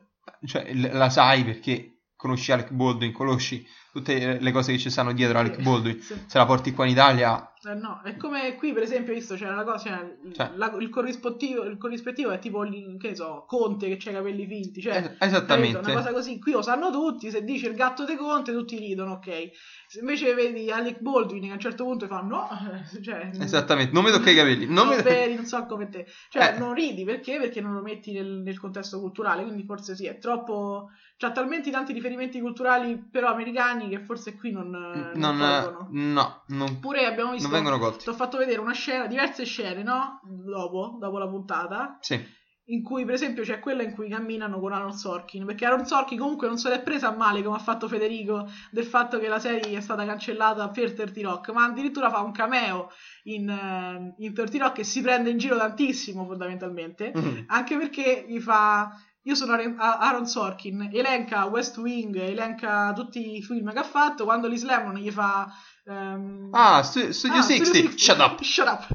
cioè, 0.47 0.73
la 0.73 1.09
sai 1.09 1.43
perché 1.43 1.94
conosci 2.15 2.51
Alec 2.51 2.71
Baldwin, 2.71 3.11
conosci 3.11 3.65
tutte 3.91 4.39
le 4.39 4.51
cose 4.51 4.73
che 4.73 4.77
ci 4.77 4.89
stanno 4.89 5.13
dietro 5.13 5.37
Alec. 5.39 5.61
Baldwin. 5.61 6.01
Sì. 6.01 6.15
Se 6.25 6.37
la 6.37 6.45
porti 6.45 6.73
qua 6.73 6.85
in 6.85 6.91
Italia, 6.91 7.49
Eh, 7.67 7.73
no, 7.73 8.01
è 8.03 8.15
come 8.17 8.55
qui 8.55 8.73
per 8.73 8.83
esempio, 8.83 9.13
visto, 9.13 9.33
c'era 9.35 9.55
la 9.55 9.63
cosa, 9.63 9.89
cioè, 9.89 10.17
Cioè. 10.33 10.51
la- 10.55 10.75
il, 10.79 10.89
corrispettivo, 10.89 11.63
il 11.63 11.77
corrispettivo 11.77 12.29
è 12.31 12.37
tipo, 12.39 12.63
che 12.99 13.15
so, 13.15 13.45
Conte 13.47 13.87
che 13.87 13.97
c'ha 13.97 14.11
i 14.11 14.13
capelli 14.13 14.45
finti, 14.45 14.81
cioè, 14.81 14.95
es- 14.97 15.01
capito? 15.03 15.23
esattamente. 15.25 15.77
una 15.79 15.93
cosa 15.93 16.11
così, 16.13 16.37
qui 16.39 16.51
lo 16.51 16.61
sanno 16.61 16.91
tutti, 16.91 17.31
se 17.31 17.43
dici 17.43 17.65
il 17.65 17.73
gatto 17.73 18.05
de 18.05 18.15
Conte 18.17 18.51
tutti 18.51 18.77
ridono, 18.77 19.13
ok. 19.13 19.49
Se 19.87 19.99
invece 19.99 20.33
vedi 20.35 20.69
Alec 20.69 20.99
Baldwin 20.99 21.41
che 21.43 21.49
a 21.49 21.53
un 21.53 21.59
certo 21.59 21.85
punto 21.85 22.05
fa 22.07 22.19
no, 22.21 22.47
cioè, 23.01 23.31
Esattamente, 23.39 23.93
non 23.93 24.03
mi 24.03 24.11
tocca 24.11 24.29
i 24.29 24.35
capelli. 24.35 24.67
Non 24.67 24.87
mi... 24.93 25.01
veri, 25.01 25.33
non 25.35 25.45
so 25.45 25.65
come 25.65 25.89
te. 25.89 26.05
Cioè, 26.29 26.53
Eh. 26.55 26.59
non 26.59 26.73
ridi 26.75 27.03
perché? 27.03 27.37
Perché 27.39 27.61
non 27.61 27.73
lo 27.73 27.81
metti 27.81 28.11
nel, 28.11 28.41
nel 28.43 28.59
contesto 28.59 28.99
culturale, 28.99 29.41
quindi 29.43 29.63
forse 29.63 29.95
sì, 29.95 30.05
è 30.05 30.19
troppo... 30.19 30.89
C'ha 31.17 31.31
talmente 31.31 31.71
tanti 31.71 31.93
riferimenti 31.93 32.41
culturali 32.41 32.97
però 33.09 33.29
americani 33.29 33.87
che 33.87 33.99
forse 33.99 34.35
qui 34.35 34.51
non, 34.51 34.69
non, 34.69 35.11
Non, 35.15 35.37
colgono. 35.37 35.87
no, 35.91 36.43
non, 36.47 36.79
Pure 36.79 37.05
abbiamo 37.05 37.31
visto... 37.31 37.47
non 37.47 37.55
vengono 37.61 37.79
colti. 37.79 38.03
Ti 38.03 38.09
ho 38.09 38.13
fatto 38.13 38.37
vedere 38.37 38.59
una 38.59 38.73
scena, 38.73 39.07
diverse 39.07 39.45
scene, 39.45 39.81
no? 39.81 40.19
Dopo, 40.23 40.97
dopo 40.99 41.17
la 41.17 41.27
puntata, 41.29 41.97
Sì, 42.01 42.21
in 42.69 42.81
cui 42.83 43.05
per 43.05 43.13
esempio 43.13 43.43
c'è 43.43 43.59
quella 43.59 43.83
in 43.83 43.93
cui 43.93 44.09
camminano 44.09 44.59
con 44.59 44.73
Aaron 44.73 44.91
Sorkin, 44.91 45.45
perché 45.45 45.65
Aaron 45.65 45.85
Sorkin 45.85 46.17
comunque 46.17 46.47
non 46.47 46.57
se 46.57 46.67
l'è 46.67 46.81
presa 46.81 47.07
a 47.09 47.15
male 47.15 47.43
come 47.43 47.55
ha 47.55 47.59
fatto 47.59 47.87
Federico 47.87 48.49
del 48.71 48.85
fatto 48.85 49.17
che 49.19 49.27
la 49.29 49.39
serie 49.39 49.77
è 49.77 49.81
stata 49.81 50.03
cancellata 50.03 50.67
per 50.69 50.93
30 50.93 51.21
Rock, 51.21 51.51
ma 51.51 51.63
addirittura 51.65 52.09
fa 52.09 52.19
un 52.21 52.31
cameo 52.33 52.89
in, 53.25 53.47
eh, 53.49 54.15
in 54.17 54.33
30 54.33 54.57
Rock 54.57 54.79
e 54.79 54.83
si 54.83 55.01
prende 55.01 55.29
in 55.29 55.37
giro 55.37 55.55
tantissimo 55.57 56.25
fondamentalmente, 56.25 57.11
Mhm. 57.15 57.43
anche 57.47 57.77
perché 57.77 58.25
gli 58.27 58.39
fa... 58.41 58.91
Io 59.27 59.35
sono 59.35 59.53
Aaron- 59.53 60.27
Sorkin, 60.27 60.89
elenca 60.93 61.45
West 61.45 61.77
Wing, 61.77 62.15
elenca 62.15 62.93
tutti 62.93 63.37
i 63.37 63.41
film 63.41 63.71
che 63.71 63.79
ha 63.79 63.83
fatto, 63.83 64.23
quando 64.23 64.47
li 64.47 64.57
slamano 64.57 64.97
gli 64.99 65.09
fa... 65.11 65.47
ehm, 65.85 66.49
Ah, 66.51 66.83
Stu- 66.83 67.09
Studio 67.09 67.39
Ah, 67.39 67.41
60, 67.41 67.97
shut 67.97 68.19
up. 68.19 68.41
Shut 68.43 68.67
up. 68.67 68.87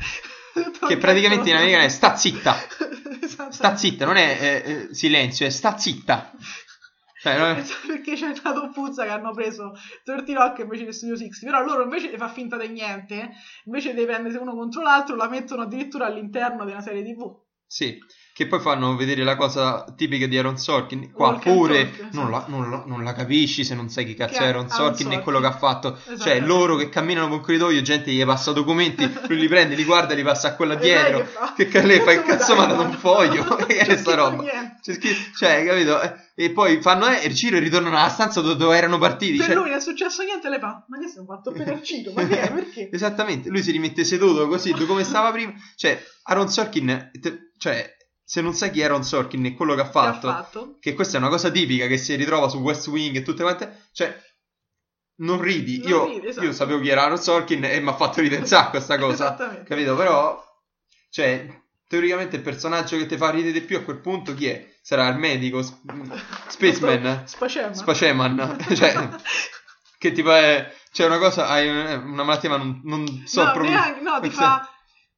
Che 0.86 0.96
praticamente 0.98 1.48
in 1.50 1.56
americano 1.56 1.84
è 1.84 1.88
sta 1.88 2.16
zitta. 2.16 2.54
Esatto. 3.22 3.52
Sta 3.52 3.76
zitta, 3.76 4.04
non 4.06 4.16
è 4.16 4.62
eh, 4.90 4.94
silenzio, 4.94 5.46
è 5.46 5.50
sta 5.50 5.76
zitta. 5.78 6.32
Cioè, 7.20 7.38
non 7.38 7.48
è- 7.50 7.58
Esatto, 7.60 7.86
Perché 7.88 8.14
c'è 8.14 8.32
una 8.42 8.52
doppuzza 8.52 9.04
che 9.04 9.10
hanno 9.10 9.32
preso 9.32 9.72
30 10.04 10.32
Rock 10.32 10.58
invece 10.60 10.84
che 10.86 10.92
Studio 10.92 11.16
60 11.16 11.46
però 11.50 11.64
loro 11.64 11.82
invece 11.84 12.08
di 12.10 12.16
far 12.16 12.32
finta 12.32 12.56
di 12.56 12.68
niente 12.68 13.30
invece 13.64 13.94
di 13.94 14.04
prendersi 14.04 14.38
uno 14.38 14.54
contro 14.54 14.82
l'altro 14.82 15.16
la 15.16 15.28
mettono 15.28 15.62
addirittura 15.62 16.06
all'interno 16.06 16.64
di 16.64 16.70
una 16.72 16.80
serie 16.80 17.02
tv 17.04 17.30
Sì, 17.66 17.98
che 18.40 18.46
poi 18.46 18.58
fanno 18.60 18.96
vedere 18.96 19.22
la 19.22 19.36
cosa 19.36 19.84
tipica 19.94 20.24
di 20.26 20.38
Aaron 20.38 20.56
Sorkin. 20.56 21.12
Qua 21.12 21.28
Walk 21.32 21.42
pure 21.42 21.82
talk, 21.90 21.94
esatto. 21.98 22.16
non, 22.20 22.30
la, 22.30 22.44
non 22.48 22.70
la- 22.70 22.84
non 22.86 23.04
la 23.04 23.12
capisci 23.12 23.64
se 23.64 23.74
non 23.74 23.90
sai 23.90 24.06
chi 24.06 24.14
cazzo 24.14 24.40
è 24.40 24.46
Aaron 24.46 24.70
Sorkin 24.70 24.94
e 25.08 25.10
Sorkin. 25.10 25.20
quello 25.20 25.40
che 25.40 25.46
ha 25.46 25.52
fatto. 25.58 25.98
Cioè, 26.02 26.12
Esattamente. 26.14 26.46
loro 26.46 26.76
che 26.76 26.88
camminano 26.88 27.28
con 27.28 27.40
corridoio, 27.42 27.82
gente 27.82 28.10
gli 28.10 28.24
passa 28.24 28.52
documenti, 28.52 29.04
lui 29.28 29.38
li 29.38 29.46
prende, 29.46 29.74
li 29.74 29.84
guarda, 29.84 30.14
li 30.14 30.22
passa 30.22 30.48
a 30.48 30.54
quella 30.54 30.72
E 30.72 30.78
dietro. 30.78 31.18
che 31.18 31.24
fa? 31.26 31.52
Che 31.54 31.82
lei 31.86 32.00
fa 32.00 32.12
il 32.12 32.22
Cazzo 32.22 32.54
ma 32.56 32.64
da 32.64 32.78
un 32.80 32.92
foglio. 32.92 33.44
Che 33.66 33.76
è 33.76 33.96
sta 33.98 34.14
roba? 34.14 34.42
cioè, 35.38 35.64
capito? 35.66 36.00
E 36.34 36.50
poi 36.52 36.80
fanno 36.80 37.06
eh, 37.08 37.26
il 37.26 37.34
giro 37.34 37.56
e 37.56 37.60
ritornano 37.60 37.98
alla 37.98 38.08
stanza 38.08 38.40
dove, 38.40 38.56
dove 38.56 38.74
erano 38.76 38.96
partiti. 38.96 39.36
per 39.36 39.46
cioè- 39.48 39.54
lui 39.54 39.68
non 39.68 39.76
è 39.76 39.80
successo 39.80 40.22
niente 40.22 40.46
e 40.46 40.50
lei 40.50 40.58
fa 40.58 40.82
ma 40.88 40.98
che 40.98 41.08
sei 41.08 41.24
fatto 41.26 41.52
per 41.52 41.68
arcito 41.68 42.12
ma 42.14 42.26
che 42.26 42.40
è 42.40 42.50
perché 42.52 42.88
Esattamente, 42.90 43.50
lui 43.50 43.62
si 43.62 43.70
rimette 43.70 44.04
seduto 44.04 44.48
così, 44.48 44.72
come 44.72 45.04
stava 45.04 45.30
prima. 45.32 45.52
Cioè, 45.76 46.02
Aaron 46.24 46.48
Sorkin, 46.48 47.10
te- 47.20 47.52
cioè, 47.58 47.94
se 48.30 48.40
non 48.40 48.54
sai 48.54 48.70
chi 48.70 48.80
è 48.80 48.84
Aaron 48.84 49.02
Sorkin 49.02 49.44
e 49.44 49.54
quello 49.54 49.74
che 49.74 49.80
ha 49.80 49.84
Che 49.84 49.90
fatto, 49.90 50.28
ha 50.28 50.34
fatto 50.44 50.76
che 50.78 50.94
questa 50.94 51.16
è 51.16 51.20
una 51.20 51.28
cosa 51.30 51.50
tipica 51.50 51.88
che 51.88 51.96
si 51.98 52.14
ritrova 52.14 52.48
su 52.48 52.58
West 52.58 52.86
Wing 52.86 53.16
e 53.16 53.22
tutte 53.22 53.42
quante, 53.42 53.88
cioè, 53.90 54.16
non 55.16 55.40
ridi. 55.40 55.78
Non 55.78 55.88
io, 55.88 56.04
ridi, 56.04 56.26
esatto. 56.28 56.46
io 56.46 56.52
sapevo 56.52 56.78
chi 56.80 56.88
era 56.90 57.02
Aaron 57.02 57.18
Sorkin 57.18 57.64
e 57.64 57.80
mi 57.80 57.88
ha 57.88 57.96
fatto 57.96 58.20
ridere 58.20 58.42
un 58.42 58.46
sacco 58.46 58.70
questa 58.70 58.98
cosa, 58.98 59.24
esattamente 59.24 59.64
capito? 59.64 59.96
Però, 59.96 60.40
cioè, 61.08 61.60
teoricamente 61.88 62.36
il 62.36 62.42
personaggio 62.42 62.96
che 62.98 63.06
ti 63.06 63.16
fa 63.16 63.30
ridere 63.30 63.52
di 63.52 63.62
più 63.62 63.78
a 63.78 63.82
quel 63.82 63.98
punto 63.98 64.32
chi 64.34 64.46
è? 64.46 64.68
Sarà 64.80 65.08
il 65.08 65.18
medico, 65.18 65.60
sp- 65.62 65.82
Spaceman, 66.46 67.24
Spacema 67.26 67.74
Spaceman, 67.74 68.58
cioè, 68.76 69.08
che 69.98 70.12
tipo 70.12 70.32
è, 70.32 70.72
c'è 70.92 71.04
una 71.04 71.18
cosa, 71.18 71.48
hai 71.48 71.68
una 71.68 71.96
una 71.96 72.22
malattia 72.22 72.48
ma 72.48 72.56
non, 72.58 72.80
non 72.84 73.22
so 73.26 73.42
no, 73.44 73.50
proprio... 73.50 73.72
neanche- 73.72 74.00
no, 74.00 74.20
ti 74.20 74.28
Cioè, 74.28 74.36
fa 74.36 74.68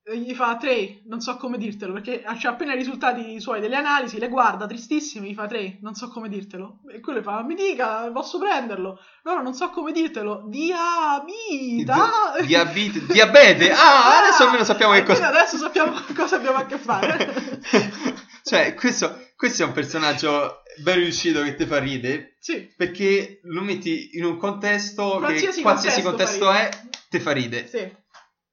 gli 0.04 0.34
fa 0.34 0.56
Trey, 0.56 1.02
non 1.06 1.20
so 1.20 1.36
come 1.36 1.58
dirtelo, 1.58 1.92
perché 1.92 2.22
c'ha 2.22 2.48
appena 2.50 2.72
i 2.74 2.76
risultati 2.76 3.40
suoi 3.40 3.60
delle 3.60 3.76
analisi, 3.76 4.18
le 4.18 4.28
guarda 4.28 4.66
tristissimo, 4.66 5.26
gli 5.26 5.34
fa 5.34 5.46
Trey, 5.46 5.78
non 5.80 5.94
so 5.94 6.08
come 6.08 6.28
dirtelo. 6.28 6.80
E 6.92 7.00
quello 7.00 7.22
fa, 7.22 7.42
mi 7.44 7.54
dica, 7.54 8.10
posso 8.10 8.38
prenderlo? 8.38 8.98
No, 9.22 9.34
no, 9.34 9.42
non 9.42 9.54
so 9.54 9.70
come 9.70 9.92
dirtelo. 9.92 10.44
Diabita! 10.48 12.10
Diabete, 12.44 13.06
diabete. 13.06 13.70
Ah, 13.82 14.18
adesso 14.18 14.44
almeno 14.44 14.64
sappiamo 14.64 14.92
che 14.94 15.02
cosa. 15.04 15.28
Adesso 15.28 15.56
sappiamo 15.56 15.92
cosa 16.14 16.36
abbiamo 16.36 16.58
a 16.58 16.66
che 16.66 16.78
fare. 16.78 17.60
cioè, 18.42 18.74
questo, 18.74 19.28
questo 19.36 19.62
è 19.62 19.66
un 19.66 19.72
personaggio 19.72 20.62
ben 20.82 20.96
riuscito 20.96 21.42
che 21.42 21.54
ti 21.54 21.64
fa 21.66 21.78
ridere. 21.78 22.36
sì, 22.40 22.72
Perché 22.76 23.40
lo 23.44 23.62
metti 23.62 24.10
in 24.16 24.24
un 24.24 24.36
contesto 24.36 25.18
Qualsiasi 25.18 25.56
che 25.56 25.62
qualsiasi 25.62 26.02
contesto 26.02 26.46
contesto, 26.46 26.86
è, 26.88 26.90
ti 27.08 27.20
fa 27.20 27.32
ridere. 27.32 27.68
sì. 27.68 28.00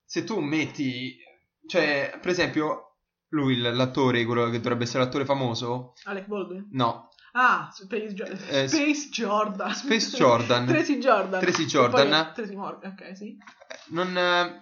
Se 0.05 0.23
tu 0.23 0.39
metti, 0.39 1.15
cioè, 1.69 2.17
per 2.19 2.31
esempio, 2.31 2.95
lui, 3.29 3.55
l- 3.57 3.75
l'attore, 3.75 4.25
quello 4.25 4.49
che 4.49 4.57
dovrebbe 4.59 4.83
essere 4.83 5.03
l'attore 5.03 5.23
famoso, 5.25 5.93
Alec 6.05 6.25
Baldwin. 6.25 6.67
no, 6.71 7.07
Ah, 7.33 7.69
Space, 7.71 8.13
Gio- 8.15 8.25
Eh, 8.25 8.67
Space 8.67 9.09
Jordan. 9.11 9.71
Space 9.75 10.09
Jordan. 10.17 10.65
Tracy 10.67 10.97
Jordan. 10.97 11.39
Tracy 11.39 11.65
Jordan. 11.65 12.31
Tracy 12.33 12.55
Morgan, 12.55 12.91
ok, 12.91 13.15
sì. 13.15 13.37
non, 13.89 14.17
eh, 14.17 14.61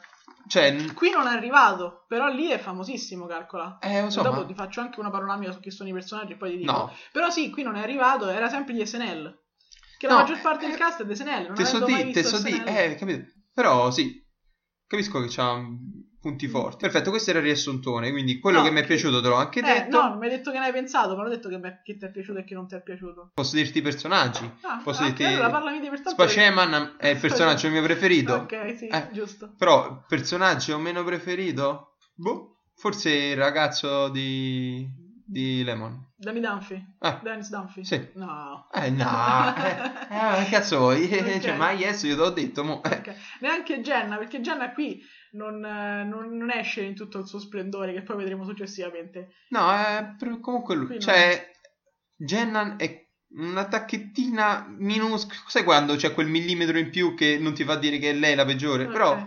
cioè, 0.50 0.76
Qui 0.94 1.10
non 1.10 1.28
è 1.28 1.32
arrivato, 1.32 2.04
però 2.10 2.28
lì 2.28 2.50
è 2.50 2.58
famosissimo, 2.60 3.26
calcola. 3.26 3.78
eh, 3.80 4.02
lo 4.02 4.10
so, 4.10 4.22
Dopo 4.22 4.42
ma- 4.42 4.46
ti 4.46 4.54
faccio 4.54 4.82
anche 4.82 5.00
una 5.00 5.10
panoramica 5.10 5.54
su 5.54 5.62
chi 5.62 5.72
sono 5.72 5.88
i 5.88 5.94
personaggi 5.94 6.34
e 6.34 6.36
poi 6.36 6.52
ti 6.52 6.58
dico. 6.58 6.72
no, 6.74 6.92
Però 7.14 7.30
sì, 7.30 7.50
qui 7.50 7.64
non 7.64 7.78
è 7.78 7.82
arrivato, 7.82 8.28
era 8.28 8.50
sempre 8.50 8.74
di 8.74 8.86
SNL. 8.86 9.44
Che 9.98 10.08
No, 10.08 10.14
la 10.16 10.20
maggior 10.22 10.42
parte 10.42 10.66
eh, 10.66 10.68
del 10.68 10.78
cast 10.78 11.02
è 11.02 11.06
di 11.06 11.16
SNL, 11.16 11.46
non 11.48 11.56
Te 11.56 11.64
so 11.66 11.78
avendo 11.78 11.88
mai 11.94 12.04
di, 12.06 12.12
te 12.12 12.24
so 12.24 12.40
di, 12.42 12.64
eh, 12.66 12.96
capito? 13.00 13.32
Però 13.54 13.90
sì, 13.92 14.24
capisco 14.86 15.22
che 15.22 15.28
c'ha 15.30 15.58
punti 16.28 16.48
forti. 16.48 16.78
Perfetto, 16.82 17.10
questo 17.10 17.30
era 17.30 17.40
il 17.40 17.46
riassuntone, 17.46 18.12
quindi 18.12 18.40
quello 18.40 18.58
No, 18.60 18.64
che 18.66 18.72
mi 18.72 18.82
è 18.82 18.86
piaciuto 18.86 19.22
te 19.22 19.28
l'ho 19.28 19.36
anche 19.36 19.60
Eh, 19.60 19.64
detto. 19.64 20.02
no, 20.02 20.10
non 20.10 20.18
mi 20.18 20.26
hai 20.28 20.32
detto 20.38 20.52
che 20.52 20.60
ne 20.60 20.66
hai 20.66 20.72
pensato, 20.72 21.16
ma 21.16 21.24
l'ho 21.24 21.30
detto 21.30 21.48
che, 21.50 21.58
me- 21.58 21.82
che 21.84 21.98
ti 21.98 22.06
è 22.06 22.12
piaciuto 22.12 22.40
e 22.40 22.44
che 22.44 22.54
non 22.54 22.68
ti 22.68 22.76
è 22.76 22.82
piaciuto. 22.82 23.32
Posso 23.34 23.56
dirti 23.56 23.78
i 23.78 23.82
personaggi? 23.82 24.50
Ah, 24.62 24.80
Posso 24.84 25.04
dirti... 25.04 25.24
allora 25.24 25.50
parlami 25.50 25.80
di 25.80 25.90
personaggi. 25.90 26.16
Spaceman 26.32 26.96
è 26.98 27.08
il 27.10 27.18
personaggio 27.22 27.70
mio 27.70 27.82
preferito. 27.82 28.34
Ok, 28.34 28.76
sì, 28.78 28.88
Eh. 28.88 29.10
giusto. 29.12 29.54
Però, 29.58 30.04
personaggio 30.08 30.78
meno 30.80 31.04
preferito? 31.04 31.96
Boh, 32.16 32.58
forse 32.76 33.10
il 33.12 33.38
ragazzo 33.38 34.10
di, 34.10 34.88
di 35.26 35.64
Lemon. 35.64 36.06
Danny 36.20 36.40
Dunphy. 36.40 36.84
Ah, 37.00 37.20
Dennis 37.22 37.50
Dunphy. 37.52 37.86
Sì. 37.86 38.10
No. 38.16 38.68
eh 38.74 38.90
no, 38.90 39.06
eh, 39.56 40.42
eh, 40.42 40.50
cazzo 40.50 40.80
vuoi? 40.80 41.04
Ok. 41.06 41.40
Cioè, 41.40 41.56
ma 41.56 41.70
yes, 41.72 42.02
io 42.04 42.16
te 42.16 42.22
l'ho 42.22 42.30
detto, 42.32 42.64
mo. 42.64 42.82
eh. 42.84 42.96
Ok. 42.96 43.14
Neanche 43.42 43.82
Jenna, 43.82 44.18
perché 44.18 44.42
Jenna 44.42 44.72
qui 44.72 45.00
non, 45.32 45.60
non- 45.60 46.36
non 46.38 46.52
esce 46.52 46.82
in 46.82 46.96
tutto 46.96 47.20
il 47.20 47.28
suo 47.28 47.40
splendore, 47.40 47.94
che 47.94 48.02
poi 48.04 48.18
vedremo 48.18 48.46
successivamente. 48.46 49.30
No, 49.50 50.16
però 50.18 50.40
comunque 50.40 50.76
lui, 50.76 50.86
Qui 50.88 51.00
cioè, 51.00 51.52
Jennan 52.16 52.76
è 52.78 53.06
una 53.30 53.68
tacchettina 53.68 54.66
minuscola. 54.70 55.40
Sai 55.48 55.64
quando 55.64 55.96
c'è 55.96 56.14
quel 56.14 56.28
millimetro 56.28 56.78
in 56.78 56.90
più 56.90 57.14
che 57.14 57.38
non 57.38 57.54
ti 57.54 57.64
fa 57.64 57.76
dire 57.76 57.98
che 57.98 58.12
è 58.12 58.14
lei 58.14 58.36
la 58.36 58.46
peggiore? 58.46 58.86
Ok. 58.86 58.92
Però 58.92 59.26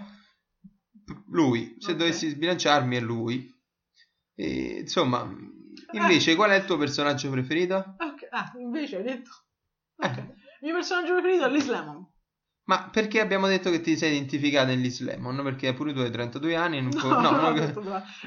lui, 1.28 1.76
se 1.78 1.92
Ok. 1.92 1.96
dovessi 1.98 2.28
sbilanciarmi, 2.28 2.96
è 2.96 3.00
lui. 3.00 3.48
E, 4.34 4.78
insomma, 4.80 5.28
invece, 5.92 6.34
qual 6.34 6.50
è 6.50 6.56
il 6.56 6.64
tuo 6.64 6.76
personaggio 6.78 7.30
preferito? 7.30 7.96
Ok, 7.98 8.28
Ah, 8.30 8.52
invece 8.58 8.96
hai 8.96 9.02
detto... 9.02 9.30
Eh. 9.98 10.08
Il 10.08 10.66
mio 10.68 10.74
personaggio 10.74 11.12
preferito 11.14 11.44
è 11.44 11.50
Liz 11.50 11.66
Lemon. 11.68 12.06
Ma 12.70 12.88
perché 12.88 13.18
abbiamo 13.18 13.48
detto 13.48 13.68
che 13.68 13.80
ti 13.80 13.96
sei 13.96 14.12
identificata 14.12 14.70
in 14.70 14.80
Liz 14.80 15.00
Lemon? 15.00 15.40
Perché 15.42 15.74
pure 15.74 15.92
tu 15.92 15.98
hai 15.98 16.10
32 16.12 16.54
anni 16.54 16.76
e 16.78 16.80
non 16.86 16.92
No, 16.94 17.00
puoi- 17.00 17.20
no, 17.20 17.30
no, 17.32 17.40
no, 17.40 17.52
che- 17.52 17.72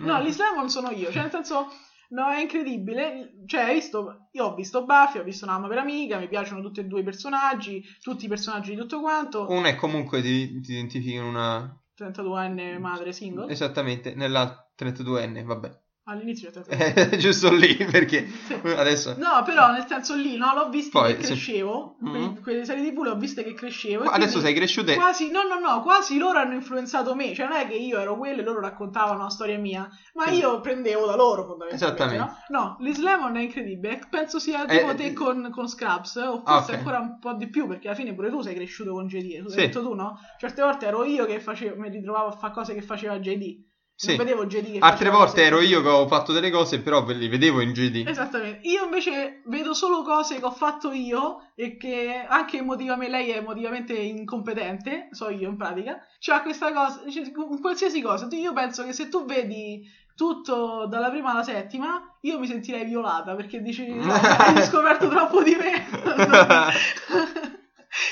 no, 0.01 0.21
Liz 0.21 0.37
Lemon 0.37 0.69
sono 0.69 0.89
io, 0.91 1.09
cioè 1.11 1.21
nel 1.21 1.31
senso... 1.31 1.71
No, 2.09 2.29
è 2.29 2.41
incredibile. 2.41 3.31
Cioè, 3.47 3.73
visto, 3.73 4.27
io 4.33 4.45
ho 4.45 4.53
visto 4.53 4.83
Buffy, 4.85 5.17
ho 5.17 5.23
visto 5.23 5.47
Mamma 5.47 5.67
per 5.67 5.79
amica, 5.79 6.19
mi 6.19 6.27
piacciono 6.27 6.61
tutti 6.61 6.81
e 6.81 6.83
due 6.85 6.99
i 6.99 7.03
personaggi, 7.03 7.81
tutti 8.01 8.25
i 8.25 8.27
personaggi 8.27 8.71
di 8.71 8.77
tutto 8.77 8.99
quanto. 8.99 9.47
Una 9.49 9.69
è 9.69 9.75
comunque 9.75 10.21
ti, 10.21 10.59
ti 10.59 10.73
identifichi 10.73 11.13
in 11.15 11.23
una... 11.23 11.75
32enne 11.97 12.77
madre 12.79 13.13
single. 13.13 13.49
Esattamente, 13.51 14.13
nella 14.13 14.69
32enne, 14.77 15.43
vabbè. 15.43 15.81
All'inizio 16.05 16.51
32. 16.51 17.11
Eh, 17.11 17.15
giusto 17.17 17.53
lì, 17.53 17.75
perché 17.77 18.27
Sì. 18.27 18.53
adesso... 18.75 19.15
No, 19.17 19.41
però 19.45 19.71
nel 19.71 19.85
senso 19.87 20.15
lì, 20.15 20.35
no, 20.35 20.53
l'ho 20.53 20.67
visto 20.67 20.99
Poi, 20.99 21.15
che 21.15 21.23
crescevo. 21.23 21.95
Mhm. 22.01 22.09
Quelle, 22.11 22.39
quelle 22.41 22.65
serie 22.65 22.91
TV 22.91 23.03
le 23.03 23.09
ho 23.11 23.15
viste 23.15 23.41
che 23.43 23.53
crescevo. 23.53 24.03
Adesso 24.03 24.41
sei 24.41 24.53
cresciuta 24.53 24.91
e... 24.91 24.95
Quasi, 24.95 25.31
no, 25.31 25.43
no, 25.43 25.59
no, 25.59 25.81
quasi 25.81 26.17
loro 26.17 26.39
hanno 26.39 26.55
influenzato 26.55 27.15
me. 27.15 27.33
Cioè, 27.33 27.47
non 27.47 27.55
è 27.57 27.67
che 27.67 27.75
io 27.75 27.99
ero 27.99 28.17
quello 28.17 28.41
e 28.41 28.43
loro 28.43 28.59
raccontavano 28.59 29.19
una 29.19 29.29
storia 29.29 29.57
mia, 29.57 29.87
ma 30.15 30.27
Sì. 30.27 30.35
io 30.39 30.59
prendevo 30.59 31.05
da 31.05 31.15
loro 31.15 31.45
fondamentalmente. 31.45 32.03
Esattamente. 32.03 32.43
No, 32.49 32.77
no 32.79 33.01
Lemon 33.01 33.37
è 33.37 33.41
incredibile. 33.41 34.01
Penso 34.09 34.39
sia 34.39 34.65
Eh, 34.65 34.79
tipo 34.79 34.95
te 34.95 35.05
eh, 35.05 35.13
con, 35.13 35.49
con 35.51 35.69
Scraps, 35.69 36.15
o 36.17 36.41
ah, 36.43 36.57
forse 36.57 36.71
ok. 36.73 36.77
ancora 36.79 36.99
un 36.99 37.17
po' 37.19 37.33
di 37.33 37.47
più, 37.49 37.65
perché 37.65 37.87
alla 37.87 37.95
fine 37.95 38.13
pure 38.13 38.29
tu 38.29 38.41
sei 38.41 38.55
cresciuto 38.55 38.91
con 38.91 39.07
JD. 39.07 39.41
Tu 39.43 39.49
Sì. 39.49 39.59
hai 39.59 39.65
detto 39.67 39.81
tu, 39.81 39.93
no? 39.93 40.19
Certe 40.37 40.61
volte 40.61 40.85
ero 40.85 41.05
io 41.05 41.25
che 41.25 41.39
facevo, 41.39 41.79
mi 41.79 41.87
ritrovavo 41.89 42.27
a 42.27 42.31
fare 42.31 42.53
cose 42.53 42.73
che 42.73 42.81
faceva 42.81 43.17
JD. 43.19 43.71
Sì. 43.95 44.15
Non 44.15 44.25
vedevo 44.25 44.47
che 44.47 44.77
Altre 44.79 45.09
volte 45.09 45.43
ero 45.43 45.61
io 45.61 45.81
che 45.81 45.87
ho 45.87 46.07
fatto 46.07 46.33
delle 46.33 46.49
cose, 46.49 46.81
però 46.81 47.03
ve 47.03 47.13
li 47.13 47.27
vedevo 47.27 47.61
in 47.61 47.71
GD. 47.71 48.07
Esattamente, 48.07 48.67
io 48.67 48.83
invece 48.85 49.41
vedo 49.45 49.73
solo 49.73 50.01
cose 50.01 50.39
che 50.39 50.45
ho 50.45 50.51
fatto 50.51 50.91
io 50.91 51.51
e 51.55 51.77
che 51.77 52.25
anche 52.27 52.57
emotivamente 52.57 53.15
lei 53.15 53.29
è 53.29 53.37
emotivamente 53.37 53.93
incompetente, 53.93 55.09
so 55.11 55.29
io 55.29 55.47
in 55.47 55.57
pratica, 55.57 55.97
c'ha 56.19 56.41
questa 56.41 56.73
cosa, 56.73 57.01
cioè, 57.09 57.31
qualsiasi 57.61 58.01
cosa, 58.01 58.27
io 58.31 58.51
penso 58.51 58.83
che 58.83 58.93
se 58.93 59.09
tu 59.09 59.25
vedi 59.25 59.81
tutto 60.15 60.85
dalla 60.87 61.09
prima 61.09 61.31
alla 61.31 61.43
settima, 61.43 62.17
io 62.21 62.39
mi 62.39 62.47
sentirei 62.47 62.85
violata 62.85 63.35
perché 63.35 63.61
dici 63.61 63.87
no, 63.93 64.13
hai 64.13 64.61
scoperto 64.63 65.07
troppo 65.07 65.43
di 65.43 65.55
me. 65.55 67.51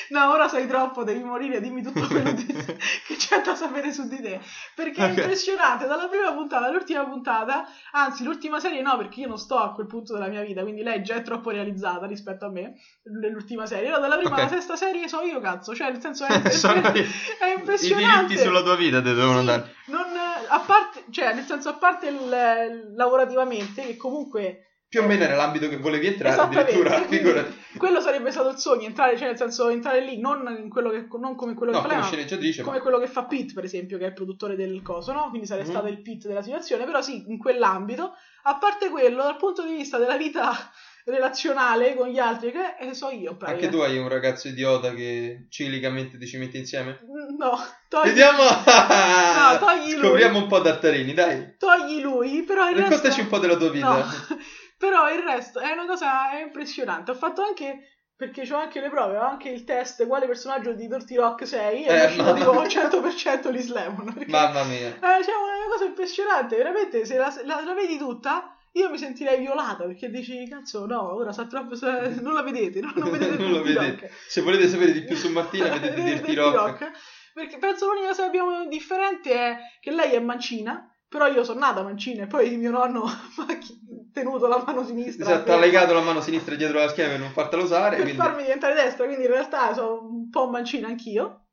No, 0.10 0.30
ora 0.32 0.48
sai 0.48 0.68
troppo, 0.68 1.04
devi 1.04 1.24
morire, 1.24 1.60
dimmi 1.62 1.82
tutto 1.82 2.06
quello 2.08 2.32
di- 2.34 2.46
che 2.46 3.16
c'è 3.18 3.42
da 3.42 3.56
sapere 3.56 3.92
su 3.92 4.08
di 4.08 4.22
te. 4.22 4.40
Perché 4.76 5.06
è 5.06 5.10
impressionante, 5.10 5.88
dalla 5.88 6.08
prima 6.08 6.32
puntata 6.34 6.66
all'ultima 6.68 7.04
puntata, 7.06 7.66
anzi 7.92 8.24
l'ultima 8.24 8.60
serie 8.60 8.82
no, 8.82 8.98
perché 8.98 9.22
io 9.22 9.28
non 9.28 9.38
sto 9.38 9.58
a 9.58 9.74
quel 9.74 9.88
punto 9.88 10.14
della 10.14 10.28
mia 10.28 10.42
vita, 10.44 10.62
quindi 10.62 10.84
lei 10.84 11.02
già 11.02 11.16
è 11.16 11.22
troppo 11.24 11.50
realizzata 11.50 12.06
rispetto 12.06 12.46
a 12.46 12.50
me, 12.50 12.74
nell'ultima 13.20 13.66
serie. 13.66 13.90
No, 13.90 14.00
dalla 14.00 14.18
prima 14.18 14.34
Ok. 14.36 14.40
alla 14.40 14.50
sesta 14.50 14.76
serie 14.76 15.08
so 15.08 15.22
io, 15.22 15.40
cazzo, 15.40 15.74
cioè 15.74 15.92
nel 15.92 16.02
senso 16.02 16.26
è, 16.26 16.50
Sono 16.52 16.82
è, 16.82 16.98
i- 16.98 17.06
è 17.40 17.48
I 17.50 17.54
impressionante. 17.58 18.26
diritti 18.28 18.38
sulla 18.38 18.62
tua 18.62 18.76
vita 18.76 19.02
ti 19.02 19.14
devono 19.14 19.40
Sì, 19.40 19.46
dare. 19.46 19.74
non, 19.86 20.06
a 20.48 20.60
parte, 20.60 21.04
cioè 21.10 21.34
nel 21.34 21.46
senso 21.46 21.70
a 21.70 21.74
parte 21.74 22.08
il, 22.08 22.94
lavorativamente, 22.96 23.84
che 23.86 23.98
comunque... 23.98 24.66
Più 24.92 25.02
o 25.02 25.06
meno 25.06 25.24
era 25.24 25.36
l'ambito 25.38 25.70
che 25.70 25.78
volevi 25.78 26.08
entrare, 26.08 26.36
addirittura, 26.42 27.00
figurati. 27.08 27.56
quello 27.78 28.02
sarebbe 28.02 28.30
stato 28.30 28.50
il 28.50 28.58
sogno, 28.58 28.88
entrare, 28.88 29.16
cioè 29.18 29.28
nel 29.28 29.38
senso 29.38 29.70
entrare 29.70 30.02
lì, 30.04 30.20
non, 30.20 30.46
in 30.62 30.68
quello 30.70 30.90
che, 30.90 31.08
non 31.18 31.34
come 31.36 31.54
quello 31.54 31.72
No, 31.72 31.82
che 31.82 31.88
fa 31.96 32.02
sceneggiatrice, 32.04 32.62
come 32.62 32.76
ma... 32.76 32.82
quello 32.82 33.00
che 33.00 33.08
fa 33.08 33.24
Pete, 33.24 33.54
per 33.54 33.64
esempio, 33.64 33.98
che 33.98 34.04
è 34.04 34.08
il 34.08 34.14
produttore 34.14 34.58
del 34.58 34.82
coso, 34.82 35.14
no? 35.14 35.30
Quindi 35.30 35.48
sarebbe 35.48 35.68
Mhm. 35.70 35.74
stato 35.74 35.88
il 35.88 36.02
Pete 36.02 36.28
della 36.28 36.42
situazione, 36.42 36.84
però 36.84 37.02
sì, 37.02 37.24
in 37.30 37.38
quell'ambito. 37.38 38.12
A 38.44 38.58
parte 38.58 38.90
quello, 38.90 39.24
dal 39.24 39.38
punto 39.38 39.64
di 39.64 39.74
vista 39.76 39.98
della 39.98 40.18
vita 40.18 40.52
relazionale 41.06 41.96
con 41.96 42.10
gli 42.10 42.20
altri, 42.20 42.52
che 42.52 42.76
eh, 42.78 42.94
so 42.94 43.12
io, 43.12 43.32
in 43.32 43.38
pratica. 43.38 43.66
Anche 43.66 43.70
tu 43.70 43.82
hai 43.82 43.98
un 43.98 44.10
ragazzo 44.10 44.50
idiota 44.50 44.94
che 44.94 45.46
cilicamente 45.50 46.18
ti 46.18 46.28
ci 46.28 46.38
metti 46.38 46.58
insieme? 46.58 47.00
Mm, 47.06 47.38
No, 47.38 47.52
togli, 47.88 48.08
Vediamo! 48.10 48.44
togli 49.60 49.94
lui. 49.94 50.02
Scopriamo 50.10 50.38
un 50.40 50.48
po' 50.48 50.60
d'Artarini, 50.60 51.14
dai. 51.14 51.56
togli 51.58 52.02
lui, 52.02 52.44
però 52.44 52.68
il 52.70 52.76
resto... 52.76 52.90
Raccontaci 52.96 53.22
un 53.22 53.28
po' 53.30 53.40
della 53.40 53.56
tua 53.56 53.70
vita. 53.70 53.88
No, 53.98 54.06
però 54.82 55.10
il 55.14 55.20
resto 55.22 55.60
è 55.60 55.72
una 55.72 55.86
cosa 55.86 56.38
impressionante. 56.44 57.12
Ho 57.12 57.16
fatto 57.16 57.42
anche... 57.44 57.86
Perché 58.22 58.48
ho 58.54 58.58
anche 58.58 58.80
le 58.80 58.90
prove, 58.92 59.18
ho 59.18 59.24
anche 59.24 59.50
il 59.50 59.64
test 59.64 60.06
quale 60.06 60.28
personaggio 60.28 60.74
di 60.74 60.88
Dirty 60.88 61.16
Rock 61.16 61.48
sei 61.48 61.86
e 61.86 61.92
Eh, 61.92 62.02
è 62.02 62.06
uscito 62.06 62.34
tipo 62.36 62.52
100% 62.52 63.50
Liz 63.50 63.72
Lemon. 63.72 64.14
Perché... 64.14 64.30
Mamma 64.30 64.64
mia. 64.64 64.90
Eh, 64.90 65.24
cioè, 65.24 65.34
una 65.34 65.68
cosa 65.72 65.86
impressionante, 65.86 66.56
veramente, 66.56 67.04
se 67.04 67.18
la, 67.18 67.34
la- 67.46 67.62
la 67.66 67.74
vedi 67.74 67.98
tutta, 67.98 68.56
io 68.74 68.92
mi 68.92 69.00
sentirei 69.00 69.40
violata, 69.40 69.86
perché 69.86 70.12
dici, 70.12 70.48
cazzo, 70.48 70.86
no, 70.86 71.16
ora 71.16 71.32
sa 71.32 71.48
troppo, 71.48 71.74
sa- 71.74 72.10
non 72.22 72.36
la 72.36 72.44
vedete, 72.44 72.80
no? 72.80 72.92
non 72.96 73.10
vedete 73.10 73.38
Non 73.42 73.52
lo 73.54 73.64
vedete. 73.64 74.02
Rock. 74.02 74.12
Se 74.28 74.42
volete 74.42 74.68
sapere 74.68 74.92
di 74.92 75.04
più 75.04 75.16
su 75.16 75.30
Martina, 75.32 75.70
vedete 75.70 76.02
Dirty 76.04 76.34
Rock. 76.36 76.92
Perché 77.34 77.58
penso 77.58 77.88
l'unica 77.88 78.10
cosa 78.10 78.22
che 78.22 78.28
abbiamo 78.28 78.68
differente 78.68 79.34
è 79.34 79.58
che 79.80 79.90
lei 79.90 80.12
è 80.12 80.20
mancina, 80.20 80.88
però 81.10 81.26
io 81.26 81.44
sono 81.44 81.58
nata 81.60 81.82
mancina 81.82 82.26
e 82.26 82.28
poi 82.28 82.56
mio 82.58 82.70
nonno 82.70 83.04
tenuto 84.12 84.48
la 84.48 84.64
mano 84.66 84.84
sinistra. 84.84 85.26
Esatto, 85.26 85.44
per- 85.44 85.54
ha 85.56 85.60
legato 85.60 85.94
la 85.94 86.02
mano 86.02 86.22
sinistra 86.22 86.56
dietro 86.56 86.80
la 86.80 86.90
schiena 86.90 87.10
per 87.12 87.20
non 87.20 87.32
fartela 87.32 87.64
usare. 87.64 87.96
per 87.96 88.02
Quindi... 88.06 88.22
farmi 88.22 88.42
diventare 88.44 88.74
destra, 88.74 89.06
quindi 89.06 89.24
in 89.26 89.32
realtà 89.32 89.74
sono 89.74 90.02
un 90.02 90.30
po' 90.30 90.50
mancina 90.50 90.88
anch'io. 90.88 91.46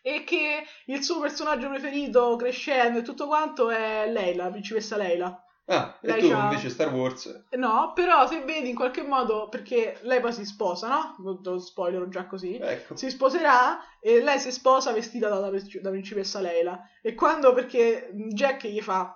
E 0.00 0.24
che 0.24 0.62
il 0.86 1.02
suo 1.02 1.18
personaggio 1.20 1.68
preferito 1.68 2.36
crescendo 2.36 3.00
e 3.00 3.02
tutto 3.02 3.26
quanto 3.26 3.68
è 3.68 4.08
Leila, 4.10 4.44
la 4.44 4.50
principessa 4.50 4.96
Leila. 4.96 5.42
Ah, 5.70 5.98
e 6.00 6.06
Lei 6.06 6.20
tu 6.20 6.30
c'ha- 6.30 6.44
invece 6.44 6.70
Star 6.70 6.90
Wars. 6.94 7.44
No, 7.50 7.92
però 7.94 8.26
se 8.26 8.40
vedi 8.42 8.70
in 8.70 8.74
qualche 8.74 9.02
modo, 9.02 9.48
perché 9.50 9.98
lei 10.02 10.18
poi 10.20 10.32
si 10.32 10.46
sposa, 10.46 10.88
no? 10.88 11.38
Lo 11.42 11.58
spoiler 11.58 12.08
già 12.08 12.26
così. 12.26 12.56
Ecco. 12.56 12.96
Si 12.96 13.10
sposerà 13.10 13.78
e 14.00 14.22
lei 14.22 14.38
si 14.38 14.50
sposa 14.50 14.92
vestita 14.92 15.28
da, 15.28 15.40
da, 15.40 15.50
da 15.50 15.90
principessa 15.90 16.40
Leila. 16.40 16.80
E 17.02 17.14
quando, 17.14 17.52
perché 17.52 18.08
Jack 18.32 18.66
gli 18.66 18.80
fa, 18.80 19.14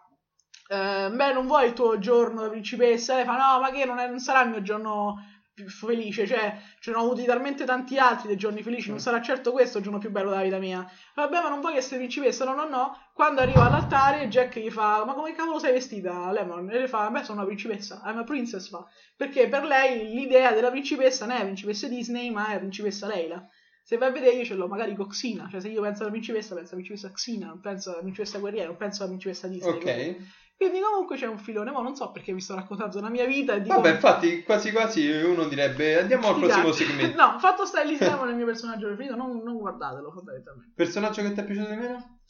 eh, 0.72 1.10
beh, 1.10 1.32
non 1.32 1.46
vuoi 1.46 1.66
il 1.66 1.72
tuo 1.72 1.98
giorno 1.98 2.42
da 2.42 2.48
principessa? 2.48 3.14
Lei 3.16 3.24
fa, 3.24 3.36
no, 3.36 3.60
ma 3.60 3.70
che 3.70 3.84
non, 3.84 3.98
è- 3.98 4.08
non 4.08 4.18
sarà 4.20 4.42
il 4.42 4.50
mio 4.50 4.62
giorno 4.62 5.26
più 5.54 5.68
felice, 5.68 6.26
cioè, 6.26 6.58
ce 6.80 6.90
ne 6.90 6.96
ho 6.96 7.00
avuti 7.00 7.24
talmente 7.24 7.64
tanti 7.66 7.98
altri 7.98 8.28
dei 8.28 8.38
giorni 8.38 8.62
felici, 8.62 8.88
non 8.88 9.00
sarà 9.00 9.20
certo 9.20 9.52
questo 9.52 9.76
il 9.78 9.84
giorno 9.84 9.98
più 9.98 10.10
bello 10.10 10.30
della 10.30 10.42
vita 10.42 10.58
mia. 10.58 10.84
Vabbè, 11.14 11.42
ma 11.42 11.48
non 11.50 11.60
vuoi 11.60 11.74
che 11.74 11.82
sei 11.82 11.98
principessa? 11.98 12.46
No, 12.46 12.54
no, 12.54 12.66
no. 12.66 12.96
Quando 13.12 13.42
arriva 13.42 13.66
all'altare, 13.66 14.28
Jack 14.28 14.58
gli 14.58 14.70
fa, 14.70 15.04
ma 15.04 15.12
come 15.12 15.34
cavolo 15.34 15.58
sei 15.58 15.72
vestita, 15.72 16.32
Lemon? 16.32 16.70
E 16.70 16.78
lei 16.78 16.88
fa, 16.88 17.10
beh, 17.10 17.22
sono 17.22 17.38
una 17.38 17.46
principessa, 17.46 18.00
I'm 18.06 18.18
a 18.18 18.24
princess, 18.24 18.68
fa. 18.70 18.82
Perché 19.14 19.48
per 19.48 19.64
lei 19.64 20.14
l'idea 20.14 20.52
della 20.52 20.70
principessa 20.70 21.26
non 21.26 21.36
è 21.36 21.42
principessa 21.42 21.86
Disney, 21.86 22.30
ma 22.30 22.48
è 22.48 22.58
principessa 22.58 23.06
Leila. 23.06 23.46
Se 23.84 23.98
vai 23.98 24.08
a 24.08 24.12
vedere 24.12 24.36
io 24.36 24.44
ce 24.44 24.54
l'ho 24.54 24.68
magari 24.68 24.94
con 24.94 25.08
Xina, 25.08 25.48
cioè 25.50 25.60
se 25.60 25.68
io 25.68 25.82
penso 25.82 26.02
alla 26.02 26.12
principessa, 26.12 26.54
penso 26.54 26.74
alla 26.74 26.82
principessa 26.82 27.12
Xina, 27.12 27.46
non 27.48 27.60
penso 27.60 27.90
alla 27.90 28.00
principessa 28.00 28.38
guerriera, 28.38 28.68
non 28.68 28.76
penso 28.76 29.02
alla 29.02 29.10
principessa 29.10 29.48
Disney. 29.48 29.72
Ok. 29.74 29.82
Quindi 29.82 30.26
comunque 30.70 31.16
c'è 31.16 31.26
un 31.26 31.38
filone, 31.38 31.70
ma 31.70 31.80
non 31.82 31.94
so 31.96 32.10
perché 32.12 32.32
vi 32.32 32.40
sto 32.40 32.54
raccontando 32.54 33.00
la 33.00 33.08
mia 33.08 33.26
vita 33.26 33.54
e 33.54 33.62
dico... 33.62 33.74
Vabbè, 33.74 33.92
infatti, 33.92 34.42
quasi 34.42 34.70
quasi 34.70 35.08
uno 35.08 35.44
direbbe 35.44 35.98
andiamo 35.98 36.28
al 36.28 36.38
prossimo 36.38 36.72
segmento. 36.72 37.16
No, 37.22 37.38
fatto 37.38 37.64
sta 37.64 37.82
è 37.82 37.84
il 37.84 38.34
mio 38.36 38.46
personaggio 38.46 38.86
preferito, 38.86 39.16
non, 39.16 39.42
non 39.42 39.58
guardatelo 39.58 40.10
fondamentalmente. 40.12 40.72
Personaggio 40.74 41.22
che 41.22 41.32
ti 41.32 41.40
è 41.40 41.44
piaciuto 41.44 41.68
di 41.70 41.76
meno? 41.76 42.20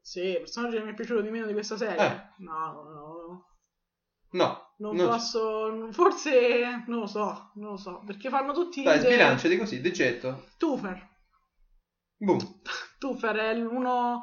Sì, 0.00 0.20
il 0.20 0.38
personaggio 0.38 0.78
che 0.78 0.82
mi 0.84 0.90
è 0.90 0.94
piaciuto 0.94 1.20
di 1.20 1.30
meno 1.30 1.46
di 1.46 1.52
questa 1.52 1.76
serie? 1.76 2.04
Eh. 2.04 2.20
No, 2.38 2.72
no, 2.72 2.82
no, 2.82 2.90
no. 2.90 3.46
No. 4.34 4.72
non 4.78 4.96
Non- 4.96 5.08
posso, 5.10 5.88
forse, 5.92 6.84
non 6.86 7.00
lo 7.00 7.06
so, 7.06 7.52
non 7.56 7.70
lo 7.72 7.76
so, 7.76 8.02
perché 8.06 8.28
fanno 8.30 8.52
tutti 8.52 8.82
Dai, 8.82 8.98
de- 8.98 9.04
sbilanciati 9.06 9.56
così, 9.58 9.80
decetto. 9.80 10.48
Tufer. 10.56 11.10
Boom. 12.16 12.38
Tufer 12.98 13.36
è 13.36 13.52
uno, 13.60 14.22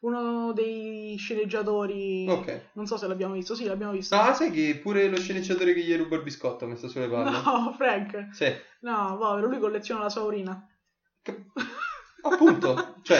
uno 0.00 0.52
dei 0.52 1.16
sceneggiatori. 1.18 2.26
Ok. 2.28 2.70
Non 2.74 2.86
so 2.86 2.96
se 2.96 3.06
l'abbiamo 3.06 3.34
visto. 3.34 3.54
Sì, 3.54 3.64
l'abbiamo 3.64 3.92
visto. 3.92 4.16
No, 4.16 4.32
sai 4.34 4.50
che 4.50 4.78
pure 4.82 5.08
lo 5.08 5.18
sceneggiatore 5.18 5.74
che 5.74 5.80
gli 5.80 5.94
ruba 5.96 6.16
il 6.16 6.22
biscotto 6.22 6.64
ha 6.64 6.68
messo 6.68 6.88
sulle 6.88 7.08
palle? 7.08 7.30
No, 7.30 7.72
Frank. 7.78 8.28
Sì. 8.32 8.52
No, 8.80 9.16
povero, 9.18 9.46
lui 9.48 9.58
colleziona 9.58 10.02
la 10.02 10.08
sua 10.08 10.22
urina. 10.22 10.66
Cap- 11.22 11.44
Appunto, 12.22 12.96
cioè, 13.02 13.18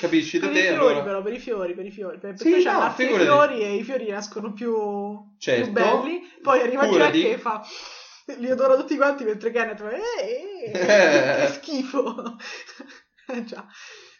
capisci 0.00 0.38
da 0.38 0.46
per 0.48 0.56
i 0.56 0.60
te 0.60 0.66
fiori, 0.68 0.76
allora? 0.78 1.02
però, 1.02 1.22
per 1.22 1.32
i 1.32 1.38
fiori, 1.38 1.74
per 1.74 1.86
i 1.86 1.90
fiori. 1.90 2.18
Per- 2.18 2.36
Sì, 2.38 2.44
Perché 2.50 2.62
c'è 2.64 2.72
no, 2.72 2.78
la 2.78 2.94
i 2.96 3.06
fiori 3.24 3.60
e 3.60 3.74
i 3.74 3.82
fiori 3.82 4.08
nascono 4.08 4.52
più, 4.52 4.74
Certo. 5.38 5.62
più 5.64 5.72
belli. 5.72 6.20
Poi 6.42 6.60
arriva. 6.60 6.86
Jack 6.86 7.14
e 7.14 7.38
fa. 7.38 7.62
Li 8.38 8.48
adora 8.50 8.76
tutti 8.76 8.96
quanti 8.96 9.22
mentre 9.24 9.50
Kenneth 9.50 9.78
fa. 9.78 9.90
Eh, 9.90 10.70
eh, 10.72 10.72
Eh. 10.72 11.46
che 11.46 11.52
schifo. 11.52 12.36
Eh, 13.28 13.44
già. 13.44 13.66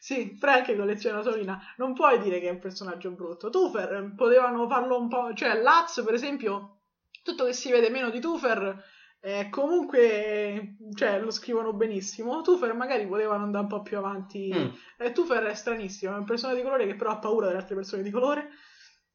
Sì, 0.05 0.37
Frank 0.39 0.77
colleziona 0.77 1.17
la 1.17 1.23
sua 1.23 1.33
urina. 1.33 1.59
Non 1.79 1.95
puoi 1.95 2.21
dire 2.21 2.39
che 2.39 2.49
è 2.49 2.51
un 2.51 2.59
personaggio 2.59 3.11
brutto. 3.13 3.49
Tufer 3.49 3.91
eh, 3.91 4.13
potevano 4.15 4.69
farlo 4.69 5.01
un 5.01 5.09
po'. 5.09 5.33
Cioè, 5.33 5.63
Laz, 5.63 6.03
per 6.05 6.13
esempio, 6.13 6.81
tutto 7.23 7.47
che 7.47 7.55
si 7.55 7.71
vede 7.71 7.89
meno 7.89 8.11
di 8.11 8.21
Tufer. 8.21 8.85
eh, 9.21 9.49
comunque, 9.49 10.77
cioè, 10.95 11.19
lo 11.21 11.31
scrivono 11.31 11.73
benissimo. 11.73 12.43
Tufer 12.43 12.75
magari 12.75 13.07
potevano 13.07 13.45
andare 13.45 13.63
un 13.63 13.71
po' 13.71 13.81
più 13.81 13.97
avanti. 13.97 14.53
Mm. 14.55 14.69
Eh, 14.99 15.13
Tufer 15.13 15.43
è 15.45 15.55
stranissimo, 15.55 16.13
è 16.13 16.17
una 16.17 16.27
persona 16.27 16.53
di 16.53 16.61
colore 16.61 16.85
che 16.87 16.97
però 16.97 17.13
ha 17.13 17.19
paura 17.19 17.47
delle 17.47 17.61
altre 17.61 17.75
persone 17.75 18.03
di 18.03 18.11
colore. 18.11 18.51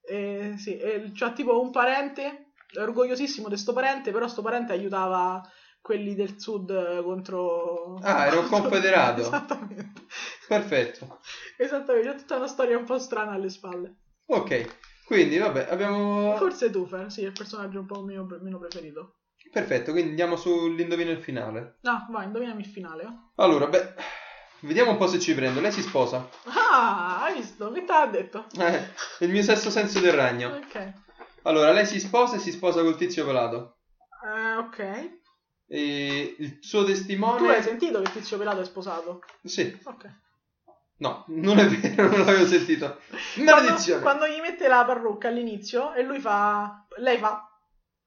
Eh, 0.01 0.55
sì, 0.57 0.75
e 0.75 1.11
c'ha 1.13 1.33
tipo 1.33 1.61
un 1.61 1.69
parente, 1.69 2.53
orgogliosissimo 2.75 3.47
di 3.47 3.57
sto 3.57 3.73
parente, 3.73 4.11
però 4.11 4.27
sto 4.27 4.41
parente 4.41 4.71
aiutava 4.73 5.39
quelli 5.81 6.15
del 6.15 6.39
sud 6.39 6.69
eh, 6.69 7.01
contro... 7.03 7.95
Ah, 8.01 8.25
era 8.25 8.39
un 8.39 8.47
confederato. 8.47 9.21
Esattamente. 9.27 10.01
Perfetto. 10.47 11.19
Esattamente, 11.57 12.09
c'è 12.09 12.15
tutta 12.17 12.37
una 12.37 12.47
storia 12.47 12.77
un 12.77 12.85
po' 12.85 12.99
strana 12.99 13.31
alle 13.31 13.49
spalle. 13.49 13.95
Ok, 14.27 14.77
quindi 15.05 15.37
vabbè, 15.37 15.67
abbiamo... 15.69 16.35
Forse 16.37 16.69
Tufer, 16.69 17.11
sì, 17.11 17.23
è 17.23 17.27
il 17.27 17.33
personaggio 17.33 17.79
un 17.79 17.85
po' 17.85 18.03
mio, 18.03 18.25
meno 18.41 18.59
preferito. 18.59 19.15
Perfetto, 19.51 19.91
quindi 19.91 20.11
andiamo 20.11 20.35
sull'indovino 20.35 21.09
il 21.09 21.21
finale. 21.21 21.77
No, 21.81 22.07
vai, 22.11 22.25
indovinami 22.25 22.61
il 22.61 22.67
finale. 22.67 23.03
oh. 23.05 23.31
Allora, 23.35 23.65
beh, 23.67 23.93
vediamo 24.61 24.91
un 24.91 24.97
po' 24.97 25.07
se 25.07 25.19
ci 25.19 25.33
prendo. 25.33 25.59
Lei 25.59 25.71
si 25.71 25.81
sposa. 25.81 26.29
Ah, 26.45 27.23
hai 27.23 27.35
visto? 27.35 27.71
Che 27.71 27.83
te 27.83 27.91
l'ha 27.91 28.05
detto? 28.05 28.45
Eh, 28.59 28.89
il 29.25 29.31
mio 29.31 29.41
sesto 29.41 29.71
senso 29.71 29.99
del 29.99 30.13
ragno. 30.13 30.49
Ok. 30.49 30.93
Allora, 31.43 31.71
lei 31.71 31.87
si 31.87 31.99
sposa 31.99 32.35
e 32.35 32.39
si 32.39 32.51
sposa 32.51 32.81
col 32.81 32.97
tizio 32.97 33.25
pelato. 33.25 33.77
Eh, 34.23 34.55
ok. 34.57 35.18
E 35.71 36.35
il 36.39 36.57
suo 36.61 36.83
Tu 36.83 36.87
hai 36.89 36.93
testimone... 36.95 37.61
sentito 37.61 38.01
che 38.01 38.11
Tizio 38.11 38.37
Pelato 38.37 38.61
è 38.61 38.65
sposato? 38.65 39.21
Sì, 39.43 39.77
Ok. 39.83 40.09
no, 40.97 41.25
non 41.27 41.59
è 41.59 41.67
vero, 41.67 42.07
non 42.09 42.25
l'avevo 42.25 42.47
sentito. 42.47 42.99
Quando, 43.35 43.51
Maledizione. 43.53 44.01
quando 44.01 44.27
gli 44.27 44.39
mette 44.41 44.67
la 44.67 44.83
parrucca 44.83 45.27
all'inizio 45.27 45.93
e 45.93 46.01
lui 46.03 46.19
fa. 46.19 46.85
Lei 46.97 47.17
fa. 47.19 47.43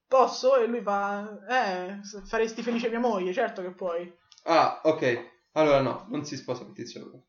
Posso? 0.08 0.56
E 0.56 0.66
lui 0.66 0.82
fa. 0.82 1.38
Eh, 1.48 2.00
faresti 2.24 2.62
felice 2.62 2.88
mia 2.88 2.98
moglie, 2.98 3.32
certo 3.32 3.62
che 3.62 3.70
puoi. 3.70 4.12
Ah, 4.44 4.80
ok. 4.82 5.30
Allora 5.52 5.80
no, 5.80 6.06
non 6.10 6.24
si 6.24 6.36
sposa 6.36 6.64
col 6.64 6.74
tizio 6.74 7.00
pelato. 7.00 7.26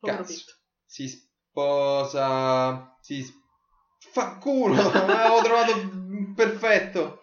Povero 0.00 0.18
Cazzo. 0.24 0.44
Si 0.84 1.06
sposa... 1.08 2.96
Si... 3.00 3.24
Fa 4.10 4.38
culo, 4.38 4.74
l'avevo 4.92 5.42
trovato 5.42 5.72
perfetto. 6.34 7.22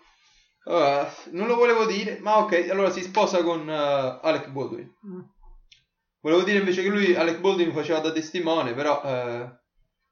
Ah, 0.68 1.14
non 1.32 1.48
lo 1.48 1.56
volevo 1.56 1.86
dire, 1.86 2.18
ma 2.22 2.38
ok, 2.40 2.68
allora 2.70 2.90
si 2.90 3.02
sposa 3.04 3.44
con 3.44 3.70
eh, 3.70 4.20
Alec 4.22 4.48
Baldwin. 4.50 4.92
Mm. 5.08 5.20
Volevo 6.22 6.42
dire 6.44 6.58
invece 6.60 6.82
che 6.82 6.90
lui, 6.90 7.14
Alec 7.16 7.40
Baldwin, 7.40 7.72
faceva 7.72 8.00
da 8.00 8.12
testimone, 8.12 8.74
però... 8.74 9.02
eh, 9.04 9.60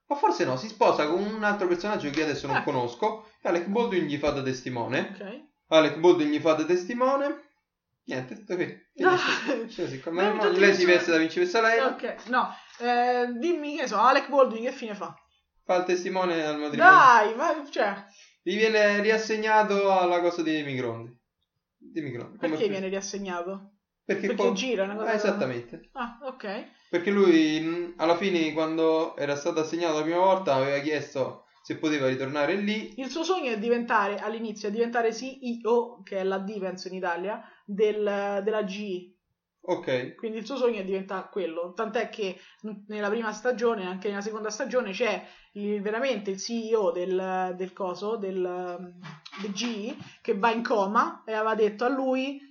Ma 0.05 0.15
forse 0.15 0.45
no, 0.45 0.55
si 0.57 0.67
sposa 0.67 1.07
con 1.07 1.23
un 1.23 1.43
altro 1.43 1.65
personaggio 1.67 2.09
che 2.11 2.21
adesso 2.23 2.45
non 2.45 2.57
Ah. 2.57 2.63
conosco. 2.63 3.29
E 3.41 3.49
Alec 3.49 3.65
Baldwin 3.65 4.05
gli 4.05 4.17
fa 4.17 4.29
da 4.29 4.43
testimone. 4.43 5.11
Ok. 5.13 5.41
Alec 5.69 5.97
Baldwin 5.97 6.29
gli 6.29 6.39
fa 6.39 6.53
da 6.53 6.65
testimone. 6.65 7.41
Niente, 8.05 8.35
tutto 8.35 8.55
qui. 8.55 8.81
No. 9.01 9.17
Cioè, 9.67 10.01
ormai 10.05 10.37
tutti 10.37 10.59
lei 10.59 10.75
si 10.75 10.85
veste 10.85 11.09
da 11.09 11.17
principessa 11.17 11.61
Leila, 11.61 11.87
Ok, 11.87 12.27
no. 12.27 12.53
Eh, 12.77 13.27
dimmi 13.39 13.77
che 13.77 13.87
so, 13.87 13.97
Alec 13.97 14.29
Baldwin 14.29 14.65
che 14.65 14.71
fine 14.71 14.93
fa? 14.93 15.15
fa 15.65 15.75
il 15.77 15.85
testimone 15.85 16.43
al 16.45 16.59
matrimonio. 16.59 16.91
Dai, 16.91 17.35
ma 17.35 17.65
cioè, 17.71 17.95
Gli 18.43 18.57
viene 18.57 19.01
riassegnato 19.01 19.89
alla 19.91 20.19
cosa 20.19 20.41
dei 20.41 20.63
microonde. 20.63 21.17
Di 21.77 22.01
microonde. 22.01 22.37
Perché 22.37 22.55
qui. 22.57 22.67
viene 22.69 22.87
riassegnato? 22.89 23.71
Perché, 24.03 24.27
Perché 24.27 24.41
qua- 24.43 24.51
gira 24.51 24.83
una 24.83 24.95
cosa. 24.95 25.09
Ah, 25.09 25.13
esattamente. 25.13 25.89
Ah, 25.93 26.19
ok. 26.23 26.65
Perché 26.89 27.09
lui 27.09 27.93
alla 27.97 28.17
fine 28.17 28.51
quando 28.51 29.15
era 29.15 29.35
stato 29.37 29.61
assegnato 29.61 29.97
la 29.97 30.03
prima 30.03 30.19
volta 30.19 30.55
aveva 30.55 30.79
chiesto 30.79 31.45
se 31.63 31.77
poteva 31.77 32.07
ritornare 32.09 32.55
lì. 32.55 32.99
Il 32.99 33.09
suo 33.09 33.23
sogno 33.23 33.51
è 33.51 33.57
diventare, 33.57 34.17
all'inizio, 34.19 34.67
è 34.67 34.71
diventare 34.71 35.13
CEO, 35.13 36.01
che 36.03 36.17
è 36.17 36.23
la 36.23 36.39
D, 36.39 36.59
penso 36.59 36.89
in 36.89 36.95
Italia, 36.95 37.41
del- 37.65 38.41
della 38.43 38.63
GE. 38.65 39.13
Ok. 39.65 40.15
Quindi 40.15 40.39
il 40.39 40.45
suo 40.45 40.57
sogno 40.57 40.79
è 40.79 40.83
diventare 40.83 41.29
quello. 41.31 41.71
Tant'è 41.73 42.09
che 42.09 42.37
nella 42.87 43.09
prima 43.09 43.31
stagione, 43.31 43.85
anche 43.85 44.09
nella 44.09 44.21
seconda 44.21 44.49
stagione, 44.49 44.91
c'è 44.91 45.25
il- 45.53 45.81
veramente 45.81 46.31
il 46.31 46.37
CEO 46.37 46.91
del, 46.91 47.53
del 47.55 47.71
coso, 47.71 48.17
del, 48.17 48.93
del 49.41 49.53
GE, 49.53 49.95
che 50.21 50.37
va 50.37 50.51
in 50.51 50.63
coma 50.63 51.23
e 51.25 51.33
aveva 51.33 51.55
detto 51.55 51.85
a 51.85 51.89
lui: 51.89 52.41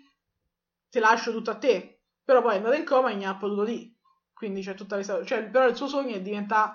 Te 0.88 1.00
lascio 1.00 1.32
tutto 1.32 1.50
a 1.50 1.56
te. 1.56 2.00
Però 2.24 2.40
poi 2.40 2.54
è 2.54 2.56
andato 2.56 2.76
in 2.76 2.84
coma 2.84 3.10
e 3.10 3.14
non 3.14 3.24
ha 3.24 3.36
potuto 3.36 3.64
dire. 3.64 3.90
Quindi 4.32 4.62
c'è 4.62 4.74
tutta 4.74 4.94
questa. 4.94 5.22
Cioè, 5.24 5.50
però 5.50 5.68
il 5.68 5.76
suo 5.76 5.88
sogno 5.88 6.14
è 6.14 6.22
diventare 6.22 6.72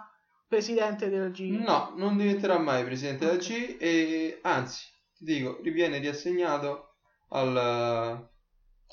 presidente 0.47 1.09
del 1.09 1.31
GE. 1.31 1.45
No, 1.47 1.93
non 1.97 2.15
diventerà 2.15 2.59
mai 2.59 2.83
presidente 2.83 3.25
della 3.25 3.37
C 3.37 3.77
e 3.79 4.39
anzi, 4.43 4.85
ti 5.15 5.23
dico, 5.25 5.59
riviene 5.61 5.97
riassegnato 5.97 6.95
al, 7.29 8.29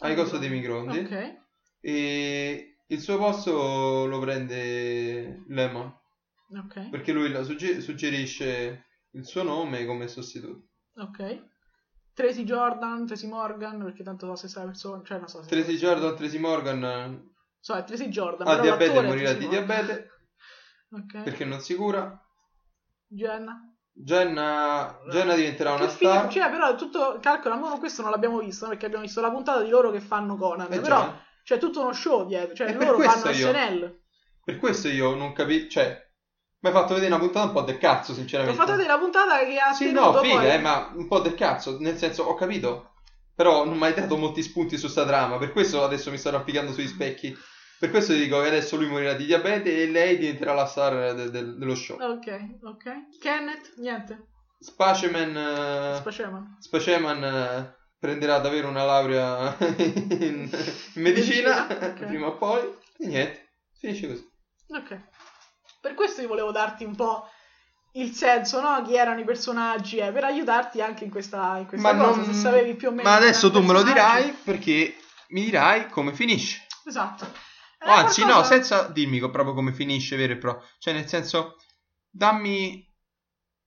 ai 0.01 0.15
coso 0.15 0.39
dei 0.39 0.51
microonde 0.51 1.01
Ok. 1.01 1.43
e 1.81 2.77
il 2.87 3.01
suo 3.01 3.17
posto 3.19 4.07
lo 4.07 4.19
prende 4.21 5.45
Lemon 5.49 5.93
Ok. 6.57 6.91
perché 6.91 7.13
lui 7.13 7.31
la 7.31 7.43
sugge- 7.43 7.81
suggerisce 7.81 8.87
il 9.13 9.25
suo 9.27 9.43
nome 9.43 9.85
come 9.87 10.09
sostituto. 10.09 10.69
Ok. 10.97 11.53
Tracy 12.13 12.45
Jordan, 12.45 13.07
Tracy 13.07 13.27
Morgan, 13.27 13.83
perché 13.83 14.03
tanto 14.05 14.27
so 14.27 14.31
la 14.33 14.37
stessa 14.37 14.65
persona. 14.65 15.03
Cioè, 15.03 15.19
non 15.19 15.27
so 15.29 15.43
se. 15.43 15.49
Tracy 15.49 15.77
Jordan, 15.77 16.15
Tracy 16.17 16.39
Morgan 16.39 17.33
So, 17.59 17.75
è 17.75 17.83
Tracy 17.85 18.09
Jordan. 18.09 18.47
ha 18.47 18.61
diabete 18.61 18.99
e 18.99 19.03
morirà 19.03 19.33
di 19.33 19.49
diabete 19.49 20.11
Ok. 20.91 21.23
perché 21.25 21.45
non 21.45 21.61
si 21.61 21.75
cura. 21.75 22.17
Jenna. 23.07 23.74
Jenna, 23.97 24.99
Jenna 25.11 25.35
diventerà 25.35 25.73
una 25.75 25.87
Che 25.87 25.93
fine- 25.93 26.11
star. 26.13 26.29
Cioè, 26.33 26.51
però 26.51 26.75
tutto. 26.75 27.19
Calcola, 27.21 27.55
ma 27.57 27.79
questo 27.79 28.03
non 28.03 28.11
l'abbiamo 28.11 28.39
visto 28.39 28.67
perché 28.67 28.87
abbiamo 28.87 29.05
visto 29.05 29.21
la 29.21 29.31
puntata 29.31 29.63
di 29.63 29.69
loro 29.71 29.91
che 29.91 30.01
fanno 30.01 30.37
Conan. 30.37 30.73
Eh, 30.73 30.81
però 30.81 30.97
già. 30.99 31.21
c'è 31.45 31.59
tutto 31.59 31.81
uno 31.81 31.93
show 31.93 32.27
dietro. 32.27 32.55
Cioè, 32.55 32.71
E 32.71 32.75
per 32.75 32.89
loro 32.91 32.99
fanno 33.09 33.31
io- 33.31 33.49
SNL. 33.49 33.99
Per 34.45 34.59
questo 34.59 34.89
io 34.89 35.15
non 35.15 35.33
capisco, 35.33 35.69
cioè, 35.71 36.07
mi 36.61 36.69
hai 36.71 36.75
fatto 36.75 36.95
vedere 36.95 37.13
una 37.15 37.23
puntata 37.23 37.47
un 37.47 37.53
po' 37.53 37.63
del 37.63 37.79
cazzo, 37.79 38.13
sinceramente. 38.13 38.57
fatto 38.59 38.73
vedere 38.73 38.89
la 38.89 38.99
puntata 38.99 39.39
che 39.45 39.59
ha 39.59 39.73
Sì, 39.73 39.93
no, 39.93 40.13
figa, 40.21 40.37
poi- 40.39 40.51
eh, 40.51 40.59
ma 40.59 40.91
un 40.95 41.07
po' 41.07 41.21
del 41.21 41.35
cazzo, 41.35 41.79
nel 41.79 41.97
senso, 41.97 42.25
ho 42.25 42.35
capito, 42.35 42.95
però 43.35 43.65
non 43.65 43.77
mi 43.79 43.85
hai 43.85 43.95
dato 43.95 44.17
molti 44.17 44.43
spunti 44.43 44.77
su 44.77 44.89
sta 44.89 45.07
trama, 45.07 45.39
per 45.39 45.53
questo 45.53 45.83
adesso 45.85 46.11
mi 46.11 46.19
sto 46.19 46.29
arrampicando 46.29 46.73
sugli 46.73 46.89
specchi. 46.89 47.35
Per 47.85 47.93
questo 47.93 48.15
ti 48.15 48.21
dico 48.21 48.41
che 48.41 48.47
adesso 48.49 48.77
lui 48.77 48.87
morirà 48.87 49.13
di 49.13 49.27
diabete 49.27 49.83
e 49.83 49.91
lei 49.91 50.17
diventerà 50.17 50.55
la 50.55 50.65
star 50.65 51.15
de- 51.15 51.29
de- 51.29 51.55
dello 51.59 51.75
show. 51.75 52.01
Ok, 52.01 52.57
ok. 52.63 53.19
Kenneth, 53.21 53.75
niente. 53.77 54.29
Spaceman, 54.59 55.37
eh, 55.37 55.97
Spaceman. 55.97 56.57
Spaceman 56.61 57.23
eh, 57.23 57.75
prenderà 57.99 58.39
davvero 58.39 58.69
una 58.69 58.85
laurea 58.85 59.55
in, 59.59 60.49
in 60.95 61.03
medicina, 61.03 61.67
Medicina, 61.67 61.67
ok. 61.69 62.05
prima 62.09 62.29
o 62.29 62.37
poi, 62.39 62.63
e 63.01 63.07
niente, 63.07 63.51
finisce 63.79 64.09
così. 64.09 64.27
Ok. 64.69 64.99
Per 65.83 65.93
questo 65.93 66.23
io 66.23 66.29
volevo 66.29 66.53
darti 66.53 66.85
un 66.85 66.97
po' 66.97 67.29
il 67.97 68.13
senso, 68.13 68.63
no? 68.63 68.81
Chi 68.83 68.97
erano 68.97 69.21
i 69.21 69.25
personaggi, 69.25 69.99
eh, 69.99 70.11
per 70.11 70.25
aiutarti 70.25 70.81
anche 70.81 71.05
in 71.05 71.11
questa, 71.11 71.59
in 71.59 71.67
questa 71.67 71.95
cosa, 71.95 72.25
se 72.25 72.33
sapevi 72.33 72.77
più 72.77 72.89
o 72.89 72.93
meno. 72.93 73.07
Ma 73.07 73.17
adesso 73.17 73.51
tu 73.51 73.61
me 73.61 73.75
lo 73.75 73.83
dirai 73.83 74.35
perché 74.43 74.97
mi 75.29 75.45
dirai 75.45 75.91
come 75.91 76.15
finisce. 76.15 76.67
Esatto. 76.87 77.53
Eh, 77.85 77.91
anzi, 77.91 78.21
no, 78.21 78.27
qualcosa- 78.27 78.55
senza 78.55 78.89
dirmi 78.89 79.19
co- 79.19 79.31
proprio 79.31 79.55
come 79.55 79.73
finisce 79.73 80.17
vero 80.17 80.33
e 80.33 80.39
proprio. 80.39 80.67
Cioè, 80.79 80.95
nel 80.95 81.07
senso, 81.07 81.57
dammi. 82.11 82.93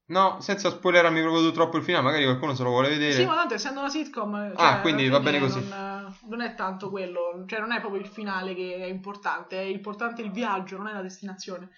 No, 0.10 0.40
senza 0.40 0.70
spoilerarmi 0.70 1.22
proprio 1.22 1.52
troppo 1.52 1.76
il 1.76 1.84
finale, 1.84 2.04
magari 2.06 2.24
qualcuno 2.24 2.56
se 2.56 2.64
lo 2.64 2.70
vuole 2.70 2.88
vedere. 2.88 3.12
Sì, 3.14 3.26
ma 3.26 3.36
tanto 3.36 3.56
essendo 3.56 3.82
una 3.82 3.90
sitcom, 3.90 4.56
cioè, 4.56 4.66
Ah, 4.66 4.80
quindi 4.80 5.10
va 5.10 5.20
bene 5.20 5.40
così. 5.40 5.60
Non, 5.68 6.16
non 6.30 6.42
è 6.42 6.56
tanto 6.56 6.90
quello, 6.90 7.44
cioè 7.46 7.60
non 7.60 7.74
è 7.74 7.82
proprio 7.82 8.00
il 8.02 8.08
finale 8.08 8.56
che 8.56 8.78
è 8.78 8.86
importante, 8.86 9.60
è 9.60 9.66
importante 9.66 10.22
il 10.22 10.32
viaggio, 10.32 10.78
non 10.78 10.88
è 10.88 10.94
la 10.94 11.02
destinazione. 11.02 11.70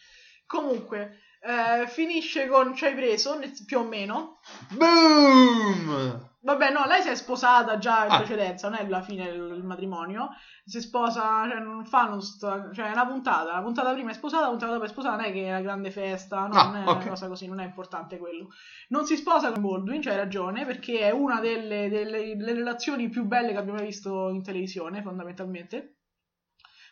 Comunque, 0.46 1.22
Eh, 1.42 1.88
finisce 1.88 2.50
con 2.50 2.76
ci 2.76 2.84
hai 2.84 2.94
preso, 2.94 3.40
più 3.66 3.80
o 3.80 3.84
meno. 3.86 4.40
Boom! 4.72 6.29
Vabbè, 6.42 6.72
no, 6.72 6.86
lei 6.86 7.02
si 7.02 7.10
è 7.10 7.16
sposata 7.16 7.78
già 7.80 8.06
in 8.06 8.12
Ah. 8.12 8.18
precedenza, 8.18 8.70
non 8.70 8.80
è 8.80 8.88
la 8.88 9.02
fine 9.02 9.26
del, 9.30 9.62
matrimonio. 9.62 10.30
Si 10.64 10.80
sposa, 10.80 11.46
cioè 11.50 11.60
non 11.60 11.84
fanno 11.86 12.22
sta, 12.22 12.72
cioè 12.72 12.88
è 12.88 12.92
una 12.94 13.06
puntata, 13.06 13.52
la 13.52 13.62
puntata 13.62 13.92
prima 13.92 14.12
è 14.12 14.14
sposata, 14.14 14.44
la 14.44 14.50
puntata 14.52 14.72
dopo 14.72 14.86
è 14.86 14.88
sposata, 14.88 15.18
non 15.18 15.26
è 15.26 15.34
che 15.34 15.44
è 15.46 15.50
una 15.50 15.60
grande 15.62 15.92
festa, 15.92 16.48
no, 16.48 16.54
Ah, 16.56 16.64
non 16.64 16.76
è 16.78 16.88
ok. 16.88 16.96
una 17.02 17.10
cosa 17.10 17.28
così, 17.28 17.46
non 17.48 17.60
è 17.60 17.66
importante 17.66 18.18
quello. 18.18 18.48
Non 18.88 19.06
si 19.06 19.18
sposa 19.18 19.52
con 19.52 19.62
Baldwin, 19.62 20.02
c'hai 20.02 20.16
ragione, 20.16 20.66
perché 20.66 21.00
è 21.00 21.12
una 21.12 21.42
delle, 21.42 21.90
delle- 21.90 22.38
delle 22.38 22.54
relazioni 22.54 23.10
più 23.10 23.26
belle 23.26 23.52
che 23.52 23.58
abbiamo 23.58 23.78
mai 23.80 23.88
visto 23.88 24.30
in 24.30 24.42
televisione, 24.42 25.02
fondamentalmente. 25.02 25.96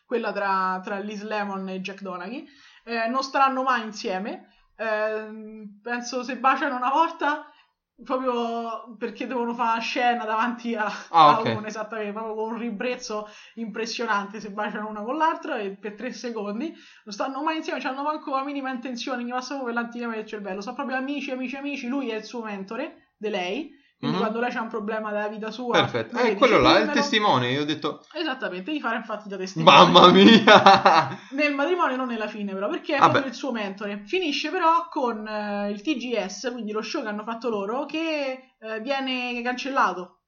Quella 0.06 0.34
tra, 0.34 0.80
tra 0.84 1.00
Liz 1.00 1.24
Lemon 1.24 1.70
e 1.70 1.80
Jack 1.80 2.02
Donaghy. 2.02 2.46
Eh, 2.84 3.08
non 3.08 3.24
staranno 3.24 3.64
mai 3.64 3.84
insieme. 3.84 4.50
Ehm, 4.76 5.80
penso 5.82 6.22
se 6.24 6.38
baciano 6.38 6.76
una 6.76 6.90
volta 6.92 7.50
proprio 8.04 8.96
perché 8.98 9.26
devono 9.26 9.54
fare 9.54 9.82
scena 9.82 10.24
davanti 10.26 10.76
a, 10.76 10.88
Ah, 11.10 11.30
a 11.30 11.40
ok. 11.40 11.46
uno 11.50 11.66
esattamente 11.68 12.12
proprio 12.14 12.36
con 12.36 12.52
un 12.54 12.58
ribrezzo 12.58 13.28
impressionante 13.56 14.40
se 14.40 14.52
baciano 14.52 14.88
una 14.88 15.02
con 15.02 15.18
l'altra 15.18 15.58
e 15.58 15.76
per 15.78 15.96
tre 15.96 16.12
secondi. 16.12 16.72
Non 17.04 17.14
stanno 17.14 17.42
mai 17.44 17.58
insieme 17.58 17.80
hanno 17.82 18.04
manco 18.04 18.36
la 18.36 18.44
minima 18.44 18.70
intenzione 18.72 19.24
gli 19.24 19.30
passa 19.30 19.56
proprio 19.56 19.74
l'anticamera 19.74 20.18
del 20.20 20.28
cervello. 20.28 20.62
Sono 20.62 20.76
proprio 20.76 20.98
amici 20.98 21.32
amici 21.32 21.56
amici 21.56 21.88
lui 21.88 22.10
è 22.10 22.16
il 22.16 22.24
suo 22.24 22.42
mentore 22.42 23.12
di 23.18 23.30
lei 23.30 23.70
quindi 23.98 24.18
Mhm. 24.18 24.24
quando 24.24 24.40
lei 24.42 24.52
c'ha 24.52 24.62
un 24.62 24.68
problema 24.68 25.12
della 25.12 25.28
vita 25.28 25.50
sua 25.50 25.72
Perfetto. 25.72 26.18
Eh, 26.18 26.36
quello 26.36 26.60
là 26.60 26.78
è 26.78 26.82
il 26.84 26.90
testimone. 26.92 27.52
Io 27.52 27.62
ho 27.62 27.66
detto, 27.66 28.06
esattamente 28.14 28.72
gli 28.74 28.80
farà 28.80 28.96
infatti 28.98 29.28
da 29.28 29.38
testimone 29.38 29.76
mamma 29.76 30.12
mia! 30.12 31.18
nel 31.32 31.54
matrimonio 31.56 31.96
non 31.96 32.08
nella 32.08 32.28
fine 32.28 32.54
però 32.54 32.70
perché 32.70 32.96
è 32.96 33.00
Vabbè. 33.00 33.12
proprio 33.12 33.32
il 33.32 33.38
suo 33.38 33.52
mentore 33.52 34.04
finisce 34.06 34.50
però 34.52 34.88
con 34.90 35.28
eh, 35.28 35.70
il 35.72 35.82
TGS 35.82 36.50
quindi 36.52 36.72
lo 36.72 36.82
show 36.82 37.02
che 37.02 37.08
hanno 37.08 37.24
fatto 37.24 37.50
loro 37.50 37.86
che 37.86 38.54
eh, 38.60 38.80
viene 38.82 39.42
cancellato 39.42 40.20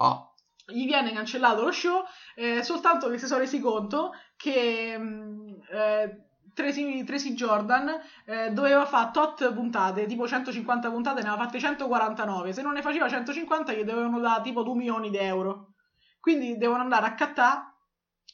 Ah, 0.00 0.22
gli 0.66 0.84
viene 0.86 1.12
cancellato 1.12 1.62
lo 1.62 1.72
show 1.72 2.02
eh, 2.36 2.62
soltanto 2.62 3.08
che 3.10 3.18
si 3.18 3.26
sono 3.26 3.40
resi 3.40 3.58
conto 3.60 4.12
che 4.36 4.96
mh, 4.96 5.60
eh, 5.72 6.27
Tracy, 6.58 7.04
Tracy 7.04 7.34
Jordan 7.34 8.00
eh, 8.24 8.50
doveva 8.50 8.84
fare 8.84 9.10
tot 9.12 9.52
puntate, 9.54 10.06
tipo 10.06 10.26
150 10.26 10.90
puntate, 10.90 11.22
ne 11.22 11.28
aveva 11.28 11.44
fatte 11.44 11.60
149. 11.60 12.52
Se 12.52 12.62
non 12.62 12.72
ne 12.72 12.82
faceva 12.82 13.08
150 13.08 13.72
gli 13.72 13.84
dovevano 13.84 14.18
dare 14.18 14.42
tipo 14.42 14.64
2 14.64 14.74
milioni 14.74 15.10
di 15.10 15.18
euro. 15.18 15.74
Quindi 16.18 16.58
devono 16.58 16.82
andare 16.82 17.06
a 17.06 17.14
cattare 17.14 17.74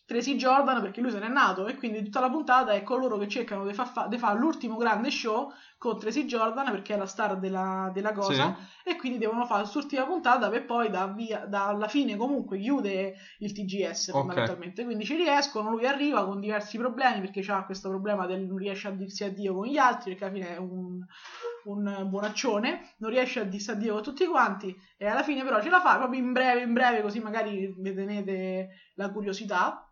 Tracy 0.07 0.37
Jordan 0.37 0.83
perché 0.83 1.01
lui 1.01 1.11
se 1.11 1.19
n'è 1.19 1.29
nato 1.29 1.67
e 1.67 1.75
quindi 1.77 2.03
tutta 2.03 2.21
la 2.21 2.29
puntata 2.29 2.73
è 2.73 2.83
coloro 2.83 3.17
che 3.17 3.27
cercano 3.27 3.65
di 3.67 3.73
fare 3.73 3.89
fa- 3.91 4.07
di 4.07 4.19
fare 4.19 4.39
l'ultimo 4.39 4.77
grande 4.77 5.11
show 5.11 5.51
con 5.79 5.99
Tracy 5.99 6.27
Jordan 6.27 6.71
perché 6.71 6.95
è 6.95 6.97
la 6.99 7.07
star 7.07 7.39
della, 7.39 7.91
della 7.93 8.13
cosa 8.13 8.55
sì. 8.83 8.91
e 8.91 8.97
quindi 8.97 9.17
devono 9.19 9.47
fare 9.47 9.61
quest'ultima 9.63 10.05
puntata 10.05 10.51
per 10.51 10.67
poi 10.67 10.91
da 10.91 11.07
via, 11.07 11.47
dalla 11.47 11.89
fine 11.89 12.17
comunque 12.17 12.59
chiude 12.59 13.15
il 13.39 13.53
TGS 13.53 14.09
Ok. 14.09 14.13
fondamentalmente 14.13 14.85
quindi 14.85 15.05
ci 15.07 15.15
riescono 15.15 15.71
lui 15.71 15.87
arriva 15.87 16.25
con 16.27 16.39
diversi 16.39 16.77
problemi 16.77 17.21
perché 17.21 17.41
ha 17.51 17.65
questo 17.65 17.89
problema 17.89 18.27
del 18.27 18.45
non 18.45 18.59
riesce 18.59 18.89
a 18.89 18.91
dirsi 18.91 19.25
addio 19.25 19.55
con 19.55 19.67
gli 19.67 19.79
altri 19.79 20.11
perché 20.11 20.25
alla 20.25 20.35
fine 20.35 20.55
è 20.55 20.59
un, 20.59 20.99
un 21.65 22.07
buonaccione 22.09 22.95
non 22.99 23.11
riesce 23.11 23.41
a 23.41 23.45
dirsi 23.45 23.71
addio 23.71 23.95
con 23.95 24.03
tutti 24.03 24.27
quanti 24.27 24.75
e 24.99 25.07
alla 25.07 25.23
fine 25.23 25.43
però 25.43 25.63
ce 25.63 25.71
la 25.71 25.81
fa 25.81 25.97
proprio 25.97 26.21
in 26.21 26.33
breve 26.33 26.61
in 26.61 26.73
breve 26.75 27.01
così 27.01 27.21
magari 27.21 27.75
vi 27.79 27.95
tenete 27.95 28.69
la 28.97 29.11
curiosità 29.11 29.89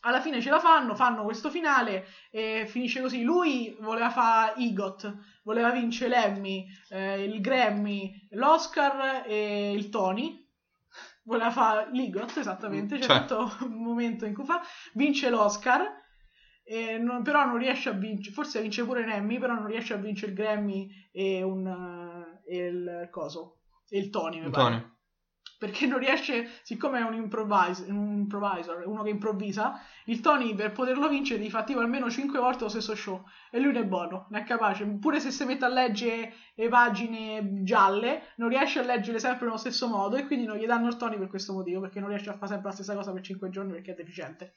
alla 0.00 0.20
fine 0.20 0.40
ce 0.40 0.50
la 0.50 0.58
fanno, 0.60 0.94
fanno 0.94 1.24
questo 1.24 1.50
finale 1.50 2.06
e 2.30 2.64
finisce 2.66 3.00
così. 3.00 3.22
Lui 3.22 3.76
voleva 3.80 4.10
fare 4.10 4.54
IGOT, 4.56 5.16
voleva 5.44 5.70
vincere 5.70 6.08
l'Emmy, 6.10 6.66
eh, 6.90 7.24
il 7.24 7.40
Grammy, 7.40 8.28
l'Oscar 8.30 9.24
e 9.26 9.72
il 9.72 9.88
Tony. 9.90 10.38
Voleva 11.24 11.50
fare 11.50 11.90
l'IGOT, 11.92 12.38
esattamente. 12.38 12.98
C'è 12.98 13.06
Cioè. 13.06 13.20
tutto 13.20 13.56
un 13.66 13.82
momento 13.82 14.24
in 14.24 14.34
cui 14.34 14.44
fa. 14.44 14.60
Vince 14.94 15.28
l'Oscar, 15.30 15.98
non- 17.00 17.22
però 17.22 17.44
non 17.44 17.58
riesce 17.58 17.88
a 17.88 17.92
vincere. 17.92 18.34
Forse 18.34 18.60
vince 18.62 18.84
pure 18.84 19.04
l'Emmy, 19.04 19.38
però 19.38 19.54
non 19.54 19.66
riesce 19.66 19.92
a 19.92 19.96
vincere 19.98 20.32
il 20.32 20.36
Grammy 20.38 20.88
e, 21.12 21.42
un, 21.42 21.66
eh, 22.46 22.56
e 22.56 22.66
il 22.66 23.08
coso. 23.10 23.58
E 23.88 23.98
il 23.98 24.10
Tony, 24.10 24.40
mi 24.40 24.50
pare 24.50 24.74
Antonio. 24.74 24.96
Perché 25.60 25.84
non 25.84 25.98
riesce, 25.98 26.48
siccome 26.62 27.00
è 27.00 27.02
un, 27.02 27.12
un 27.12 28.14
improviser, 28.14 28.82
uno 28.86 29.02
che 29.02 29.10
improvvisa, 29.10 29.78
il 30.06 30.20
Tony 30.20 30.54
per 30.54 30.72
poterlo 30.72 31.06
vincere 31.06 31.42
gli 31.42 31.50
fa 31.50 31.64
tipo 31.64 31.80
almeno 31.80 32.08
5 32.08 32.38
volte 32.38 32.62
lo 32.62 32.70
stesso 32.70 32.94
show 32.94 33.22
e 33.50 33.60
lui 33.60 33.72
ne 33.72 33.80
è 33.80 33.84
buono, 33.84 34.26
ne 34.30 34.40
è 34.40 34.44
capace, 34.44 34.86
pure 34.86 35.20
se 35.20 35.30
si 35.30 35.44
mette 35.44 35.66
a 35.66 35.68
leggere 35.68 36.32
le 36.54 36.68
pagine 36.68 37.62
gialle, 37.62 38.32
non 38.36 38.48
riesce 38.48 38.78
a 38.78 38.84
leggere 38.84 39.18
sempre 39.18 39.44
nello 39.44 39.58
stesso 39.58 39.86
modo 39.86 40.16
e 40.16 40.26
quindi 40.26 40.46
non 40.46 40.56
gli 40.56 40.64
danno 40.64 40.88
il 40.88 40.96
Tony 40.96 41.18
per 41.18 41.28
questo 41.28 41.52
motivo, 41.52 41.82
perché 41.82 42.00
non 42.00 42.08
riesce 42.08 42.30
a 42.30 42.38
fare 42.38 42.52
sempre 42.52 42.68
la 42.68 42.74
stessa 42.74 42.94
cosa 42.94 43.12
per 43.12 43.20
5 43.20 43.50
giorni 43.50 43.72
perché 43.72 43.92
è 43.92 43.94
deficiente. 43.94 44.54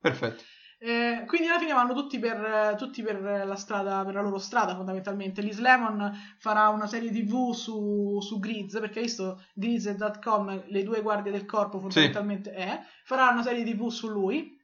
Perfetto. 0.00 0.44
Eh, 0.80 1.24
quindi 1.26 1.48
alla 1.48 1.58
fine 1.58 1.72
vanno 1.72 1.92
tutti 1.92 2.20
per, 2.20 2.40
eh, 2.40 2.76
tutti 2.76 3.02
per 3.02 3.20
la 3.20 3.56
strada, 3.56 4.04
per 4.04 4.14
la 4.14 4.22
loro 4.22 4.38
strada 4.38 4.76
fondamentalmente. 4.76 5.42
Liz 5.42 5.58
Lemon 5.58 6.12
farà 6.38 6.68
una 6.68 6.86
serie 6.86 7.10
tv 7.10 7.52
su, 7.52 8.18
su 8.20 8.38
Grids, 8.38 8.78
perché 8.78 9.00
hai 9.00 9.06
visto 9.06 9.42
Grids.com, 9.54 10.64
le 10.66 10.82
due 10.84 11.02
guardie 11.02 11.32
del 11.32 11.46
corpo 11.46 11.80
fondamentalmente 11.80 12.52
è, 12.52 12.80
farà 13.04 13.28
una 13.30 13.42
serie 13.42 13.64
tv 13.64 13.88
su 13.88 14.08
lui 14.08 14.56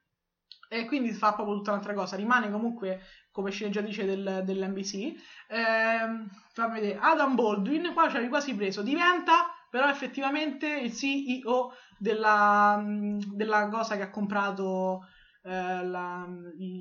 e 0.68 0.86
quindi 0.86 1.10
fa 1.12 1.34
proprio 1.34 1.56
tutta 1.56 1.72
un'altra 1.72 1.94
cosa. 1.94 2.16
Rimane 2.16 2.50
comunque 2.50 3.00
come 3.32 3.50
sceneggiatrice 3.50 4.04
del, 4.04 4.42
dell'NBC. 4.44 5.14
Ehm, 5.48 6.30
fammi 6.52 6.80
vedere, 6.80 6.98
Adam 7.00 7.34
Baldwin, 7.34 7.92
qua 7.92 8.08
ci 8.08 8.14
avevi 8.16 8.28
quasi 8.28 8.54
preso, 8.54 8.82
diventa 8.82 9.52
però 9.68 9.88
effettivamente 9.88 10.68
il 10.68 10.94
CEO 10.94 11.74
della, 11.98 12.80
della 13.32 13.68
cosa 13.68 13.96
che 13.96 14.02
ha 14.02 14.10
comprato 14.10 15.00
eh, 15.00 15.13
la, 15.50 16.26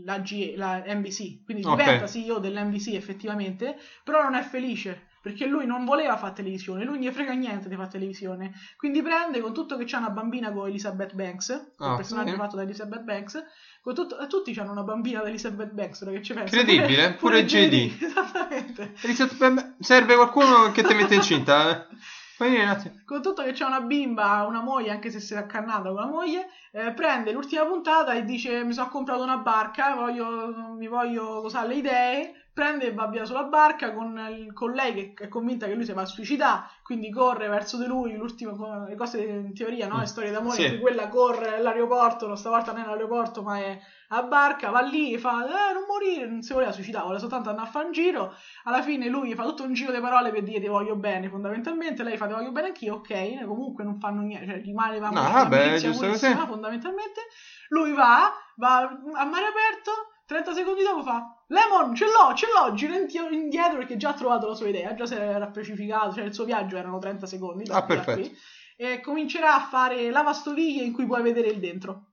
la, 0.05 0.19
G- 0.19 0.53
la 0.55 0.83
NBC, 0.85 1.43
quindi 1.43 1.63
Ok. 1.65 1.77
diventa 1.77 2.07
CEO 2.07 2.39
dell'NBC 2.39 2.93
effettivamente, 2.93 3.77
però 4.03 4.23
non 4.23 4.35
è 4.35 4.41
felice 4.43 5.07
perché 5.23 5.45
lui 5.45 5.65
non 5.65 5.85
voleva 5.85 6.17
fare 6.17 6.33
televisione, 6.33 6.83
lui 6.83 6.95
non 6.99 7.03
gli 7.03 7.09
frega 7.09 7.31
niente 7.31 7.69
di 7.69 7.75
fare 7.75 7.87
televisione, 7.87 8.51
quindi 8.75 9.01
prende 9.01 9.39
con 9.39 9.53
tutto 9.53 9.77
che 9.77 9.85
c'ha 9.85 9.99
una 9.99 10.09
bambina 10.09 10.51
con 10.51 10.67
Elizabeth 10.67 11.13
Banks, 11.13 11.49
il 11.49 11.93
personaggio 11.95 12.31
sì. 12.31 12.35
fatto 12.35 12.55
da 12.57 12.63
Elizabeth 12.63 13.03
Banks, 13.03 13.41
con 13.81 13.95
tutto, 13.95 14.19
e 14.19 14.27
tutti 14.27 14.53
hanno 14.59 14.71
una 14.71 14.83
bambina 14.83 15.21
da 15.21 15.29
Elizabeth 15.29 15.71
Banks, 15.71 16.01
ora 16.01 16.11
che 16.11 16.21
ci 16.23 16.33
penso. 16.33 16.53
Incredibile, 16.53 17.13
pure 17.19 17.45
JD. 17.45 18.01
Esattamente. 18.03 18.93
Elizabeth, 19.01 19.75
Serve 19.79 20.15
qualcuno 20.15 20.71
che 20.73 20.83
ti 20.83 20.93
mette 20.93 21.15
incinta? 21.15 21.87
eh? 21.89 21.95
Un 22.47 22.67
attimo. 22.67 23.01
con 23.05 23.21
tutto 23.21 23.43
che 23.43 23.51
c'è 23.53 23.65
una 23.65 23.81
bimba, 23.81 24.45
una 24.47 24.61
moglie, 24.61 24.91
anche 24.91 25.09
se 25.09 25.19
si 25.19 25.33
è 25.33 25.37
accannata 25.37 25.89
con 25.89 25.95
la 25.95 26.05
moglie, 26.07 26.47
eh, 26.71 26.93
prende 26.93 27.31
l'ultima 27.31 27.65
puntata 27.65 28.13
e 28.13 28.23
dice 28.23 28.63
mi 28.63 28.73
sono 28.73 28.89
comprato 28.89 29.23
una 29.23 29.37
barca, 29.37 29.95
voglio, 29.95 30.73
mi 30.75 30.87
voglio 30.87 31.41
cos'ha 31.41 31.63
le 31.65 31.75
idee, 31.75 32.42
prende 32.53 32.85
e 32.85 32.93
va 32.93 33.07
via 33.07 33.25
sulla 33.25 33.43
barca 33.45 33.93
con, 33.93 34.15
il- 34.29 34.53
con 34.53 34.71
lei 34.73 35.13
che 35.13 35.23
è 35.23 35.27
convinta 35.27 35.65
che 35.65 35.73
lui 35.73 35.85
si 35.85 35.91
va 35.93 36.01
a 36.03 36.05
suicidare, 36.05 36.65
quindi 36.83 37.09
corre 37.11 37.47
verso 37.47 37.77
di 37.77 37.85
lui, 37.85 38.13
l'ultimo, 38.15 38.55
co- 38.55 38.85
le 38.87 38.95
cose 38.95 39.21
in 39.23 39.53
teoria, 39.55 39.87
no? 39.87 39.99
le 39.99 40.05
storie 40.05 40.29
d'amore, 40.31 40.55
Sì. 40.55 40.63
in 40.65 40.69
cui 40.71 40.79
quella 40.79 41.07
corre 41.09 41.55
all'aeroporto, 41.55 42.27
no, 42.27 42.35
stavolta 42.35 42.71
non 42.71 42.81
è 42.81 42.85
all'aeroporto 42.85 43.41
ma 43.41 43.57
è 43.57 43.79
a 44.09 44.21
barca, 44.21 44.69
va 44.69 44.81
lì 44.81 45.13
e 45.13 45.17
fa 45.17 45.43
eh, 45.43 45.73
non 45.73 45.85
morire, 45.87 46.27
non 46.27 46.43
si 46.43 46.53
voleva 46.53 46.71
suicidare, 46.71 47.03
voleva 47.03 47.19
soltanto 47.21 47.49
andare 47.49 47.67
a 47.67 47.71
fare 47.71 47.85
un 47.87 47.91
giro, 47.91 48.35
alla 48.65 48.83
fine 48.83 49.07
lui 49.07 49.33
fa 49.33 49.43
tutto 49.43 49.63
un 49.63 49.73
giro 49.73 49.91
di 49.91 49.99
parole 49.99 50.29
per 50.29 50.43
dire 50.43 50.59
ti 50.59 50.67
voglio 50.67 50.95
bene 50.95 51.29
fondamentalmente, 51.29 52.03
lei 52.03 52.17
fa 52.17 52.27
ti 52.27 52.33
voglio 52.33 52.51
bene 52.51 52.67
anch'io, 52.67 52.95
ok, 52.95 53.43
comunque 53.45 53.83
non 53.83 53.97
fanno 53.99 54.21
niente, 54.21 54.45
cioè 54.45 54.61
rimane 54.61 54.99
No, 54.99 55.11
vabbè, 55.31 55.77
giusto 55.79 56.07
così. 56.07 56.35
fondamentalmente, 56.45 57.21
lui 57.69 57.93
va, 57.93 58.31
va 58.57 58.77
a 58.81 59.25
mare 59.25 59.45
aperto, 59.47 59.91
30 60.25 60.53
secondi 60.53 60.83
dopo 60.83 61.03
fa 61.03 61.43
Lemon, 61.47 61.93
ce 61.95 62.05
l'ho, 62.05 62.33
ce 62.33 62.47
l'ho, 62.47 62.73
gira 62.73 62.95
indi- 62.97 63.17
indietro 63.35 63.77
perché 63.77 63.97
già 63.97 64.09
ha 64.09 64.13
trovato 64.13 64.47
la 64.47 64.55
sua 64.55 64.67
idea, 64.69 64.93
già 64.95 65.05
si 65.05 65.13
era 65.15 65.47
precifikato, 65.47 66.13
cioè 66.13 66.23
il 66.23 66.33
suo 66.33 66.45
viaggio 66.45 66.77
erano 66.77 66.97
30 66.99 67.25
secondi, 67.27 67.69
Ah, 67.69 67.83
perfetto. 67.83 68.19
qui, 68.21 68.37
e 68.77 69.01
comincerà 69.01 69.55
a 69.55 69.61
fare 69.67 70.09
lavastoviglie 70.09 70.83
in 70.83 70.93
cui 70.93 71.05
puoi 71.05 71.21
vedere 71.21 71.49
il 71.49 71.59
dentro. 71.59 72.07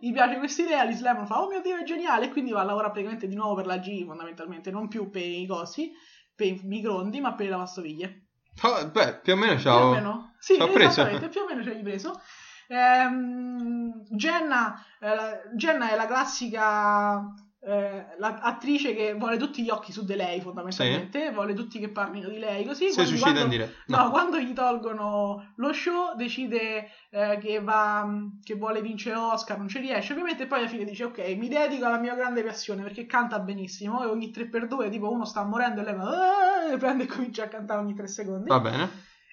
Gli 0.00 0.12
piace 0.12 0.38
questa 0.38 0.62
idea, 0.62 0.82
Liz 0.84 1.00
Lemon 1.00 1.26
fa, 1.26 1.40
oh 1.42 1.48
mio 1.48 1.60
Dio, 1.60 1.76
è 1.76 1.84
geniale, 1.84 2.26
e 2.26 2.30
quindi 2.30 2.50
va 2.50 2.60
a 2.60 2.64
lavorare 2.64 2.90
praticamente 2.90 3.28
di 3.28 3.34
nuovo 3.36 3.54
per 3.54 3.66
la 3.66 3.78
G, 3.78 4.04
fondamentalmente, 4.04 4.70
non 4.70 4.88
più 4.88 5.08
per 5.10 5.22
i 5.22 5.46
cosi, 5.46 5.92
per 6.34 6.46
i 6.48 6.60
microonde, 6.64 7.20
ma 7.20 7.32
per 7.34 7.46
le 7.46 7.52
lavastoviglie. 7.52 8.26
Oh, 8.62 8.86
beh, 8.90 9.20
più 9.22 9.32
o 9.32 9.36
meno 9.36 9.52
Più 9.54 9.62
ciao. 9.62 9.88
o 9.88 9.90
meno. 9.92 10.34
Sì, 10.38 10.54
Ci 10.56 10.62
ho 10.62 10.68
preso. 10.72 10.88
esattamente, 10.90 11.28
più 11.28 11.40
o 11.42 11.46
meno 11.46 11.62
ci 11.62 11.68
hai 11.70 11.82
preso. 11.82 12.20
Ehm, 12.68 14.04
Jenna, 14.10 14.84
eh, 15.04 15.14
la- 15.14 15.40
Jenna 15.54 15.90
è 15.90 15.96
la 15.96 16.06
classica 16.06 17.32
eh, 17.66 18.06
l'attrice 18.18 18.94
che 18.94 19.14
vuole 19.14 19.38
tutti 19.38 19.62
gli 19.62 19.70
occhi 19.70 19.90
su 19.90 20.04
di 20.04 20.14
lei 20.14 20.38
fondamentalmente, 20.42 21.30
vuole 21.30 21.54
tutti 21.54 21.78
che 21.78 21.88
parlino 21.88 22.28
di 22.28 22.38
lei 22.38 22.62
così. 22.66 22.90
Si 22.90 23.06
suicida 23.06 23.20
quando, 23.30 23.40
in 23.40 23.48
diretta. 23.48 23.72
no, 23.86 23.96
No. 24.04 24.10
quando 24.10 24.38
gli 24.38 24.52
tolgono 24.52 25.54
lo 25.56 25.72
show 25.72 26.14
decide 26.14 26.90
eh, 27.10 27.38
che, 27.40 27.60
va, 27.62 28.06
che 28.42 28.54
vuole 28.56 28.82
vincere 28.82 29.16
Oscar, 29.16 29.56
non 29.56 29.68
ci 29.68 29.78
riesce 29.78 30.12
ovviamente 30.12 30.42
e 30.42 30.46
poi 30.46 30.58
alla 30.58 30.68
fine 30.68 30.84
dice 30.84 31.04
ok 31.04 31.18
mi 31.38 31.48
dedico 31.48 31.86
alla 31.86 31.98
mia 31.98 32.14
grande 32.14 32.42
passione 32.44 32.82
perché 32.82 33.06
canta 33.06 33.38
benissimo 33.38 34.02
e 34.02 34.06
ogni 34.08 34.30
3x2 34.30 34.90
tipo 34.90 35.10
uno 35.10 35.24
sta 35.24 35.42
morendo 35.44 35.80
e 35.80 35.84
lei 35.84 35.94
va 35.94 36.04
"Ah", 36.04 36.70
e 36.70 36.76
prende 36.76 37.04
e 37.04 37.06
comincia 37.06 37.44
a 37.44 37.48
cantare 37.48 37.80
ogni 37.80 37.94
3 37.94 38.06
secondi 38.08 38.48
Va 38.50 38.60
bene. 38.60 38.90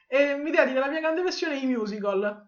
e 0.07 0.35
mi 0.35 0.51
dedico 0.51 0.77
alla 0.77 0.89
mia 0.89 1.01
grande 1.01 1.21
passione 1.21 1.57
i 1.57 1.65
musical. 1.65 2.47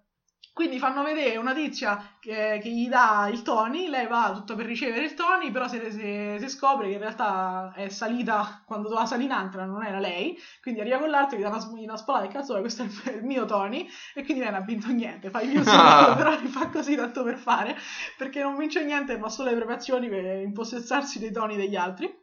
Quindi 0.53 0.77
fanno 0.77 1.01
vedere 1.03 1.37
una 1.37 1.53
tizia 1.53 2.15
che, 2.19 2.59
che 2.61 2.69
gli 2.69 2.87
dà 2.87 3.27
il 3.31 3.41
Tony, 3.41 3.87
lei 3.89 4.05
va 4.05 4.31
tutto 4.35 4.53
per 4.55 4.67
ricevere 4.67 5.03
il 5.05 5.15
Tony, 5.15 5.49
però 5.49 5.67
si, 5.67 5.79
si- 5.89 6.35
si 6.39 6.49
scopre 6.49 6.87
che 6.87 6.93
in 6.93 6.99
realtà 6.99 7.73
è 7.75 7.89
salita 7.89 8.61
quando 8.65 8.87
doveva 8.87 9.07
salire 9.07 9.25
in 9.33 9.35
altra, 9.39 9.65
non 9.65 9.83
era 9.83 9.99
lei, 9.99 10.37
quindi 10.61 10.79
arriva 10.81 10.99
con 10.99 11.09
l'altro, 11.09 11.37
gli 11.39 11.41
dà 11.41 11.49
una, 11.49 11.67
una 11.71 11.97
spallata 11.97 12.25
e 12.25 12.29
cazzo, 12.29 12.59
questo 12.59 12.83
è 12.83 12.85
il, 12.85 13.15
il 13.17 13.23
mio 13.23 13.45
Tony, 13.45 13.87
e 14.13 14.23
quindi 14.23 14.43
lei 14.43 14.51
non 14.51 14.61
ha 14.61 14.65
vinto 14.65 14.91
niente, 14.91 15.29
fa 15.31 15.41
il 15.41 15.49
musical, 15.49 16.11
Ah. 16.13 16.15
però 16.15 16.39
li 16.39 16.47
fa 16.47 16.69
così 16.69 16.95
tanto 16.95 17.23
per 17.23 17.37
fare, 17.39 17.75
perché 18.17 18.41
non 18.43 18.55
vince 18.55 18.83
niente, 18.85 19.17
fa 19.17 19.29
solo 19.29 19.49
le 19.49 19.55
preparazioni 19.55 20.07
per 20.07 20.23
impossessarsi 20.41 21.17
dei 21.19 21.31
toni 21.31 21.55
degli 21.55 21.75
altri. 21.75 22.21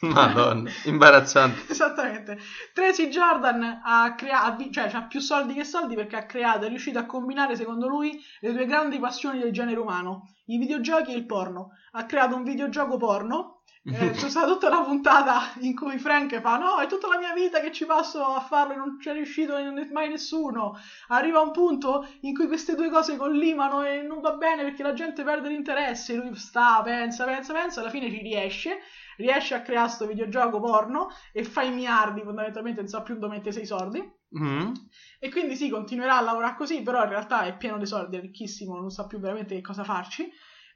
Madonna, 0.08 0.70
imbarazzante. 0.84 1.70
Esattamente. 1.70 2.38
Tracy 2.72 3.08
Jordan 3.08 3.82
ha 3.84 4.14
creato, 4.14 4.70
cioè 4.70 4.90
ha 4.90 5.02
più 5.02 5.20
soldi 5.20 5.52
che 5.52 5.64
soldi 5.64 5.94
perché 5.94 6.16
ha 6.16 6.24
creato, 6.24 6.64
è 6.64 6.68
riuscito 6.68 6.98
a 6.98 7.04
combinare, 7.04 7.54
secondo 7.54 7.86
lui, 7.86 8.18
le 8.40 8.52
due 8.52 8.64
grandi 8.64 8.98
passioni 8.98 9.40
del 9.40 9.52
genere 9.52 9.78
umano, 9.78 10.34
i 10.46 10.56
videogiochi 10.56 11.12
e 11.12 11.16
il 11.16 11.26
porno. 11.26 11.72
Ha 11.92 12.06
creato 12.06 12.34
un 12.34 12.44
videogioco 12.44 12.96
porno. 12.96 13.56
Eh, 13.84 14.10
c'è 14.16 14.28
stata 14.30 14.46
tutta 14.46 14.68
una 14.68 14.84
puntata 14.84 15.52
in 15.60 15.76
cui 15.76 15.98
Frank 15.98 16.40
fa: 16.40 16.56
No, 16.56 16.78
è 16.78 16.86
tutta 16.86 17.08
la 17.08 17.18
mia 17.18 17.34
vita 17.34 17.60
che 17.60 17.70
ci 17.70 17.84
passo 17.84 18.24
a 18.24 18.40
farlo 18.40 18.72
e 18.72 18.76
non 18.76 18.96
c'è 18.98 19.12
riuscito 19.12 19.54
mai 19.92 20.08
nessuno. 20.08 20.78
Arriva 21.08 21.40
un 21.40 21.50
punto 21.50 22.06
in 22.22 22.34
cui 22.34 22.46
queste 22.46 22.74
due 22.74 22.88
cose 22.88 23.16
collimano 23.16 23.82
e 23.82 24.00
non 24.00 24.20
va 24.20 24.32
bene 24.32 24.62
perché 24.62 24.82
la 24.82 24.94
gente 24.94 25.22
perde 25.24 25.48
l'interesse. 25.48 26.14
Lui 26.14 26.34
sta, 26.36 26.80
pensa, 26.82 27.26
pensa, 27.26 27.52
pensa, 27.52 27.80
alla 27.80 27.90
fine 27.90 28.10
ci 28.10 28.22
riesce 28.22 28.78
riesce 29.20 29.54
a 29.54 29.62
creare 29.62 29.86
questo 29.86 30.06
videogioco 30.06 30.58
porno 30.60 31.08
e 31.32 31.44
fa 31.44 31.62
i 31.62 31.70
miliardi 31.70 32.22
fondamentalmente 32.22 32.80
non 32.80 32.88
sa 32.88 33.02
più 33.02 33.16
dove 33.18 33.34
mettere 33.36 33.52
sei 33.52 33.66
soldi 33.66 34.18
Mm. 34.32 34.70
e 35.18 35.28
quindi 35.28 35.56
sì 35.56 35.68
continuerà 35.68 36.16
a 36.18 36.20
lavorare 36.20 36.54
così 36.54 36.82
però 36.82 37.02
in 37.02 37.08
realtà 37.08 37.42
è 37.46 37.56
pieno 37.56 37.78
di 37.78 37.84
soldi 37.86 38.16
è 38.16 38.20
ricchissimo 38.20 38.78
non 38.78 38.88
sa 38.90 39.08
più 39.08 39.18
veramente 39.18 39.56
che 39.56 39.60
cosa 39.60 39.82
farci 39.82 40.30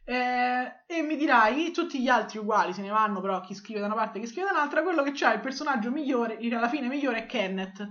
Eh, 0.07 0.83
e 0.87 1.03
mi 1.03 1.17
dirai 1.17 1.71
tutti 1.71 2.01
gli 2.03 2.09
altri 2.09 2.39
uguali 2.39 2.73
se 2.75 2.83
ne 2.83 2.89
vanno 2.91 3.21
però 3.21 3.41
chi 3.41 3.55
scrive 3.55 3.79
da 3.81 3.87
una 3.87 3.95
parte 3.95 4.19
e 4.19 4.23
chi 4.23 4.27
scrive 4.27 4.49
da 4.49 4.55
un'altra 4.55 4.83
quello 4.83 5.03
che 5.05 5.13
c'ha 5.15 5.33
il 5.33 5.41
personaggio 5.41 5.91
migliore 5.93 6.37
alla 6.53 6.69
fine 6.69 6.89
migliore 6.89 7.19
è 7.19 7.27
Kenneth 7.27 7.87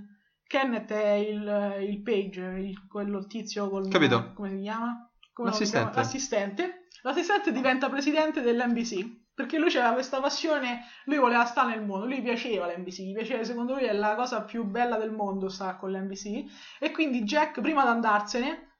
Kenneth 0.45 0.91
è 0.91 1.11
il, 1.13 1.77
il 1.87 2.01
page 2.01 2.41
il, 2.41 2.85
quello 2.87 3.25
tizio 3.25 3.69
col 3.69 3.87
Capito. 3.87 4.33
come 4.33 4.49
si 4.49 4.59
chiama? 4.59 5.09
Come 5.31 5.49
L'assistente. 5.49 5.95
l'assistente 5.95 6.87
l'assistente 7.03 7.51
diventa 7.53 7.89
presidente 7.89 8.41
dell'NBC 8.41 9.21
perché 9.33 9.57
lui 9.57 9.69
aveva 9.69 9.93
questa 9.93 10.19
passione, 10.19 10.81
lui 11.05 11.17
voleva 11.17 11.45
stare 11.45 11.75
nel 11.75 11.85
mondo, 11.85 12.05
lui 12.05 12.21
piaceva 12.21 12.67
l'NBC, 12.67 12.99
gli 12.99 13.13
piaceva, 13.13 13.43
secondo 13.43 13.73
lui 13.73 13.83
è 13.83 13.93
la 13.93 14.15
cosa 14.15 14.43
più 14.43 14.63
bella 14.63 14.97
del 14.97 15.11
mondo 15.11 15.49
sta 15.49 15.75
con 15.75 15.91
l'NBC 15.91 16.43
e 16.79 16.91
quindi 16.91 17.23
Jack 17.23 17.61
prima 17.61 17.83
di 17.83 17.89
andarsene 17.89 18.71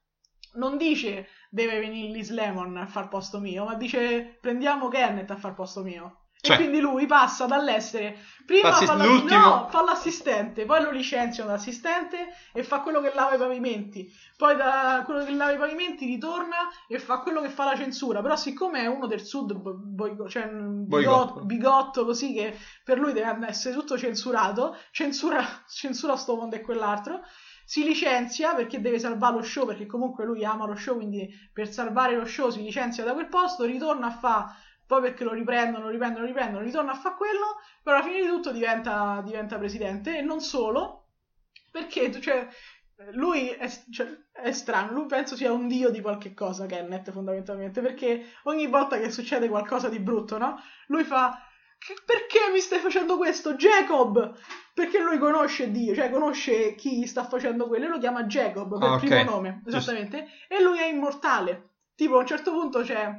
non 0.56 0.78
dice 0.78 1.28
deve 1.50 1.80
venire 1.80 2.14
Liz 2.14 2.30
Lemon 2.30 2.78
a 2.78 2.86
far 2.86 3.08
posto 3.08 3.40
mio, 3.40 3.66
ma 3.66 3.76
dice 3.76 4.38
prendiamo 4.40 4.88
Kenneth 4.90 5.32
a 5.32 5.36
far 5.36 5.54
posto 5.54 5.82
mio. 5.82 6.23
Cioè- 6.46 6.58
e 6.58 6.60
quindi 6.60 6.82
lui 6.82 7.06
passa 7.06 7.46
dall'essere 7.46 8.18
prima 8.46 8.68
Passi- 8.72 8.86
fa, 8.86 8.96
la- 8.96 9.06
no, 9.06 9.68
fa 9.70 9.82
l'assistente, 9.82 10.66
poi 10.66 10.82
lo 10.84 10.92
licenziano 10.92 11.48
da 11.48 11.56
assistente 11.56 12.34
e 12.52 12.64
fa 12.64 12.82
quello 12.82 13.00
che 13.00 13.14
lava 13.16 13.36
i 13.36 13.38
pavimenti, 13.38 14.12
poi 14.36 14.58
da 14.58 15.04
quello 15.06 15.24
che 15.24 15.32
lava 15.32 15.54
i 15.54 15.58
pavimenti 15.58 16.06
ritorna 16.06 16.58
e 16.90 17.00
fa 17.00 17.20
quello 17.20 17.40
che 17.40 17.48
fa 17.48 17.64
la 17.64 17.78
censura, 17.78 18.22
però 18.22 18.36
siccome 18.36 18.82
è 18.82 18.88
uno 18.88 19.08
del 19.08 19.22
sud 19.24 19.54
bo- 19.54 20.28
cioè, 20.28 20.44
un 20.44 20.86
Boicotto. 20.86 21.46
bigotto, 21.46 21.46
bigotto 21.46 22.04
così 22.06 22.34
che 22.34 22.58
per 22.84 23.00
lui 23.00 23.14
deve 23.14 23.48
essere 23.48 23.74
tutto 23.74 23.98
censurato, 23.98 24.76
censura, 24.92 25.40
censura 25.72 26.18
sto 26.18 26.36
mondo 26.36 26.58
e 26.58 26.62
quell'altro, 26.62 27.22
si 27.64 27.86
licenzia 27.86 28.54
perché 28.54 28.82
deve 28.82 29.00
salvare 29.00 29.36
lo 29.36 29.44
show, 29.44 29.66
perché 29.66 29.86
comunque 29.86 30.26
lui 30.26 30.44
ama 30.44 30.66
lo 30.66 30.76
show, 30.76 30.96
quindi 30.96 31.26
per 31.54 31.72
salvare 31.72 32.18
lo 32.18 32.26
show 32.26 32.50
si 32.50 32.62
licenzia 32.62 33.06
da 33.06 33.14
quel 33.14 33.30
posto, 33.30 33.64
ritorna 33.64 34.08
a 34.08 34.12
fa 34.12 34.54
poi 34.86 35.02
perché 35.02 35.24
lo 35.24 35.34
riprendono, 35.34 35.90
riprendono, 35.90 36.26
riprendono, 36.26 36.64
ritorna 36.64 36.92
a 36.92 36.96
fa 36.96 37.14
quello, 37.14 37.58
però 37.82 37.98
alla 37.98 38.06
fine 38.06 38.22
di 38.22 38.28
tutto 38.28 38.52
diventa, 38.52 39.22
diventa 39.24 39.58
presidente 39.58 40.18
e 40.18 40.22
non 40.22 40.42
solo, 40.42 41.08
perché 41.72 42.12
cioè, 42.22 42.48
lui 43.14 43.50
è, 43.50 43.68
cioè, 43.92 44.08
è 44.32 44.52
strano, 44.52 44.92
lui 44.94 45.06
penso 45.08 45.36
sia 45.36 45.52
un 45.52 45.68
dio 45.68 45.90
di 45.90 46.02
qualche 46.02 46.34
cosa, 46.34 46.66
Kenneth 46.66 47.12
fondamentalmente, 47.12 47.82
perché 47.82 48.24
ogni 48.44 48.68
volta 48.68 48.98
che 49.00 49.10
succede 49.10 49.48
qualcosa 49.50 49.90
di 49.90 50.00
brutto, 50.00 50.38
no? 50.38 50.58
Lui 50.88 51.04
fa 51.04 51.38
"Che- 51.78 51.96
perché 52.06 52.50
mi 52.52 52.60
stai 52.60 52.80
facendo 52.80 53.18
questo, 53.18 53.56
Jacob? 53.56 54.34
Perché 54.74 55.00
lui 55.00 55.18
conosce 55.18 55.70
Dio, 55.72 55.94
cioè 55.94 56.10
conosce 56.10 56.76
chi 56.76 57.06
sta 57.08 57.26
facendo 57.26 57.68
quello 57.68 57.86
e 57.86 57.90
lo 57.90 57.98
chiama 58.00 58.24
Jacob 58.24 58.78
per 58.80 58.90
Ah, 58.90 58.98
primo 58.98 59.24
nome, 59.24 59.62
esattamente, 59.66 60.26
e 60.48 60.62
lui 60.62 60.78
è 60.80 60.86
immortale. 60.86 61.70
Tipo 61.96 62.16
a 62.18 62.20
un 62.22 62.26
certo 62.28 62.52
punto 62.52 62.82
c'è 62.82 63.12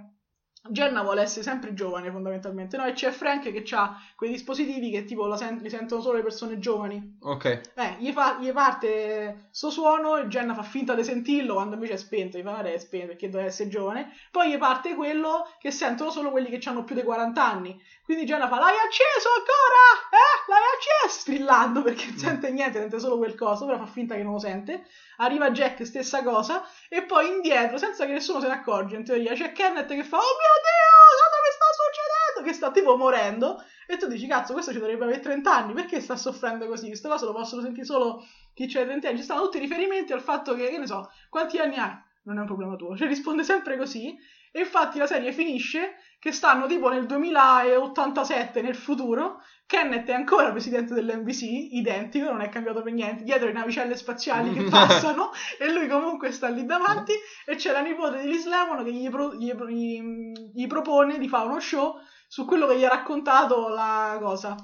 Jenna 0.66 1.02
vuole 1.02 1.20
essere 1.20 1.42
sempre 1.42 1.74
giovane 1.74 2.10
fondamentalmente, 2.10 2.78
no? 2.78 2.86
E 2.86 2.92
c'è 2.94 3.10
Frank 3.10 3.52
che 3.52 3.64
ha 3.74 4.00
quei 4.16 4.30
dispositivi 4.30 4.90
che 4.90 5.04
tipo 5.04 5.34
sen- 5.36 5.58
li 5.58 5.68
sentono 5.68 6.00
solo 6.00 6.16
le 6.16 6.22
persone 6.22 6.58
giovani. 6.58 7.18
Ok. 7.20 7.44
Eh, 7.74 7.96
gli, 7.98 8.12
fa- 8.12 8.38
gli 8.40 8.50
parte 8.50 9.48
sto 9.50 9.68
suono 9.68 10.16
e 10.16 10.26
Jenna 10.28 10.54
fa 10.54 10.62
finta 10.62 10.94
di 10.94 11.04
sentirlo 11.04 11.54
quando 11.54 11.74
invece 11.74 11.92
è 11.92 11.96
spento, 11.98 12.38
gli 12.38 12.42
fa 12.42 12.50
"Guarda, 12.52 12.70
è 12.70 12.78
spento 12.78 13.08
perché 13.08 13.28
deve 13.28 13.44
essere 13.44 13.68
giovane. 13.68 14.12
Poi 14.30 14.50
gli 14.50 14.56
parte 14.58 14.94
quello 14.94 15.46
che 15.58 15.70
sentono 15.70 16.10
solo 16.10 16.30
quelli 16.30 16.48
che 16.48 16.66
hanno 16.68 16.82
più 16.84 16.94
di 16.94 17.02
40 17.02 17.44
anni. 17.44 17.78
Quindi 18.02 18.24
Jenna 18.24 18.48
fa 18.48 18.58
l'hai 18.58 18.74
acceso 18.76 19.28
ancora? 19.36 19.82
Eh? 20.12 20.50
L'hai 20.50 20.60
acceso? 20.76 21.20
Strillando 21.20 21.82
perché 21.82 22.06
non 22.06 22.16
sente 22.18 22.50
niente, 22.50 22.78
sente 22.78 22.98
solo 22.98 23.18
quel 23.18 23.34
coso, 23.34 23.66
però 23.66 23.78
fa 23.78 23.86
finta 23.86 24.14
che 24.14 24.22
non 24.22 24.32
lo 24.32 24.38
sente. 24.38 24.84
Arriva 25.18 25.50
Jack, 25.50 25.86
stessa 25.86 26.22
cosa, 26.22 26.64
e 26.88 27.02
poi 27.02 27.28
indietro, 27.28 27.76
senza 27.78 28.04
che 28.04 28.12
nessuno 28.12 28.40
se 28.40 28.48
ne 28.48 28.54
accorge, 28.54 28.96
in 28.96 29.04
teoria, 29.04 29.32
c'è 29.34 29.52
Kenneth 29.52 29.86
che 29.88 30.02
fa 30.02 30.16
Oh 30.16 30.20
mio 30.20 30.53
Dio, 30.62 30.94
cosa 31.10 31.38
mi 31.42 31.52
sta 31.52 31.66
succedendo? 31.72 32.48
Che 32.48 32.52
sta 32.52 32.70
tipo 32.70 32.96
morendo. 32.96 33.62
E 33.86 33.96
tu 33.96 34.06
dici, 34.06 34.26
cazzo, 34.26 34.52
questo 34.52 34.72
ci 34.72 34.78
dovrebbe 34.78 35.04
avere 35.04 35.20
30 35.20 35.54
anni, 35.54 35.72
perché 35.74 36.00
sta 36.00 36.16
soffrendo 36.16 36.66
così? 36.66 36.86
Queste 36.86 37.08
cose 37.08 37.24
lo 37.24 37.32
possono 37.32 37.62
sentire 37.62 37.84
solo 37.84 38.24
chi 38.54 38.66
c'è 38.66 38.84
30 38.84 39.08
anni. 39.08 39.18
Ci 39.18 39.24
stanno 39.24 39.42
tutti 39.42 39.58
riferimenti 39.58 40.12
al 40.12 40.22
fatto 40.22 40.54
che, 40.54 40.68
che 40.68 40.78
ne 40.78 40.86
so, 40.86 41.10
quanti 41.28 41.58
anni 41.58 41.76
hai? 41.76 41.92
Non 42.22 42.38
è 42.38 42.40
un 42.40 42.46
problema 42.46 42.76
tuo. 42.76 42.96
Cioè 42.96 43.08
risponde 43.08 43.44
sempre 43.44 43.76
così. 43.76 44.16
E 44.56 44.60
infatti 44.60 44.98
la 44.98 45.06
serie 45.08 45.32
finisce 45.32 45.96
che 46.20 46.30
stanno 46.30 46.66
tipo 46.66 46.88
nel 46.88 47.06
2087 47.06 48.62
nel 48.62 48.76
futuro. 48.76 49.40
Kenneth 49.66 50.08
è 50.08 50.12
ancora 50.12 50.52
presidente 50.52 50.94
dell'NBC, 50.94 51.42
identico, 51.72 52.30
non 52.30 52.40
è 52.40 52.48
cambiato 52.50 52.80
per 52.80 52.92
niente. 52.92 53.24
Dietro 53.24 53.46
le 53.48 53.52
navicelle 53.52 53.96
spaziali 53.96 54.52
che 54.52 54.62
passano 54.70 55.30
e 55.58 55.72
lui 55.72 55.88
comunque 55.88 56.30
sta 56.30 56.48
lì 56.48 56.64
davanti. 56.66 57.12
E 57.44 57.56
c'è 57.56 57.72
la 57.72 57.80
nipote 57.80 58.20
di 58.20 58.28
Liz 58.28 58.46
Lemon 58.46 58.84
che 58.84 58.92
gli, 58.92 59.10
pro- 59.10 59.34
gli- 59.34 59.52
gli- 59.52 60.32
gli 60.54 60.66
propone 60.68 61.18
di 61.18 61.26
fare 61.28 61.46
uno 61.48 61.58
show 61.58 61.96
su 62.28 62.44
quello 62.44 62.68
che 62.68 62.78
gli 62.78 62.84
ha 62.84 62.90
raccontato 62.90 63.68
la 63.68 64.18
cosa, 64.20 64.54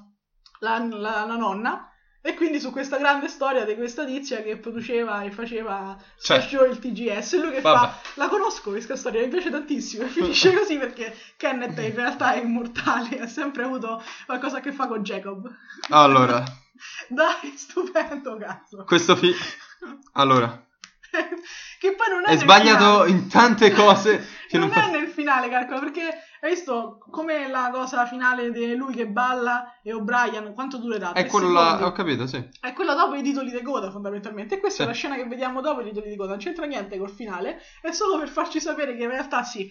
la, 0.60 0.78
la- 0.78 1.24
la 1.26 1.36
nonna. 1.36 1.89
E 2.22 2.34
quindi 2.34 2.60
su 2.60 2.70
questa 2.70 2.98
grande 2.98 3.28
storia 3.28 3.64
di 3.64 3.74
questa 3.76 4.04
tizia 4.04 4.42
che 4.42 4.58
produceva 4.58 5.22
e 5.22 5.30
faceva 5.30 5.96
Cioè, 6.20 6.40
show 6.42 6.68
il 6.68 6.78
TGS. 6.78 7.32
E 7.32 7.38
lui 7.38 7.52
che 7.52 7.60
vabbè. 7.62 7.78
fa, 7.78 8.00
la 8.16 8.28
conosco 8.28 8.70
questa 8.70 8.96
storia, 8.96 9.22
mi 9.22 9.28
piace 9.28 9.50
tantissimo. 9.50 10.04
E 10.04 10.08
finisce 10.08 10.52
così 10.56 10.76
perché 10.76 11.16
Kenneth 11.36 11.78
in 11.78 11.94
realtà 11.94 12.34
è 12.34 12.42
immortale, 12.42 13.20
ha 13.20 13.26
sempre 13.26 13.62
avuto 13.62 14.02
qualcosa 14.26 14.58
a 14.58 14.60
che 14.60 14.72
fare 14.72 14.90
con 14.90 15.02
Jacob. 15.02 15.50
Allora, 15.88 16.44
Dai, 17.08 17.54
stupendo, 17.56 18.36
cazzo. 18.36 18.84
questo 18.84 19.16
film... 19.16 19.36
Allora, 20.12 20.66
che 21.78 21.94
poi 21.94 22.08
non 22.10 22.22
è 22.26 22.30
è 22.32 22.36
sbagliato 22.38 23.04
finale. 23.04 23.10
in 23.10 23.28
tante 23.28 23.70
cose 23.72 24.26
che 24.48 24.58
non 24.58 24.68
non 24.68 24.78
è 24.78 24.80
fa... 24.82 24.90
nel 24.90 25.08
finale, 25.08 25.48
calcola, 25.48 25.78
perché 25.80 26.02
hai 26.42 26.50
visto 26.50 26.98
come 27.10 27.48
la 27.48 27.70
cosa 27.72 28.06
finale 28.06 28.50
di 28.50 28.74
lui 28.74 28.94
che 28.94 29.06
balla 29.06 29.78
e 29.82 29.92
O'Brien, 29.92 30.52
quanto 30.54 30.78
durerà? 30.78 31.12
È 31.12 31.22
secondi? 31.22 31.82
Ho 31.84 31.92
capito, 31.92 32.26
sì. 32.26 32.42
È 32.60 32.72
quello 32.72 32.94
dopo 32.94 33.14
i 33.14 33.22
titoli 33.22 33.50
di 33.50 33.62
coda, 33.62 33.90
fondamentalmente. 33.90 34.54
E 34.56 34.58
questa 34.60 34.78
Sì. 34.78 34.82
è 34.84 34.86
la 34.86 34.96
scena 34.96 35.14
che 35.16 35.26
vediamo 35.26 35.60
dopo 35.60 35.82
i 35.82 35.84
titoli 35.84 36.08
di 36.10 36.16
coda. 36.16 36.30
Non 36.30 36.38
c'entra 36.38 36.64
niente 36.66 36.96
col 36.98 37.10
finale. 37.10 37.60
È 37.80 37.90
solo 37.92 38.18
per 38.18 38.28
farci 38.28 38.58
sapere 38.60 38.96
che 38.96 39.02
in 39.02 39.10
realtà 39.10 39.42
sì. 39.44 39.70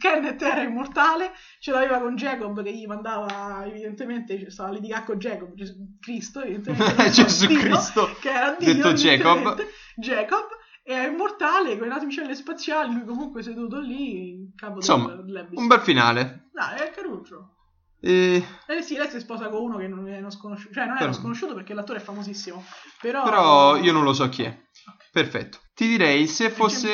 Kenneth 0.00 0.40
era 0.40 0.62
immortale, 0.62 1.32
ce 1.60 1.70
l'aveva 1.70 2.00
con 2.00 2.16
Jacob 2.16 2.62
che 2.62 2.72
gli 2.72 2.86
mandava 2.86 3.62
evidentemente 3.66 4.50
stava 4.50 4.70
a 4.70 4.72
litigare 4.72 5.04
con 5.04 5.18
Jacob, 5.18 5.52
Gesù 5.54 5.74
Cristo, 6.00 6.40
evidentemente 6.40 7.10
Gesù 7.12 7.46
Dio, 7.46 7.58
Cristo, 7.60 8.16
che 8.18 8.30
era 8.30 8.56
Dio, 8.58 8.72
detto 8.72 8.92
Jacob. 8.94 9.62
Jacob 9.96 10.46
è 10.86 11.06
immortale 11.08 11.76
con 11.76 11.88
le 11.88 11.94
navicelle 11.94 12.34
spaziali, 12.34 12.92
lui 12.94 13.04
comunque 13.04 13.42
seduto 13.42 13.80
lì, 13.80 14.30
in 14.34 14.54
capo 14.54 14.76
Insomma, 14.76 15.14
del, 15.14 15.24
dell'Abyss. 15.24 15.58
un 15.60 15.66
bel 15.66 15.80
finale. 15.80 16.48
Dai, 16.52 16.78
è 16.78 16.90
caruccio. 16.90 17.54
E- 18.00 18.44
Eh 18.68 18.82
sì, 18.82 18.96
lei 18.96 19.08
si 19.08 19.18
sposa 19.18 19.48
con 19.48 19.62
uno 19.62 19.78
che 19.78 19.88
non 19.88 20.08
è 20.08 20.18
uno 20.18 20.30
sconosciuto, 20.30 20.74
cioè 20.74 20.84
non 20.84 20.94
è 20.94 20.98
Però- 20.98 21.10
uno 21.10 21.18
sconosciuto 21.18 21.54
perché 21.54 21.74
l'attore 21.74 21.98
è 21.98 22.02
famosissimo, 22.02 22.62
però... 23.00 23.24
Però 23.24 23.76
io 23.76 23.92
non 23.92 24.04
lo 24.04 24.12
so 24.12 24.28
chi 24.28 24.44
è. 24.44 24.48
Ok. 24.48 25.10
Perfetto. 25.10 25.58
Ti 25.74 25.86
direi 25.88 26.26
se 26.28 26.50
fosse... 26.50 26.92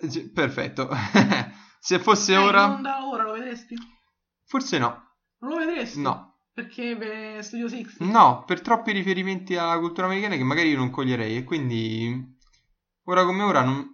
Eh, 0.00 0.30
Perfetto. 0.34 0.88
se 1.78 1.98
fosse 2.00 2.32
Eh, 2.32 2.36
ora... 2.36 2.80
ora 3.06 3.22
lo 3.22 3.32
vedresti? 3.32 3.76
Forse 4.44 4.78
no. 4.78 5.12
Non 5.38 5.50
lo 5.52 5.56
vedresti? 5.58 6.00
No. 6.00 6.38
Perché 6.52 6.96
per 6.96 7.44
Studio 7.44 7.68
6? 7.68 7.86
No, 8.00 8.42
per 8.44 8.60
troppi 8.60 8.90
riferimenti 8.92 9.54
alla 9.56 9.78
cultura 9.78 10.06
americana 10.08 10.34
che 10.36 10.42
magari 10.42 10.70
io 10.70 10.76
non 10.78 10.90
coglierei 10.90 11.36
e 11.36 11.44
quindi 11.44 12.38
ora 13.10 13.24
come 13.24 13.42
ora 13.42 13.62
non, 13.62 13.88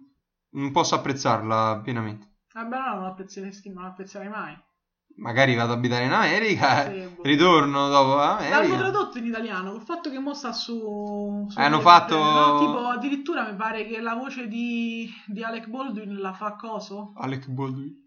non 0.50 0.70
posso 0.72 0.94
apprezzarla 0.94 1.80
pienamente. 1.82 2.34
Vabbè, 2.52 2.76
no, 2.78 2.94
non 2.96 3.04
apprezzeresti, 3.06 3.72
non 3.72 3.84
apprezzerai 3.84 4.28
mai. 4.28 4.56
Magari 5.18 5.54
vado 5.54 5.72
a 5.72 5.76
abitare 5.76 6.04
in 6.04 6.12
America, 6.12 6.90
Sì, 6.90 7.06
boh. 7.14 7.22
ritorno 7.22 7.88
dopo 7.88 8.16
L'hanno 8.16 8.76
tradotto 8.76 9.16
in 9.18 9.26
italiano, 9.26 9.70
col 9.72 9.80
fatto 9.82 10.10
che 10.10 10.18
mo 10.18 10.34
sta 10.34 10.52
su... 10.52 11.46
su 11.48 11.58
hanno 11.58 11.80
fatto- 11.80 12.18
no? 12.18 12.58
Tipo, 12.58 12.78
addirittura 12.88 13.48
mi 13.50 13.56
pare 13.56 13.86
che 13.86 14.00
la 14.00 14.14
voce 14.14 14.46
di, 14.46 15.08
di 15.26 15.42
Alec 15.42 15.68
Baldwin 15.68 16.16
la 16.18 16.34
fa 16.34 16.56
Coso? 16.56 17.12
Alec 17.16 17.46
Baldwin. 17.48 18.04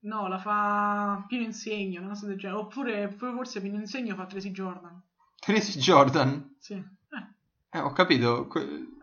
No, 0.00 0.28
la 0.28 0.38
fa 0.38 1.24
Pino 1.26 1.42
Insegno, 1.44 2.00
una 2.00 2.10
cosa 2.10 2.26
del 2.26 2.38
genere. 2.38 2.60
Oppure, 2.60 3.08
forse 3.10 3.60
Pino 3.62 3.78
Insegno 3.78 4.14
fa 4.14 4.26
Tracy 4.26 4.50
Jordan. 4.50 5.02
Tracy 5.40 5.78
Jordan. 5.78 6.56
Sì. 6.58 6.74
Eh, 6.74 7.36
Eh, 7.70 7.80
ho 7.80 7.92
capito. 7.92 8.46
que- 8.48 8.96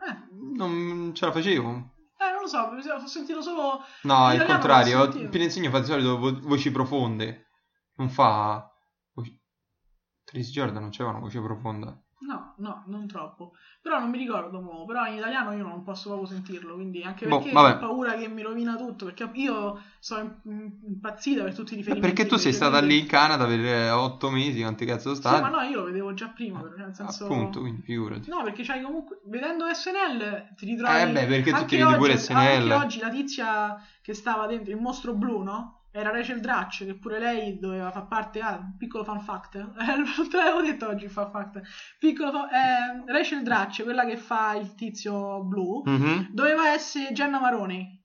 Non 0.55 1.11
ce 1.13 1.25
la 1.25 1.31
facevo. 1.31 1.69
eh, 2.17 2.31
non 2.31 2.41
lo 2.41 2.47
so, 2.47 2.59
ho 2.59 3.07
sentito 3.07 3.41
solo... 3.41 3.83
No, 4.03 4.33
il 4.33 4.43
contrario. 4.45 5.05
Insegno 5.31 5.69
fa 5.69 5.79
di 5.79 5.85
solito 5.85 6.17
vo- 6.17 6.39
voci 6.41 6.71
profonde. 6.71 7.49
Non 7.95 8.09
fa... 8.09 8.71
voci- 9.13 9.39
Tracy 10.23 10.51
Jordan 10.51 10.81
non 10.81 10.89
c'era 10.91 11.09
una 11.09 11.19
voce 11.19 11.41
profonda. 11.41 11.97
No, 12.25 12.53
no, 12.57 12.83
non 12.87 13.05
troppo. 13.07 13.53
Però 13.81 13.99
non 13.99 14.09
mi 14.09 14.17
ricordo 14.17 14.59
mo, 14.59 14.85
però 14.85 15.05
in 15.05 15.15
italiano 15.17 15.51
io 15.53 15.63
non 15.63 15.83
posso 15.83 16.09
proprio 16.09 16.27
sentirlo, 16.27 16.73
quindi 16.73 17.03
anche 17.03 17.27
Boh, 17.27 17.37
perché 17.37 17.51
vabbè. 17.51 17.75
ho 17.75 17.77
paura 17.77 18.15
che 18.15 18.27
mi 18.27 18.41
rovina 18.41 18.75
tutto, 18.75 19.05
perché 19.05 19.29
io 19.33 19.79
sono 19.99 20.39
im- 20.43 20.79
impazzita 20.87 21.43
per 21.43 21.53
tutti 21.53 21.73
i 21.73 21.75
Eh, 21.75 21.77
riferimenti. 21.77 22.15
perché 22.15 22.25
tu 22.29 22.37
sei 22.37 22.53
stata 22.53 22.79
lì 22.79 22.97
in 22.99 23.05
Canada 23.05 23.45
per 23.45 23.59
eh, 23.59 23.89
otto 23.91 24.29
mesi, 24.31 24.61
quanti 24.61 24.85
cazzo 24.85 25.13
Sì, 25.13 25.19
stati? 25.21 25.41
ma 25.41 25.49
no, 25.49 25.61
io 25.61 25.77
lo 25.77 25.83
vedevo 25.83 26.13
già 26.13 26.29
prima, 26.29 26.59
però, 26.61 26.75
cioè, 26.75 26.85
nel 26.85 26.95
senso... 26.95 27.25
Appunto, 27.25 27.59
quindi 27.59 27.81
figurati. 27.83 28.29
No, 28.29 28.41
perché 28.43 28.63
c'hai 28.63 28.81
comunque, 28.81 29.19
vedendo 29.25 29.71
SNL 29.71 30.45
ti 30.55 30.65
ritrovi... 30.65 30.99
Eh 30.99 31.07
beh, 31.11 31.25
perché 31.27 31.53
tu 31.53 31.65
ti 31.65 31.75
vedi 31.77 31.93
pure 31.93 32.17
SNL. 32.17 32.71
Anche 32.71 32.85
oggi 32.85 32.99
la 32.99 33.09
tizia 33.09 33.75
che 34.01 34.13
stava 34.13 34.47
dentro, 34.47 34.71
il 34.73 34.79
mostro 34.79 35.13
blu, 35.13 35.41
no? 35.43 35.74
Era 35.97 36.11
Rachel 36.11 36.41
Dratch, 36.41 36.83
che 36.85 36.95
pure 36.97 37.19
lei 37.19 37.57
doveva 37.57 37.89
far 37.89 38.07
parte... 38.07 38.41
Ah, 38.41 38.59
piccolo 38.77 39.05
fun 39.05 39.21
fact. 39.21 39.55
Eh, 39.55 39.61
non 39.95 40.29
te 40.29 40.35
l'avevo 40.37 40.61
detto 40.61 40.87
oggi, 40.87 41.07
fun 41.07 41.29
fact. 41.31 41.61
Piccolo 41.97 42.31
fa- 42.31 42.49
eh, 42.49 43.03
Rachel 43.11 43.43
Dratch, 43.43 43.83
quella 43.83 44.05
che 44.05 44.17
fa 44.17 44.55
il 44.55 44.75
tizio 44.75 45.41
blu, 45.43 45.83
Mhm. 45.85 46.31
doveva 46.33 46.73
essere 46.73 47.13
Jenna 47.13 47.39
Maroni. 47.39 48.03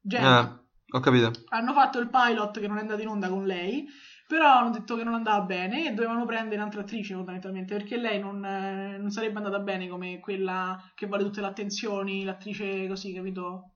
Jenna. 0.00 0.38
Ah, 0.38 0.64
ho 0.92 1.00
capito. 1.00 1.30
Hanno 1.50 1.74
fatto 1.74 1.98
il 1.98 2.08
pilot 2.08 2.58
che 2.58 2.66
non 2.68 2.78
è 2.78 2.80
andato 2.80 3.02
in 3.02 3.08
onda 3.08 3.28
con 3.28 3.44
lei, 3.44 3.86
però 4.26 4.56
hanno 4.58 4.70
detto 4.70 4.96
che 4.96 5.04
non 5.04 5.12
andava 5.12 5.44
bene 5.44 5.88
e 5.88 5.92
dovevano 5.92 6.24
prendere 6.24 6.56
un'altra 6.56 6.80
attrice 6.80 7.12
fondamentalmente 7.14 7.74
perché 7.76 7.98
lei 7.98 8.18
non, 8.18 8.42
eh, 8.42 8.96
non 8.96 9.10
sarebbe 9.10 9.36
andata 9.36 9.58
bene 9.58 9.88
come 9.88 10.20
quella 10.20 10.82
che 10.94 11.06
vuole 11.06 11.24
tutte 11.24 11.42
le 11.42 11.48
attenzioni, 11.48 12.24
l'attrice 12.24 12.86
così, 12.88 13.12
capito? 13.12 13.73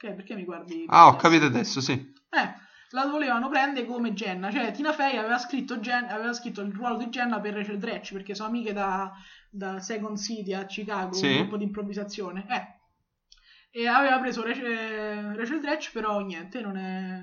Che 0.00 0.14
perché 0.14 0.34
mi 0.34 0.44
guardi? 0.44 0.86
Ah, 0.88 1.08
ho 1.08 1.16
capito 1.16 1.44
adesso, 1.44 1.82
sì. 1.82 1.92
Eh, 1.92 2.54
la 2.92 3.04
volevano 3.04 3.50
prendere 3.50 3.84
come 3.84 4.14
Jenna, 4.14 4.50
cioè 4.50 4.72
Tina 4.72 4.94
Fey 4.94 5.16
aveva 5.18 5.36
scritto, 5.36 5.78
Gen- 5.78 6.08
aveva 6.08 6.32
scritto 6.32 6.62
il 6.62 6.72
ruolo 6.72 6.96
di 6.96 7.08
Jenna 7.08 7.38
per 7.38 7.52
Rachel 7.52 7.76
Dratch 7.78 8.14
perché 8.14 8.34
sono 8.34 8.48
amiche 8.48 8.72
da, 8.72 9.12
da 9.50 9.78
Second 9.78 10.16
City 10.16 10.54
a 10.54 10.64
Chicago, 10.64 11.12
Sì. 11.12 11.26
un 11.26 11.36
gruppo 11.40 11.58
di 11.58 11.64
improvvisazione. 11.64 12.46
Eh. 12.48 13.78
E 13.78 13.86
aveva 13.86 14.18
preso 14.18 14.42
Rachel, 14.42 15.34
Rachel 15.36 15.60
Dratch, 15.60 15.92
però 15.92 16.18
niente, 16.20 16.62
non 16.62 16.76
è, 16.78 17.20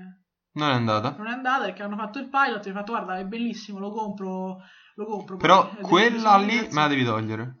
Non 0.52 0.70
è 0.70 0.72
andata. 0.72 1.16
non 1.18 1.26
è 1.26 1.32
andata 1.32 1.64
perché 1.64 1.82
hanno 1.82 1.96
fatto 1.96 2.20
il 2.20 2.28
pilot 2.28 2.64
e 2.64 2.70
hanno 2.70 2.78
fatto 2.78 2.92
guarda 2.92 3.18
è 3.18 3.24
bellissimo, 3.24 3.80
lo 3.80 3.90
compro, 3.90 4.58
lo 4.94 5.04
compro. 5.04 5.36
Però 5.36 5.68
eh, 5.76 5.80
quella 5.80 6.36
lì 6.36 6.60
me 6.70 6.80
la 6.80 6.86
devi 6.86 7.04
togliere. 7.04 7.56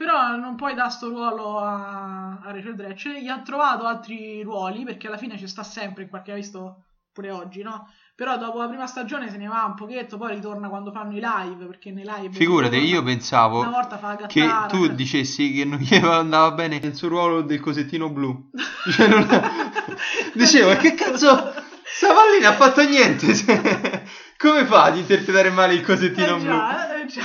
Però 0.00 0.34
non 0.34 0.56
puoi 0.56 0.72
dare 0.74 0.88
sto 0.88 1.08
ruolo 1.10 1.58
a, 1.58 2.38
a 2.42 2.50
Rachel 2.52 2.74
Dratch. 2.74 3.08
Gli 3.20 3.28
ha 3.28 3.40
trovato 3.42 3.84
altri 3.84 4.42
ruoli 4.42 4.82
perché 4.82 5.08
alla 5.08 5.18
fine 5.18 5.36
ci 5.36 5.46
sta 5.46 5.62
sempre 5.62 6.04
in 6.04 6.08
qualche 6.08 6.32
ha 6.32 6.36
visto 6.36 6.84
pure 7.12 7.30
oggi, 7.30 7.60
no? 7.60 7.86
Però 8.14 8.38
dopo 8.38 8.60
la 8.60 8.68
prima 8.68 8.86
stagione 8.86 9.28
se 9.28 9.36
ne 9.36 9.46
va 9.46 9.64
un 9.66 9.74
pochetto, 9.74 10.16
poi 10.16 10.36
ritorna 10.36 10.70
quando 10.70 10.90
fanno 10.90 11.14
i 11.14 11.20
live 11.22 11.66
perché 11.66 11.90
nei 11.92 12.04
live 12.06 12.32
Figurati, 12.34 12.78
io 12.78 13.02
pensavo 13.02 13.60
una 13.60 13.68
volta 13.68 13.98
fa 13.98 14.16
la 14.18 14.26
che 14.26 14.40
gattara, 14.40 14.66
tu 14.68 14.86
cioè- 14.86 14.94
dicessi 14.94 15.52
che 15.52 15.64
non 15.66 15.78
gli 15.80 15.94
andava 15.94 16.50
bene 16.52 16.76
il 16.76 16.96
suo 16.96 17.08
ruolo 17.08 17.42
del 17.42 17.60
cosettino 17.60 18.08
blu. 18.08 18.50
Cioè, 18.90 19.06
non- 19.06 19.28
Dicevo, 20.32 20.76
che 20.76 20.94
cazzo... 20.94 21.52
Sta 21.84 22.14
pallina 22.14 22.48
ha 22.48 22.52
fatto 22.54 22.82
niente. 22.88 23.34
cioè, 23.34 24.02
Come 24.38 24.64
fa 24.64 24.84
ad 24.84 24.96
interpretare 24.96 25.50
male 25.50 25.74
il 25.74 25.82
cosettino 25.84 26.36
Eh 26.36 26.38
blu? 26.38 26.48
già, 26.48 26.96
eh 26.96 27.04
già. 27.06 27.20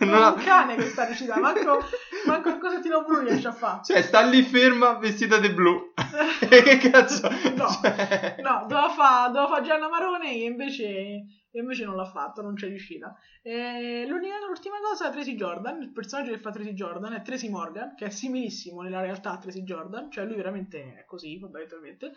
Non 0.00 0.22
ha- 0.22 0.32
un 0.32 0.42
cane 0.42 0.74
che 0.76 0.86
sta 0.88 1.04
recitando, 1.06 1.40
manco, 1.42 1.78
manco 2.26 2.48
il 2.48 2.58
cosettino 2.58 3.04
blu 3.04 3.20
riesce 3.20 3.48
a 3.48 3.52
fare. 3.52 3.80
Cioè, 3.84 4.02
sta 4.02 4.20
lì 4.22 4.42
ferma 4.42 4.94
vestita 4.94 5.38
di 5.38 5.50
blu. 5.50 5.92
Che 6.50 6.78
cazzo? 6.90 7.28
No, 7.54 7.68
Cioè- 7.68 8.36
no, 8.40 8.64
doveva 8.68 8.88
fare 8.90 9.32
fa 9.48 9.60
Gianna 9.60 9.88
Marone 9.88 10.32
e 10.32 10.44
invece, 10.44 10.84
e 10.86 11.58
invece 11.58 11.84
non 11.84 11.96
l'ha 11.96 12.04
fatto, 12.10 12.42
non 12.42 12.54
c'è 12.54 12.66
riuscita. 12.68 13.14
E 13.42 14.04
l'unica, 14.06 14.34
l'ultima 14.46 14.76
cosa 14.82 15.08
è 15.08 15.12
Tracy 15.12 15.34
Jordan, 15.34 15.80
il 15.82 15.92
personaggio 15.92 16.30
che 16.32 16.38
fa 16.38 16.50
Tracy 16.50 16.72
Jordan 16.74 17.12
è 17.14 17.22
Tracy 17.22 17.48
Morgan, 17.48 17.94
che 17.94 18.06
è 18.06 18.10
similissimo 18.10 18.82
nella 18.82 19.00
realtà 19.00 19.32
a 19.32 19.38
Tracy 19.38 19.62
Jordan, 19.62 20.10
cioè 20.10 20.24
lui 20.24 20.36
veramente 20.36 20.96
è 21.00 21.04
così 21.06 21.38
fondamentalmente. 21.38 22.12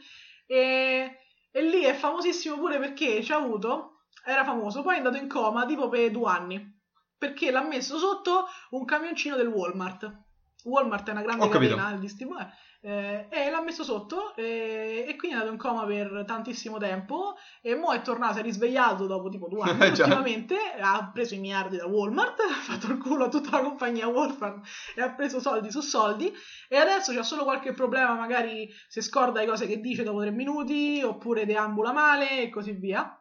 E, 0.45 1.17
e 1.51 1.61
lì 1.61 1.83
è 1.83 1.93
famosissimo 1.93 2.57
pure 2.57 2.79
perché 2.79 3.23
ci 3.23 3.31
ha 3.31 3.37
avuto, 3.37 4.05
era 4.25 4.43
famoso, 4.43 4.81
poi 4.81 4.95
è 4.95 4.97
andato 4.97 5.17
in 5.17 5.27
coma 5.27 5.65
tipo 5.65 5.87
per 5.89 6.11
due 6.11 6.29
anni, 6.29 6.72
perché 7.17 7.51
l'ha 7.51 7.63
messo 7.63 7.97
sotto 7.97 8.45
un 8.71 8.85
camioncino 8.85 9.35
del 9.35 9.47
Walmart. 9.47 10.21
Walmart 10.65 11.07
è 11.07 11.11
una 11.11 11.21
grande 11.21 11.43
Ho 11.45 11.49
capito. 11.49 11.75
catena 11.75 11.95
di 11.95 12.01
distribuzione. 12.01 12.53
Eh, 12.85 13.27
e 13.29 13.49
l'ha 13.49 13.61
messo 13.61 13.85
sotto 13.85 14.35
e, 14.35 15.05
e 15.07 15.15
quindi 15.15 15.37
è 15.37 15.39
andato 15.39 15.53
in 15.53 15.57
coma 15.57 15.85
per 15.85 16.25
tantissimo 16.27 16.77
tempo 16.77 17.35
e 17.61 17.75
mo 17.75 17.93
è 17.93 18.01
tornato, 18.01 18.33
si 18.33 18.39
è 18.39 18.43
risvegliato 18.43 19.07
dopo 19.07 19.29
tipo 19.29 19.47
due 19.47 19.61
anni 19.71 19.83
Eh, 19.85 19.87
ultimamente, 19.89 20.55
ha 20.81 21.09
preso 21.13 21.33
i 21.33 21.37
miliardi 21.39 21.77
da 21.77 21.85
Walmart, 21.85 22.39
ha 22.43 22.53
fatto 22.61 22.91
il 22.91 22.97
culo 22.97 23.25
a 23.25 23.29
tutta 23.29 23.51
la 23.51 23.63
compagnia 23.63 24.07
Walmart 24.07 24.65
e 24.97 25.01
ha 25.01 25.13
preso 25.13 25.39
soldi 25.39 25.71
su 25.71 25.79
soldi 25.79 26.29
e 26.67 26.75
adesso 26.75 27.13
c'ha 27.13 27.23
solo 27.23 27.43
qualche 27.45 27.71
problema, 27.71 28.15
magari 28.15 28.69
si 28.89 29.01
scorda 29.01 29.39
le 29.39 29.47
cose 29.47 29.65
che 29.65 29.79
dice 29.79 30.03
dopo 30.03 30.19
tre 30.19 30.31
minuti 30.31 31.01
oppure 31.03 31.45
deambula 31.45 31.93
male 31.93 32.41
e 32.41 32.49
così 32.49 32.73
via. 32.73 33.17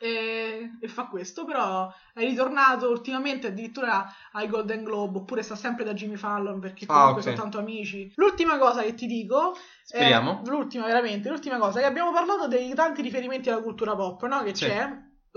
E, 0.00 0.70
e 0.80 0.88
fa 0.88 1.06
questo, 1.06 1.44
però 1.44 1.92
è 2.14 2.20
ritornato 2.20 2.88
ultimamente 2.88 3.48
addirittura 3.48 4.06
ai 4.32 4.46
Golden 4.48 4.84
Globe 4.84 5.18
oppure 5.18 5.42
sta 5.42 5.56
sempre 5.56 5.84
da 5.84 5.92
Jimmy 5.92 6.16
Fallon 6.16 6.60
perché 6.60 6.84
Ah, 6.86 6.92
comunque 6.92 7.20
ok. 7.20 7.22
sono 7.22 7.34
tanto 7.34 7.58
amici. 7.58 8.12
L'ultima 8.14 8.58
cosa 8.58 8.82
che 8.82 8.94
ti 8.94 9.06
dico 9.06 9.56
Speriamo. 9.82 10.42
eh, 10.44 10.48
l'ultima, 10.48 10.86
veramente, 10.86 11.28
l'ultima 11.28 11.58
cosa, 11.58 11.80
che 11.80 11.86
abbiamo 11.86 12.12
parlato 12.12 12.46
dei 12.46 12.72
tanti 12.74 13.02
riferimenti 13.02 13.50
alla 13.50 13.60
cultura 13.62 13.96
pop, 13.96 14.24
no? 14.26 14.42
Che 14.44 14.54
Sì. 14.54 14.66
c'è, 14.66 14.88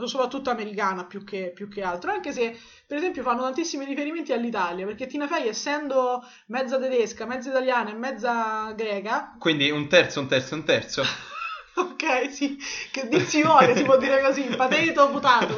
soprattutto 0.05 0.49
americana 0.49 1.05
più 1.05 1.23
che, 1.23 1.51
più 1.53 1.67
che 1.67 1.81
altro, 1.83 2.11
anche 2.11 2.31
se, 2.31 2.57
per 2.88 2.97
esempio, 2.97 3.23
fanno 3.23 3.41
tantissimi 3.41 3.85
riferimenti 3.85 4.31
all'Italia, 4.33 4.85
perché 4.85 5.05
Tina 5.07 5.27
Fey, 5.27 5.47
essendo 5.47 6.21
mezza 6.47 6.77
tedesca, 6.79 7.25
mezza 7.25 7.49
italiana 7.49 7.89
e 7.91 7.93
mezza 7.93 8.71
greca, 8.75 9.35
Quindi 9.39 9.69
un 9.69 9.88
terzo, 9.88 10.19
un 10.19 10.27
terzo, 10.27 10.55
un 10.55 10.63
terzo. 10.63 11.03
ok, 11.76 12.31
sì, 12.31 12.57
che 12.91 13.07
dir 13.07 13.22
si 13.26 13.41
vuole, 13.43 13.76
si 13.76 13.84
può 13.84 13.98
dire 13.98 14.22
così, 14.22 14.43
pateto 14.43 15.10
potato, 15.10 15.57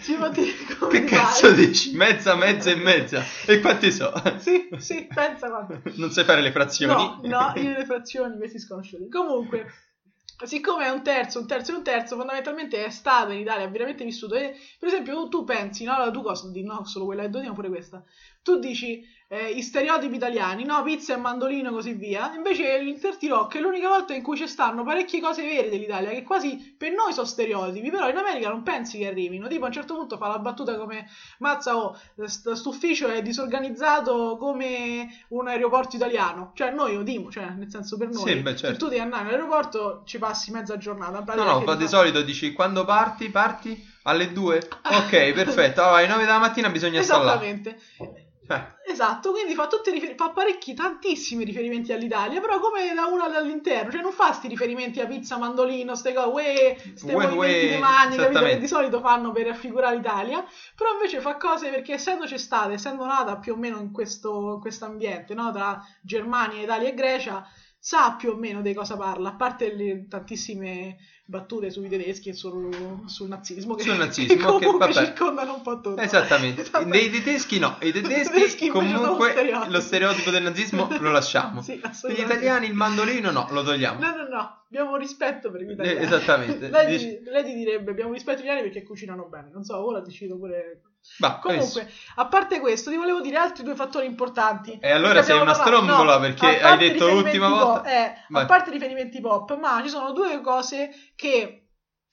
si 0.00 0.14
può 0.14 0.28
dire 0.28 0.52
come 0.78 0.90
Che 0.90 1.04
cazzo 1.04 1.48
pare. 1.48 1.54
dici? 1.54 1.94
Mezza, 1.96 2.34
mezza 2.34 2.70
e 2.70 2.76
mezza. 2.76 3.22
E 3.46 3.60
quanti 3.60 3.90
so? 3.90 4.12
Sì, 4.38 4.68
sì, 4.78 5.06
pensa 5.12 5.48
quanto. 5.48 5.80
Non 5.94 6.10
sai 6.10 6.24
fare 6.24 6.42
le 6.42 6.52
frazioni? 6.52 6.92
No, 6.92 7.20
no, 7.22 7.52
io 7.56 7.72
le 7.72 7.84
frazioni 7.84 8.36
questi 8.36 8.58
sconosciuti. 8.58 9.08
Comunque, 9.08 9.66
siccome 10.44 10.84
è 10.86 10.90
un 10.90 11.02
terzo, 11.02 11.38
un 11.40 11.46
terzo 11.46 11.72
e 11.72 11.76
un 11.76 11.82
terzo, 11.82 12.16
fondamentalmente 12.16 12.84
è 12.84 12.90
stato 12.90 13.32
in 13.32 13.40
Italia, 13.40 13.64
ha 13.64 13.70
veramente 13.70 14.04
vissuto. 14.04 14.34
E, 14.34 14.54
per 14.78 14.88
esempio, 14.88 15.14
tu, 15.14 15.28
tu 15.28 15.44
pensi, 15.44 15.84
no, 15.84 16.10
tua 16.10 16.22
cosa, 16.22 16.50
di 16.50 16.62
no, 16.62 16.84
solo 16.84 17.06
quella 17.06 17.22
che 17.22 17.30
do, 17.30 17.42
ma 17.42 17.52
pure 17.52 17.68
questa. 17.68 18.02
Tu 18.44 18.58
dici, 18.58 19.02
eh, 19.28 19.54
gli 19.54 19.62
stereotipi 19.62 20.16
italiani, 20.16 20.64
no? 20.64 20.82
Pizza 20.82 21.14
e 21.14 21.16
mandolino 21.16 21.70
e 21.70 21.72
così 21.72 21.94
via. 21.94 22.34
Invece 22.36 22.74
il 22.74 22.98
Dirty 22.98 23.26
Rock 23.26 23.56
è 23.56 23.60
l'unica 23.60 23.88
volta 23.88 24.12
in 24.12 24.22
cui 24.22 24.36
ci 24.36 24.46
stanno 24.46 24.84
parecchie 24.84 25.18
cose 25.18 25.42
vere 25.42 25.70
dell'Italia, 25.70 26.10
che 26.10 26.22
quasi 26.22 26.74
per 26.76 26.92
noi 26.92 27.14
sono 27.14 27.26
stereotipi, 27.26 27.90
però 27.90 28.06
in 28.10 28.18
America 28.18 28.50
non 28.50 28.62
pensi 28.62 28.98
che 28.98 29.06
arrivino. 29.06 29.48
Tipo 29.48 29.64
a 29.64 29.68
un 29.68 29.72
certo 29.72 29.94
punto 29.94 30.18
fa 30.18 30.28
la 30.28 30.38
battuta 30.38 30.76
come 30.76 31.08
mazza 31.38 31.74
oh, 31.74 31.98
st- 32.26 32.66
ufficio 32.66 33.08
è 33.08 33.22
disorganizzato 33.22 34.36
come 34.38 35.08
un 35.28 35.48
aeroporto 35.48 35.96
italiano. 35.96 36.52
Cioè 36.54 36.70
noi 36.72 36.94
odimo, 36.94 37.30
cioè 37.30 37.48
nel 37.48 37.70
senso 37.70 37.96
per 37.96 38.10
noi. 38.10 38.28
Sì, 38.30 38.34
beh, 38.36 38.56
certo. 38.56 38.74
Se 38.74 38.76
tu 38.76 38.88
devi 38.88 39.00
andare 39.00 39.28
all'aeroporto 39.28 40.02
ci 40.04 40.18
passi 40.18 40.50
mezza 40.50 40.76
giornata. 40.76 41.24
No, 41.34 41.44
no, 41.44 41.60
fa 41.62 41.76
di 41.76 41.88
solito 41.88 42.20
dici 42.20 42.52
quando 42.52 42.84
parti, 42.84 43.30
parti 43.30 43.92
alle 44.02 44.32
2. 44.32 44.68
Ok, 44.84 45.32
perfetto. 45.32 45.82
Allora, 45.82 45.98
alle 45.98 46.08
9 46.08 46.24
della 46.24 46.38
mattina 46.38 46.68
bisogna 46.68 47.02
stare 47.02 47.24
là. 47.24 47.30
Esattamente. 47.32 47.78
Eh, 48.48 48.72
Esatto, 48.86 49.30
quindi 49.32 49.54
fa, 49.54 49.66
tutti 49.66 49.90
rifer- 49.90 50.14
fa 50.14 50.30
parecchi, 50.30 50.74
tantissimi 50.74 51.44
riferimenti 51.44 51.92
all'Italia, 51.92 52.38
però 52.40 52.60
come 52.60 52.92
da 52.94 53.06
uno 53.06 53.24
all'interno, 53.24 53.90
cioè 53.90 54.02
non 54.02 54.12
fa 54.12 54.32
sti 54.32 54.46
riferimenti 54.46 55.00
a 55.00 55.06
pizza, 55.06 55.38
mandolino, 55.38 55.94
ste 55.96 56.12
cose, 56.12 56.28
uè, 56.28 56.76
ste 56.94 57.14
Uè, 57.14 57.26
movimenti 57.26 57.66
di 57.70 57.76
mani, 57.78 58.16
capito, 58.16 58.40
che 58.40 58.58
di 58.58 58.68
solito 58.68 59.00
fanno 59.00 59.32
per 59.32 59.46
raffigurare 59.46 59.96
l'Italia, 59.96 60.44
però 60.76 60.92
invece 60.92 61.20
fa 61.20 61.36
cose 61.38 61.70
perché 61.70 61.94
essendoci 61.94 62.36
stata, 62.38 62.72
essendo 62.72 63.06
nata 63.06 63.38
più 63.38 63.54
o 63.54 63.56
meno 63.56 63.78
in 63.78 63.90
questo 63.90 64.60
ambiente, 64.82 65.32
no, 65.34 65.50
tra 65.50 65.82
Germania, 66.02 66.62
Italia 66.62 66.88
e 66.88 66.94
Grecia, 66.94 67.44
sa 67.84 68.12
più 68.12 68.30
o 68.30 68.34
meno 68.36 68.62
di 68.62 68.72
cosa 68.72 68.96
parla, 68.96 69.28
a 69.28 69.34
parte 69.34 69.74
le 69.74 70.06
tantissime 70.08 70.96
battute 71.26 71.68
sui 71.68 71.86
tedeschi 71.86 72.30
e 72.30 72.32
sul, 72.32 73.02
sul 73.04 73.28
nazismo 73.28 73.74
che, 73.74 73.82
Sul 73.82 73.98
nazismo, 73.98 74.56
che 74.56 74.66
che, 74.78 74.92
circondano 74.94 75.56
un 75.56 75.60
po' 75.60 75.82
tutto. 75.82 76.00
Esattamente. 76.00 76.64
Dei 76.88 77.10
tedeschi 77.10 77.58
no, 77.58 77.76
i 77.82 77.92
tedeschi, 77.92 78.32
tedeschi 78.32 78.68
comunque 78.68 79.32
stereotipo. 79.32 79.70
lo 79.70 79.80
stereotipo 79.80 80.30
del 80.30 80.42
nazismo 80.44 80.88
lo 80.98 81.10
lasciamo. 81.10 81.60
Sì, 81.60 81.78
Gli 82.08 82.20
italiani 82.20 82.68
il 82.68 82.74
mandolino 82.74 83.30
no, 83.30 83.48
lo 83.50 83.62
togliamo. 83.62 84.00
No, 84.00 84.16
no, 84.16 84.28
no, 84.28 84.62
abbiamo 84.66 84.96
rispetto 84.96 85.50
per 85.50 85.60
gli 85.60 85.72
italiani. 85.72 85.98
Eh, 85.98 86.02
esattamente. 86.04 86.70
lei, 86.70 86.86
Dici- 86.86 87.20
lei 87.22 87.44
ti 87.44 87.52
direbbe 87.52 87.90
abbiamo 87.90 88.14
rispetto 88.14 88.36
per 88.36 88.44
gli 88.44 88.48
italiani 88.48 88.70
perché 88.72 88.86
cucinano 88.86 89.26
bene. 89.26 89.50
Non 89.52 89.62
so, 89.62 89.84
ora 89.84 90.00
decido 90.00 90.38
pure. 90.38 90.80
Va, 91.18 91.38
Comunque, 91.38 91.90
a 92.16 92.26
parte 92.26 92.60
questo, 92.60 92.90
ti 92.90 92.96
volevo 92.96 93.20
dire 93.20 93.36
altri 93.36 93.62
due 93.62 93.74
fattori 93.74 94.06
importanti. 94.06 94.78
E 94.80 94.90
allora 94.90 95.22
sei 95.22 95.36
una 95.40 95.52
parlato- 95.52 95.76
strombola 95.76 96.14
no, 96.14 96.20
perché 96.20 96.60
hai 96.62 96.78
detto 96.78 97.08
l'ultima 97.08 97.48
volta. 97.48 97.80
pop- 97.80 97.86
eh, 97.86 98.14
a 98.32 98.44
parte 98.46 98.70
riferimenti 98.70 99.20
pop, 99.20 99.56
ma 99.58 99.80
ci 99.82 99.88
sono 99.90 100.12
due 100.12 100.40
cose 100.40 100.90
che 101.14 101.60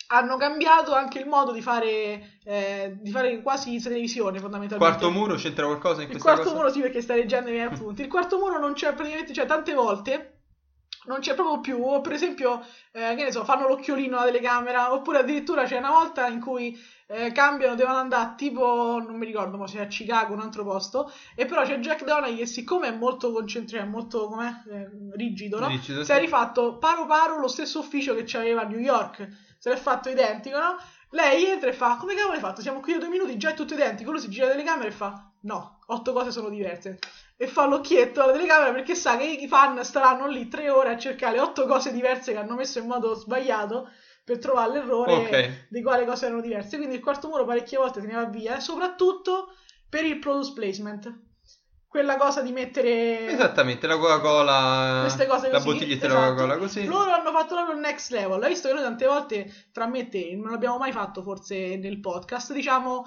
hanno 0.07 0.35
cambiato 0.35 0.93
anche 0.93 1.19
il 1.19 1.25
modo 1.25 1.53
di 1.53 1.61
fare, 1.61 2.39
eh, 2.43 2.97
di 2.99 3.11
fare 3.11 3.41
quasi 3.41 3.81
televisione, 3.81 4.39
fondamentalmente. 4.39 4.97
Quarto 4.97 5.09
muro, 5.17 5.35
c'entra 5.35 5.65
qualcosa 5.65 6.01
in 6.01 6.07
Il 6.07 6.11
questa 6.11 6.29
quarto 6.33 6.43
cosa? 6.49 6.55
muro 6.55 6.69
sì 6.71 6.81
perché 6.81 7.01
stai 7.01 7.19
leggendo 7.19 7.49
i 7.49 7.53
miei 7.53 7.65
appunti. 7.65 8.01
Il 8.01 8.09
quarto 8.09 8.37
muro 8.37 8.59
non 8.59 8.73
c'è 8.73 8.93
praticamente, 8.93 9.31
cioè 9.33 9.45
tante 9.45 9.73
volte 9.73 10.30
non 11.05 11.19
c'è 11.19 11.33
proprio 11.33 11.59
più, 11.59 11.83
o 11.83 11.99
per 12.01 12.13
esempio, 12.13 12.63
eh, 12.91 13.15
che 13.15 13.23
ne 13.23 13.31
so, 13.31 13.43
fanno 13.43 13.67
l'occhiolino 13.67 14.17
alla 14.17 14.25
telecamera, 14.25 14.93
oppure 14.93 15.19
addirittura 15.19 15.63
c'è 15.63 15.77
una 15.77 15.89
volta 15.89 16.27
in 16.27 16.39
cui 16.39 16.79
eh, 17.07 17.31
cambiano, 17.31 17.75
devono 17.75 17.97
andare 17.97 18.33
tipo, 18.37 19.01
non 19.05 19.15
mi 19.17 19.25
ricordo, 19.25 19.57
ma 19.57 19.67
se 19.67 19.79
è 19.79 19.81
a 19.81 19.87
Chicago, 19.87 20.33
un 20.33 20.41
altro 20.41 20.63
posto, 20.63 21.11
e 21.35 21.45
però 21.45 21.63
c'è 21.63 21.79
Jack 21.79 22.03
Donaghy 22.03 22.37
che 22.37 22.45
siccome 22.45 22.87
è 22.87 22.91
molto 22.91 23.31
concentrato, 23.31 23.83
è 23.83 23.87
molto, 23.87 24.27
com'è, 24.27 24.49
Eh, 24.69 24.89
rigido, 25.15 25.59
no? 25.59 25.67
Rigido, 25.67 26.03
Si 26.03 26.11
è 26.11 26.19
rifatto 26.19 26.77
paro 26.77 27.05
paro 27.05 27.39
lo 27.39 27.47
stesso 27.47 27.79
ufficio 27.79 28.13
che 28.13 28.23
c'aveva 28.25 28.61
a 28.61 28.65
New 28.65 28.79
York, 28.79 29.27
se 29.57 29.69
l'è 29.69 29.77
fatto 29.77 30.09
identico, 30.09 30.57
no? 30.59 30.77
Lei 31.13 31.45
entra 31.45 31.69
e 31.69 31.73
fa, 31.73 31.97
come 31.97 32.13
cavolo 32.13 32.35
hai 32.35 32.39
fatto? 32.39 32.61
Siamo 32.61 32.79
qui 32.79 32.93
da 32.93 32.99
due 32.99 33.09
minuti, 33.09 33.37
già 33.37 33.49
è 33.49 33.53
tutto 33.53 33.73
identico. 33.73 34.11
Lui 34.11 34.21
si 34.21 34.29
gira 34.29 34.45
la 34.45 34.51
telecamera 34.51 34.87
e 34.87 34.91
fa, 34.91 35.30
no, 35.41 35.79
otto 35.87 36.13
cose 36.13 36.31
sono 36.31 36.49
diverse. 36.49 36.99
E 37.37 37.47
fa 37.47 37.65
l'occhietto 37.65 38.21
alla 38.21 38.33
telecamera 38.33 38.71
perché 38.71 38.93
sa 38.93 39.17
che 39.17 39.23
i 39.25 39.47
fan 39.47 39.83
staranno 39.83 40.27
lì 40.27 40.47
tre 40.47 40.69
ore 40.69 40.91
a 40.91 40.97
cercare 40.97 41.39
otto 41.39 41.65
cose 41.65 41.91
diverse 41.91 42.33
che 42.33 42.37
hanno 42.37 42.55
messo 42.55 42.77
in 42.79 42.85
modo 42.85 43.15
sbagliato 43.15 43.89
per 44.23 44.37
trovare 44.37 44.73
l'errore 44.73 45.13
Ok. 45.13 45.67
di 45.69 45.81
quale 45.81 46.05
cose 46.05 46.27
erano 46.27 46.41
diverse. 46.41 46.77
Quindi 46.77 46.95
il 46.95 47.01
quarto 47.01 47.27
muro 47.27 47.45
parecchie 47.45 47.79
volte 47.79 47.99
se 48.01 48.07
ne 48.07 48.13
va 48.13 48.25
via, 48.25 48.59
soprattutto 48.59 49.55
per 49.89 50.05
il 50.05 50.19
product 50.19 50.53
placement. 50.53 51.19
Quella 51.87 52.15
cosa 52.15 52.41
di 52.41 52.51
mettere... 52.51 53.27
Esattamente, 53.27 53.85
la 53.87 53.97
Coca-Cola, 53.97 54.99
Queste 55.01 55.25
cose 55.25 55.49
la 55.49 55.57
così, 55.57 55.71
bottiglietta 55.73 56.05
esatto. 56.05 56.19
della 56.19 56.31
Coca-Cola 56.31 56.57
così. 56.57 56.85
Loro 56.85 57.11
hanno 57.11 57.31
fatto 57.31 57.55
proprio 57.55 57.73
il 57.75 57.81
next 57.81 58.11
level. 58.11 58.41
Hai 58.41 58.49
visto 58.49 58.67
che 58.69 58.73
noi 58.75 58.83
tante 58.83 59.05
volte, 59.07 59.51
tra 59.73 59.87
me 59.87 59.99
e 59.99 60.09
te, 60.09 60.35
non 60.35 60.51
l'abbiamo 60.51 60.77
mai 60.77 60.91
fatto 60.91 61.23
forse 61.23 61.75
nel 61.77 61.99
podcast, 61.99 62.53
diciamo... 62.53 63.05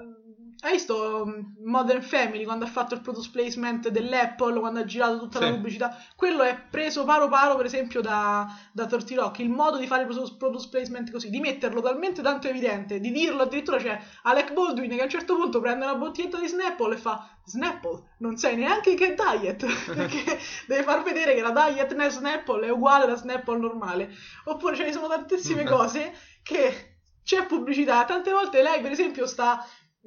ehm, 0.00 0.22
Hai 0.60 0.72
visto 0.72 1.26
mm, 1.26 1.66
Modern 1.66 2.00
Family 2.00 2.44
quando 2.44 2.64
ha 2.64 2.68
fatto 2.68 2.94
il 2.94 3.02
product 3.02 3.30
placement 3.32 3.88
dell'Apple, 3.90 4.60
quando 4.60 4.80
ha 4.80 4.84
girato 4.86 5.18
tutta 5.18 5.38
la 5.38 5.46
Sì. 5.46 5.52
pubblicità? 5.52 5.94
Quello 6.16 6.42
è 6.42 6.58
preso 6.70 7.04
paro 7.04 7.28
paro, 7.28 7.54
per 7.56 7.66
esempio, 7.66 8.00
da, 8.00 8.46
da 8.72 8.86
Torti 8.86 9.14
Rock. 9.14 9.40
Il 9.40 9.50
modo 9.50 9.76
di 9.76 9.86
fare 9.86 10.04
il 10.04 10.36
product 10.38 10.70
placement 10.70 11.10
così, 11.10 11.28
di 11.28 11.40
metterlo 11.40 11.82
talmente 11.82 12.22
tanto 12.22 12.48
evidente, 12.48 12.98
di 12.98 13.10
dirlo 13.10 13.42
addirittura 13.42 13.76
c'è 13.76 14.00
Alec 14.22 14.54
Baldwin 14.54 14.88
che 14.88 15.00
a 15.00 15.04
un 15.04 15.10
certo 15.10 15.34
punto 15.36 15.60
prende 15.60 15.84
una 15.84 15.96
bottiglietta 15.96 16.38
di 16.40 16.46
Snapple 16.48 16.94
e 16.94 16.98
fa 16.98 17.28
Snapple, 17.44 18.14
non 18.20 18.38
sai 18.38 18.56
neanche 18.56 18.94
che 18.94 19.14
è 19.14 19.14
diet, 19.14 19.66
perché 19.92 20.38
deve 20.66 20.82
far 20.82 21.02
vedere 21.02 21.34
che 21.34 21.42
la 21.42 21.50
diet 21.50 21.92
nel 21.94 22.10
Snapple 22.10 22.66
è 22.66 22.70
uguale 22.70 23.04
alla 23.04 23.16
Snapple 23.16 23.58
normale. 23.58 24.08
Oppure 24.44 24.76
ce 24.76 24.84
ne 24.84 24.92
sono 24.92 25.08
tantissime 25.08 25.64
cose 25.64 26.14
che 26.42 26.92
c'è 27.22 27.44
pubblicità. 27.44 28.04
Tante 28.04 28.30
volte 28.30 28.62
lei, 28.62 28.80
per 28.80 28.92
esempio, 28.92 29.26
sta. 29.26 29.62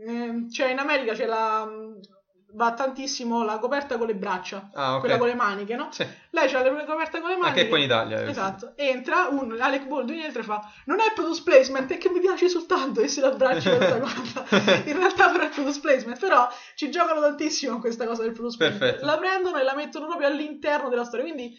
Ehm, 0.06 0.50
cioè, 0.50 0.70
in 0.72 0.80
America 0.80 1.14
c'è 1.14 1.26
la. 1.26 1.66
mm, 1.66 1.94
va 2.54 2.74
tantissimo 2.74 3.44
la 3.44 3.60
coperta 3.60 3.98
con 3.98 4.08
le 4.08 4.16
braccia, 4.16 4.70
Ah, 4.74 4.94
ok. 4.96 5.00
quella 5.02 5.18
con 5.18 5.28
le 5.28 5.36
maniche, 5.36 5.76
no? 5.76 5.90
Sì. 5.92 6.08
Lei 6.32 6.48
c'ha 6.50 6.64
la 6.64 6.86
coperta 6.86 7.20
con 7.20 7.30
le 7.30 7.36
maniche. 7.36 7.60
Anche 7.60 7.68
qua 7.68 7.78
in 7.78 7.84
Italia. 7.84 8.22
eh. 8.24 8.30
Esatto, 8.30 8.72
entra, 8.78 9.28
un 9.30 9.56
Alec 9.60 9.86
Baldwin 9.86 10.22
entra 10.22 10.42
e 10.42 10.46
fa 10.46 10.72
non 10.86 11.00
è 11.00 11.12
product 11.14 11.44
placement, 11.44 11.92
è 11.92 11.98
che 11.98 12.10
mi 12.10 12.20
piace 12.22 12.48
soltanto 12.48 13.02
e 13.02 13.10
si 13.10 13.20
l'abbraccia 13.20 13.76
questa 13.76 14.00
cosa. 14.00 14.46
In 14.90 14.98
realtà 14.98 15.30
però 15.30 15.44
è 15.44 15.50
product 15.50 15.82
placement, 15.82 16.20
però 16.20 16.48
ci 16.76 16.90
giocano 16.90 17.20
tantissimo 17.20 17.74
con 17.74 17.82
questa 17.82 18.06
cosa 18.08 18.22
del 18.24 18.32
product 18.32 18.58
placement. 18.58 18.80
Perfetto. 18.82 19.06
La 19.06 19.18
prendono 19.18 19.58
e 19.60 19.64
la 19.64 19.76
mettono 19.76 20.08
proprio 20.08 20.28
all'interno 20.28 20.90
della 20.90 21.04
storia, 21.04 21.26
quindi 21.26 21.54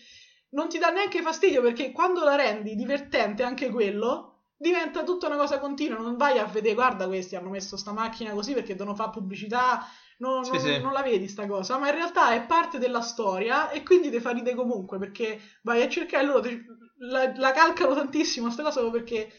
non 0.51 0.69
ti 0.69 0.79
dà 0.79 0.89
neanche 0.89 1.21
fastidio 1.21 1.61
perché 1.61 1.93
quando 1.93 2.25
la 2.25 2.35
rendi 2.35 2.75
divertente 2.75 3.43
anche 3.43 3.69
quello 3.69 4.28
diventa 4.59 5.05
tutta 5.05 5.27
una 5.27 5.37
cosa 5.37 5.59
continua, 5.59 5.99
non 5.99 6.17
vai 6.17 6.39
a 6.39 6.45
vedere 6.45 6.75
guarda 6.75 7.07
questi 7.07 7.37
hanno 7.37 7.51
messo 7.51 7.77
sta 7.77 7.93
macchina 7.93 8.33
così 8.33 8.53
perché 8.55 8.75
devono 8.75 8.95
fare 8.97 9.11
pubblicità, 9.11 9.87
non, 10.19 10.45
Sì, 10.45 10.59
non- 10.59 10.61
sì. 10.61 10.81
non 10.81 10.93
la 10.93 11.03
vedi 11.03 11.29
sta 11.29 11.47
cosa, 11.47 11.79
ma 11.79 11.89
in 11.89 11.95
realtà 11.95 12.33
è 12.33 12.45
parte 12.45 12.79
della 12.79 13.01
storia 13.01 13.71
e 13.71 13.83
quindi 13.83 14.11
ti 14.11 14.21
fa 14.21 14.31
ridere 14.33 14.57
comunque 14.57 14.99
perché 14.99 15.41
vai 15.63 15.83
a 15.83 15.89
cercare 15.89 16.25
loro 16.27 16.41
ti- 16.41 16.61
la, 16.99 17.33
la 17.37 17.53
calcano 17.53 17.95
tantissimo 17.95 18.51
sta 18.51 18.63
cosa 18.63 18.89
perché 18.91 19.31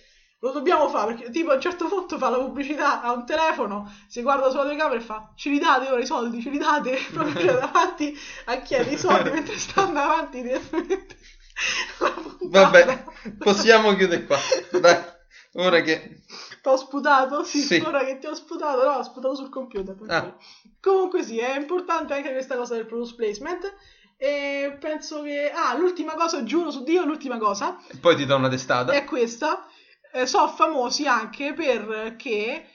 lo 0.42 0.52
dobbiamo 0.52 0.88
fare 0.88 1.14
perché 1.16 1.30
tipo 1.32 1.52
a 1.52 1.56
un 1.56 1.62
certo 1.62 1.88
punto 1.88 2.18
fa 2.18 2.30
la 2.30 2.38
pubblicità 2.38 3.02
a 3.02 3.12
un 3.12 3.26
telefono 3.26 3.92
si 4.08 4.22
guarda 4.22 4.50
sulla 4.50 4.64
telecamera 4.64 4.98
e 5.00 5.02
fa 5.04 5.34
ce 5.36 5.50
li 5.50 5.60
date 5.60 5.90
ora 5.90 6.00
i 6.02 6.06
soldi 6.06 6.42
ce 6.42 6.50
li 6.50 6.58
date 6.58 6.98
proprio 7.12 7.54
davanti 7.60 8.16
a 8.46 8.62
chiedere 8.62 8.96
i 8.96 8.98
soldi 8.98 9.30
mentre 9.32 9.58
stanno 9.58 10.00
avanti 10.00 10.42
direttamente. 10.42 11.18
Vabbè, 12.50 13.04
possiamo 13.38 13.96
chiudere 13.96 14.26
qua. 14.26 14.38
Dai, 14.80 14.98
ora 15.54 15.82
che... 15.82 16.22
T'ho 16.62 16.78
sputato? 16.78 17.44
Sì, 17.44 17.60
Sì. 17.62 17.84
ora 17.86 18.04
che 18.04 18.18
ti 18.20 18.28
ho 18.28 18.34
sputato, 18.34 18.84
no, 18.84 18.92
ho 18.98 19.04
sputato 19.04 19.36
sul 19.36 19.50
computer. 19.50 19.96
Ah. 20.08 20.36
Comunque 20.82 21.24
sì, 21.24 21.38
è 21.40 21.58
importante 21.58 22.14
anche 22.14 22.32
questa 22.32 22.56
cosa 22.56 22.76
del 22.76 22.86
product 22.86 23.16
placement. 23.16 23.74
E 24.18 24.78
penso 24.80 25.22
che... 25.22 25.52
Ah, 25.54 25.76
l'ultima 25.78 26.14
cosa, 26.16 26.44
giuro 26.44 26.72
su 26.72 26.84
Dio, 26.84 27.06
l'ultima 27.06 27.38
cosa 27.38 27.78
Poi 28.02 28.16
ti 28.18 28.26
do 28.26 28.36
una 28.36 28.50
testata. 28.50 28.92
è 28.92 29.06
questa. 29.06 29.66
Eh, 30.12 30.26
sono 30.26 30.48
famosi 30.50 31.08
anche 31.08 31.54
perché... 31.54 32.66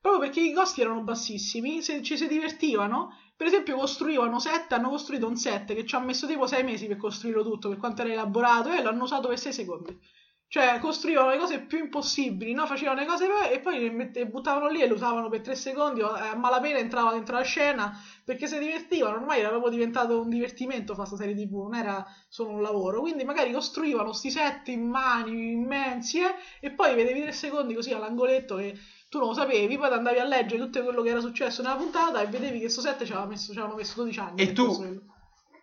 Proprio 0.00 0.22
perché 0.22 0.40
i 0.40 0.52
costi 0.52 0.80
erano 0.80 1.02
bassissimi, 1.02 1.80
se 1.80 2.02
ci 2.02 2.16
si 2.16 2.26
divertivano. 2.26 3.18
Per 3.42 3.50
esempio 3.50 3.76
costruivano 3.76 4.38
set, 4.38 4.70
hanno 4.72 4.88
costruito 4.88 5.26
un 5.26 5.34
set 5.36 5.74
che 5.74 5.84
ci 5.84 5.96
ha 5.96 5.98
messo 5.98 6.28
tipo 6.28 6.46
6 6.46 6.62
mesi 6.62 6.86
per 6.86 6.96
costruirlo 6.96 7.42
tutto, 7.42 7.68
per 7.70 7.78
quanto 7.78 8.02
era 8.02 8.12
elaborato, 8.12 8.70
e 8.70 8.80
l'hanno 8.82 9.02
usato 9.02 9.26
per 9.26 9.36
6 9.36 9.52
secondi. 9.52 9.98
Cioè, 10.46 10.78
costruivano 10.78 11.30
le 11.30 11.38
cose 11.38 11.60
più 11.60 11.78
impossibili, 11.78 12.52
no? 12.52 12.66
Facevano 12.66 13.00
le 13.00 13.06
cose 13.06 13.26
e 13.50 13.58
poi 13.58 13.80
le 13.80 13.90
mette- 13.90 14.26
buttavano 14.28 14.68
lì 14.68 14.80
e 14.82 14.86
le 14.86 14.92
usavano 14.92 15.28
per 15.28 15.40
tre 15.40 15.56
secondi. 15.56 16.00
eh, 16.00 16.04
A 16.04 16.36
malapena 16.36 16.78
entrava 16.78 17.12
dentro 17.12 17.34
la 17.36 17.42
scena 17.42 17.98
perché 18.24 18.46
si 18.46 18.58
divertivano. 18.58 19.16
Ormai 19.16 19.40
era 19.40 19.48
proprio 19.48 19.70
diventato 19.72 20.20
un 20.20 20.28
divertimento 20.28 20.94
fare 20.94 21.08
questa 21.08 21.16
serie 21.26 21.34
TV, 21.34 21.62
non 21.62 21.74
era 21.74 22.06
solo 22.28 22.50
un 22.50 22.62
lavoro. 22.62 23.00
Quindi 23.00 23.24
magari 23.24 23.50
costruivano 23.52 24.12
sti 24.12 24.30
set 24.30 24.68
immani, 24.68 25.52
immensi, 25.52 26.18
eh, 26.20 26.34
e 26.60 26.70
poi 26.70 26.94
vedevi 26.94 27.22
tre 27.22 27.32
secondi 27.32 27.74
così 27.74 27.92
all'angoletto 27.92 28.56
che 28.56 28.76
tu 29.12 29.18
non 29.18 29.28
lo 29.28 29.34
sapevi. 29.34 29.76
Poi 29.76 29.92
andavi 29.92 30.18
a 30.18 30.24
leggere 30.24 30.62
tutto 30.62 30.82
quello 30.82 31.02
che 31.02 31.10
era 31.10 31.20
successo 31.20 31.60
nella 31.60 31.76
puntata 31.76 32.22
e 32.22 32.28
vedevi 32.28 32.60
che 32.60 32.70
sto 32.70 32.80
set 32.80 33.04
ci 33.04 33.12
aveva 33.12 33.26
messo, 33.26 33.52
avevano 33.52 33.74
messo 33.74 33.92
12 33.96 34.18
anni. 34.18 34.40
E 34.40 34.52
tu? 34.54 35.02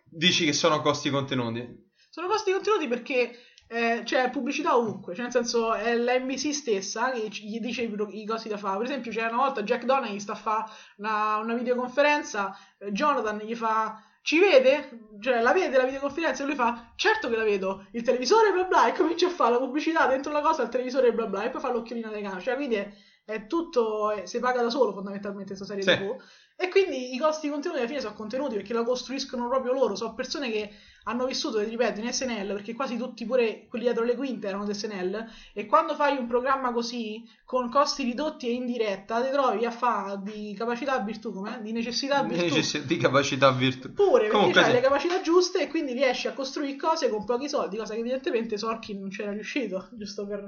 Dici 0.08 0.44
che 0.44 0.52
sono 0.52 0.80
costi 0.80 1.10
contenuti. 1.10 1.88
Sono 2.10 2.28
costi 2.28 2.52
contenuti 2.52 2.86
perché 2.86 3.36
eh, 3.66 4.02
c'è 4.04 4.30
pubblicità 4.30 4.76
ovunque, 4.76 5.14
cioè 5.14 5.24
nel 5.24 5.32
senso 5.32 5.74
è 5.74 5.96
la 5.96 6.16
NBC 6.16 6.54
stessa 6.54 7.10
che 7.10 7.26
gli 7.28 7.58
dice 7.58 7.82
i, 7.82 8.20
i 8.20 8.24
cosi 8.24 8.48
da 8.48 8.56
fare. 8.56 8.76
Per 8.76 8.86
esempio, 8.86 9.10
c'era 9.10 9.30
una 9.30 9.42
volta 9.42 9.64
Jack 9.64 9.84
Donaghy 9.84 10.20
sta 10.20 10.32
a 10.32 10.36
fare 10.36 10.70
una, 10.98 11.38
una 11.38 11.54
videoconferenza, 11.54 12.56
eh, 12.78 12.92
Jonathan 12.92 13.38
gli 13.38 13.56
fa. 13.56 14.00
Ci 14.22 14.38
vede? 14.38 15.08
Cioè, 15.18 15.40
la 15.40 15.52
vede 15.52 15.76
la 15.76 15.84
videoconferenza 15.84 16.44
e 16.44 16.46
lui 16.46 16.54
fa: 16.54 16.92
Certo 16.94 17.28
che 17.28 17.36
la 17.36 17.42
vedo, 17.42 17.86
il 17.92 18.02
televisore 18.02 18.52
bla 18.52 18.64
bla, 18.64 18.86
e 18.86 18.92
comincia 18.92 19.26
a 19.26 19.30
fare 19.30 19.54
la 19.54 19.58
pubblicità 19.58 20.06
dentro 20.06 20.30
la 20.30 20.40
cosa 20.40 20.62
al 20.62 20.68
televisore 20.68 21.12
bla 21.12 21.26
bla, 21.26 21.42
e 21.42 21.50
poi 21.50 21.60
fa 21.60 21.72
l'occhiolino 21.72 22.08
alle 22.08 22.22
camere. 22.22 22.40
Cioè, 22.40 22.54
quindi 22.54 22.76
è, 22.76 22.92
è 23.30 23.46
tutto, 23.46 24.20
si 24.24 24.38
paga 24.38 24.62
da 24.62 24.70
solo 24.70 24.92
fondamentalmente 24.92 25.54
questa 25.54 25.64
serie 25.64 25.82
Sì. 25.82 25.96
TV. 25.96 26.16
E 26.56 26.68
quindi 26.68 27.14
i 27.14 27.18
costi 27.18 27.48
contenuti 27.48 27.80
alla 27.80 27.88
fine 27.88 28.00
sono 28.00 28.12
contenuti 28.12 28.54
perché 28.54 28.74
la 28.74 28.82
costruiscono 28.84 29.48
proprio 29.48 29.72
loro. 29.72 29.94
Sono 29.96 30.12
persone 30.14 30.50
che 30.50 30.70
hanno 31.04 31.24
vissuto, 31.24 31.58
ripeto, 31.60 32.00
in 32.00 32.12
SNL, 32.12 32.48
perché 32.48 32.74
quasi 32.74 32.98
tutti, 32.98 33.24
pure 33.24 33.66
quelli 33.66 33.86
dietro 33.86 34.04
le 34.04 34.14
quinte, 34.14 34.48
erano 34.48 34.66
di 34.66 34.74
SNL. 34.74 35.24
E 35.54 35.64
quando 35.64 35.94
fai 35.94 36.18
un 36.18 36.26
programma 36.26 36.70
così, 36.72 37.24
con 37.46 37.70
costi 37.70 38.02
ridotti 38.02 38.46
e 38.48 38.52
in 38.52 38.66
diretta, 38.66 39.22
ti 39.22 39.30
trovi 39.30 39.64
a 39.64 39.70
fare 39.70 40.20
di 40.22 40.54
capacità 40.54 40.92
a 40.92 41.00
virtù, 41.00 41.32
come? 41.32 41.60
Di 41.62 41.72
necessità 41.72 42.18
a 42.18 42.22
virtù. 42.24 42.54
Necess- 42.54 42.84
di 42.84 42.96
capacità 42.98 43.50
virtuale. 43.52 43.94
Pure 43.94 44.20
perché 44.24 44.36
Comunque 44.36 44.60
hai 44.60 44.66
sì. 44.66 44.72
le 44.72 44.80
capacità 44.80 45.20
giuste 45.22 45.62
e 45.62 45.68
quindi 45.68 45.92
riesci 45.94 46.28
a 46.28 46.34
costruire 46.34 46.76
cose 46.76 47.08
con 47.08 47.24
pochi 47.24 47.48
soldi, 47.48 47.78
cosa 47.78 47.94
che 47.94 48.00
evidentemente 48.00 48.58
Sorkin 48.58 49.00
non 49.00 49.08
c'era 49.08 49.32
riuscito, 49.32 49.88
giusto 49.92 50.26
per 50.26 50.40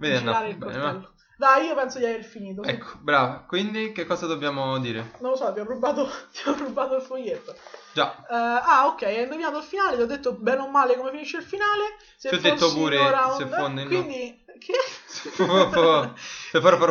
eh, 0.00 0.18
girare 0.18 0.46
no, 0.46 0.50
il 0.50 0.56
bene, 0.58 0.72
coltello. 0.72 1.14
Dai, 1.40 1.68
io 1.68 1.74
penso 1.74 1.96
di 1.98 2.04
aver 2.04 2.22
finito. 2.22 2.62
Ecco, 2.62 2.98
brava. 3.00 3.44
Quindi 3.48 3.92
che 3.92 4.04
cosa 4.04 4.26
dobbiamo 4.26 4.78
dire? 4.78 5.12
Non 5.20 5.30
lo 5.30 5.36
so, 5.38 5.50
ti 5.54 5.60
ho 5.60 5.64
rubato, 5.64 6.06
ti 6.30 6.46
ho 6.46 6.54
rubato 6.54 6.96
il 6.96 7.00
foglietto. 7.00 7.54
Già, 7.94 8.14
Eh, 8.28 8.34
ah, 8.34 8.86
ok, 8.88 9.02
hai 9.04 9.22
indovinato 9.22 9.56
il 9.56 9.64
finale, 9.64 9.96
ti 9.96 10.02
ho 10.02 10.06
detto 10.06 10.34
bene 10.34 10.60
o 10.60 10.68
male 10.68 10.98
come 10.98 11.10
finisce 11.12 11.38
il 11.38 11.42
finale. 11.42 11.96
Se 12.18 12.28
Ti 12.28 12.34
ho 12.34 12.38
detto 12.40 12.70
pure 12.74 13.10
round- 13.10 13.36
se 13.38 13.46
fondi 13.46 13.80
in- 13.80 13.88
Quindi, 13.88 14.44
che? 14.58 14.74
For- 15.06 15.70
for- 15.70 16.14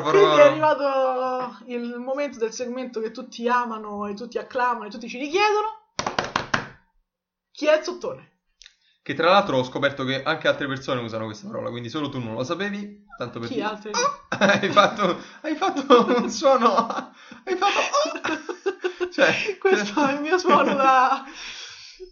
quindi 0.10 0.40
è 0.40 0.42
arrivato 0.42 1.58
il 1.68 1.98
momento 2.00 2.40
del 2.40 2.52
segmento 2.52 3.00
che 3.02 3.12
tutti 3.12 3.48
amano 3.48 4.08
e 4.08 4.16
tutti 4.16 4.40
acclamano 4.40 4.86
e 4.86 4.90
tutti 4.90 5.08
ci 5.08 5.20
richiedono. 5.20 5.68
Chi 7.52 7.68
è 7.68 7.78
il 7.78 7.84
sottone? 7.84 8.32
Che 9.10 9.16
tra 9.16 9.32
l'altro 9.32 9.58
ho 9.58 9.64
scoperto 9.64 10.04
che 10.04 10.22
anche 10.22 10.48
altre 10.48 10.68
persone 10.68 11.02
usano 11.02 11.26
questa 11.26 11.48
parola, 11.48 11.72
quindi 11.72 11.90
solo 11.90 12.10
tu 12.10 12.20
non 12.20 12.36
lo 12.36 12.44
sapevi. 12.44 13.06
Tanto 13.18 13.40
per 13.40 13.48
Chi 13.48 13.56
dire. 13.56 13.66
altri? 13.66 13.90
hai 14.38 14.70
fatto 14.70 15.20
hai 15.42 15.56
fatto 15.56 16.06
un 16.16 16.30
suono 16.30 16.86
hai 17.44 17.56
fatto 17.56 19.10
cioè 19.12 19.58
Questo 19.58 20.06
è 20.06 20.14
il 20.14 20.22
mio 20.22 20.38
suono 20.38 20.76
da... 20.76 21.24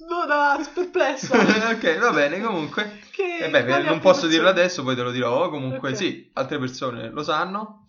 no, 0.10 0.26
da 0.26 0.60
perplessa. 0.74 1.38
ok 1.70 2.00
va 2.00 2.12
bene 2.14 2.42
comunque 2.42 3.02
Che 3.12 3.38
e 3.42 3.48
beh 3.52 3.62
non 3.62 4.00
posso 4.00 4.26
applicazioni. 4.26 4.30
dirlo 4.34 4.50
adesso 4.50 4.82
poi 4.82 4.96
te 4.96 5.02
lo 5.04 5.12
dirò 5.12 5.50
comunque 5.50 5.90
Ok. 5.92 5.96
sì 5.98 6.32
altre 6.34 6.58
persone 6.58 7.12
lo 7.12 7.22
sanno 7.22 7.84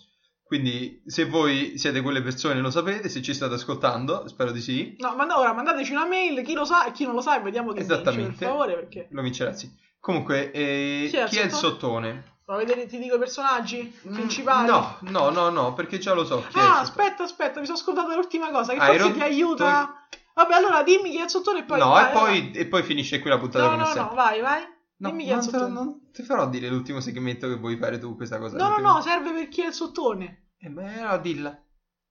quindi 0.49 1.03
se 1.07 1.27
voi 1.27 1.77
siete 1.77 2.01
quelle 2.01 2.23
persone 2.23 2.59
lo 2.61 2.71
sapete 2.71 3.09
se 3.11 3.21
ci 3.21 3.35
state 3.35 3.55
ascoltando 3.55 4.27
spero 4.29 4.51
di 4.51 4.61
sì 4.63 4.97
No, 4.99 5.15
ma 5.15 5.39
ora 5.39 5.53
mandateci 5.53 5.93
una 5.93 6.07
mail, 6.07 6.43
chi 6.43 6.55
lo 6.55 6.65
sa 6.65 6.87
e 6.87 6.93
chi 6.93 7.05
non 7.05 7.15
lo 7.15 7.21
sa 7.21 7.37
e 7.39 7.43
vediamo 7.43 7.73
vince, 7.73 7.93
Esattamente. 7.93 8.35
per 8.39 8.49
favore, 8.49 8.75
perché... 8.75 9.07
lo 9.11 9.21
vincerà 9.23 9.53
sì 9.53 9.71
comunque 10.01 10.51
eh, 10.53 11.07
Chi 11.11 11.17
è 11.17 11.23
il 11.25 11.29
chi 11.29 11.37
è 11.39 11.45
il 11.45 11.53
sottone? 11.53 12.37
Vuoi 12.47 12.65
vedere, 12.65 12.87
ti 12.87 12.99
dico 12.99 13.17
i 13.17 13.19
personaggi 13.19 13.95
Mm, 14.09 14.15
principali? 14.15 14.67
no 14.67 14.97
no 15.03 15.29
no 15.29 15.51
no 15.51 15.75
perché 15.75 15.99
già 15.99 16.15
lo 16.15 16.25
so 16.25 16.43
chi 16.49 16.59
Ah, 16.59 16.81
aspetta, 16.81 17.25
aspetta, 17.25 17.61
mi 17.61 17.67
sono 17.67 17.77
scordato 17.77 18.15
l'ultima 18.15 18.51
cosa, 18.51 18.73
che 18.73 18.79
Hai 18.81 18.97
forse 18.99 19.13
ti 19.15 19.21
aiuta... 19.21 20.07
Vabbè, 20.35 20.55
allora 20.55 20.83
dimmi 20.85 21.11
chi 21.11 21.19
è 21.19 21.25
il 21.25 21.29
sottone 21.29 21.59
e 21.59 21.63
poi... 21.65 21.79
no 21.79 21.89
vai, 21.91 22.09
e 22.09 22.13
poi, 22.13 22.51
e 22.53 22.67
poi 22.67 22.83
finisce 22.85 23.19
qui 23.19 23.29
la 23.29 23.37
vai. 23.37 23.45
puntata 23.49 23.65
No, 23.65 23.71
come 23.73 23.83
no, 23.83 23.89
sempre 23.93 24.09
no, 24.09 24.15
vai, 24.15 24.41
vai. 24.41 24.63
No, 24.99 25.11
dimmi 25.11 25.25
chi 25.25 25.31
è 25.31 25.37
il 25.37 25.43
sottone. 25.43 25.69
non 25.73 26.11
ti 26.13 26.23
farò 26.23 26.49
dire 26.49 26.69
l'ultimo 26.69 27.01
segmento 27.01 27.49
che 27.49 27.57
vuoi 27.57 27.77
fare 27.77 27.99
tu 27.99 28.17
questa 28.17 28.39
cosa. 28.39 28.57
No, 28.57 28.65
no, 28.69 28.75
perché- 28.75 28.83
no, 28.91 29.01
serve 29.01 29.33
per 29.33 29.49
chi 29.49 29.63
è 29.63 29.67
il 29.67 29.73
sottone. 29.73 30.51
Eh, 30.59 30.69
beh, 30.71 31.01
no, 31.03 31.19
dilla. 31.19 31.63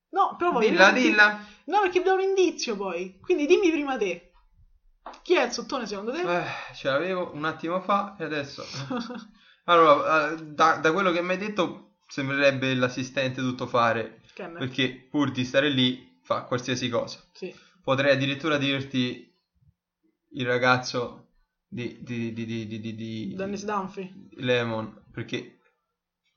No, 0.09 0.35
però 0.38 0.51
voglio 0.53 0.69
Dilla, 0.69 0.93
chi- 0.93 1.01
dilla. 1.01 1.45
No, 1.65 1.80
perché 1.81 2.01
do 2.01 2.14
un 2.14 2.22
indizio 2.22 2.76
poi. 2.77 3.19
Quindi 3.19 3.45
dimmi 3.45 3.69
prima 3.72 3.97
te. 3.97 4.31
Chi 5.22 5.35
è 5.35 5.43
il 5.45 5.51
sottone 5.51 5.85
secondo 5.85 6.11
te? 6.14 6.22
Eh, 6.22 6.45
ce 6.76 6.89
l'avevo 6.89 7.31
un 7.34 7.43
attimo 7.45 7.81
fa 7.81 8.15
e 8.18 8.23
adesso... 8.23 8.64
allora, 9.65 10.31
eh, 10.31 10.38
da, 10.45 10.77
da 10.77 10.91
quello 10.93 11.11
che 11.11 11.22
mi 11.22 11.31
hai 11.31 11.38
detto 11.38 11.97
sembrerebbe 12.07 12.73
l'assistente 12.73 13.41
tutto 13.41 13.68
fare, 13.68 14.22
Kenner. 14.34 14.57
perché 14.59 15.07
pur 15.09 15.31
di 15.31 15.43
stare 15.43 15.69
lì 15.69 16.19
fa 16.23 16.43
qualsiasi 16.43 16.88
cosa. 16.89 17.22
Sì. 17.34 17.53
Potrei 17.84 18.14
addirittura 18.14 18.57
dirti 18.57 19.30
il 20.31 20.45
ragazzo 20.45 21.27
di, 21.68 21.98
di, 22.02 22.34
di, 22.34 22.45
di, 22.45 22.68
di, 22.68 22.80
di, 22.80 22.95
di- 22.95 23.34
Dennis 23.35 23.65
Dunphy. 23.65 24.30
Lemon, 24.38 25.03
perché 25.11 25.60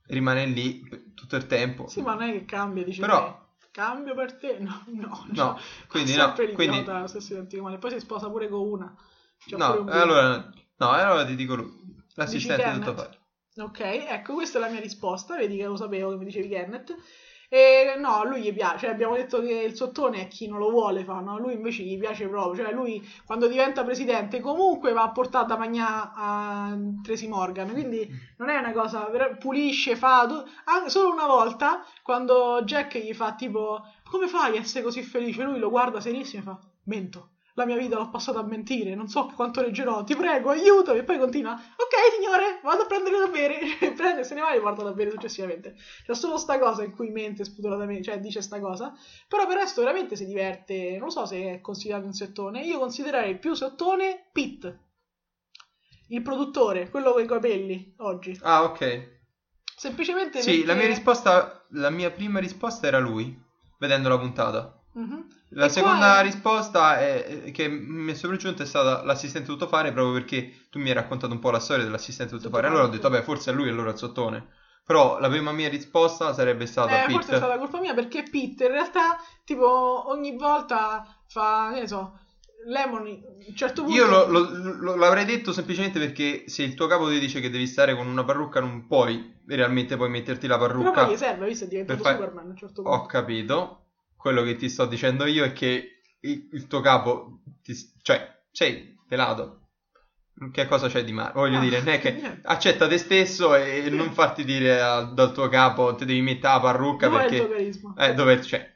rimane 0.06 0.46
lì 0.46 0.86
per 0.88 1.02
tutto 1.14 1.36
il 1.36 1.46
tempo. 1.46 1.86
Sì, 1.88 2.02
ma 2.02 2.14
non 2.14 2.28
è 2.28 2.32
che 2.32 2.44
cambia, 2.44 2.84
dice 2.84 3.00
Però-. 3.00 3.48
Cambio 3.70 4.14
per 4.14 4.36
te? 4.36 4.58
No, 4.58 4.82
no. 4.90 5.26
No, 5.32 5.58
quindi 5.88 6.12
Fa 6.12 6.26
no, 6.26 6.32
quindi 6.32 6.56
l'idiota, 6.56 7.00
lo 7.00 7.06
stesso 7.06 7.32
identico 7.34 7.62
male. 7.62 7.78
Poi 7.78 7.90
si 7.90 8.00
sposa 8.00 8.28
pure 8.28 8.48
con 8.48 8.68
una. 8.68 8.94
Pure 9.44 9.56
no, 9.56 9.84
allora 9.86 10.50
no, 10.76 10.90
allora 10.90 11.24
ti 11.24 11.36
dico 11.36 11.54
lui, 11.54 12.04
l'assistente 12.14 12.72
di 12.72 12.78
tutto 12.78 12.94
fare. 12.94 13.18
Ok, 13.56 13.80
ecco, 13.80 14.34
questa 14.34 14.58
è 14.58 14.60
la 14.60 14.68
mia 14.68 14.80
risposta. 14.80 15.36
Vedi 15.36 15.56
che 15.56 15.64
lo 15.64 15.76
sapevo 15.76 16.10
che 16.10 16.16
mi 16.16 16.24
dicevi 16.24 16.48
Kenneth. 16.48 16.94
E 17.52 17.96
no, 17.98 18.20
a 18.20 18.24
lui 18.24 18.42
gli 18.42 18.52
piace. 18.52 18.86
Abbiamo 18.88 19.14
detto 19.16 19.40
che 19.40 19.52
il 19.52 19.74
sottone 19.74 20.20
è 20.22 20.28
chi 20.28 20.46
non 20.46 20.58
lo 20.58 20.70
vuole 20.70 21.02
fa, 21.04 21.18
no? 21.20 21.36
Lui 21.38 21.54
invece 21.54 21.82
gli 21.82 21.98
piace 21.98 22.28
proprio. 22.28 22.64
Cioè, 22.64 22.72
lui 22.72 23.04
quando 23.26 23.48
diventa 23.48 23.82
presidente 23.84 24.38
comunque 24.40 24.92
va 24.92 25.02
a 25.02 25.10
portare 25.10 25.46
da 25.46 25.56
mangiare 25.56 26.10
a 26.14 26.78
Tracy 27.02 27.26
Morgan. 27.26 27.72
Quindi 27.72 28.08
non 28.38 28.50
è 28.50 28.56
una 28.56 28.72
cosa, 28.72 29.10
pulisce, 29.38 29.96
fa. 29.96 30.26
tu- 30.28 30.42
Anche 30.64 30.90
solo 30.90 31.12
una 31.12 31.26
volta, 31.26 31.84
quando 32.02 32.62
Jack 32.62 32.98
gli 32.98 33.12
fa 33.12 33.34
tipo: 33.34 33.80
Come 34.08 34.28
fai 34.28 34.56
a 34.56 34.60
essere 34.60 34.84
così 34.84 35.02
felice? 35.02 35.42
Lui 35.42 35.58
lo 35.58 35.70
guarda 35.70 36.00
serissimo 36.00 36.42
e 36.42 36.44
fa: 36.44 36.58
Mento. 36.84 37.30
La 37.54 37.64
mia 37.66 37.76
vita 37.76 37.96
l'ho 37.96 38.08
passata 38.10 38.38
a 38.38 38.42
mentire, 38.44 38.94
non 38.94 39.08
so 39.08 39.26
quanto 39.34 39.60
reggerò, 39.60 40.04
ti 40.04 40.14
prego, 40.16 40.50
aiutami. 40.50 41.00
E 41.00 41.04
poi 41.04 41.18
continua: 41.18 41.52
Ok, 41.52 42.14
signore, 42.16 42.60
vado 42.62 42.82
a 42.82 42.86
prendere 42.86 43.18
da 43.18 43.26
bere. 43.28 43.58
E 43.80 43.92
prende, 43.92 44.24
se 44.24 44.34
ne 44.34 44.40
va 44.40 44.52
e 44.52 44.60
porta 44.60 44.82
da 44.82 44.92
bere 44.92 45.10
successivamente. 45.10 45.74
C'è 46.04 46.14
solo 46.14 46.36
sta 46.38 46.58
cosa 46.58 46.84
in 46.84 46.92
cui 46.94 47.10
mente 47.10 47.44
spudoratamente, 47.44 48.02
cioè 48.04 48.20
dice 48.20 48.40
sta 48.42 48.60
cosa. 48.60 48.92
Però 49.28 49.46
per 49.46 49.56
il 49.56 49.62
resto 49.62 49.80
veramente 49.80 50.16
si 50.16 50.24
diverte. 50.26 50.96
Non 50.98 51.10
so 51.10 51.26
se 51.26 51.54
è 51.54 51.60
considerato 51.60 52.06
un 52.06 52.12
sottone. 52.12 52.62
Io 52.62 52.78
considererei 52.78 53.38
più 53.38 53.54
sottone 53.54 54.28
Pete, 54.32 54.78
il 56.08 56.22
produttore, 56.22 56.88
quello 56.90 57.12
con 57.12 57.22
i 57.22 57.26
capelli 57.26 57.94
oggi. 57.98 58.38
Ah, 58.42 58.64
ok. 58.64 59.18
Semplicemente 59.76 60.40
Sì, 60.42 60.58
la 60.64 60.74
mia 60.74 60.82
perché- 60.82 60.88
risposta, 60.88 61.66
la 61.70 61.90
mia 61.90 62.10
prima 62.10 62.38
risposta 62.38 62.86
era 62.86 62.98
lui, 62.98 63.36
vedendo 63.78 64.08
la 64.08 64.18
puntata. 64.18 64.82
Mhm. 64.94 65.26
La 65.52 65.68
seconda 65.68 66.12
qua- 66.12 66.20
risposta 66.20 66.98
è, 67.00 67.50
che 67.52 67.68
mi 67.68 68.12
è 68.12 68.14
sopraggiunta 68.14 68.62
è 68.62 68.66
stata 68.66 69.04
l'assistente 69.04 69.48
tutto 69.48 69.66
fare 69.66 69.92
proprio 69.92 70.12
perché 70.14 70.66
tu 70.70 70.78
mi 70.78 70.88
hai 70.88 70.94
raccontato 70.94 71.32
un 71.32 71.40
po' 71.40 71.50
la 71.50 71.58
storia 71.58 71.84
dell'assistente 71.84 72.36
tutto 72.36 72.50
fare. 72.50 72.68
Allora 72.68 72.84
ho 72.84 72.88
detto, 72.88 73.08
vabbè, 73.08 73.22
forse 73.22 73.50
è 73.50 73.54
lui 73.54 73.68
allora 73.68 73.90
il 73.90 73.98
sottone. 73.98 74.46
Però 74.84 75.18
la 75.18 75.28
prima 75.28 75.52
mia 75.52 75.68
risposta 75.68 76.32
sarebbe 76.32 76.66
stata 76.66 76.94
Eh, 76.96 77.00
Pete. 77.02 77.12
forse 77.12 77.32
è 77.32 77.36
stata 77.36 77.58
colpa 77.58 77.80
mia 77.80 77.94
perché 77.94 78.22
Pete 78.22 78.64
in 78.64 78.70
realtà, 78.72 79.18
tipo, 79.44 80.08
ogni 80.08 80.36
volta 80.36 81.04
fa, 81.28 81.70
che 81.74 81.80
ne 81.80 81.86
so, 81.88 82.18
Lemon, 82.66 83.02
a 83.02 83.48
un 83.48 83.54
certo 83.56 83.82
punto... 83.82 83.96
Io 83.96 84.06
lo- 84.06 84.26
lo- 84.26 84.76
lo- 84.80 84.96
l'avrei 84.96 85.24
detto 85.24 85.52
semplicemente 85.52 85.98
perché 85.98 86.44
se 86.48 86.62
il 86.62 86.74
tuo 86.74 86.86
capo 86.86 87.08
ti 87.08 87.18
dice 87.18 87.40
che 87.40 87.50
devi 87.50 87.66
stare 87.66 87.94
con 87.94 88.06
una 88.06 88.24
parrucca 88.24 88.60
non 88.60 88.86
puoi 88.86 89.40
realmente 89.46 89.96
poi 89.96 90.10
metterti 90.10 90.46
la 90.46 90.58
Però 90.58 90.68
parrucca. 90.68 91.04
poi 91.04 91.14
gli 91.14 91.16
serve, 91.16 91.46
visto 91.46 91.64
è 91.64 91.68
diventato 91.68 92.02
fare- 92.02 92.16
Superman 92.16 92.46
a 92.46 92.48
un 92.50 92.56
certo 92.56 92.82
punto. 92.82 92.98
Ho 92.98 93.06
capito. 93.06 93.84
Quello 94.20 94.42
che 94.42 94.56
ti 94.56 94.68
sto 94.68 94.86
dicendo 94.86 95.24
io 95.26 95.44
è 95.44 95.52
che 95.52 96.02
il, 96.20 96.48
il 96.52 96.66
tuo 96.66 96.80
capo, 96.80 97.40
ti- 97.62 97.74
cioè, 98.02 98.42
sei 98.50 98.96
pelato. 99.08 99.56
Che 100.52 100.66
cosa 100.66 100.88
c'è 100.88 101.04
di 101.04 101.12
male? 101.12 101.32
Voglio 101.34 101.58
Ah, 101.58 101.60
dire, 101.60 101.78
non 101.80 101.88
è 101.88 101.98
che 102.00 102.40
accetta 102.44 102.88
te 102.88 102.96
stesso 102.98 103.54
e 103.54 103.88
non 103.90 104.12
farti 104.12 104.42
dire 104.44 104.80
a- 104.80 105.02
dal 105.02 105.32
tuo 105.32 105.48
capo 105.48 105.94
ti 105.94 106.06
devi 106.06 106.22
mettere 106.22 106.54
la 106.54 106.60
parrucca 106.60 107.08
Dov'è 107.10 107.24
il 107.24 107.36
tuo 107.36 107.46
perché... 107.46 107.54
carisma? 107.56 107.94
Eh, 107.98 108.14
dove 108.14 108.38
c'è? 108.38 108.74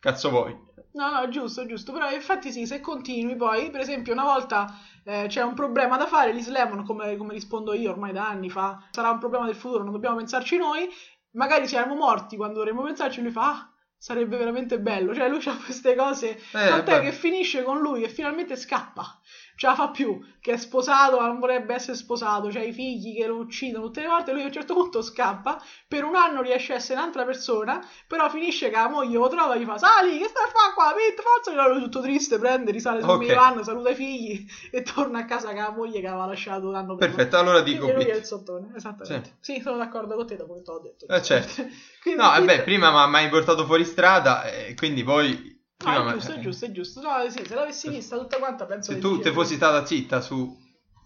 Cazzo 0.00 0.30
vuoi? 0.30 0.56
No, 0.94 1.10
no, 1.10 1.28
giusto, 1.28 1.66
giusto. 1.66 1.92
Però 1.92 2.10
infatti 2.10 2.50
sì, 2.52 2.66
se 2.66 2.80
continui 2.80 3.36
poi, 3.36 3.70
per 3.70 3.80
esempio, 3.80 4.12
una 4.12 4.24
volta 4.24 4.74
eh, 5.04 5.26
c'è 5.28 5.42
un 5.42 5.54
problema 5.54 5.96
da 5.96 6.06
fare, 6.06 6.32
Liz 6.32 6.48
Lemon, 6.48 6.84
come, 6.84 7.16
come 7.16 7.32
rispondo 7.32 7.72
io 7.74 7.90
ormai 7.90 8.12
da 8.12 8.28
anni, 8.28 8.50
fa 8.50 8.82
sarà 8.90 9.10
un 9.10 9.18
problema 9.18 9.46
del 9.46 9.54
futuro, 9.54 9.82
non 9.84 9.92
dobbiamo 9.92 10.16
pensarci 10.16 10.56
noi, 10.56 10.88
magari 11.32 11.66
siamo 11.68 11.94
morti 11.94 12.36
quando 12.36 12.56
dovremo 12.58 12.82
pensarci, 12.82 13.22
lui 13.22 13.30
fa, 13.30 13.48
ah, 13.50 13.71
sarebbe 14.02 14.36
veramente 14.36 14.80
bello. 14.80 15.14
Cioè 15.14 15.28
lui 15.28 15.40
ha 15.44 15.56
queste 15.64 15.94
cose, 15.94 16.36
tant'è 16.50 16.96
Eh, 16.96 16.98
beh. 16.98 17.04
che 17.04 17.12
finisce 17.12 17.62
con 17.62 17.78
lui 17.78 18.02
e 18.02 18.08
finalmente 18.08 18.56
scappa. 18.56 19.20
Ce 19.62 19.68
la 19.68 19.74
fa 19.76 19.90
più, 19.90 20.18
che 20.40 20.54
è 20.54 20.56
sposato, 20.56 21.20
ma 21.20 21.28
non 21.28 21.38
vorrebbe 21.38 21.72
essere 21.72 21.96
sposato, 21.96 22.48
c'ha 22.48 22.60
i 22.60 22.72
figli 22.72 23.14
che 23.14 23.28
lo 23.28 23.36
uccidono 23.36 23.84
tutte 23.86 24.00
le 24.00 24.08
volte, 24.08 24.32
lui 24.32 24.42
a 24.42 24.46
un 24.46 24.52
certo 24.52 24.74
punto 24.74 25.02
scappa, 25.02 25.62
per 25.86 26.02
un 26.02 26.16
anno 26.16 26.42
riesce 26.42 26.72
a 26.72 26.76
essere 26.76 26.98
un'altra 26.98 27.24
persona, 27.24 27.80
però 28.08 28.28
finisce 28.28 28.70
che 28.70 28.74
la 28.74 28.88
moglie 28.88 29.18
lo 29.18 29.28
trova 29.28 29.54
e 29.54 29.60
gli 29.60 29.64
fa 29.64 29.78
sali, 29.78 30.18
che 30.18 30.26
stai 30.26 30.46
a 30.46 30.50
fare 30.50 30.74
qua, 30.74 30.92
Pete, 30.96 31.22
forza, 31.22 31.52
e 31.52 31.68
lui 31.72 31.80
tutto 31.80 32.00
triste, 32.00 32.40
prende, 32.40 32.72
risale 32.72 33.02
sul 33.02 33.10
Ok. 33.10 33.18
minivan, 33.20 33.62
saluta 33.62 33.90
i 33.90 33.94
figli 33.94 34.44
e 34.72 34.82
torna 34.82 35.20
a 35.20 35.24
casa 35.26 35.52
con 35.52 35.56
la 35.62 35.70
moglie 35.70 36.00
che 36.00 36.08
aveva 36.08 36.26
lasciato 36.26 36.68
l'anno 36.72 36.96
prima. 36.96 37.14
Perfetto, 37.14 37.38
allora 37.38 37.60
dico 37.60 37.84
Quindi 37.84 38.02
lui 38.02 38.12
è 38.12 38.16
il 38.16 38.24
sottone, 38.24 38.72
esattamente. 38.74 39.36
Sì, 39.38 39.60
sono 39.60 39.76
d'accordo 39.76 40.16
con 40.16 40.26
te 40.26 40.34
dopo 40.34 40.54
che 40.54 40.62
te 40.62 40.72
l'ho 40.72 40.78
detto. 40.80 41.06
Eh, 41.06 41.22
certo. 41.22 41.52
Quindi 42.02 42.20
No, 42.20 42.30
Pete- 42.30 42.46
vabbè, 42.46 42.62
prima 42.66 43.06
mi 43.06 43.16
hai 43.16 43.28
portato 43.28 43.64
fuori 43.64 43.84
strada 43.84 44.42
e 44.42 44.74
quindi 44.74 45.04
poi... 45.04 45.51
Prima 45.82 46.10
è 46.10 46.12
giusto, 46.14 46.32
è 46.32 46.38
giusto, 46.40 46.64
è 46.64 46.70
giusto. 46.70 47.00
No, 47.00 47.30
sì, 47.30 47.44
se 47.44 47.54
l'avessi 47.54 47.88
vista 47.88 48.16
tutta 48.18 48.38
quanta 48.38 48.66
penso 48.66 48.92
Se 48.92 48.98
tu 48.98 49.18
te 49.20 49.32
fossi 49.32 49.54
stata 49.54 49.84
zitta 49.84 50.20
su... 50.20 50.56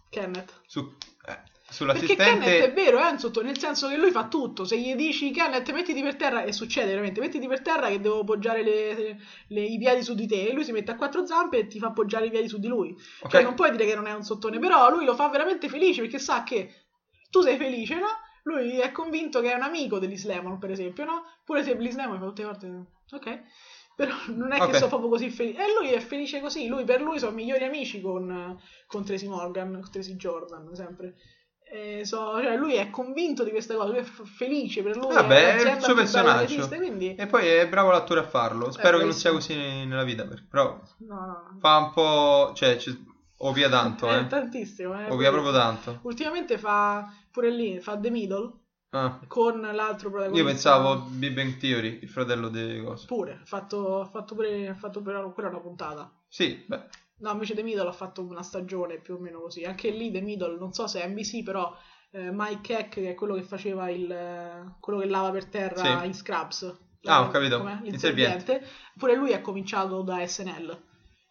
Kenneth. 0.09 0.63
su 0.67 0.81
eh, 0.81 1.25
Perché 1.25 1.73
sull'assistente... 1.75 2.25
Kenneth 2.25 2.63
è 2.63 2.73
vero, 2.73 2.99
è 3.01 3.11
un 3.11 3.19
sotto, 3.19 3.43
nel 3.43 3.59
senso 3.59 3.89
che 3.89 3.97
lui 3.97 4.11
fa 4.13 4.29
tutto. 4.29 4.65
Se 4.65 4.79
gli 4.79 4.95
dici 4.95 5.33
Kenneth 5.33 5.73
mettiti 5.73 6.01
per 6.01 6.17
terra, 6.17 6.45
e 6.45 6.53
succede 6.53 6.91
veramente, 6.91 7.21
mettiti 7.21 7.47
per 7.49 7.61
terra 7.61 7.89
che 7.89 8.01
devo 8.01 8.23
poggiare 8.23 8.63
le- 8.63 9.19
le- 9.49 9.65
i 9.65 9.77
piedi 9.77 10.03
su 10.03 10.15
di 10.15 10.27
te, 10.27 10.47
e 10.47 10.53
lui 10.53 10.65
si 10.65 10.73
mette 10.73 10.93
a 10.93 10.97
quattro 10.97 11.27
zampe 11.27 11.59
e 11.59 11.67
ti 11.67 11.79
fa 11.79 11.91
poggiare 11.91 12.27
i 12.27 12.31
piedi 12.31 12.49
su 12.49 12.59
di 12.59 12.69
lui. 12.69 12.97
Ok. 13.21 13.31
Cioè 13.31 13.43
non 13.43 13.55
puoi 13.55 13.73
dire 13.73 13.85
che 13.85 13.97
non 13.97 14.07
è 14.07 14.13
un 14.13 14.23
sottone, 14.23 14.59
però 14.59 14.91
lui 14.91 15.05
lo 15.05 15.15
fa 15.17 15.29
veramente 15.29 15.69
felice 15.69 16.03
perché 16.03 16.19
sa 16.21 16.45
che 16.45 16.87
tu 17.31 17.41
sei 17.41 17.57
felice, 17.57 17.97
no? 17.97 18.07
Lui 18.45 18.79
è 18.79 18.93
convinto 18.93 19.41
che 19.41 19.51
è 19.51 19.57
un 19.57 19.63
amico 19.63 19.99
dell'Islam, 19.99 20.59
per 20.59 20.71
esempio, 20.71 21.05
no? 21.05 21.25
Pure 21.45 21.65
se 21.65 21.75
l'Islam 21.75 22.17
fa 22.17 22.25
tutte 22.27 22.43
le 22.43 22.49
volte... 22.49 22.85
Ok? 23.11 23.43
Però 23.97 24.13
non 24.35 24.53
è 24.53 24.61
Ok. 24.61 24.71
che 24.71 24.75
sono 24.77 24.89
proprio 24.89 25.09
così 25.09 25.31
felice. 25.31 25.59
E 25.59 25.65
lui 25.81 25.91
è 25.91 25.99
felice 26.01 26.41
così. 26.41 26.67
Lui, 26.69 26.85
per 26.85 27.01
lui 27.01 27.19
sono 27.19 27.35
migliori 27.35 27.65
amici 27.65 28.01
con, 28.03 28.61
con 28.87 29.05
Tracy 29.05 29.27
Morgan, 29.27 29.73
con 29.81 29.91
Tracy 29.91 30.15
Jordan, 30.17 30.69
sempre. 30.75 31.15
So- 32.05 32.41
cioè, 32.41 32.57
lui 32.57 32.75
è 32.75 32.91
convinto 32.91 33.43
di 33.43 33.51
questa 33.51 33.75
cosa, 33.75 33.89
lui 33.89 33.99
è 33.99 34.05
f- 34.05 34.25
felice 34.25 34.83
per 34.83 34.97
lui. 34.97 35.13
Vabbè, 35.13 35.57
è 35.57 35.75
il 35.77 35.83
suo 35.83 35.95
personaggio. 35.95 36.45
esiste, 36.55 36.77
quindi... 36.77 37.15
E 37.17 37.27
poi 37.27 37.47
è 37.47 37.67
bravo 37.69 37.91
l'attore 37.91 38.21
a 38.21 38.27
farlo. 38.29 38.71
Spero 38.71 38.99
che 38.99 39.05
non 39.05 39.13
sia 39.13 39.33
così 39.33 39.55
nella 39.57 40.05
vita, 40.05 40.25
per- 40.27 40.47
però 40.49 40.81
No, 40.99 41.59
fa 41.59 41.77
un 41.79 41.91
po'... 41.93 42.53
cioè, 42.55 42.77
ci- 42.77 42.97
ovvia 43.39 43.69
tanto, 43.69 44.09
Eh, 44.09 44.19
eh. 44.21 44.27
tantissimo. 44.29 45.07
eh, 45.07 45.11
Ovvia 45.11 45.31
proprio 45.31 45.53
tanto. 45.53 45.99
Ultimamente 46.03 46.57
fa 46.57 47.13
pure 47.33 47.51
lì, 47.51 47.81
fa 47.81 47.99
The 47.99 48.11
Middle 48.11 48.53
Ah, 48.91 49.21
con 49.27 49.61
l'altro 49.61 50.11
protagonista. 50.11 50.43
io 50.43 50.45
pensavo 50.49 50.97
Big 51.11 51.33
Bang 51.35 51.57
Theory, 51.59 51.99
il 52.03 52.09
fratello 52.09 52.49
di 52.49 52.81
cosa. 52.83 53.05
Pure, 53.07 53.33
ha 53.43 53.45
fatto, 53.45 54.01
ha 54.01 54.07
fatto 54.07 54.35
pure, 54.35 54.69
ha 54.69 54.75
fatto 54.75 55.03
pure 55.03 55.33
quella 55.33 55.49
una 55.51 55.61
puntata. 55.61 56.11
Sì, 56.29 56.65
beh, 56.67 56.83
No, 57.19 57.31
invece 57.33 57.55
The 57.55 57.63
Middle 57.63 57.89
ha 57.89 57.93
fatto 57.93 58.23
una 58.23 58.43
stagione 58.43 58.99
più 59.01 59.15
o 59.15 59.19
meno 59.19 59.41
così. 59.41 59.65
Anche 59.65 59.91
lì 59.91 60.11
The 60.11 60.21
Middle, 60.21 60.59
non 60.59 60.73
so 60.73 60.87
se 60.87 61.01
è 61.03 61.09
NBC, 61.09 61.43
però 61.43 61.75
eh, 62.11 62.31
Mike 62.31 62.79
Heck, 62.79 62.89
che 62.91 63.11
è 63.11 63.15
quello 63.15 63.35
che 63.35 63.43
faceva 63.43 63.89
il... 63.89 64.11
eh, 64.11 64.77
quello 64.81 64.99
che 64.99 65.07
lava 65.07 65.31
per 65.31 65.47
terra 65.47 66.01
Sì. 66.01 66.07
in 66.07 66.15
Scrubs. 66.15 66.79
Ah, 67.05 67.23
ho 67.23 67.29
capito. 67.29 67.59
Com'è? 67.59 67.79
Il 67.85 67.95
Il 67.95 67.99
serpiente. 67.99 68.39
serpiente. 68.45 68.69
Pure 68.99 69.15
lui 69.17 69.31
è 69.31 69.41
cominciato 69.41 70.03
da 70.03 70.27
SNL. 70.27 70.85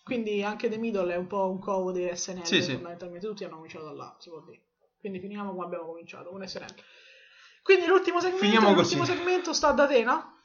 Quindi 0.03 0.43
anche 0.43 0.69
The 0.69 0.77
Middle 0.77 1.13
è 1.13 1.17
un 1.17 1.27
po' 1.27 1.49
un 1.51 1.59
covo 1.59 1.91
di 1.91 2.09
SNL. 2.11 2.45
Sì, 2.45 2.63
sì. 2.63 2.71
Fondamentalmente 2.73 3.27
tutti 3.27 3.43
hanno 3.43 3.55
cominciato 3.55 3.85
da 3.85 3.91
là, 3.91 4.15
si 4.19 4.29
può 4.29 4.41
dire. 4.41 4.61
Quindi 4.99 5.19
finiamo 5.19 5.51
come 5.53 5.65
abbiamo 5.65 5.85
cominciato, 5.85 6.29
con 6.29 6.47
SNL. 6.47 6.65
Quindi 7.65 7.87
l'ultimo 7.87 8.19
segmento, 8.19 8.45
Finiamo 8.45 8.73
l'ultimo 8.73 9.01
così. 9.01 9.15
segmento 9.15 9.51
sta 9.51 9.71
da 9.71 9.87
te, 9.87 10.03
no? 10.03 10.39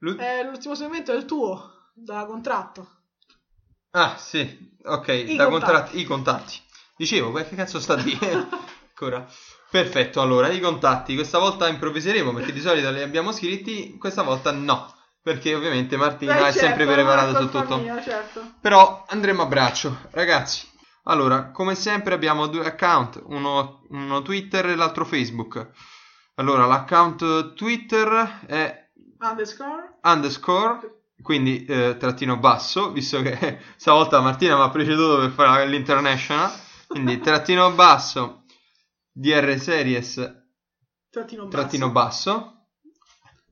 Lu- 0.00 0.16
Eh, 0.18 0.42
l'ultimo 0.42 0.74
segmento 0.74 1.12
è 1.12 1.14
il 1.16 1.24
tuo, 1.24 1.90
da 1.94 2.24
contratto. 2.26 2.96
Ah, 3.92 4.16
sì, 4.18 4.40
ok, 4.84 5.08
I 5.08 5.36
da 5.36 5.46
contatti. 5.46 5.48
contratti, 5.48 6.00
i 6.00 6.04
contatti. 6.04 6.60
Dicevo, 6.96 7.30
che 7.32 7.54
cazzo 7.54 7.78
sta 7.78 7.94
dire? 7.94 8.48
Ancora. 8.90 9.24
Perfetto, 9.70 10.20
allora, 10.20 10.48
i 10.48 10.58
contatti. 10.58 11.14
Questa 11.14 11.38
volta 11.38 11.68
improvviseremo 11.68 12.32
perché 12.32 12.52
di 12.52 12.60
solito 12.60 12.90
li 12.90 13.02
abbiamo 13.02 13.30
scritti, 13.30 13.96
questa 13.96 14.22
volta 14.22 14.50
no. 14.50 14.92
Perché 15.22 15.54
ovviamente 15.54 15.96
Martina 15.96 16.38
Eh, 16.38 16.48
è 16.48 16.52
sempre 16.52 16.86
certo, 16.86 17.02
non 17.02 17.34
è 17.36 17.38
su 17.40 17.48
tutto. 17.50 17.76
mia, 17.76 18.02
certo. 18.02 18.54
Però 18.60 19.04
andremo 19.08 19.42
a 19.42 19.46
braccio, 19.46 19.96
ragazzi. 20.10 20.66
Allora, 21.04 21.50
come 21.52 21.76
sempre 21.76 22.14
abbiamo 22.14 22.48
due 22.48 22.66
account, 22.66 23.20
uno, 23.26 23.82
uno 23.90 24.22
Twitter 24.22 24.66
e 24.66 24.74
l'altro 24.74 25.04
Facebook. 25.04 25.70
Allora, 26.38 26.66
l'account 26.66 27.54
Twitter 27.54 28.44
è 28.46 28.90
Underscore. 29.20 29.98
underscore, 30.02 31.00
quindi 31.20 31.64
eh, 31.64 31.96
trattino 31.98 32.38
basso, 32.38 32.92
visto 32.92 33.20
che 33.22 33.58
stavolta 33.76 34.20
Martina 34.20 34.56
mi 34.56 34.62
ha 34.62 34.70
preceduto 34.70 35.18
per 35.18 35.30
fare 35.30 35.66
l'international, 35.66 36.52
quindi 36.86 37.18
trattino 37.20 37.72
basso, 37.72 38.44
DR 39.10 39.58
Series, 39.58 40.14
Trattino 41.10 41.46
basso. 41.46 41.56
trattino 41.56 41.90
basso. 41.90 42.52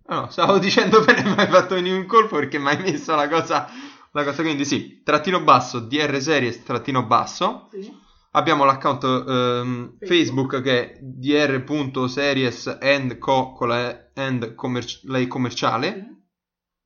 No, 0.09 0.31
stavo 0.31 0.59
dicendo 0.59 1.03
bene, 1.03 1.25
ma 1.25 1.43
hai 1.43 1.49
fatto 1.49 1.75
venire 1.75 1.97
un 1.97 2.07
colpo 2.07 2.37
perché 2.37 2.59
mi 2.59 2.69
hai 2.69 2.79
messo 2.79 3.17
la 3.17 3.29
cosa, 3.29 3.69
la 4.13 4.23
cosa, 4.23 4.43
quindi 4.43 4.65
sì, 4.65 5.03
trattino 5.03 5.43
basso, 5.43 5.81
DR 5.81 6.21
Series, 6.23 6.63
trattino 6.63 7.03
basso. 7.05 7.69
Sì. 7.73 7.93
Abbiamo 8.37 8.65
l'account 8.65 9.03
ehm, 9.05 9.97
Facebook. 10.07 10.61
che 10.61 10.93
è 10.93 10.99
dr.series 11.01 12.79
and 12.83 13.17
co 13.19 13.53
con 13.53 13.69
la 13.69 14.11
and 14.15 14.55
commer- 14.55 15.01
lei 15.05 15.27
commerciale, 15.27 15.93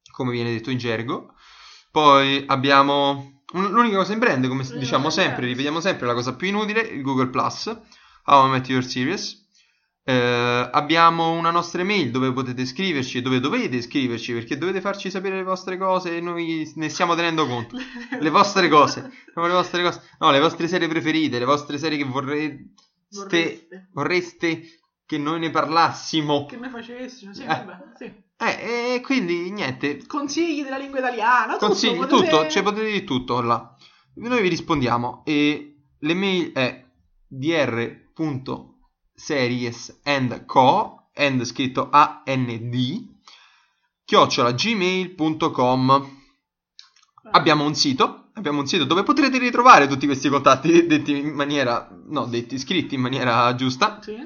Sì. 0.01 0.11
come 0.13 0.31
viene 0.31 0.51
detto 0.53 0.71
in 0.71 0.79
gergo. 0.79 1.35
Poi 1.91 2.45
abbiamo 2.47 3.43
un- 3.55 3.71
l'unica 3.71 3.97
cosa 3.97 4.13
in 4.13 4.21
brand, 4.21 4.47
come 4.47 4.65
diciamo 4.79 5.11
sempre, 5.11 5.47
ripetiamo 5.47 5.81
sempre 5.81 6.07
la 6.07 6.15
cosa 6.15 6.35
più 6.37 6.47
inutile, 6.47 6.83
il 6.83 7.03
Google 7.03 7.29
Plus, 7.31 7.67
How 8.27 8.47
I 8.47 8.51
Met 8.51 8.69
Your 8.69 8.85
Series. 8.85 9.40
Eh, 10.11 10.69
abbiamo 10.73 11.31
una 11.33 11.51
nostra 11.53 11.83
email 11.83 12.11
dove 12.11 12.33
potete 12.33 12.65
scriverci 12.67 13.19
e 13.19 13.23
dove 13.23 13.39
dovete 13.39 13.81
scriverci 13.81 14.33
perché 14.33 14.59
dovete 14.59 14.81
farci 14.81 15.09
sapere 15.11 15.37
le 15.37 15.45
vostre 15.45 15.77
cose 15.79 16.17
e 16.17 16.21
noi 16.21 16.71
ne 16.75 16.89
stiamo 16.89 17.15
tenendo 17.15 17.47
conto. 17.47 17.77
Le 18.19 18.31
vostre 18.31 18.69
cose, 18.69 19.09
no, 19.37 19.47
le 19.47 19.53
vostre 19.53 19.83
cose, 19.85 20.03
no, 20.19 20.31
le 20.33 20.41
vostre 20.41 20.67
serie 20.69 20.89
preferite, 20.89 21.39
le 21.39 21.45
vostre 21.45 21.79
serie 21.79 21.97
che 21.97 22.05
vorreste, 22.05 22.73
Vorreste. 23.11 23.89
vorreste 23.93 24.63
che 25.07 25.17
noi 25.19 25.39
ne 25.39 25.51
parlassimo. 25.51 26.47
Che 26.47 26.57
ne 26.57 26.69
facessimo? 26.71 27.33
Sì, 27.33 27.43
Eh. 27.43 27.47
vabbè, 27.47 27.77
sì. 27.97 28.05
Eh, 28.37 28.95
e 28.97 29.01
quindi 29.03 29.51
niente, 29.53 30.05
Consigli 30.07 30.63
della 30.65 30.79
lingua 30.79 30.99
italiana, 30.99 31.53
tutto. 31.55 31.67
consigli, 31.67 31.97
potete- 31.99 32.29
tutto, 32.31 32.49
cioè 32.49 32.63
potete 32.63 32.87
dire 32.87 33.05
tutto 33.05 33.41
là. 33.43 33.75
Noi 34.17 34.43
vi 34.43 34.49
rispondiamo 34.49 35.23
e 35.25 35.77
l'email 36.01 36.53
è 36.53 36.85
dr.seriesandco, 39.21 41.11
and 41.15 41.43
scritto 41.45 41.89
A-N-D, 41.91 43.09
chiocciola 44.05 44.53
gmail.com. 44.53 46.19
Abbiamo 47.33 47.65
un 47.65 47.75
sito, 47.75 48.31
abbiamo 48.35 48.61
un 48.61 48.67
sito 48.67 48.85
dove 48.85 49.03
potrete 49.03 49.39
ritrovare 49.39 49.87
tutti 49.87 50.07
questi 50.07 50.29
contatti 50.31 50.87
detti 50.89 51.17
in 51.17 51.29
maniera, 51.35 51.89
no, 52.07 52.25
detti 52.25 52.59
scritti 52.59 52.95
in 52.95 53.03
maniera 53.03 53.55
giusta 53.55 54.01
Sì. 54.03 54.17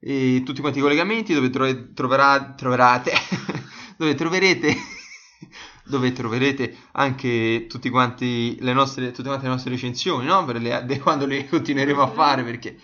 e 0.00 0.42
tutti 0.44 0.60
quanti 0.60 0.78
i 0.78 0.82
collegamenti 0.82 1.34
dove 1.34 1.50
tro- 1.50 1.92
troverà- 1.92 2.54
troverate 2.56 3.12
dove 3.98 4.14
troverete 4.14 4.74
dove 5.86 6.12
troverete 6.12 6.74
anche 6.92 7.66
tutti 7.68 7.90
quanti 7.90 8.56
le 8.60 8.72
nostre 8.72 9.10
tutte 9.10 9.28
quante 9.28 9.44
le 9.46 9.52
nostre 9.52 9.70
recensioni 9.72 10.26
no? 10.26 10.44
per 10.44 10.60
le, 10.62 10.98
quando 11.02 11.26
le 11.26 11.46
continueremo 11.48 12.00
a 12.00 12.10
fare 12.10 12.42
perché 12.44 12.78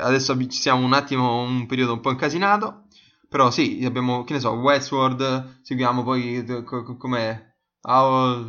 adesso 0.00 0.36
ci 0.38 0.50
siamo 0.50 0.84
un 0.84 0.92
attimo 0.92 1.42
un 1.42 1.66
periodo 1.66 1.94
un 1.94 2.00
po' 2.00 2.10
incasinato 2.10 2.84
però 3.28 3.50
sì 3.50 3.82
abbiamo 3.86 4.24
che 4.24 4.34
ne 4.34 4.40
so 4.40 4.50
Westworld 4.50 5.60
seguiamo 5.62 6.02
poi 6.02 6.36
eh, 6.36 6.62
co- 6.64 6.82
co- 6.82 6.96
com'è? 6.98 7.50
How- 7.84 8.44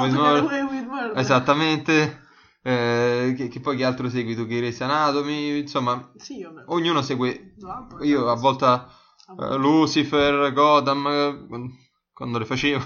with 0.00 0.12
murder. 0.12 1.16
esattamente. 1.16 2.28
Eh, 2.62 3.32
che, 3.36 3.48
che 3.48 3.60
poi 3.60 3.76
che 3.76 3.84
altro 3.84 4.10
segui 4.10 4.34
tu 4.34 4.46
Grey's 4.46 4.80
Anatomy? 4.82 5.60
Insomma 5.60 6.12
Sì, 6.16 6.44
ognuno 6.66 7.00
segue. 7.00 7.54
Esatto, 7.56 8.02
io 8.04 8.28
a 8.28 8.34
volte 8.34 8.66
eh, 9.38 9.56
Lucifer, 9.56 10.52
Gotham, 10.52 11.06
eh, 11.06 11.70
quando 12.12 12.38
le 12.38 12.44
facevo, 12.44 12.84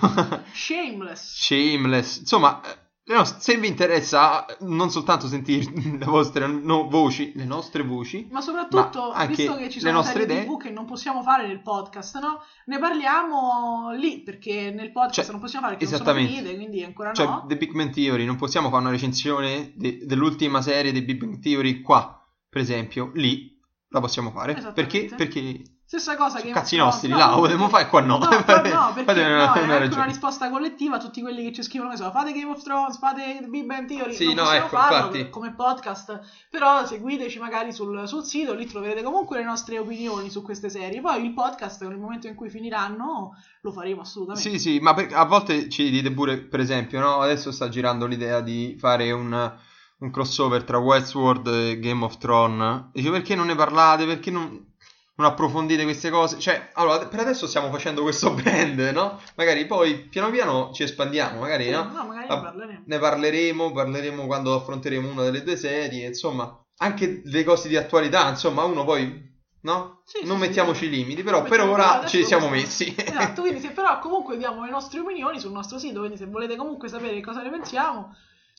Shameless. 0.52 1.42
Shameless, 1.42 2.18
insomma, 2.18 2.60
le 3.06 3.14
nos- 3.14 3.36
se 3.36 3.56
vi 3.58 3.68
interessa 3.68 4.46
non 4.60 4.90
soltanto 4.90 5.26
sentire 5.28 5.70
le 5.98 6.04
vostre 6.06 6.46
no- 6.46 6.88
voci, 6.88 7.32
le 7.34 7.44
nostre 7.44 7.82
voci, 7.82 8.26
Ma 8.30 8.40
soprattutto, 8.40 9.10
Ma 9.10 9.14
anche 9.14 9.34
visto 9.36 9.56
che 9.56 9.68
ci 9.68 9.74
le 9.74 9.80
sono 9.80 9.92
nostre 9.92 10.20
serie 10.22 10.34
idee. 10.36 10.46
TV 10.46 10.56
che 10.58 10.70
non 10.70 10.86
possiamo 10.86 11.22
fare 11.22 11.46
nel 11.46 11.60
podcast, 11.60 12.18
no? 12.20 12.40
Ne 12.66 12.78
parliamo 12.78 13.90
lì, 13.92 14.22
perché 14.22 14.70
nel 14.70 14.90
podcast 14.92 15.22
Cioè, 15.22 15.32
non 15.32 15.40
possiamo 15.40 15.66
fare, 15.66 15.76
perché 15.76 15.90
non 15.92 16.00
sono 16.02 16.10
esattamente. 16.18 16.42
finite, 16.42 16.56
quindi 16.56 16.82
ancora 16.84 17.12
cioè 17.12 17.26
no. 17.26 17.44
The 17.46 17.56
Big 17.58 17.72
Bang 17.74 17.90
Theory, 17.92 18.24
non 18.24 18.36
possiamo 18.36 18.68
fare 18.70 18.80
una 18.82 18.90
recensione 18.90 19.72
de- 19.76 20.00
dell'ultima 20.04 20.62
serie 20.62 20.90
di 20.92 21.02
Big 21.02 21.18
Bang 21.18 21.38
Theory 21.40 21.82
qua, 21.82 22.26
per 22.48 22.60
esempio, 22.62 23.10
lì 23.14 23.52
la 23.88 24.00
possiamo 24.00 24.30
fare, 24.30 24.56
Esattamente. 24.56 24.98
perché, 25.08 25.14
perché 25.14 25.62
Stessa 25.86 26.16
cosa 26.16 26.40
che 26.40 26.50
Cazzi 26.50 26.76
nostri, 26.76 27.08
là, 27.10 27.28
lo 27.28 27.36
potremmo 27.36 27.68
fare 27.68 27.88
qua 27.88 28.00
no. 28.00 28.16
No, 28.16 28.28
no, 28.28 28.42
perché 28.42 29.20
una- 29.22 29.46
no, 29.46 29.52
è 29.52 29.62
una 29.64 29.76
una 29.84 30.04
risposta 30.04 30.48
collettiva 30.48 30.96
a 30.96 30.98
tutti 30.98 31.20
quelli 31.20 31.44
che 31.44 31.52
ci 31.52 31.62
scrivono, 31.62 31.90
che 31.90 31.98
so, 31.98 32.10
fate 32.10 32.32
Game 32.32 32.50
of 32.50 32.62
Thrones, 32.62 32.98
fate 32.98 33.46
Big 33.48 33.64
Bang 33.66 33.86
Theory, 33.86 34.14
Sì, 34.14 34.24
non 34.32 34.34
no, 34.36 34.42
possiamo 34.42 34.66
ecco, 34.66 34.76
farlo 34.76 34.96
infatti. 35.16 35.30
come 35.30 35.52
podcast, 35.54 36.20
però 36.50 36.86
seguiteci 36.86 37.38
magari 37.38 37.70
sul, 37.72 38.08
sul 38.08 38.24
sito, 38.24 38.54
lì 38.54 38.66
troverete 38.66 39.02
comunque 39.02 39.36
le 39.36 39.44
nostre 39.44 39.78
opinioni 39.78 40.30
su 40.30 40.42
queste 40.42 40.70
serie, 40.70 41.00
poi 41.02 41.22
il 41.22 41.34
podcast 41.34 41.84
nel 41.86 41.98
momento 41.98 42.26
in 42.28 42.34
cui 42.34 42.48
finiranno 42.48 43.36
lo 43.60 43.70
faremo 43.70 44.00
assolutamente. 44.00 44.48
Sì, 44.50 44.58
sì, 44.58 44.78
ma 44.80 44.94
per- 44.94 45.12
a 45.12 45.24
volte 45.26 45.68
ci 45.68 45.90
dite 45.90 46.10
pure, 46.12 46.38
per 46.38 46.60
esempio, 46.60 46.98
no? 46.98 47.20
Adesso 47.20 47.52
sta 47.52 47.68
girando 47.68 48.06
l'idea 48.06 48.40
di 48.40 48.74
fare 48.80 49.12
un, 49.12 49.52
un 49.98 50.10
crossover 50.10 50.64
tra 50.64 50.78
Westworld 50.78 51.46
e 51.46 51.78
Game 51.78 52.02
of 52.04 52.16
Thrones. 52.16 52.86
Dice 52.92 53.10
perché 53.10 53.34
non 53.34 53.46
ne 53.46 53.54
parlate? 53.54 54.06
Perché 54.06 54.30
non, 54.30 54.72
non 55.16 55.26
approfondite 55.28 55.84
queste 55.84 56.10
cose? 56.10 56.38
Cioè, 56.38 56.70
allora, 56.74 57.06
per 57.06 57.20
adesso 57.20 57.46
stiamo 57.46 57.70
facendo 57.70 58.02
questo 58.02 58.32
brand, 58.34 58.78
no? 58.92 59.20
Magari 59.36 59.66
poi 59.66 59.96
piano 60.08 60.30
piano 60.30 60.70
ci 60.72 60.82
espandiamo, 60.82 61.40
magari, 61.40 61.70
no? 61.70 61.84
no, 61.92 62.04
magari 62.04 62.26
Ah, 62.28 62.36
ne 62.36 62.42
parleremo. 62.42 62.82
Ne 62.86 62.98
parleremo, 62.98 63.72
parleremo 63.72 64.26
quando 64.26 64.54
affronteremo 64.54 65.10
una 65.10 65.22
delle 65.22 65.42
due 65.42 65.56
serie, 65.56 66.06
insomma, 66.06 66.60
anche 66.78 67.22
delle 67.22 67.44
cose 67.44 67.68
di 67.68 67.76
attualità, 67.76 68.28
insomma, 68.28 68.64
uno 68.64 68.84
poi, 68.84 69.32
no? 69.60 70.02
Sì, 70.04 70.24
non 70.26 70.36
sì, 70.36 70.46
mettiamoci 70.46 70.84
sì. 70.86 70.90
limiti, 70.90 71.22
però 71.22 71.40
Non 71.40 71.48
per 71.48 71.60
ora 71.60 72.04
ci 72.06 72.24
siamo 72.24 72.48
messi. 72.48 72.94
Esatto, 72.98 73.42
quindi 73.42 73.60
se 73.60 73.70
però 73.70 73.98
comunque 74.00 74.36
diamo 74.36 74.64
le 74.64 74.70
nostre 74.70 74.98
opinioni 74.98 75.38
sul 75.38 75.52
nostro 75.52 75.78
sito, 75.78 76.00
quindi 76.00 76.16
se 76.16 76.26
volete 76.26 76.56
comunque 76.56 76.88
sapere 76.88 77.20
cosa 77.20 77.42
ne 77.42 77.50
pensiamo, 77.50 78.16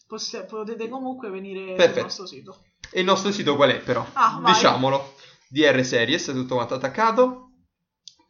possi- 0.07 0.44
potete 0.48 0.88
comunque 0.88 1.30
venire 1.30 1.73
Perfetto. 1.73 1.94
sul 1.94 2.02
nostro 2.03 2.26
sito. 2.26 2.57
E 2.91 2.99
il 3.02 3.06
nostro 3.06 3.32
sito 3.32 3.56
qual 3.57 3.72
è 3.72 3.80
però? 3.80 4.06
Ah, 4.14 4.40
vai. 4.41 4.53
Diciamolo. 5.50 5.78
DR 5.78 5.84
Series, 5.86 6.26
tutto 6.26 6.56
quanto 6.56 6.74
attaccato. 6.76 7.42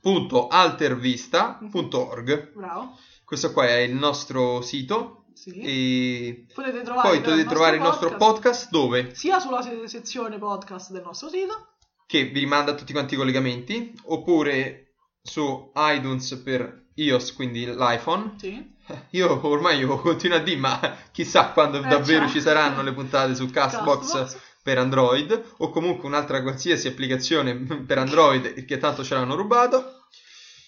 Punto 0.01 0.47
altervista.org. 0.47 2.53
Bravo. 2.53 2.97
Questo 3.23 3.51
qua 3.53 3.65
è 3.67 3.77
il 3.79 3.93
nostro 3.95 4.61
sito. 4.61 5.25
Sì. 5.33 5.59
E 5.59 6.45
Potete 6.53 6.81
trovare, 6.83 7.09
poi 7.09 7.21
potete 7.21 7.45
trovare 7.49 7.75
il 7.75 7.81
nostro 7.81 8.15
podcast 8.15 8.69
dove? 8.69 9.13
sia 9.13 9.39
sulla 9.39 9.61
se- 9.61 9.85
sezione 9.87 10.37
podcast 10.37 10.91
del 10.91 11.01
nostro 11.03 11.27
sito, 11.27 11.73
Che 12.07 12.23
vi 12.25 12.39
rimanda 12.39 12.73
tutti 12.75 12.93
quanti 12.93 13.15
i 13.15 13.17
collegamenti. 13.17 13.93
Oppure 14.05 14.93
su 15.21 15.71
iTunes 15.75 16.35
per 16.43 16.85
iOS, 16.95 17.33
quindi 17.33 17.65
l'iPhone. 17.65 18.35
sì. 18.37 18.73
Io 19.11 19.47
ormai 19.47 19.79
io 19.79 19.99
continuo 19.99 20.37
a 20.37 20.41
dire, 20.41 20.59
ma 20.59 20.79
chissà 21.11 21.49
quando 21.49 21.79
Eh, 21.79 21.87
davvero 21.87 22.25
già. 22.27 22.31
ci 22.33 22.41
saranno 22.41 22.83
le 22.83 22.93
puntate 22.93 23.33
su 23.33 23.49
Castbox. 23.49 24.11
Castbox. 24.11 24.37
Per 24.65 24.79
Android 24.79 25.43
o 25.57 25.69
comunque 25.69 26.07
un'altra 26.07 26.41
qualsiasi 26.41 26.87
applicazione 26.87 27.53
per 27.85 27.99
Android 27.99 28.65
che 28.65 28.79
tanto 28.79 29.03
ce 29.03 29.13
l'hanno 29.13 29.35
rubato 29.35 30.07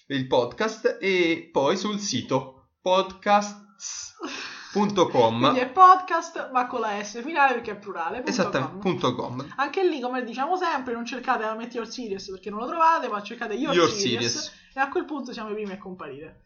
il 0.06 0.28
podcast 0.28 0.98
e 1.00 1.48
poi 1.50 1.76
sul 1.76 1.98
sito 1.98 2.68
podcasts.com 2.80 5.40
Quindi 5.40 5.58
è 5.58 5.68
podcast, 5.68 6.50
ma 6.52 6.68
con 6.68 6.78
la 6.80 7.02
S 7.02 7.20
finale 7.24 7.54
perché 7.54 7.72
è 7.72 7.76
plurale. 7.76 8.16
punto 8.22 8.30
esattamente 8.30 9.12
com. 9.14 9.44
Anche 9.56 9.84
lì, 9.86 10.00
come 10.00 10.22
diciamo 10.22 10.56
sempre, 10.56 10.94
non 10.94 11.04
cercate 11.04 11.42
la 11.44 11.56
Met 11.56 11.74
Your 11.74 11.88
Serious 11.88 12.30
perché 12.30 12.50
non 12.50 12.60
lo 12.60 12.68
trovate, 12.68 13.08
ma 13.08 13.20
cercate 13.20 13.54
Your, 13.54 13.74
Your 13.74 13.90
Serious, 13.90 14.32
Serious. 14.32 14.52
e 14.74 14.80
a 14.80 14.88
quel 14.88 15.06
punto 15.06 15.32
siamo 15.32 15.50
i 15.50 15.54
primi 15.54 15.72
a 15.72 15.78
comparire. 15.78 16.44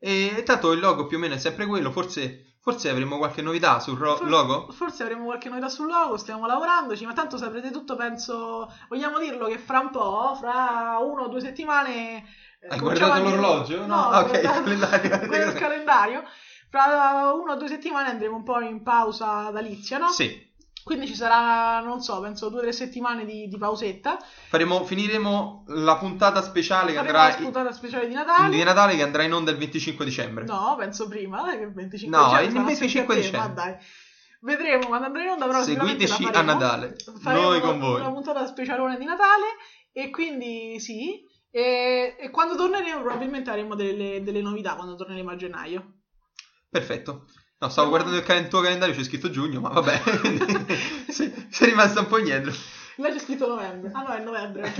e 0.00 0.42
tanto 0.44 0.72
il 0.72 0.80
logo 0.80 1.06
più 1.06 1.18
o 1.18 1.20
meno 1.20 1.34
è 1.34 1.38
sempre 1.38 1.66
quello 1.66 1.90
forse, 1.90 2.47
forse 2.70 2.88
avremo 2.90 3.16
qualche 3.18 3.40
novità 3.42 3.80
sul 3.80 3.96
ro- 3.96 4.16
For- 4.16 4.28
logo 4.28 4.70
Forse 4.72 5.02
avremo 5.02 5.24
qualche 5.24 5.48
novità 5.48 5.68
sul 5.68 5.86
logo, 5.86 6.16
stiamo 6.16 6.46
lavorandoci, 6.46 7.04
ma 7.06 7.12
tanto 7.12 7.36
saprete 7.38 7.70
tutto, 7.70 7.96
penso... 7.96 8.70
Vogliamo 8.88 9.18
dirlo 9.18 9.46
che 9.46 9.58
fra 9.58 9.78
un 9.80 9.90
po', 9.90 10.36
fra 10.38 10.98
uno 11.00 11.22
o 11.22 11.28
due 11.28 11.40
settimane... 11.40 12.24
eh, 12.60 12.68
Hai 12.68 12.78
guardato 12.78 13.22
l'orologio? 13.22 13.78
No, 13.80 13.86
No, 13.86 14.08
ah, 14.10 14.20
ok, 14.20 14.32
il 14.34 14.40
guardato- 14.40 14.62
calendario. 14.62 15.18
quello 15.26 15.44
del 15.44 15.52
calendario. 15.60 16.22
Fra 16.70 17.32
uno 17.32 17.52
o 17.52 17.56
due 17.56 17.68
settimane 17.68 18.10
andremo 18.10 18.36
un 18.36 18.42
po' 18.42 18.60
in 18.60 18.82
pausa 18.82 19.42
natalizia, 19.44 19.96
no? 19.98 20.08
sì 20.08 20.46
Quindi 20.88 21.06
ci 21.06 21.14
sarà, 21.14 21.80
non 21.80 22.00
so, 22.00 22.18
penso 22.22 22.48
due 22.48 22.60
o 22.60 22.62
tre 22.62 22.72
settimane 22.72 23.26
di, 23.26 23.46
di 23.46 23.58
pausetta. 23.58 24.16
faremo, 24.48 24.84
finiremo 24.84 25.64
la 25.66 25.98
puntata 25.98 26.40
speciale 26.40 26.92
che 26.92 26.96
Faremo 26.96 27.18
andrà 27.18 27.36
la 27.36 27.44
puntata 27.44 27.72
speciale 27.72 28.08
di 28.08 28.14
Natale. 28.14 28.48
di 28.56 28.62
Natale 28.62 28.96
che 28.96 29.02
andrà 29.02 29.22
in 29.22 29.34
onda 29.34 29.50
il 29.50 29.58
25 29.58 30.02
dicembre 30.06 30.44
No, 30.46 30.76
penso 30.78 31.06
prima, 31.06 31.42
dai, 31.42 31.58
che 31.58 31.64
il 31.64 31.74
25 31.74 32.16
No, 32.18 32.24
dicembre 32.24 32.46
il 32.46 32.52
sarà 32.52 32.64
25 32.64 32.88
sempre 32.88 33.12
a 33.12 33.16
te, 33.18 33.22
dicembre. 33.22 33.48
Ma 33.48 33.70
dai. 33.70 33.76
Vedremo 34.40 34.86
quando 34.86 35.06
andrà 35.06 35.22
in 35.22 35.28
onda, 35.28 35.46
però 35.46 35.62
Seguiteci 35.62 36.24
a. 36.32 36.40
Natale, 36.40 36.96
Faremo 37.20 37.48
noi 37.50 37.60
con 37.60 37.78
voi. 37.78 38.00
Una 38.00 38.12
puntata 38.12 38.46
specialone 38.46 38.96
di 38.96 39.04
Natale 39.04 39.44
e 39.92 40.08
quindi 40.08 40.80
sì. 40.80 41.20
E, 41.50 42.16
e 42.18 42.30
quando 42.30 42.56
torneremo 42.56 43.02
probabilmente 43.02 43.50
avremo 43.50 43.74
delle, 43.74 44.22
delle 44.22 44.40
novità 44.40 44.74
quando 44.74 44.94
torneremo 44.94 45.30
a 45.30 45.36
gennaio. 45.36 45.92
Perfetto. 46.70 47.26
No, 47.60 47.68
stavo 47.68 47.88
guardando 47.88 48.16
il, 48.16 48.22
cal- 48.22 48.40
il 48.42 48.48
tuo 48.48 48.60
calendario, 48.60 48.94
c'è 48.94 49.02
scritto 49.02 49.30
giugno, 49.30 49.60
ma 49.60 49.68
vabbè, 49.70 50.00
sei, 51.10 51.32
sei 51.50 51.68
rimasta 51.68 51.98
un 52.00 52.06
po' 52.06 52.18
indietro. 52.18 52.52
Là 52.96 53.10
c'è 53.10 53.18
scritto 53.18 53.48
novembre. 53.48 53.90
Ah 53.94 54.02
no, 54.02 54.12
è 54.12 54.20
novembre. 54.20 54.72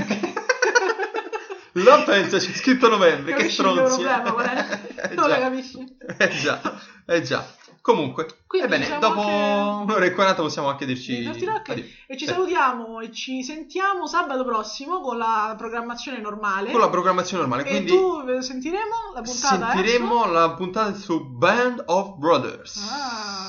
Là 1.73 2.03
pensa, 2.03 2.39
c'è 2.39 2.53
scritto 2.53 2.89
novembre, 2.89 3.33
che 3.33 3.39
Capisci 3.39 3.61
il 3.61 3.83
problema, 3.83 4.33
qual 4.33 4.47
è? 4.47 4.81
Eh 5.11 5.15
Non 5.15 5.29
lo 5.29 5.35
già. 5.35 5.39
capisci? 5.41 5.97
Eh 6.19 6.29
già, 6.29 6.61
eh 7.07 7.23
già. 7.23 7.47
Comunque, 7.89 8.27
Quindi 8.47 8.67
ebbene, 8.67 8.85
diciamo 8.85 9.01
dopo 9.01 9.25
che- 9.27 9.33
un'ora 9.33 10.05
e 10.05 10.13
40 10.13 10.43
possiamo 10.43 10.69
anche 10.69 10.85
dirci... 10.85 11.23
E 11.25 12.17
ci 12.19 12.27
Sì. 12.27 12.33
salutiamo 12.33 13.01
e 13.01 13.11
ci 13.11 13.43
sentiamo 13.43 14.07
sabato 14.07 14.45
prossimo 14.45 15.01
con 15.01 15.17
la 15.17 15.55
programmazione 15.57 16.21
normale. 16.21 16.71
Con 16.71 16.81
la 16.81 16.91
programmazione 16.91 17.45
normale, 17.47 17.65
E 17.67 17.71
quindi 17.71 17.91
tu 17.91 18.25
eh, 18.29 18.43
sentiremo 18.43 19.13
la 19.15 19.23
puntata? 19.23 19.71
sentiremo 19.73 20.27
la 20.31 20.51
puntata 20.51 20.93
su 20.95 21.25
Band 21.31 21.85
of 21.87 22.17
Brothers. 22.17 22.77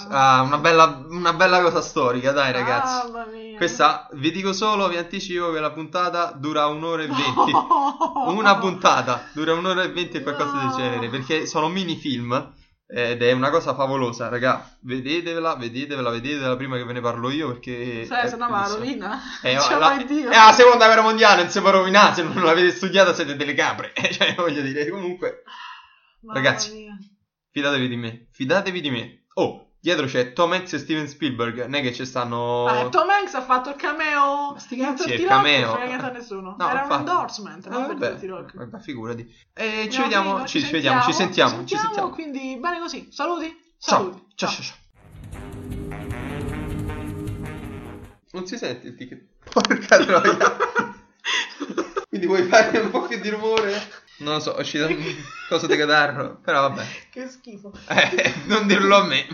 Ah. 0.10 0.38
Ah, 0.38 0.42
una 0.44 0.58
bella, 0.58 1.04
una 1.10 1.34
bella 1.34 1.62
cosa 1.62 1.82
storica, 1.82 2.32
dai 2.32 2.54
ragazzi. 2.54 3.12
Mamma 3.12 3.26
mia. 3.26 3.58
Questa, 3.58 4.08
vi 4.14 4.32
dico 4.32 4.54
solo, 4.54 4.88
vi 4.88 4.96
anticipo 4.96 5.52
che 5.52 5.60
la 5.60 5.72
puntata 5.72 6.32
dura 6.32 6.66
un'ora 6.68 7.04
e 7.04 7.08
venti. 7.08 7.52
No. 7.52 8.24
Una 8.40 8.58
puntata 8.58 9.26
dura 9.34 9.54
un'ora 9.54 9.84
e 9.84 9.90
venti 9.92 10.16
e 10.16 10.24
qualcosa 10.24 10.52
del 10.52 10.68
No. 10.68 10.76
genere 10.78 11.10
perché 11.10 11.46
sono 11.46 11.68
mini 11.68 11.98
film 11.98 12.54
ed 12.92 13.22
è 13.22 13.32
una 13.34 13.52
cosa 13.52 13.76
favolosa, 13.76 14.30
raga. 14.30 14.68
Vedetevela, 14.80 15.56
vedetevela, 15.56 16.10
vedetevela 16.10 16.56
prima 16.56 16.76
che 16.76 16.84
ve 16.86 16.94
ne 16.94 17.02
parlo 17.02 17.30
io 17.30 17.50
perché. 17.52 18.06
Cioè, 18.08 18.22
è 18.22 18.28
se 18.28 18.36
no 18.36 18.48
bellissimo. 18.50 18.78
rovina. 18.78 19.20
È, 19.42 19.54
Non 19.54 19.62
ce 19.64 19.76
la, 19.78 20.04
Dio. 20.08 20.30
è 20.32 20.36
la 20.36 20.52
seconda 20.54 20.86
guerra 20.86 21.02
mondiale, 21.04 21.44
non 21.44 21.52
si 21.52 21.60
può 21.62 21.70
rovinare. 21.70 22.16
Se 22.16 22.24
non 22.24 22.44
l'avete 22.44 22.72
studiata, 22.72 23.14
siete 23.14 23.36
delle 23.36 23.54
capre. 23.54 23.94
cioè, 24.12 24.34
voglio 24.36 24.62
dire, 24.62 24.90
comunque, 24.90 25.44
Mamma 26.22 26.40
ragazzi. 26.40 26.74
mia. 26.74 26.98
fidatevi 27.52 27.88
di 27.88 27.96
me. 27.96 28.28
Fidatevi 28.32 28.82
di 28.82 28.90
me. 28.90 29.26
Oh, 29.36 29.69
dietro 29.82 30.06
c'è 30.06 30.34
Tom 30.34 30.52
Hanks 30.54 30.74
e 30.74 30.78
Steven 30.80 31.08
Spielberg. 31.08 31.62
Non 31.62 31.76
è 31.76 31.82
che 31.82 31.94
ci 31.94 32.06
stanno. 32.06 32.66
Ah, 32.66 32.90
Tom 32.90 33.10
Hanks 33.10 33.34
ha 33.36 33.42
fatto 33.42 33.70
il 33.70 33.76
cameo. 33.76 34.52
Ma 34.54 34.60
sti 34.60 34.76
cazzi, 34.78 35.14
il 35.14 35.26
cameo. 35.26 35.66
Non 35.68 35.76
frega 35.76 35.88
niente 35.88 36.06
a 36.06 36.12
nessuno. 36.12 36.56
No, 36.58 36.70
Era 36.70 36.80
un 36.80 36.84
infatti. 36.84 37.10
endorsement, 37.10 37.66
Ah, 37.66 37.70
non 37.70 37.86
per 37.88 37.98
vabbè, 38.18 38.28
vabbè, 38.54 38.80
figurati. 38.80 39.36
E 39.54 39.88
ci 39.92 40.02
vediamo, 40.02 40.30
finito, 40.32 40.48
ci, 40.48 40.62
ci 40.64 40.72
vediamo, 40.72 41.02
ci 41.04 41.14
sentiamo, 41.14 41.66
ci 41.66 41.78
sentiamo. 41.78 42.10
Quindi 42.10 42.58
bene 42.60 42.80
così. 42.80 43.08
Saluti. 43.12 43.58
Ciao, 43.80 43.98
Saluti. 44.00 44.24
ciao, 44.36 44.50
ciao, 44.50 44.62
ciao. 44.64 44.78
Non 48.32 48.46
si 48.46 48.58
sente 48.58 48.88
il 48.88 48.96
ticket. 48.96 49.26
Porca 49.52 49.98
troia. 49.98 50.38
Quindi 52.08 52.28
vuoi 52.28 52.44
fare 52.44 52.78
un 52.80 52.90
po' 52.92 53.02
più 53.04 53.20
di 53.20 53.30
rumore? 53.30 53.72
Non 54.18 54.34
lo 54.36 54.40
so, 54.40 54.56
è 54.56 54.60
uscito 54.62 54.86
un 54.88 55.16
coso 55.48 55.66
di 55.68 55.76
catarro, 55.78 56.40
però 56.44 56.62
vabbè. 56.70 56.86
Che 57.12 57.28
schifo. 57.30 57.72
Eh, 57.88 58.34
non 58.46 58.68
dirlo 58.68 58.98
a 58.98 59.04
me. 59.06 59.26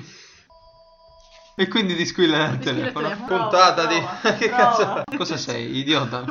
E 1.57 1.67
quindi 1.69 1.95
ti 1.95 2.05
squilla 2.05 2.49
il 2.49 2.59
telefono. 2.59 3.07
telefono. 3.07 3.37
Puntata 3.37 3.87
Prova, 3.87 4.19
di... 4.21 4.35
che 4.37 4.49
prova. 4.49 5.03
cazzo? 5.03 5.03
Cosa 5.17 5.37
sei, 5.37 5.77
idiota? 5.77 6.25